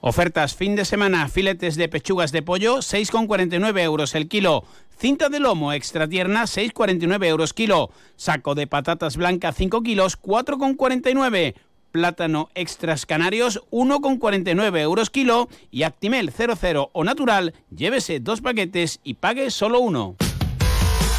Ofertas 0.00 0.56
fin 0.56 0.74
de 0.74 0.84
semana, 0.84 1.28
filetes 1.28 1.76
de 1.76 1.88
pechugas 1.88 2.32
de 2.32 2.42
pollo, 2.42 2.78
6,49 2.78 3.80
euros 3.80 4.16
el 4.16 4.26
kilo. 4.26 4.64
Cinta 4.98 5.28
de 5.28 5.38
lomo 5.38 5.72
extra 5.72 6.08
tierna, 6.08 6.44
6,49 6.46 7.24
euros 7.26 7.54
kilo. 7.54 7.90
Saco 8.16 8.56
de 8.56 8.66
patatas 8.66 9.16
blancas, 9.16 9.54
5 9.56 9.82
kilos, 9.84 10.20
4,49. 10.20 11.54
Plátano 11.92 12.48
extras 12.56 13.06
canarios, 13.06 13.62
1,49 13.70 14.80
euros 14.80 15.10
kilo. 15.10 15.48
Y 15.70 15.84
Actimel 15.84 16.32
00 16.32 16.90
o 16.92 17.04
natural, 17.04 17.54
llévese 17.70 18.18
dos 18.18 18.40
paquetes 18.40 18.98
y 19.04 19.14
pague 19.14 19.50
solo 19.52 19.78
uno. 19.78 20.16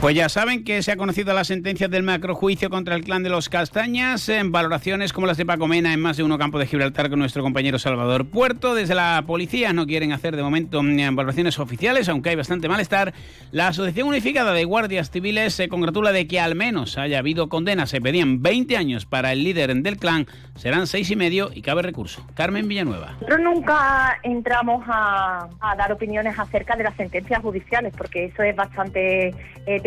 Pues 0.00 0.14
ya 0.14 0.28
saben 0.28 0.62
que 0.62 0.80
se 0.80 0.92
ha 0.92 0.96
conocido 0.96 1.34
la 1.34 1.42
sentencia 1.42 1.88
del 1.88 2.04
macrojuicio 2.04 2.70
contra 2.70 2.94
el 2.94 3.02
clan 3.02 3.24
de 3.24 3.30
los 3.30 3.48
Castañas, 3.48 4.28
en 4.28 4.52
valoraciones 4.52 5.12
como 5.12 5.26
las 5.26 5.36
de 5.36 5.44
Paco 5.44 5.66
Mena 5.66 5.92
en 5.92 5.98
más 5.98 6.16
de 6.16 6.22
uno 6.22 6.38
campo 6.38 6.60
de 6.60 6.68
Gibraltar 6.68 7.10
con 7.10 7.18
nuestro 7.18 7.42
compañero 7.42 7.80
Salvador 7.80 8.24
Puerto. 8.24 8.76
Desde 8.76 8.94
la 8.94 9.24
policía 9.26 9.72
no 9.72 9.88
quieren 9.88 10.12
hacer 10.12 10.36
de 10.36 10.42
momento 10.44 10.84
mm, 10.84 11.16
valoraciones 11.16 11.58
oficiales, 11.58 12.08
aunque 12.08 12.30
hay 12.30 12.36
bastante 12.36 12.68
malestar. 12.68 13.12
La 13.50 13.66
Asociación 13.66 14.06
Unificada 14.06 14.52
de 14.52 14.64
Guardias 14.64 15.10
Civiles 15.10 15.54
se 15.54 15.68
congratula 15.68 16.12
de 16.12 16.28
que 16.28 16.38
al 16.38 16.54
menos 16.54 16.96
haya 16.96 17.18
habido 17.18 17.48
condenas. 17.48 17.90
Se 17.90 18.00
pedían 18.00 18.40
20 18.40 18.76
años 18.76 19.04
para 19.04 19.32
el 19.32 19.42
líder 19.42 19.74
del 19.74 19.96
clan, 19.96 20.28
serán 20.54 20.86
seis 20.86 21.10
y 21.10 21.16
medio 21.16 21.50
y 21.52 21.60
cabe 21.60 21.82
recurso. 21.82 22.24
Carmen 22.34 22.68
Villanueva. 22.68 23.16
Nunca 23.40 24.20
entramos 24.22 24.84
a, 24.86 25.48
a 25.58 25.74
dar 25.74 25.92
opiniones 25.92 26.38
acerca 26.38 26.76
de 26.76 26.84
las 26.84 26.94
sentencias 26.94 27.42
judiciales, 27.42 27.92
porque 27.98 28.26
eso 28.26 28.44
es 28.44 28.54
bastante 28.54 29.34
eh, 29.66 29.80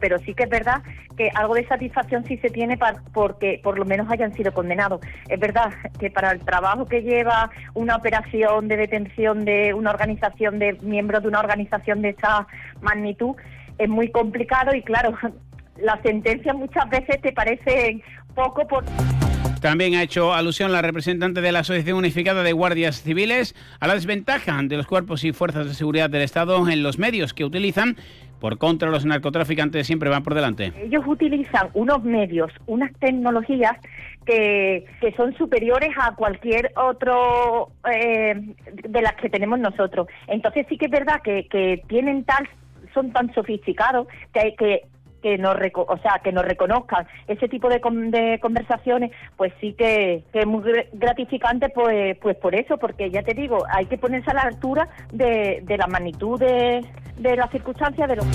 pero 0.00 0.18
sí 0.18 0.34
que 0.34 0.44
es 0.44 0.50
verdad 0.50 0.82
que 1.16 1.30
algo 1.34 1.54
de 1.54 1.66
satisfacción 1.66 2.24
sí 2.24 2.36
se 2.38 2.50
tiene 2.50 2.76
para, 2.76 3.02
porque 3.12 3.60
por 3.62 3.78
lo 3.78 3.84
menos 3.84 4.10
hayan 4.10 4.32
sido 4.34 4.52
condenados. 4.52 5.00
Es 5.28 5.38
verdad 5.38 5.72
que 5.98 6.10
para 6.10 6.30
el 6.30 6.40
trabajo 6.40 6.86
que 6.86 7.02
lleva 7.02 7.50
una 7.74 7.96
operación 7.96 8.68
de 8.68 8.76
detención 8.76 9.44
de 9.44 9.74
una 9.74 9.90
organización 9.90 10.58
de 10.58 10.74
miembros 10.82 11.22
de 11.22 11.28
una 11.28 11.40
organización 11.40 12.02
de 12.02 12.10
esa 12.10 12.46
magnitud 12.80 13.36
es 13.78 13.88
muy 13.88 14.10
complicado 14.10 14.74
y 14.74 14.82
claro, 14.82 15.14
las 15.76 16.00
sentencias 16.02 16.54
muchas 16.56 16.88
veces 16.90 17.20
te 17.20 17.32
parecen 17.32 18.02
poco 18.34 18.66
por 18.66 18.84
también 19.60 19.94
ha 19.94 20.02
hecho 20.02 20.34
alusión 20.34 20.72
la 20.72 20.82
representante 20.82 21.40
de 21.40 21.52
la 21.52 21.60
Asociación 21.60 21.98
Unificada 21.98 22.42
de 22.42 22.52
Guardias 22.52 23.02
Civiles 23.02 23.54
a 23.80 23.86
la 23.86 23.94
desventaja 23.94 24.60
de 24.62 24.76
los 24.76 24.86
cuerpos 24.86 25.24
y 25.24 25.32
fuerzas 25.32 25.66
de 25.66 25.74
seguridad 25.74 26.10
del 26.10 26.22
Estado 26.22 26.68
en 26.68 26.82
los 26.82 26.98
medios 26.98 27.34
que 27.34 27.44
utilizan. 27.44 27.96
Por 28.40 28.58
contra, 28.58 28.90
los 28.90 29.04
narcotraficantes 29.04 29.86
siempre 29.86 30.08
van 30.08 30.22
por 30.22 30.34
delante. 30.34 30.72
Ellos 30.80 31.04
utilizan 31.06 31.68
unos 31.74 32.04
medios, 32.04 32.52
unas 32.66 32.92
tecnologías 33.00 33.76
que, 34.24 34.84
que 35.00 35.12
son 35.14 35.36
superiores 35.36 35.90
a 36.00 36.14
cualquier 36.14 36.70
otro 36.76 37.70
eh, 37.90 38.34
de 38.88 39.02
las 39.02 39.14
que 39.16 39.28
tenemos 39.28 39.58
nosotros. 39.58 40.06
Entonces 40.28 40.66
sí 40.68 40.78
que 40.78 40.86
es 40.86 40.90
verdad 40.92 41.20
que, 41.22 41.48
que 41.48 41.82
tienen 41.88 42.24
tal 42.24 42.48
son 42.94 43.12
tan 43.12 43.32
sofisticados 43.34 44.06
que, 44.32 44.54
que 44.56 44.82
que 45.22 45.38
nos 45.38 45.56
o 45.74 45.98
sea 45.98 46.20
que 46.22 46.32
nos 46.32 46.44
reconozcan 46.44 47.06
ese 47.26 47.48
tipo 47.48 47.68
de, 47.68 47.80
de 48.10 48.38
conversaciones 48.40 49.10
pues 49.36 49.52
sí 49.60 49.74
que, 49.74 50.24
es 50.32 50.46
muy 50.46 50.62
gratificante 50.92 51.68
pues 51.70 52.16
pues 52.18 52.36
por 52.36 52.54
eso 52.54 52.78
porque 52.78 53.10
ya 53.10 53.22
te 53.22 53.34
digo 53.34 53.64
hay 53.70 53.86
que 53.86 53.98
ponerse 53.98 54.30
a 54.30 54.34
la 54.34 54.42
altura 54.42 54.88
de, 55.12 55.60
de 55.64 55.76
la 55.76 55.86
magnitud 55.86 56.38
de, 56.38 56.84
de 57.16 57.36
las 57.36 57.50
circunstancias 57.50 58.08
de 58.08 58.16
los 58.16 58.26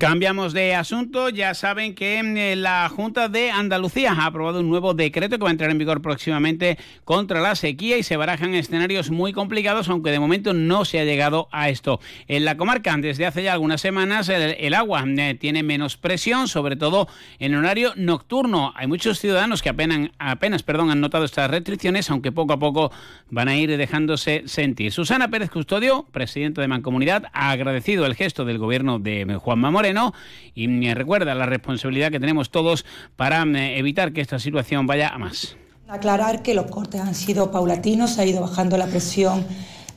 Cambiamos 0.00 0.54
de 0.54 0.74
asunto. 0.74 1.28
Ya 1.28 1.52
saben 1.52 1.94
que 1.94 2.20
eh, 2.20 2.56
la 2.56 2.88
Junta 2.88 3.28
de 3.28 3.50
Andalucía 3.50 4.14
ha 4.14 4.24
aprobado 4.24 4.60
un 4.60 4.70
nuevo 4.70 4.94
decreto 4.94 5.36
que 5.36 5.44
va 5.44 5.50
a 5.50 5.52
entrar 5.52 5.70
en 5.70 5.76
vigor 5.76 6.00
próximamente 6.00 6.78
contra 7.04 7.42
la 7.42 7.54
sequía 7.54 7.98
y 7.98 8.02
se 8.02 8.16
barajan 8.16 8.54
escenarios 8.54 9.10
muy 9.10 9.34
complicados, 9.34 9.90
aunque 9.90 10.10
de 10.10 10.18
momento 10.18 10.54
no 10.54 10.86
se 10.86 11.00
ha 11.00 11.04
llegado 11.04 11.48
a 11.52 11.68
esto. 11.68 12.00
En 12.28 12.46
la 12.46 12.56
comarca, 12.56 12.96
desde 12.96 13.26
hace 13.26 13.42
ya 13.42 13.52
algunas 13.52 13.82
semanas, 13.82 14.30
el, 14.30 14.72
agua 14.72 15.04
eh, 15.06 15.36
tiene 15.38 15.62
menos 15.62 15.98
presión, 15.98 16.48
sobre 16.48 16.76
todo 16.76 17.06
en 17.38 17.54
horario 17.54 17.92
nocturno. 17.94 18.72
Hay 18.76 18.86
muchos 18.86 19.18
ciudadanos 19.18 19.60
que 19.60 19.68
apenas, 19.68 20.62
perdón, 20.62 20.88
han 20.88 21.02
notado 21.02 21.26
estas 21.26 21.50
restricciones, 21.50 22.08
aunque 22.08 22.32
poco 22.32 22.54
a 22.54 22.58
poco 22.58 22.90
van 23.28 23.48
a 23.48 23.56
ir 23.58 23.76
dejándose 23.76 24.44
sentir. 24.46 24.92
Susana 24.92 25.28
Pérez 25.28 25.50
Custodio, 25.50 26.06
presidenta 26.10 26.62
de 26.62 26.68
Mancomunidad, 26.68 27.24
ha 27.34 27.50
agradecido 27.50 28.06
el 28.06 28.14
gesto 28.14 28.46
del 28.46 28.56
gobierno 28.56 28.98
de 28.98 29.36
Juan 29.38 29.58
Mamore 29.94 30.16
y 30.54 30.94
recuerda 30.94 31.34
la 31.34 31.46
responsabilidad 31.46 32.10
que 32.10 32.20
tenemos 32.20 32.50
todos 32.50 32.84
para 33.16 33.42
eh, 33.42 33.78
evitar 33.78 34.12
que 34.12 34.20
esta 34.20 34.38
situación 34.38 34.86
vaya 34.86 35.08
a 35.08 35.18
más. 35.18 35.56
Aclarar 35.88 36.42
que 36.42 36.54
los 36.54 36.66
cortes 36.66 37.00
han 37.00 37.14
sido 37.14 37.50
paulatinos, 37.50 38.18
ha 38.18 38.24
ido 38.24 38.40
bajando 38.40 38.76
la 38.76 38.86
presión 38.86 39.44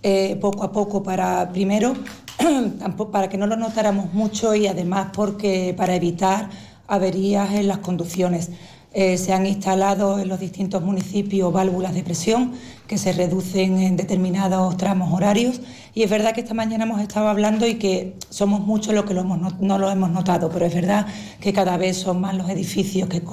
eh, 0.01 0.37
poco 0.41 0.63
a 0.63 0.71
poco 0.71 1.03
para, 1.03 1.51
primero, 1.51 1.95
para 3.11 3.29
que 3.29 3.37
no 3.37 3.47
lo 3.47 3.55
notáramos 3.55 4.13
mucho 4.13 4.55
y 4.55 4.67
además 4.67 5.09
porque 5.13 5.73
para 5.77 5.95
evitar 5.95 6.49
averías 6.87 7.53
en 7.53 7.67
las 7.67 7.77
conducciones. 7.79 8.51
Eh, 8.95 9.17
se 9.17 9.33
han 9.33 9.47
instalado 9.47 10.19
en 10.19 10.27
los 10.27 10.39
distintos 10.39 10.83
municipios 10.83 11.51
válvulas 11.51 11.95
de 11.95 12.03
presión 12.03 12.53
que 12.87 12.99
se 12.99 13.11
reducen 13.11 13.79
en 13.79 13.97
determinados 13.97 14.77
tramos 14.77 15.11
horarios 15.11 15.61
y 15.95 16.03
es 16.03 16.11
verdad 16.11 16.33
que 16.35 16.41
esta 16.41 16.53
mañana 16.53 16.83
hemos 16.83 17.01
estado 17.01 17.27
hablando 17.27 17.65
y 17.65 17.79
que 17.79 18.13
somos 18.29 18.59
muchos 18.59 18.93
los 18.93 19.05
que 19.05 19.15
no 19.15 19.79
lo 19.79 19.89
hemos 19.89 20.11
notado, 20.11 20.49
pero 20.51 20.65
es 20.65 20.75
verdad 20.75 21.07
que 21.39 21.53
cada 21.53 21.75
vez 21.77 21.97
son 21.97 22.21
más 22.21 22.35
los 22.35 22.47
edificios 22.51 23.09
que, 23.09 23.23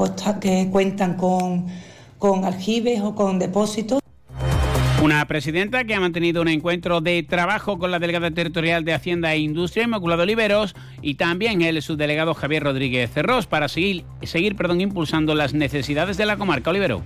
que 0.40 0.70
cuentan 0.70 1.16
con, 1.18 1.66
con 2.18 2.46
aljibes 2.46 3.02
o 3.02 3.14
con 3.14 3.38
depósitos. 3.38 4.00
Una 5.02 5.24
presidenta 5.24 5.84
que 5.84 5.94
ha 5.94 6.00
mantenido 6.00 6.42
un 6.42 6.48
encuentro 6.48 7.00
de 7.00 7.22
trabajo 7.22 7.78
con 7.78 7.90
la 7.90 7.98
delegada 7.98 8.30
territorial 8.32 8.84
de 8.84 8.92
Hacienda 8.92 9.32
e 9.32 9.38
Industria, 9.38 9.84
Inmaculado 9.84 10.24
Oliveros, 10.24 10.74
y 11.00 11.14
también 11.14 11.62
el 11.62 11.80
subdelegado 11.80 12.34
Javier 12.34 12.64
Rodríguez 12.64 13.10
Cerrós 13.10 13.46
para 13.46 13.68
seguir, 13.68 14.04
impulsando 14.78 15.34
las 15.34 15.54
necesidades 15.54 16.18
de 16.18 16.26
la 16.26 16.36
comarca. 16.36 16.68
Olivero. 16.68 17.00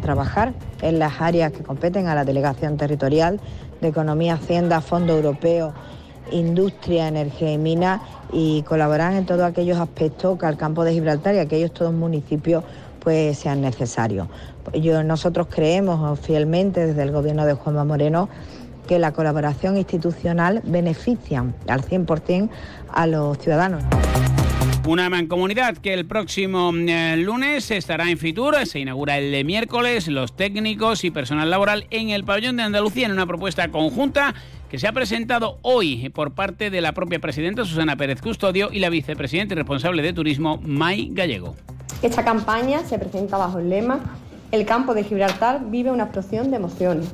Trabajar 0.00 0.52
en 0.80 1.00
las 1.00 1.20
áreas 1.20 1.50
que 1.50 1.64
competen 1.64 2.06
a 2.06 2.14
la 2.14 2.24
delegación 2.24 2.76
territorial 2.76 3.40
de 3.80 3.88
Economía, 3.88 4.34
Hacienda, 4.34 4.80
Fondo 4.80 5.16
Europeo, 5.16 5.74
Industria, 6.30 7.08
Energía 7.08 7.52
y 7.52 7.58
Minas 7.58 8.00
y 8.32 8.62
colaborar 8.62 9.14
en 9.14 9.26
todos 9.26 9.42
aquellos 9.42 9.80
aspectos 9.80 10.38
que 10.38 10.46
al 10.46 10.56
campo 10.56 10.84
de 10.84 10.92
Gibraltar 10.92 11.34
y 11.34 11.38
aquellos 11.38 11.74
todos 11.74 11.92
municipios 11.92 12.62
pues 13.00 13.38
sean 13.38 13.60
necesarios. 13.60 14.28
Yo, 14.74 15.02
nosotros 15.02 15.48
creemos 15.50 16.18
fielmente 16.20 16.86
desde 16.86 17.02
el 17.02 17.10
gobierno 17.10 17.46
de 17.46 17.54
Juanma 17.54 17.84
Moreno 17.84 18.28
que 18.86 18.98
la 18.98 19.12
colaboración 19.12 19.76
institucional 19.76 20.60
beneficia 20.64 21.44
al 21.68 21.82
100% 21.82 22.48
a 22.92 23.06
los 23.06 23.38
ciudadanos. 23.38 23.84
Una 24.86 25.08
mancomunidad 25.08 25.76
que 25.76 25.94
el 25.94 26.06
próximo 26.06 26.72
eh, 26.74 27.16
lunes 27.16 27.70
estará 27.70 28.10
en 28.10 28.18
Fitur, 28.18 28.66
se 28.66 28.80
inaugura 28.80 29.16
el 29.16 29.44
miércoles, 29.44 30.08
los 30.08 30.34
técnicos 30.34 31.04
y 31.04 31.12
personal 31.12 31.50
laboral 31.50 31.86
en 31.90 32.10
el 32.10 32.24
pabellón 32.24 32.56
de 32.56 32.64
Andalucía 32.64 33.06
en 33.06 33.12
una 33.12 33.26
propuesta 33.26 33.68
conjunta 33.68 34.34
que 34.68 34.80
se 34.80 34.88
ha 34.88 34.92
presentado 34.92 35.58
hoy 35.62 36.08
por 36.08 36.32
parte 36.32 36.70
de 36.70 36.80
la 36.80 36.92
propia 36.92 37.20
presidenta 37.20 37.64
Susana 37.64 37.94
Pérez 37.94 38.20
Custodio 38.20 38.70
y 38.72 38.80
la 38.80 38.90
vicepresidenta 38.90 39.54
y 39.54 39.58
responsable 39.58 40.02
de 40.02 40.12
turismo 40.12 40.58
May 40.64 41.10
Gallego. 41.12 41.54
Esta 42.02 42.24
campaña 42.24 42.80
se 42.84 42.98
presenta 42.98 43.36
bajo 43.36 43.60
el 43.60 43.70
lema 43.70 44.00
El 44.52 44.66
campo 44.66 44.92
de 44.92 45.02
Gibraltar 45.02 45.70
vive 45.70 45.90
una 45.90 46.04
explosión 46.04 46.50
de 46.50 46.56
emociones. 46.56 47.10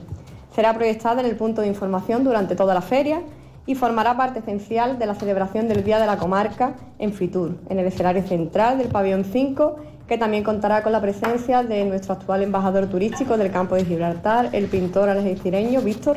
Será 0.52 0.74
proyectada 0.74 1.20
en 1.20 1.26
el 1.28 1.36
punto 1.36 1.60
de 1.60 1.68
información 1.68 2.24
durante 2.24 2.56
toda 2.56 2.74
la 2.74 2.80
feria 2.80 3.22
y 3.64 3.76
formará 3.76 4.16
parte 4.16 4.40
esencial 4.40 4.98
de 4.98 5.06
la 5.06 5.14
celebración 5.14 5.68
del 5.68 5.84
Día 5.84 6.00
de 6.00 6.06
la 6.06 6.16
Comarca 6.16 6.74
en 6.98 7.12
Fitur, 7.12 7.54
en 7.68 7.78
el 7.78 7.86
escenario 7.86 8.26
central 8.26 8.78
del 8.78 8.88
pabellón 8.88 9.24
5, 9.24 9.76
que 10.08 10.18
también 10.18 10.42
contará 10.42 10.82
con 10.82 10.90
la 10.90 11.00
presencia 11.00 11.62
de 11.62 11.84
nuestro 11.84 12.14
actual 12.14 12.42
embajador 12.42 12.88
turístico 12.88 13.38
del 13.38 13.52
campo 13.52 13.76
de 13.76 13.84
Gibraltar, 13.84 14.48
el 14.52 14.66
pintor 14.66 15.08
algecireño 15.08 15.80
Víctor. 15.80 16.16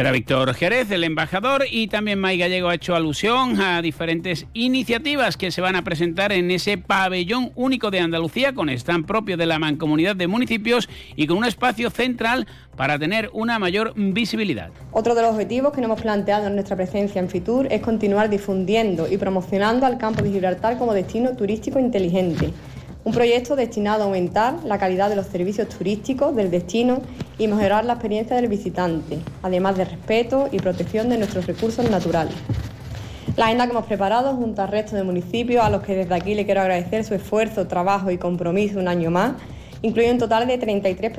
Será 0.00 0.12
Víctor 0.12 0.54
Jerez, 0.54 0.90
el 0.92 1.04
embajador, 1.04 1.66
y 1.70 1.88
también 1.88 2.18
May 2.18 2.38
Gallego 2.38 2.70
ha 2.70 2.74
hecho 2.74 2.96
alusión 2.96 3.60
a 3.60 3.82
diferentes 3.82 4.46
iniciativas 4.54 5.36
que 5.36 5.50
se 5.50 5.60
van 5.60 5.76
a 5.76 5.84
presentar 5.84 6.32
en 6.32 6.50
ese 6.50 6.78
pabellón 6.78 7.52
único 7.54 7.90
de 7.90 8.00
Andalucía, 8.00 8.54
con 8.54 8.70
stand 8.70 9.04
propio 9.04 9.36
de 9.36 9.44
la 9.44 9.58
mancomunidad 9.58 10.16
de 10.16 10.26
municipios 10.26 10.88
y 11.16 11.26
con 11.26 11.36
un 11.36 11.44
espacio 11.44 11.90
central 11.90 12.46
para 12.76 12.98
tener 12.98 13.28
una 13.34 13.58
mayor 13.58 13.92
visibilidad. 13.94 14.70
Otro 14.90 15.14
de 15.14 15.20
los 15.20 15.32
objetivos 15.32 15.74
que 15.74 15.82
nos 15.82 15.88
hemos 15.88 16.00
planteado 16.00 16.46
en 16.46 16.54
nuestra 16.54 16.76
presencia 16.76 17.20
en 17.20 17.28
Fitur 17.28 17.66
es 17.70 17.82
continuar 17.82 18.30
difundiendo 18.30 19.06
y 19.06 19.18
promocionando 19.18 19.84
al 19.84 19.98
campo 19.98 20.22
de 20.22 20.30
Gibraltar 20.30 20.78
como 20.78 20.94
destino 20.94 21.36
turístico 21.36 21.78
inteligente 21.78 22.54
un 23.04 23.12
proyecto 23.12 23.56
destinado 23.56 24.02
a 24.02 24.06
aumentar 24.06 24.62
la 24.64 24.78
calidad 24.78 25.08
de 25.08 25.16
los 25.16 25.26
servicios 25.26 25.68
turísticos 25.68 26.36
del 26.36 26.50
destino 26.50 27.00
y 27.38 27.48
mejorar 27.48 27.84
la 27.84 27.94
experiencia 27.94 28.36
del 28.36 28.48
visitante, 28.48 29.18
además 29.42 29.76
de 29.76 29.86
respeto 29.86 30.48
y 30.52 30.58
protección 30.58 31.08
de 31.08 31.18
nuestros 31.18 31.46
recursos 31.46 31.88
naturales. 31.90 32.34
La 33.36 33.46
agenda 33.46 33.66
que 33.66 33.72
hemos 33.72 33.86
preparado 33.86 34.34
junto 34.34 34.60
al 34.60 34.68
resto 34.68 34.96
de 34.96 35.02
municipios, 35.02 35.64
a 35.64 35.70
los 35.70 35.82
que 35.82 35.94
desde 35.94 36.14
aquí 36.14 36.34
le 36.34 36.44
quiero 36.44 36.60
agradecer 36.60 37.04
su 37.04 37.14
esfuerzo, 37.14 37.66
trabajo 37.66 38.10
y 38.10 38.18
compromiso 38.18 38.78
un 38.78 38.88
año 38.88 39.10
más, 39.10 39.32
incluye 39.82 40.10
un 40.10 40.18
total 40.18 40.46
de 40.46 40.58
33 40.58 41.12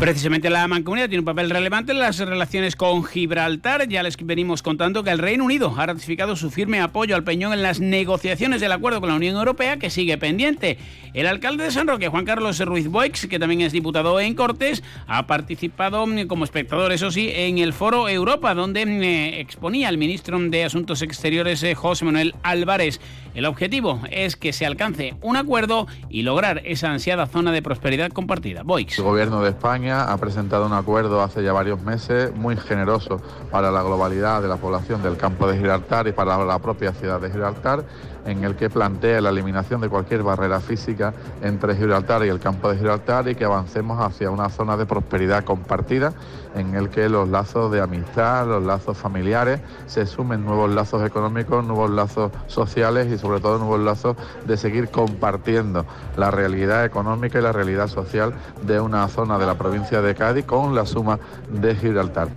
Precisamente 0.00 0.48
la 0.48 0.66
mancomunidad 0.66 1.10
tiene 1.10 1.18
un 1.18 1.26
papel 1.26 1.50
relevante 1.50 1.92
en 1.92 1.98
las 1.98 2.18
relaciones 2.18 2.74
con 2.74 3.04
Gibraltar. 3.04 3.86
Ya 3.86 4.02
les 4.02 4.16
venimos 4.16 4.62
contando 4.62 5.04
que 5.04 5.10
el 5.10 5.18
Reino 5.18 5.44
Unido 5.44 5.74
ha 5.76 5.84
ratificado 5.84 6.36
su 6.36 6.50
firme 6.50 6.80
apoyo 6.80 7.14
al 7.14 7.22
Peñón 7.22 7.52
en 7.52 7.62
las 7.62 7.80
negociaciones 7.80 8.62
del 8.62 8.72
acuerdo 8.72 9.00
con 9.00 9.10
la 9.10 9.16
Unión 9.16 9.36
Europea, 9.36 9.76
que 9.76 9.90
sigue 9.90 10.16
pendiente. 10.16 10.78
El 11.12 11.26
alcalde 11.26 11.64
de 11.64 11.70
San 11.70 11.86
Roque, 11.86 12.08
Juan 12.08 12.24
Carlos 12.24 12.58
Ruiz 12.60 12.88
Boix, 12.88 13.26
que 13.26 13.38
también 13.38 13.60
es 13.60 13.72
diputado 13.72 14.18
en 14.20 14.34
Cortes, 14.34 14.82
ha 15.06 15.26
participado 15.26 16.06
como 16.28 16.44
espectador, 16.44 16.92
eso 16.92 17.10
sí, 17.10 17.30
en 17.34 17.58
el 17.58 17.74
Foro 17.74 18.08
Europa, 18.08 18.54
donde 18.54 18.82
eh, 18.82 19.40
exponía 19.40 19.90
el 19.90 19.98
ministro 19.98 20.38
de 20.38 20.64
Asuntos 20.64 21.02
Exteriores, 21.02 21.62
eh, 21.62 21.74
José 21.74 22.06
Manuel 22.06 22.34
Álvarez. 22.42 23.00
El 23.34 23.44
objetivo 23.44 24.00
es 24.10 24.36
que 24.36 24.52
se 24.52 24.66
alcance 24.66 25.14
un 25.20 25.36
acuerdo 25.36 25.86
y 26.08 26.22
lograr 26.22 26.62
esa 26.64 26.90
ansiada 26.90 27.26
zona 27.26 27.52
de 27.52 27.62
prosperidad 27.62 28.10
compartida. 28.10 28.62
Boix. 28.62 28.98
El 28.98 29.04
gobierno 29.04 29.42
de 29.42 29.50
España 29.50 29.89
ha 29.90 30.16
presentado 30.16 30.66
un 30.66 30.72
acuerdo 30.72 31.22
hace 31.22 31.42
ya 31.42 31.52
varios 31.52 31.82
meses 31.82 32.34
muy 32.34 32.56
generoso 32.56 33.20
para 33.50 33.70
la 33.70 33.82
globalidad 33.82 34.42
de 34.42 34.48
la 34.48 34.56
población 34.56 35.02
del 35.02 35.16
campo 35.16 35.46
de 35.46 35.56
Gibraltar 35.56 36.06
y 36.06 36.12
para 36.12 36.42
la 36.44 36.58
propia 36.58 36.92
ciudad 36.92 37.20
de 37.20 37.30
Gibraltar 37.30 37.84
en 38.24 38.44
el 38.44 38.56
que 38.56 38.70
plantea 38.70 39.20
la 39.20 39.30
eliminación 39.30 39.80
de 39.80 39.88
cualquier 39.88 40.22
barrera 40.22 40.60
física 40.60 41.12
entre 41.42 41.76
Gibraltar 41.76 42.24
y 42.24 42.28
el 42.28 42.40
campo 42.40 42.70
de 42.70 42.76
Gibraltar 42.76 43.28
y 43.28 43.34
que 43.34 43.44
avancemos 43.44 44.00
hacia 44.00 44.30
una 44.30 44.48
zona 44.48 44.76
de 44.76 44.86
prosperidad 44.86 45.44
compartida 45.44 46.12
en 46.54 46.74
el 46.74 46.88
que 46.88 47.08
los 47.08 47.28
lazos 47.28 47.70
de 47.70 47.80
amistad, 47.80 48.46
los 48.46 48.62
lazos 48.62 48.96
familiares, 48.96 49.60
se 49.86 50.06
sumen 50.06 50.44
nuevos 50.44 50.70
lazos 50.70 51.04
económicos, 51.06 51.64
nuevos 51.64 51.90
lazos 51.90 52.32
sociales 52.46 53.12
y 53.12 53.18
sobre 53.18 53.40
todo 53.40 53.58
nuevos 53.58 53.80
lazos 53.80 54.16
de 54.46 54.56
seguir 54.56 54.90
compartiendo 54.90 55.86
la 56.16 56.30
realidad 56.30 56.84
económica 56.84 57.38
y 57.38 57.42
la 57.42 57.52
realidad 57.52 57.88
social 57.88 58.34
de 58.62 58.80
una 58.80 59.06
zona 59.08 59.38
de 59.38 59.46
la 59.46 59.54
provincia 59.54 60.02
de 60.02 60.14
Cádiz 60.14 60.44
con 60.44 60.74
la 60.74 60.86
suma 60.86 61.18
de 61.50 61.74
Gibraltar. 61.74 62.28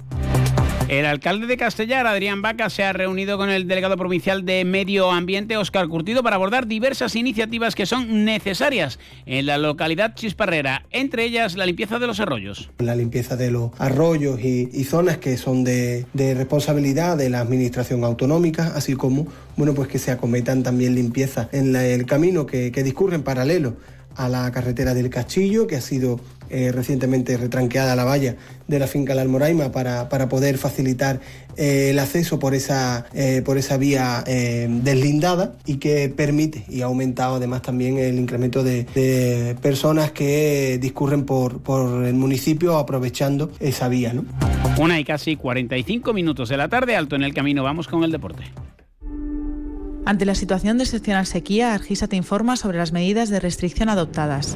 El 0.90 1.06
alcalde 1.06 1.48
de 1.48 1.56
Castellar, 1.56 2.06
Adrián 2.06 2.42
Vaca, 2.42 2.70
se 2.70 2.84
ha 2.84 2.92
reunido 2.92 3.38
con 3.38 3.50
el 3.50 3.68
delegado 3.68 3.96
provincial 3.96 4.46
de 4.46 4.66
Medio 4.66 5.12
Ambiente, 5.12 5.56
Óscar 5.56 5.88
Curtido, 5.88 6.24
para 6.24 6.36
abordar 6.36 6.68
diversas 6.68 7.16
iniciativas 7.16 7.74
que 7.74 7.86
son 7.86 8.26
necesarias 8.26 9.00
en 9.26 9.46
la 9.46 9.58
localidad 9.58 10.14
chisparrera, 10.14 10.86
entre 10.92 11.24
ellas 11.24 11.56
la 11.56 11.66
limpieza 11.66 12.00
de 12.00 12.08
los 12.08 12.20
arroyos. 12.20 12.70
La 12.80 12.96
limpieza 12.96 13.38
de 13.38 13.50
los 13.50 13.72
arroyos 13.80 14.42
y, 14.42 14.84
zonas 14.84 15.18
que 15.18 15.38
son 15.38 15.64
de, 15.64 16.06
responsabilidad 16.14 17.18
de 17.18 17.30
la 17.30 17.40
administración 17.40 18.04
autonómica, 18.04 18.74
así 18.76 18.96
como 18.96 19.28
bueno, 19.56 19.74
pues 19.74 19.88
que 19.88 20.00
se 20.00 20.12
acometan 20.12 20.64
también 20.64 20.96
limpieza 20.96 21.48
en 21.54 21.76
el 21.76 22.06
camino 22.06 22.46
que, 22.46 22.72
que 22.72 22.84
discurre 22.84 23.16
en 23.16 23.24
paralelo 23.24 23.78
a 24.16 24.30
la 24.30 24.52
carretera 24.52 24.94
del 24.94 25.10
Castillo, 25.10 25.66
que 25.66 25.78
ha 25.78 25.82
sido 25.82 26.20
eh, 26.54 26.72
recientemente 26.72 27.36
retranqueada 27.36 27.96
la 27.96 28.04
valla 28.04 28.36
de 28.68 28.78
la 28.78 28.86
finca 28.86 29.16
La 29.16 29.24
Almoraima 29.24 29.72
para, 29.72 30.08
para 30.08 30.30
poder 30.30 30.60
facilitar 30.60 31.20
eh, 31.58 31.90
el 31.90 31.98
acceso 31.98 32.38
por 32.38 32.54
esa, 32.54 33.08
eh, 33.16 33.42
por 33.44 33.58
esa 33.58 33.78
vía 33.78 34.24
deslindada 34.24 35.56
y 35.66 35.78
que 35.78 36.10
permite 36.10 36.64
y 36.70 36.82
ha 36.82 36.86
aumentado 36.86 37.38
además 37.38 37.64
también 37.64 37.98
el 37.98 38.20
incremento 38.20 38.64
de, 38.64 39.56
personas 39.64 40.12
que 40.12 40.78
discurren 40.80 41.26
por, 41.26 41.62
por, 41.62 42.06
el 42.06 42.14
municipio 42.14 42.78
aprovechando 42.78 43.52
esa 43.60 43.88
vía. 43.88 44.14
¿no? 44.14 44.24
Una 44.78 45.00
y 45.00 45.04
casi 45.04 45.36
45 45.36 46.14
minutos 46.14 46.50
de 46.50 46.58
la 46.58 46.70
tarde, 46.70 46.96
alto 46.96 47.16
en 47.16 47.24
el 47.24 47.34
camino, 47.34 47.64
vamos 47.64 47.88
con 47.88 48.04
el 48.04 48.12
deporte. 48.12 48.44
Ante 50.06 50.26
la 50.26 50.36
situación 50.36 50.78
de 50.78 50.84
excepcional 50.84 51.26
sequía, 51.26 51.74
Argisa 51.74 52.08
te 52.08 52.16
informa 52.16 52.58
sobre 52.58 52.78
las 52.78 52.92
medidas 52.92 53.30
de 53.30 53.40
restricción 53.40 53.90
adoptadas. 53.90 54.56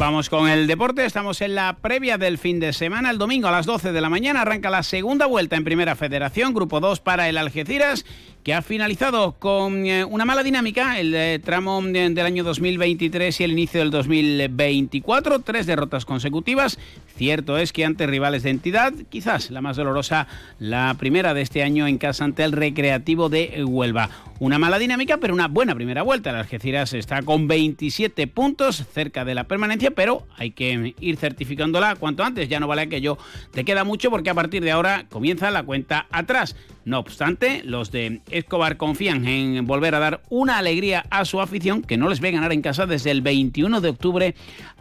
Vamos 0.00 0.30
con 0.30 0.48
el 0.48 0.66
deporte, 0.66 1.04
estamos 1.04 1.42
en 1.42 1.54
la 1.54 1.76
previa 1.76 2.16
del 2.16 2.38
fin 2.38 2.58
de 2.58 2.72
semana. 2.72 3.10
El 3.10 3.18
domingo 3.18 3.48
a 3.48 3.50
las 3.50 3.66
12 3.66 3.92
de 3.92 4.00
la 4.00 4.08
mañana 4.08 4.40
arranca 4.40 4.70
la 4.70 4.82
segunda 4.82 5.26
vuelta 5.26 5.56
en 5.56 5.64
Primera 5.64 5.94
Federación, 5.94 6.54
Grupo 6.54 6.80
2 6.80 7.00
para 7.00 7.28
el 7.28 7.36
Algeciras 7.36 8.06
que 8.42 8.54
ha 8.54 8.62
finalizado 8.62 9.32
con 9.32 9.86
eh, 9.86 10.04
una 10.04 10.24
mala 10.24 10.42
dinámica 10.42 10.98
el 10.98 11.14
eh, 11.14 11.38
tramo 11.44 11.82
del 11.82 12.18
año 12.20 12.42
2023 12.42 13.40
y 13.40 13.44
el 13.44 13.52
inicio 13.52 13.80
del 13.80 13.90
2024. 13.90 15.40
Tres 15.40 15.66
derrotas 15.66 16.06
consecutivas. 16.06 16.78
Cierto 17.20 17.58
es 17.58 17.74
que 17.74 17.84
ante 17.84 18.06
rivales 18.06 18.44
de 18.44 18.48
entidad, 18.48 18.94
quizás 19.10 19.50
la 19.50 19.60
más 19.60 19.76
dolorosa, 19.76 20.26
la 20.58 20.96
primera 20.98 21.34
de 21.34 21.42
este 21.42 21.62
año 21.62 21.86
en 21.86 21.98
casa 21.98 22.24
ante 22.24 22.44
el 22.44 22.52
Recreativo 22.52 23.28
de 23.28 23.62
Huelva. 23.62 24.08
Una 24.38 24.58
mala 24.58 24.78
dinámica, 24.78 25.18
pero 25.18 25.34
una 25.34 25.46
buena 25.46 25.74
primera 25.74 26.00
vuelta. 26.00 26.30
El 26.30 26.36
Algeciras 26.36 26.94
está 26.94 27.20
con 27.20 27.46
27 27.46 28.26
puntos 28.26 28.86
cerca 28.94 29.26
de 29.26 29.34
la 29.34 29.44
permanencia, 29.44 29.90
pero 29.90 30.26
hay 30.38 30.52
que 30.52 30.94
ir 30.98 31.18
certificándola 31.18 31.96
cuanto 31.96 32.24
antes. 32.24 32.48
Ya 32.48 32.58
no 32.58 32.66
vale 32.66 32.80
aquello. 32.80 33.18
Te 33.52 33.66
queda 33.66 33.84
mucho 33.84 34.08
porque 34.08 34.30
a 34.30 34.34
partir 34.34 34.64
de 34.64 34.70
ahora 34.70 35.04
comienza 35.10 35.50
la 35.50 35.62
cuenta 35.62 36.06
atrás. 36.10 36.56
No 36.86 36.98
obstante, 36.98 37.60
los 37.66 37.92
de 37.92 38.22
Escobar 38.30 38.78
confían 38.78 39.28
en 39.28 39.66
volver 39.66 39.94
a 39.94 39.98
dar 39.98 40.22
una 40.30 40.56
alegría 40.56 41.04
a 41.10 41.26
su 41.26 41.42
afición 41.42 41.82
que 41.82 41.98
no 41.98 42.08
les 42.08 42.20
ve 42.20 42.30
ganar 42.30 42.54
en 42.54 42.62
casa 42.62 42.86
desde 42.86 43.10
el 43.10 43.20
21 43.20 43.82
de 43.82 43.90
octubre 43.90 44.34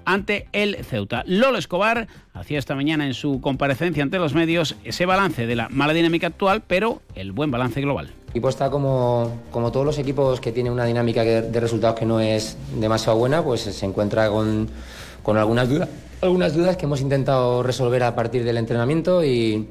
ante 0.06 0.48
el 0.52 0.84
Ceuta. 0.84 1.24
Lolo 1.26 1.58
Escobar 1.58 2.08
hacía 2.34 2.60
esta 2.60 2.76
mañana 2.76 3.06
en 3.06 3.14
su 3.14 3.42
comparecencia 3.42 4.04
ante 4.04 4.20
los 4.20 4.34
medios 4.34 4.76
ese 4.84 5.06
balance 5.06 5.46
de 5.46 5.56
la 5.56 5.70
mala 5.70 5.94
dinámica 5.94 6.28
actual, 6.28 6.62
pero 6.66 7.02
el 7.16 7.32
buen 7.32 7.52
balance 7.52 7.82
global. 7.82 8.08
El 8.26 8.32
equipo 8.32 8.50
está 8.50 8.70
como, 8.70 9.42
como 9.52 9.72
todos 9.72 9.86
los 9.86 9.98
equipos 9.98 10.40
que 10.40 10.52
tienen 10.52 10.72
una 10.72 10.86
dinámica 10.86 11.24
de 11.24 11.60
resultados 11.60 12.00
que 12.00 12.06
no 12.06 12.20
es 12.20 12.58
demasiado 12.80 13.18
buena, 13.18 13.44
pues 13.44 13.62
se 13.62 13.86
encuentra 13.86 14.30
con, 14.30 14.70
con 15.24 15.38
algunas 15.38 15.68
dudas, 15.70 15.90
algunas 16.22 16.54
dudas 16.54 16.78
que 16.78 16.86
hemos 16.86 17.02
intentado 17.02 17.64
resolver 17.64 18.04
a 18.04 18.16
partir 18.16 18.44
del 18.44 18.58
entrenamiento 18.58 19.24
y 19.24 19.68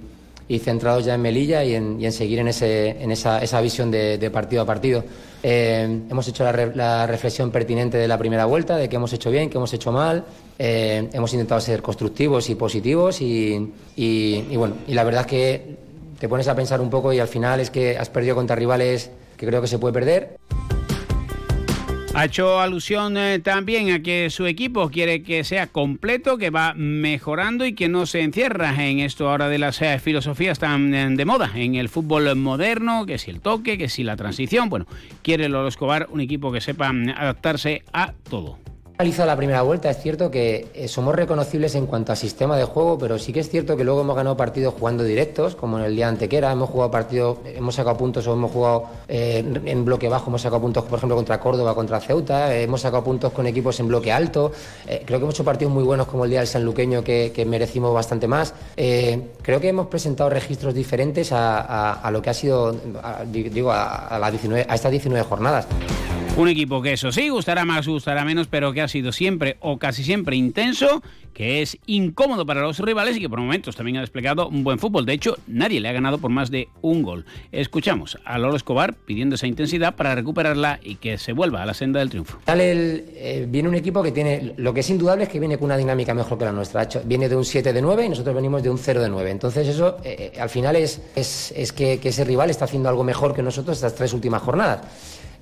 y 0.49 0.59
centrados 0.59 1.05
ya 1.05 1.15
en 1.15 1.21
Melilla 1.21 1.63
y 1.63 1.75
en, 1.75 2.13
seguir 2.13 2.39
en, 2.39 2.49
ese, 2.49 3.03
en 3.03 3.13
esa, 3.13 3.43
esa 3.43 3.61
visión 3.61 3.91
de, 3.91 4.31
partido 4.33 4.63
a 4.63 4.65
partido. 4.65 5.05
Eh, 5.43 6.01
hemos 6.11 6.27
hecho 6.27 6.43
la, 6.43 7.07
reflexión 7.07 7.51
pertinente 7.51 7.99
de 7.99 8.09
la 8.09 8.17
primera 8.19 8.47
vuelta, 8.47 8.77
de 8.77 8.89
qué 8.89 8.97
hemos 8.97 9.13
hecho 9.13 9.31
bien, 9.31 9.51
qué 9.51 9.59
hemos 9.59 9.73
hecho 9.75 9.93
mal. 9.93 10.25
Eh, 10.59 11.09
hemos 11.13 11.33
intentado 11.35 11.61
ser 11.61 11.83
constructivos 11.83 12.49
y 12.49 12.55
positivos 12.55 13.21
y, 13.21 13.73
y, 13.95 14.57
bueno, 14.57 14.77
y 14.87 14.95
la 14.95 15.05
verdad 15.05 15.23
es 15.23 15.27
que 15.27 15.77
te 16.19 16.29
pones 16.29 16.49
a 16.49 16.57
pensar 16.57 16.81
un 16.81 16.91
poco 16.91 17.13
y 17.13 17.21
al 17.21 17.29
final 17.29 17.61
es 17.61 17.71
que 17.71 17.99
has 17.99 18.09
perdido 18.09 18.35
contra 18.35 18.57
rivales 18.57 19.11
que 19.37 19.47
creo 19.47 19.61
que 19.61 19.69
se 19.69 19.79
puede 19.79 19.93
perder. 19.93 20.39
Ha 22.19 22.25
hecho 22.25 22.59
alusión 22.59 23.17
eh, 23.17 23.39
también 23.39 23.93
a 23.93 24.03
que 24.03 24.29
su 24.29 24.47
equipo 24.47 24.91
quiere 24.91 25.23
que 25.23 25.45
sea 25.45 25.69
completo, 25.69 26.37
que 26.37 26.51
va 26.51 26.75
mejorando 26.75 27.65
y 27.65 27.75
que 27.77 27.89
no 27.89 28.07
se 28.07 28.23
encierra 28.23 28.75
en 28.85 28.99
esto 28.99 29.31
ahora 29.31 29.49
de 29.49 29.59
las 29.59 29.81
eh, 29.83 30.01
filosofías 30.01 30.59
tan 30.59 30.93
eh, 30.93 31.09
de 31.11 31.25
moda 31.25 31.53
en 31.55 31.77
el 31.77 31.89
fútbol 31.89 32.35
moderno, 32.35 33.07
que 33.07 33.19
si 33.19 33.31
el 33.31 33.41
toque, 33.41 33.79
que 33.79 33.89
si 33.89 34.03
la 34.03 34.17
transición. 34.17 34.69
Bueno, 34.69 34.87
quiere 35.23 35.49
Lolo 35.49 35.69
Escobar 35.69 36.09
un 36.11 36.21
equipo 36.21 36.51
que 36.51 36.61
sepa 36.61 36.93
mm, 36.93 37.11
adaptarse 37.11 37.85
a 37.93 38.13
todo 38.29 38.59
finalizado 38.99 39.29
la 39.29 39.37
primera 39.37 39.63
vuelta, 39.63 39.89
es 39.91 39.99
cierto 39.99 40.29
que 40.29 40.67
eh, 40.75 40.89
somos 40.89 41.15
reconocibles 41.15 41.77
en 41.77 41.87
cuanto 41.87 42.11
a 42.11 42.17
sistema 42.17 42.57
de 42.57 42.65
juego, 42.65 42.99
pero 42.99 43.17
sí 43.17 43.33
que 43.33 43.39
es 43.39 43.49
cierto 43.49 43.77
que 43.77 43.85
luego 43.85 44.01
hemos 44.01 44.17
ganado 44.17 44.37
partidos 44.37 44.75
jugando 44.77 45.05
directos, 45.05 45.55
como 45.55 45.79
en 45.79 45.85
el 45.85 45.95
día 45.95 46.09
antequera, 46.09 46.51
hemos 46.51 46.69
jugado 46.69 46.91
partidos, 46.91 47.39
hemos 47.45 47.77
sacado 47.77 47.97
puntos 47.97 48.27
o 48.27 48.33
hemos 48.33 48.51
jugado 48.51 48.87
eh, 49.07 49.45
en 49.67 49.85
bloque 49.85 50.09
bajo, 50.09 50.31
hemos 50.31 50.43
sacado 50.43 50.61
puntos, 50.63 50.83
por 50.83 50.99
ejemplo, 50.99 51.15
contra 51.15 51.39
Córdoba, 51.39 51.77
contra 51.77 52.01
Ceuta, 52.01 52.53
eh, 52.53 52.65
hemos 52.65 52.81
sacado 52.81 53.05
puntos 53.05 53.33
con 53.33 53.47
equipos 53.47 53.79
en 53.79 53.87
bloque 53.87 54.11
alto, 54.11 54.51
creo 54.85 55.21
que 55.21 55.25
hemos 55.25 55.35
hecho 55.35 55.45
partidos 55.45 55.73
muy 55.73 55.85
buenos 55.85 56.09
como 56.09 56.25
el 56.25 56.31
día 56.31 56.41
del 56.41 56.49
Sanluqueño 56.49 57.05
que, 57.05 57.31
que 57.33 57.45
merecimos 57.45 57.95
bastante 57.95 58.27
más. 58.27 58.53
creo 58.75 59.61
que 59.61 59.69
hemos 59.69 59.87
presentado 59.87 60.29
registros 60.29 60.75
diferentes 60.75 61.31
a, 61.31 62.11
lo 62.11 62.21
que 62.21 62.31
ha 62.31 62.35
sido, 62.35 62.75
digo, 63.29 63.71
a, 63.71 64.19
la 64.21 64.29
19, 64.29 64.67
a 64.69 64.75
estas 64.75 64.91
19 64.91 65.25
jornadas. 65.25 65.69
Un 66.39 66.47
equipo 66.47 66.81
que 66.81 66.93
eso 66.93 67.11
sí, 67.11 67.31
gustará 67.31 67.65
más, 67.65 67.89
gustará 67.89 68.25
menos, 68.25 68.47
pero 68.47 68.73
que 68.73 68.81
ha 68.81 68.87
sido 68.87 69.11
siempre 69.11 69.57
o 69.59 69.77
casi 69.77 70.05
siempre 70.05 70.37
intenso, 70.37 71.03
que 71.35 71.63
es 71.63 71.79
incómodo 71.87 72.47
para 72.47 72.61
los 72.61 72.79
rivales 72.79 73.17
y 73.17 73.21
que 73.21 73.29
por 73.29 73.41
momentos 73.41 73.75
también 73.75 73.97
ha 73.97 74.03
desplegado 74.03 74.49
un 74.49 74.63
buen 74.63 74.79
fútbol. 74.79 75.05
De 75.05 75.15
hecho, 75.15 75.37
nadie 75.49 75.81
le 75.81 75.89
ha 75.89 75.93
ganado 75.93 76.19
por 76.19 76.31
más 76.31 76.53
de 76.53 76.69
un 76.81 77.03
gol. 77.03 77.25
Escuchamos 77.51 78.19
a 78.25 78.39
Lolo 78.39 78.55
Escobar 78.55 78.95
pidiendo 78.95 79.35
esa 79.35 79.49
intensidad 79.49 79.97
para 79.97 80.15
recuperarla 80.15 80.79
y 80.81 80.95
que 80.95 81.19
se 81.19 81.33
vuelva 81.33 81.65
a 81.65 81.67
la 81.67 81.75
senda 81.75 81.99
del 81.99 82.09
triunfo. 82.09 82.39
Eh, 82.47 83.47
viene 83.49 83.69
un 83.69 83.75
equipo 83.75 84.01
que 84.01 84.13
tiene, 84.13 84.55
lo 84.59 84.73
que 84.73 84.79
es 84.79 84.91
indudable 84.91 85.25
es 85.25 85.31
que 85.31 85.41
viene 85.41 85.59
con 85.59 85.65
una 85.65 85.77
dinámica 85.77 86.15
mejor 86.15 86.39
que 86.39 86.45
la 86.45 86.53
nuestra. 86.53 86.89
Viene 87.05 87.29
de 87.29 87.35
un 87.35 87.45
7 87.45 87.73
de 87.73 87.83
9 87.83 88.07
y 88.07 88.09
nosotros 88.11 88.37
venimos 88.37 88.63
de 88.63 88.71
un 88.71 88.79
0 88.79 89.03
de 89.03 89.09
9. 89.09 89.29
Entonces 89.33 89.67
eso 89.67 89.97
eh, 90.05 90.31
eh, 90.37 90.41
al 90.41 90.51
final 90.51 90.77
es, 90.77 91.03
es, 91.17 91.73
que 91.73 91.99
ese 92.01 92.23
rival 92.23 92.49
está 92.49 92.67
haciendo 92.67 92.89
algo 92.89 93.03
mejor 93.03 93.35
que 93.35 93.43
nosotros 93.43 93.79
estas 93.79 93.97
tres 93.97 94.13
últimas 94.13 94.41
jornadas. 94.41 94.83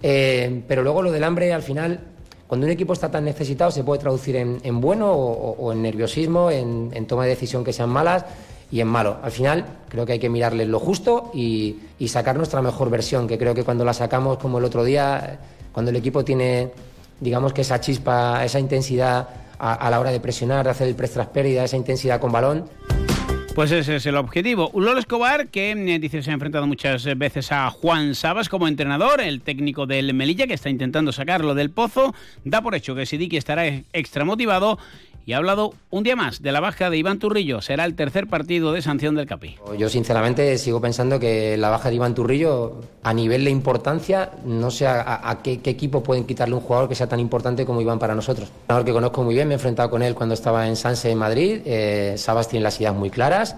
Eh, 0.02 0.62
pero 0.68 0.82
luego 0.82 1.02
lo 1.02 1.12
del 1.12 1.24
hambre, 1.24 1.52
al 1.52 1.62
final, 1.62 2.00
cuando 2.46 2.66
un 2.66 2.72
equipo 2.72 2.92
está 2.92 3.10
tan 3.10 3.24
necesitado, 3.24 3.70
se 3.70 3.84
puede 3.84 4.00
traducir 4.00 4.36
en, 4.36 4.80
bueno 4.80 5.12
o, 5.12 5.72
en 5.72 5.82
nerviosismo, 5.82 6.50
en, 6.50 7.06
toma 7.06 7.24
de 7.24 7.30
decisión 7.30 7.64
que 7.64 7.72
sean 7.72 7.90
malas 7.90 8.24
y 8.70 8.80
en 8.80 8.88
malo. 8.88 9.18
Al 9.22 9.32
final, 9.32 9.64
creo 9.88 10.06
que 10.06 10.12
hay 10.12 10.18
que 10.18 10.28
mirarle 10.28 10.66
lo 10.66 10.78
justo 10.78 11.30
y, 11.34 11.78
sacar 12.06 12.36
nuestra 12.36 12.62
mejor 12.62 12.90
versión, 12.90 13.26
que 13.26 13.38
creo 13.38 13.54
que 13.54 13.64
cuando 13.64 13.84
la 13.84 13.92
sacamos, 13.92 14.38
como 14.38 14.58
el 14.58 14.64
otro 14.64 14.84
día, 14.84 15.40
cuando 15.72 15.90
el 15.90 15.96
equipo 15.96 16.24
tiene, 16.24 16.70
digamos 17.20 17.52
que 17.52 17.62
esa 17.62 17.80
chispa, 17.80 18.44
esa 18.44 18.60
intensidad 18.60 19.28
a, 19.58 19.90
la 19.90 19.98
hora 19.98 20.10
de 20.10 20.20
presionar, 20.20 20.64
de 20.64 20.70
hacer 20.70 20.86
el 20.86 20.94
press 20.94 21.12
tras 21.12 21.28
pérdida, 21.28 21.64
esa 21.64 21.76
intensidad 21.76 22.20
con 22.20 22.30
balón 22.30 22.64
Pues 23.56 23.72
ese 23.72 23.96
es 23.96 24.04
el 24.04 24.16
objetivo. 24.16 24.70
Lolo 24.74 24.98
Escobar, 24.98 25.48
que 25.48 25.70
eh, 25.70 25.98
dice 25.98 26.22
se 26.22 26.30
ha 26.30 26.34
enfrentado 26.34 26.66
muchas 26.66 27.06
veces 27.16 27.50
a 27.52 27.70
Juan 27.70 28.14
Sabas 28.14 28.50
como 28.50 28.68
entrenador, 28.68 29.22
el 29.22 29.40
técnico 29.40 29.86
del 29.86 30.12
Melilla, 30.12 30.46
que 30.46 30.52
está 30.52 30.68
intentando 30.68 31.10
sacarlo 31.10 31.54
del 31.54 31.70
pozo, 31.70 32.14
da 32.44 32.60
por 32.60 32.74
hecho 32.74 32.94
que 32.94 33.06
Sidiki 33.06 33.38
estará 33.38 33.66
extra 33.94 34.26
motivado 34.26 34.78
y 35.26 35.32
ha 35.32 35.38
hablado 35.38 35.74
un 35.90 36.04
día 36.04 36.14
más 36.14 36.40
de 36.40 36.52
la 36.52 36.60
baja 36.60 36.88
de 36.88 36.96
Iván 36.96 37.18
Turrillo. 37.18 37.60
Será 37.60 37.84
el 37.84 37.96
tercer 37.96 38.28
partido 38.28 38.72
de 38.72 38.80
sanción 38.80 39.16
del 39.16 39.26
Capi. 39.26 39.56
Yo 39.76 39.88
sinceramente 39.88 40.56
sigo 40.56 40.80
pensando 40.80 41.18
que 41.18 41.56
la 41.56 41.68
baja 41.68 41.88
de 41.88 41.96
Iván 41.96 42.14
Turrillo, 42.14 42.80
a 43.02 43.12
nivel 43.12 43.44
de 43.44 43.50
importancia, 43.50 44.30
no 44.44 44.70
sé 44.70 44.86
a, 44.86 45.38
qué, 45.42 45.60
equipo 45.64 46.04
pueden 46.04 46.24
quitarle 46.24 46.54
un 46.54 46.60
jugador 46.60 46.88
que 46.88 46.94
sea 46.94 47.08
tan 47.08 47.18
importante 47.18 47.66
como 47.66 47.80
Iván 47.80 47.98
para 47.98 48.14
nosotros. 48.14 48.48
Un 48.50 48.60
jugador 48.66 48.84
que 48.84 48.92
conozco 48.92 49.24
muy 49.24 49.34
bien, 49.34 49.48
me 49.48 49.54
he 49.54 49.56
enfrentado 49.56 49.90
con 49.90 50.00
él 50.02 50.14
cuando 50.14 50.34
estaba 50.34 50.68
en 50.68 50.76
Sanse 50.76 51.10
en 51.10 51.18
Madrid. 51.18 51.60
Eh, 51.64 52.14
Sabas 52.16 52.48
tiene 52.48 52.62
las 52.62 52.80
ideas 52.80 52.94
muy 52.94 53.10
claras 53.10 53.56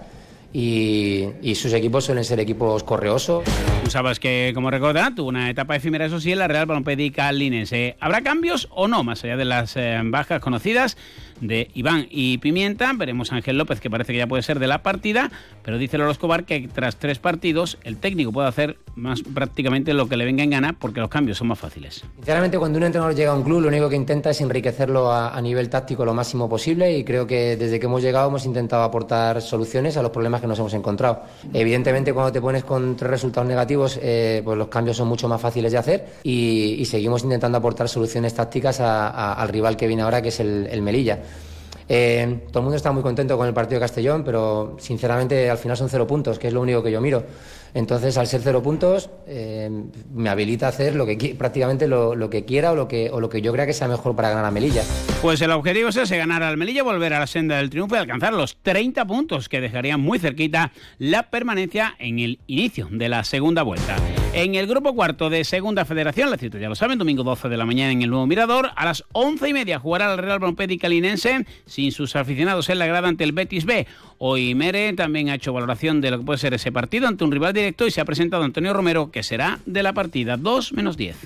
y, 0.51 1.53
sus 1.55 1.73
equipos 1.73 2.05
suelen 2.05 2.23
ser 2.23 2.39
equipos 2.39 2.83
correosos. 2.83 3.43
Tú 3.83 3.91
sabes 3.91 4.19
que, 4.19 4.51
como 4.55 4.71
recordarán, 4.71 5.15
tuvo 5.15 5.29
una 5.29 5.49
etapa 5.49 5.75
efímera, 5.75 6.05
eso 6.05 6.19
sí, 6.19 6.31
en 6.31 6.39
la 6.39 6.47
Real 6.47 6.65
Balompédica 6.65 7.31
Linense. 7.31 7.97
¿Habrá 7.99 8.21
cambios 8.21 8.67
o 8.71 8.87
no, 8.87 9.03
más 9.03 9.23
allá 9.23 9.37
de 9.37 9.45
las 9.45 9.75
eh, 9.75 9.99
bajas 10.05 10.41
conocidas? 10.41 10.97
De 11.41 11.69
Iván 11.73 12.07
y 12.09 12.37
Pimienta. 12.39 12.91
Veremos 12.93 13.31
a 13.31 13.35
Ángel 13.35 13.57
López, 13.57 13.79
que 13.79 13.89
parece 13.89 14.13
que 14.13 14.19
ya 14.19 14.27
puede 14.27 14.43
ser 14.43 14.59
de 14.59 14.67
la 14.67 14.83
partida, 14.83 15.31
pero 15.63 15.77
dice 15.77 15.97
Lolo 15.97 16.11
Escobar 16.11 16.45
que 16.45 16.67
tras 16.73 16.97
tres 16.97 17.19
partidos 17.19 17.77
el 17.83 17.97
técnico 17.97 18.31
puede 18.31 18.47
hacer 18.47 18.77
más 18.95 19.21
prácticamente 19.21 19.93
lo 19.93 20.07
que 20.09 20.17
le 20.17 20.25
venga 20.25 20.43
en 20.43 20.49
gana 20.49 20.75
porque 20.77 20.99
los 20.99 21.09
cambios 21.09 21.37
son 21.37 21.47
más 21.47 21.59
fáciles. 21.59 22.03
Sinceramente, 22.15 22.57
cuando 22.57 22.77
un 22.77 22.83
entrenador 22.83 23.15
llega 23.15 23.31
a 23.31 23.35
un 23.35 23.43
club, 23.43 23.61
lo 23.61 23.67
único 23.69 23.89
que 23.89 23.95
intenta 23.95 24.29
es 24.29 24.41
enriquecerlo 24.41 25.11
a, 25.11 25.39
nivel 25.39 25.69
táctico 25.69 26.03
lo 26.03 26.13
máximo 26.13 26.49
posible 26.49 26.97
y 26.97 27.05
creo 27.05 27.25
que 27.25 27.55
desde 27.55 27.79
que 27.79 27.85
hemos 27.85 28.01
llegado 28.01 28.27
hemos 28.27 28.45
intentado 28.45 28.83
aportar 28.83 29.41
soluciones 29.41 29.95
a 29.95 30.01
los 30.01 30.11
problemas 30.11 30.41
que 30.41 30.47
nos 30.47 30.59
hemos 30.59 30.73
encontrado. 30.73 31.21
Evidentemente, 31.53 32.13
cuando 32.13 32.31
te 32.33 32.41
pones 32.41 32.65
con 32.65 32.97
tres 32.97 33.09
resultados 33.09 33.47
negativos, 33.47 33.97
eh, 34.01 34.41
pues 34.43 34.57
los 34.57 34.67
cambios 34.67 34.97
son 34.97 35.07
mucho 35.07 35.29
más 35.29 35.39
fáciles 35.39 35.71
de 35.71 35.77
hacer 35.77 36.05
y, 36.23 36.85
seguimos 36.89 37.23
intentando 37.23 37.59
aportar 37.59 37.87
soluciones 37.87 38.33
tácticas 38.33 38.79
al 38.79 39.47
rival 39.49 39.77
que 39.77 39.85
viene 39.85 40.01
ahora, 40.01 40.23
que 40.23 40.29
es 40.29 40.39
el 40.39 40.81
Melilla. 40.81 41.19
Eh, 41.91 42.41
todo 42.51 42.59
el 42.59 42.63
mundo 42.65 42.77
está 42.77 42.91
muy 42.91 43.01
contento 43.01 43.35
con 43.35 43.47
el 43.47 43.53
partido 43.53 43.79
de 43.79 43.83
Castellón, 43.83 44.23
pero 44.23 44.77
sinceramente 44.79 45.49
al 45.49 45.57
final 45.57 45.75
son 45.75 45.89
cero 45.89 46.05
puntos, 46.05 46.37
que 46.37 46.47
es 46.47 46.53
lo 46.53 46.61
único 46.61 46.83
que 46.83 46.91
yo 46.91 47.01
miro. 47.01 47.25
Entonces, 47.73 48.17
al 48.17 48.27
ser 48.27 48.41
cero 48.41 48.61
puntos, 48.61 49.09
eh, 49.27 49.69
me 50.13 50.29
habilita 50.29 50.67
a 50.67 50.69
hacer 50.69 50.95
lo 50.95 51.05
que 51.05 51.35
prácticamente 51.37 51.87
lo, 51.87 52.29
que 52.29 52.45
quiera 52.45 52.71
o 52.71 52.75
lo 52.75 52.87
que, 52.87 53.09
o 53.11 53.19
lo 53.19 53.29
que 53.29 53.41
yo 53.41 53.51
crea 53.51 53.65
que 53.65 53.73
sea 53.73 53.87
mejor 53.87 54.15
para 54.15 54.29
ganar 54.29 54.45
a 54.45 54.51
Melilla. 54.51 54.83
Pues 55.21 55.41
el 55.41 55.51
objetivo 55.51 55.89
es 55.89 55.97
ese, 55.97 56.17
ganar 56.17 56.43
al 56.43 56.57
Melilla, 56.57 56.83
volver 56.83 57.13
a 57.13 57.19
la 57.19 57.27
senda 57.27 57.57
del 57.57 57.69
triunfo 57.71 57.95
y 57.95 57.99
alcanzar 57.99 58.33
los 58.33 58.57
30 58.61 59.05
puntos 59.05 59.49
que 59.49 59.59
dejarían 59.59 59.99
muy 59.99 60.19
cerquita 60.19 60.71
la 60.99 61.29
permanencia 61.29 61.95
en 61.97 62.19
el 62.19 62.39
inicio 62.47 62.87
de 62.91 63.09
la 63.09 63.23
segunda 63.23 63.63
vuelta. 63.63 63.97
En 64.31 64.53
el 64.55 64.67
grupo 64.67 64.93
cuarto 64.93 65.29
de 65.29 65.43
Segunda 65.43 65.85
Federación, 65.85 66.29
la 66.29 66.37
cita 66.37 66.59
ya 66.59 66.69
lo 66.69 66.75
saben, 66.75 66.99
domingo 66.99 67.23
12 67.23 67.49
de 67.49 67.57
la 67.57 67.65
mañana 67.65 67.91
en 67.91 68.03
el 68.03 68.09
Nuevo 68.11 68.27
Mirador, 68.27 68.69
a 68.75 68.85
las 68.85 69.03
11 69.11 69.49
y 69.49 69.53
media 69.53 69.79
jugará 69.79 70.13
el 70.13 70.19
Real 70.19 70.39
Brompédica 70.39 70.87
Linense 70.87 71.45
sin 71.65 71.91
sus 71.91 72.15
aficionados 72.15 72.69
en 72.69 72.77
la 72.79 72.85
grada 72.85 73.07
ante 73.07 73.23
el 73.23 73.31
Betis 73.31 73.65
B. 73.65 73.87
Hoy 74.19 74.53
Mere 74.53 74.93
también 74.93 75.29
ha 75.29 75.35
hecho 75.35 75.51
valoración 75.51 75.99
de 75.99 76.11
lo 76.11 76.19
que 76.19 76.25
puede 76.25 76.37
ser 76.37 76.53
ese 76.53 76.71
partido 76.71 77.07
ante 77.07 77.23
un 77.23 77.31
rival 77.31 77.53
directo 77.53 77.87
y 77.87 77.91
se 77.91 78.01
ha 78.01 78.05
presentado 78.05 78.43
Antonio 78.43 78.71
Romero, 78.71 79.11
que 79.11 79.23
será 79.23 79.59
de 79.65 79.83
la 79.83 79.93
partida 79.93 80.37
2 80.37 80.73
menos 80.73 80.95
10. 80.95 81.17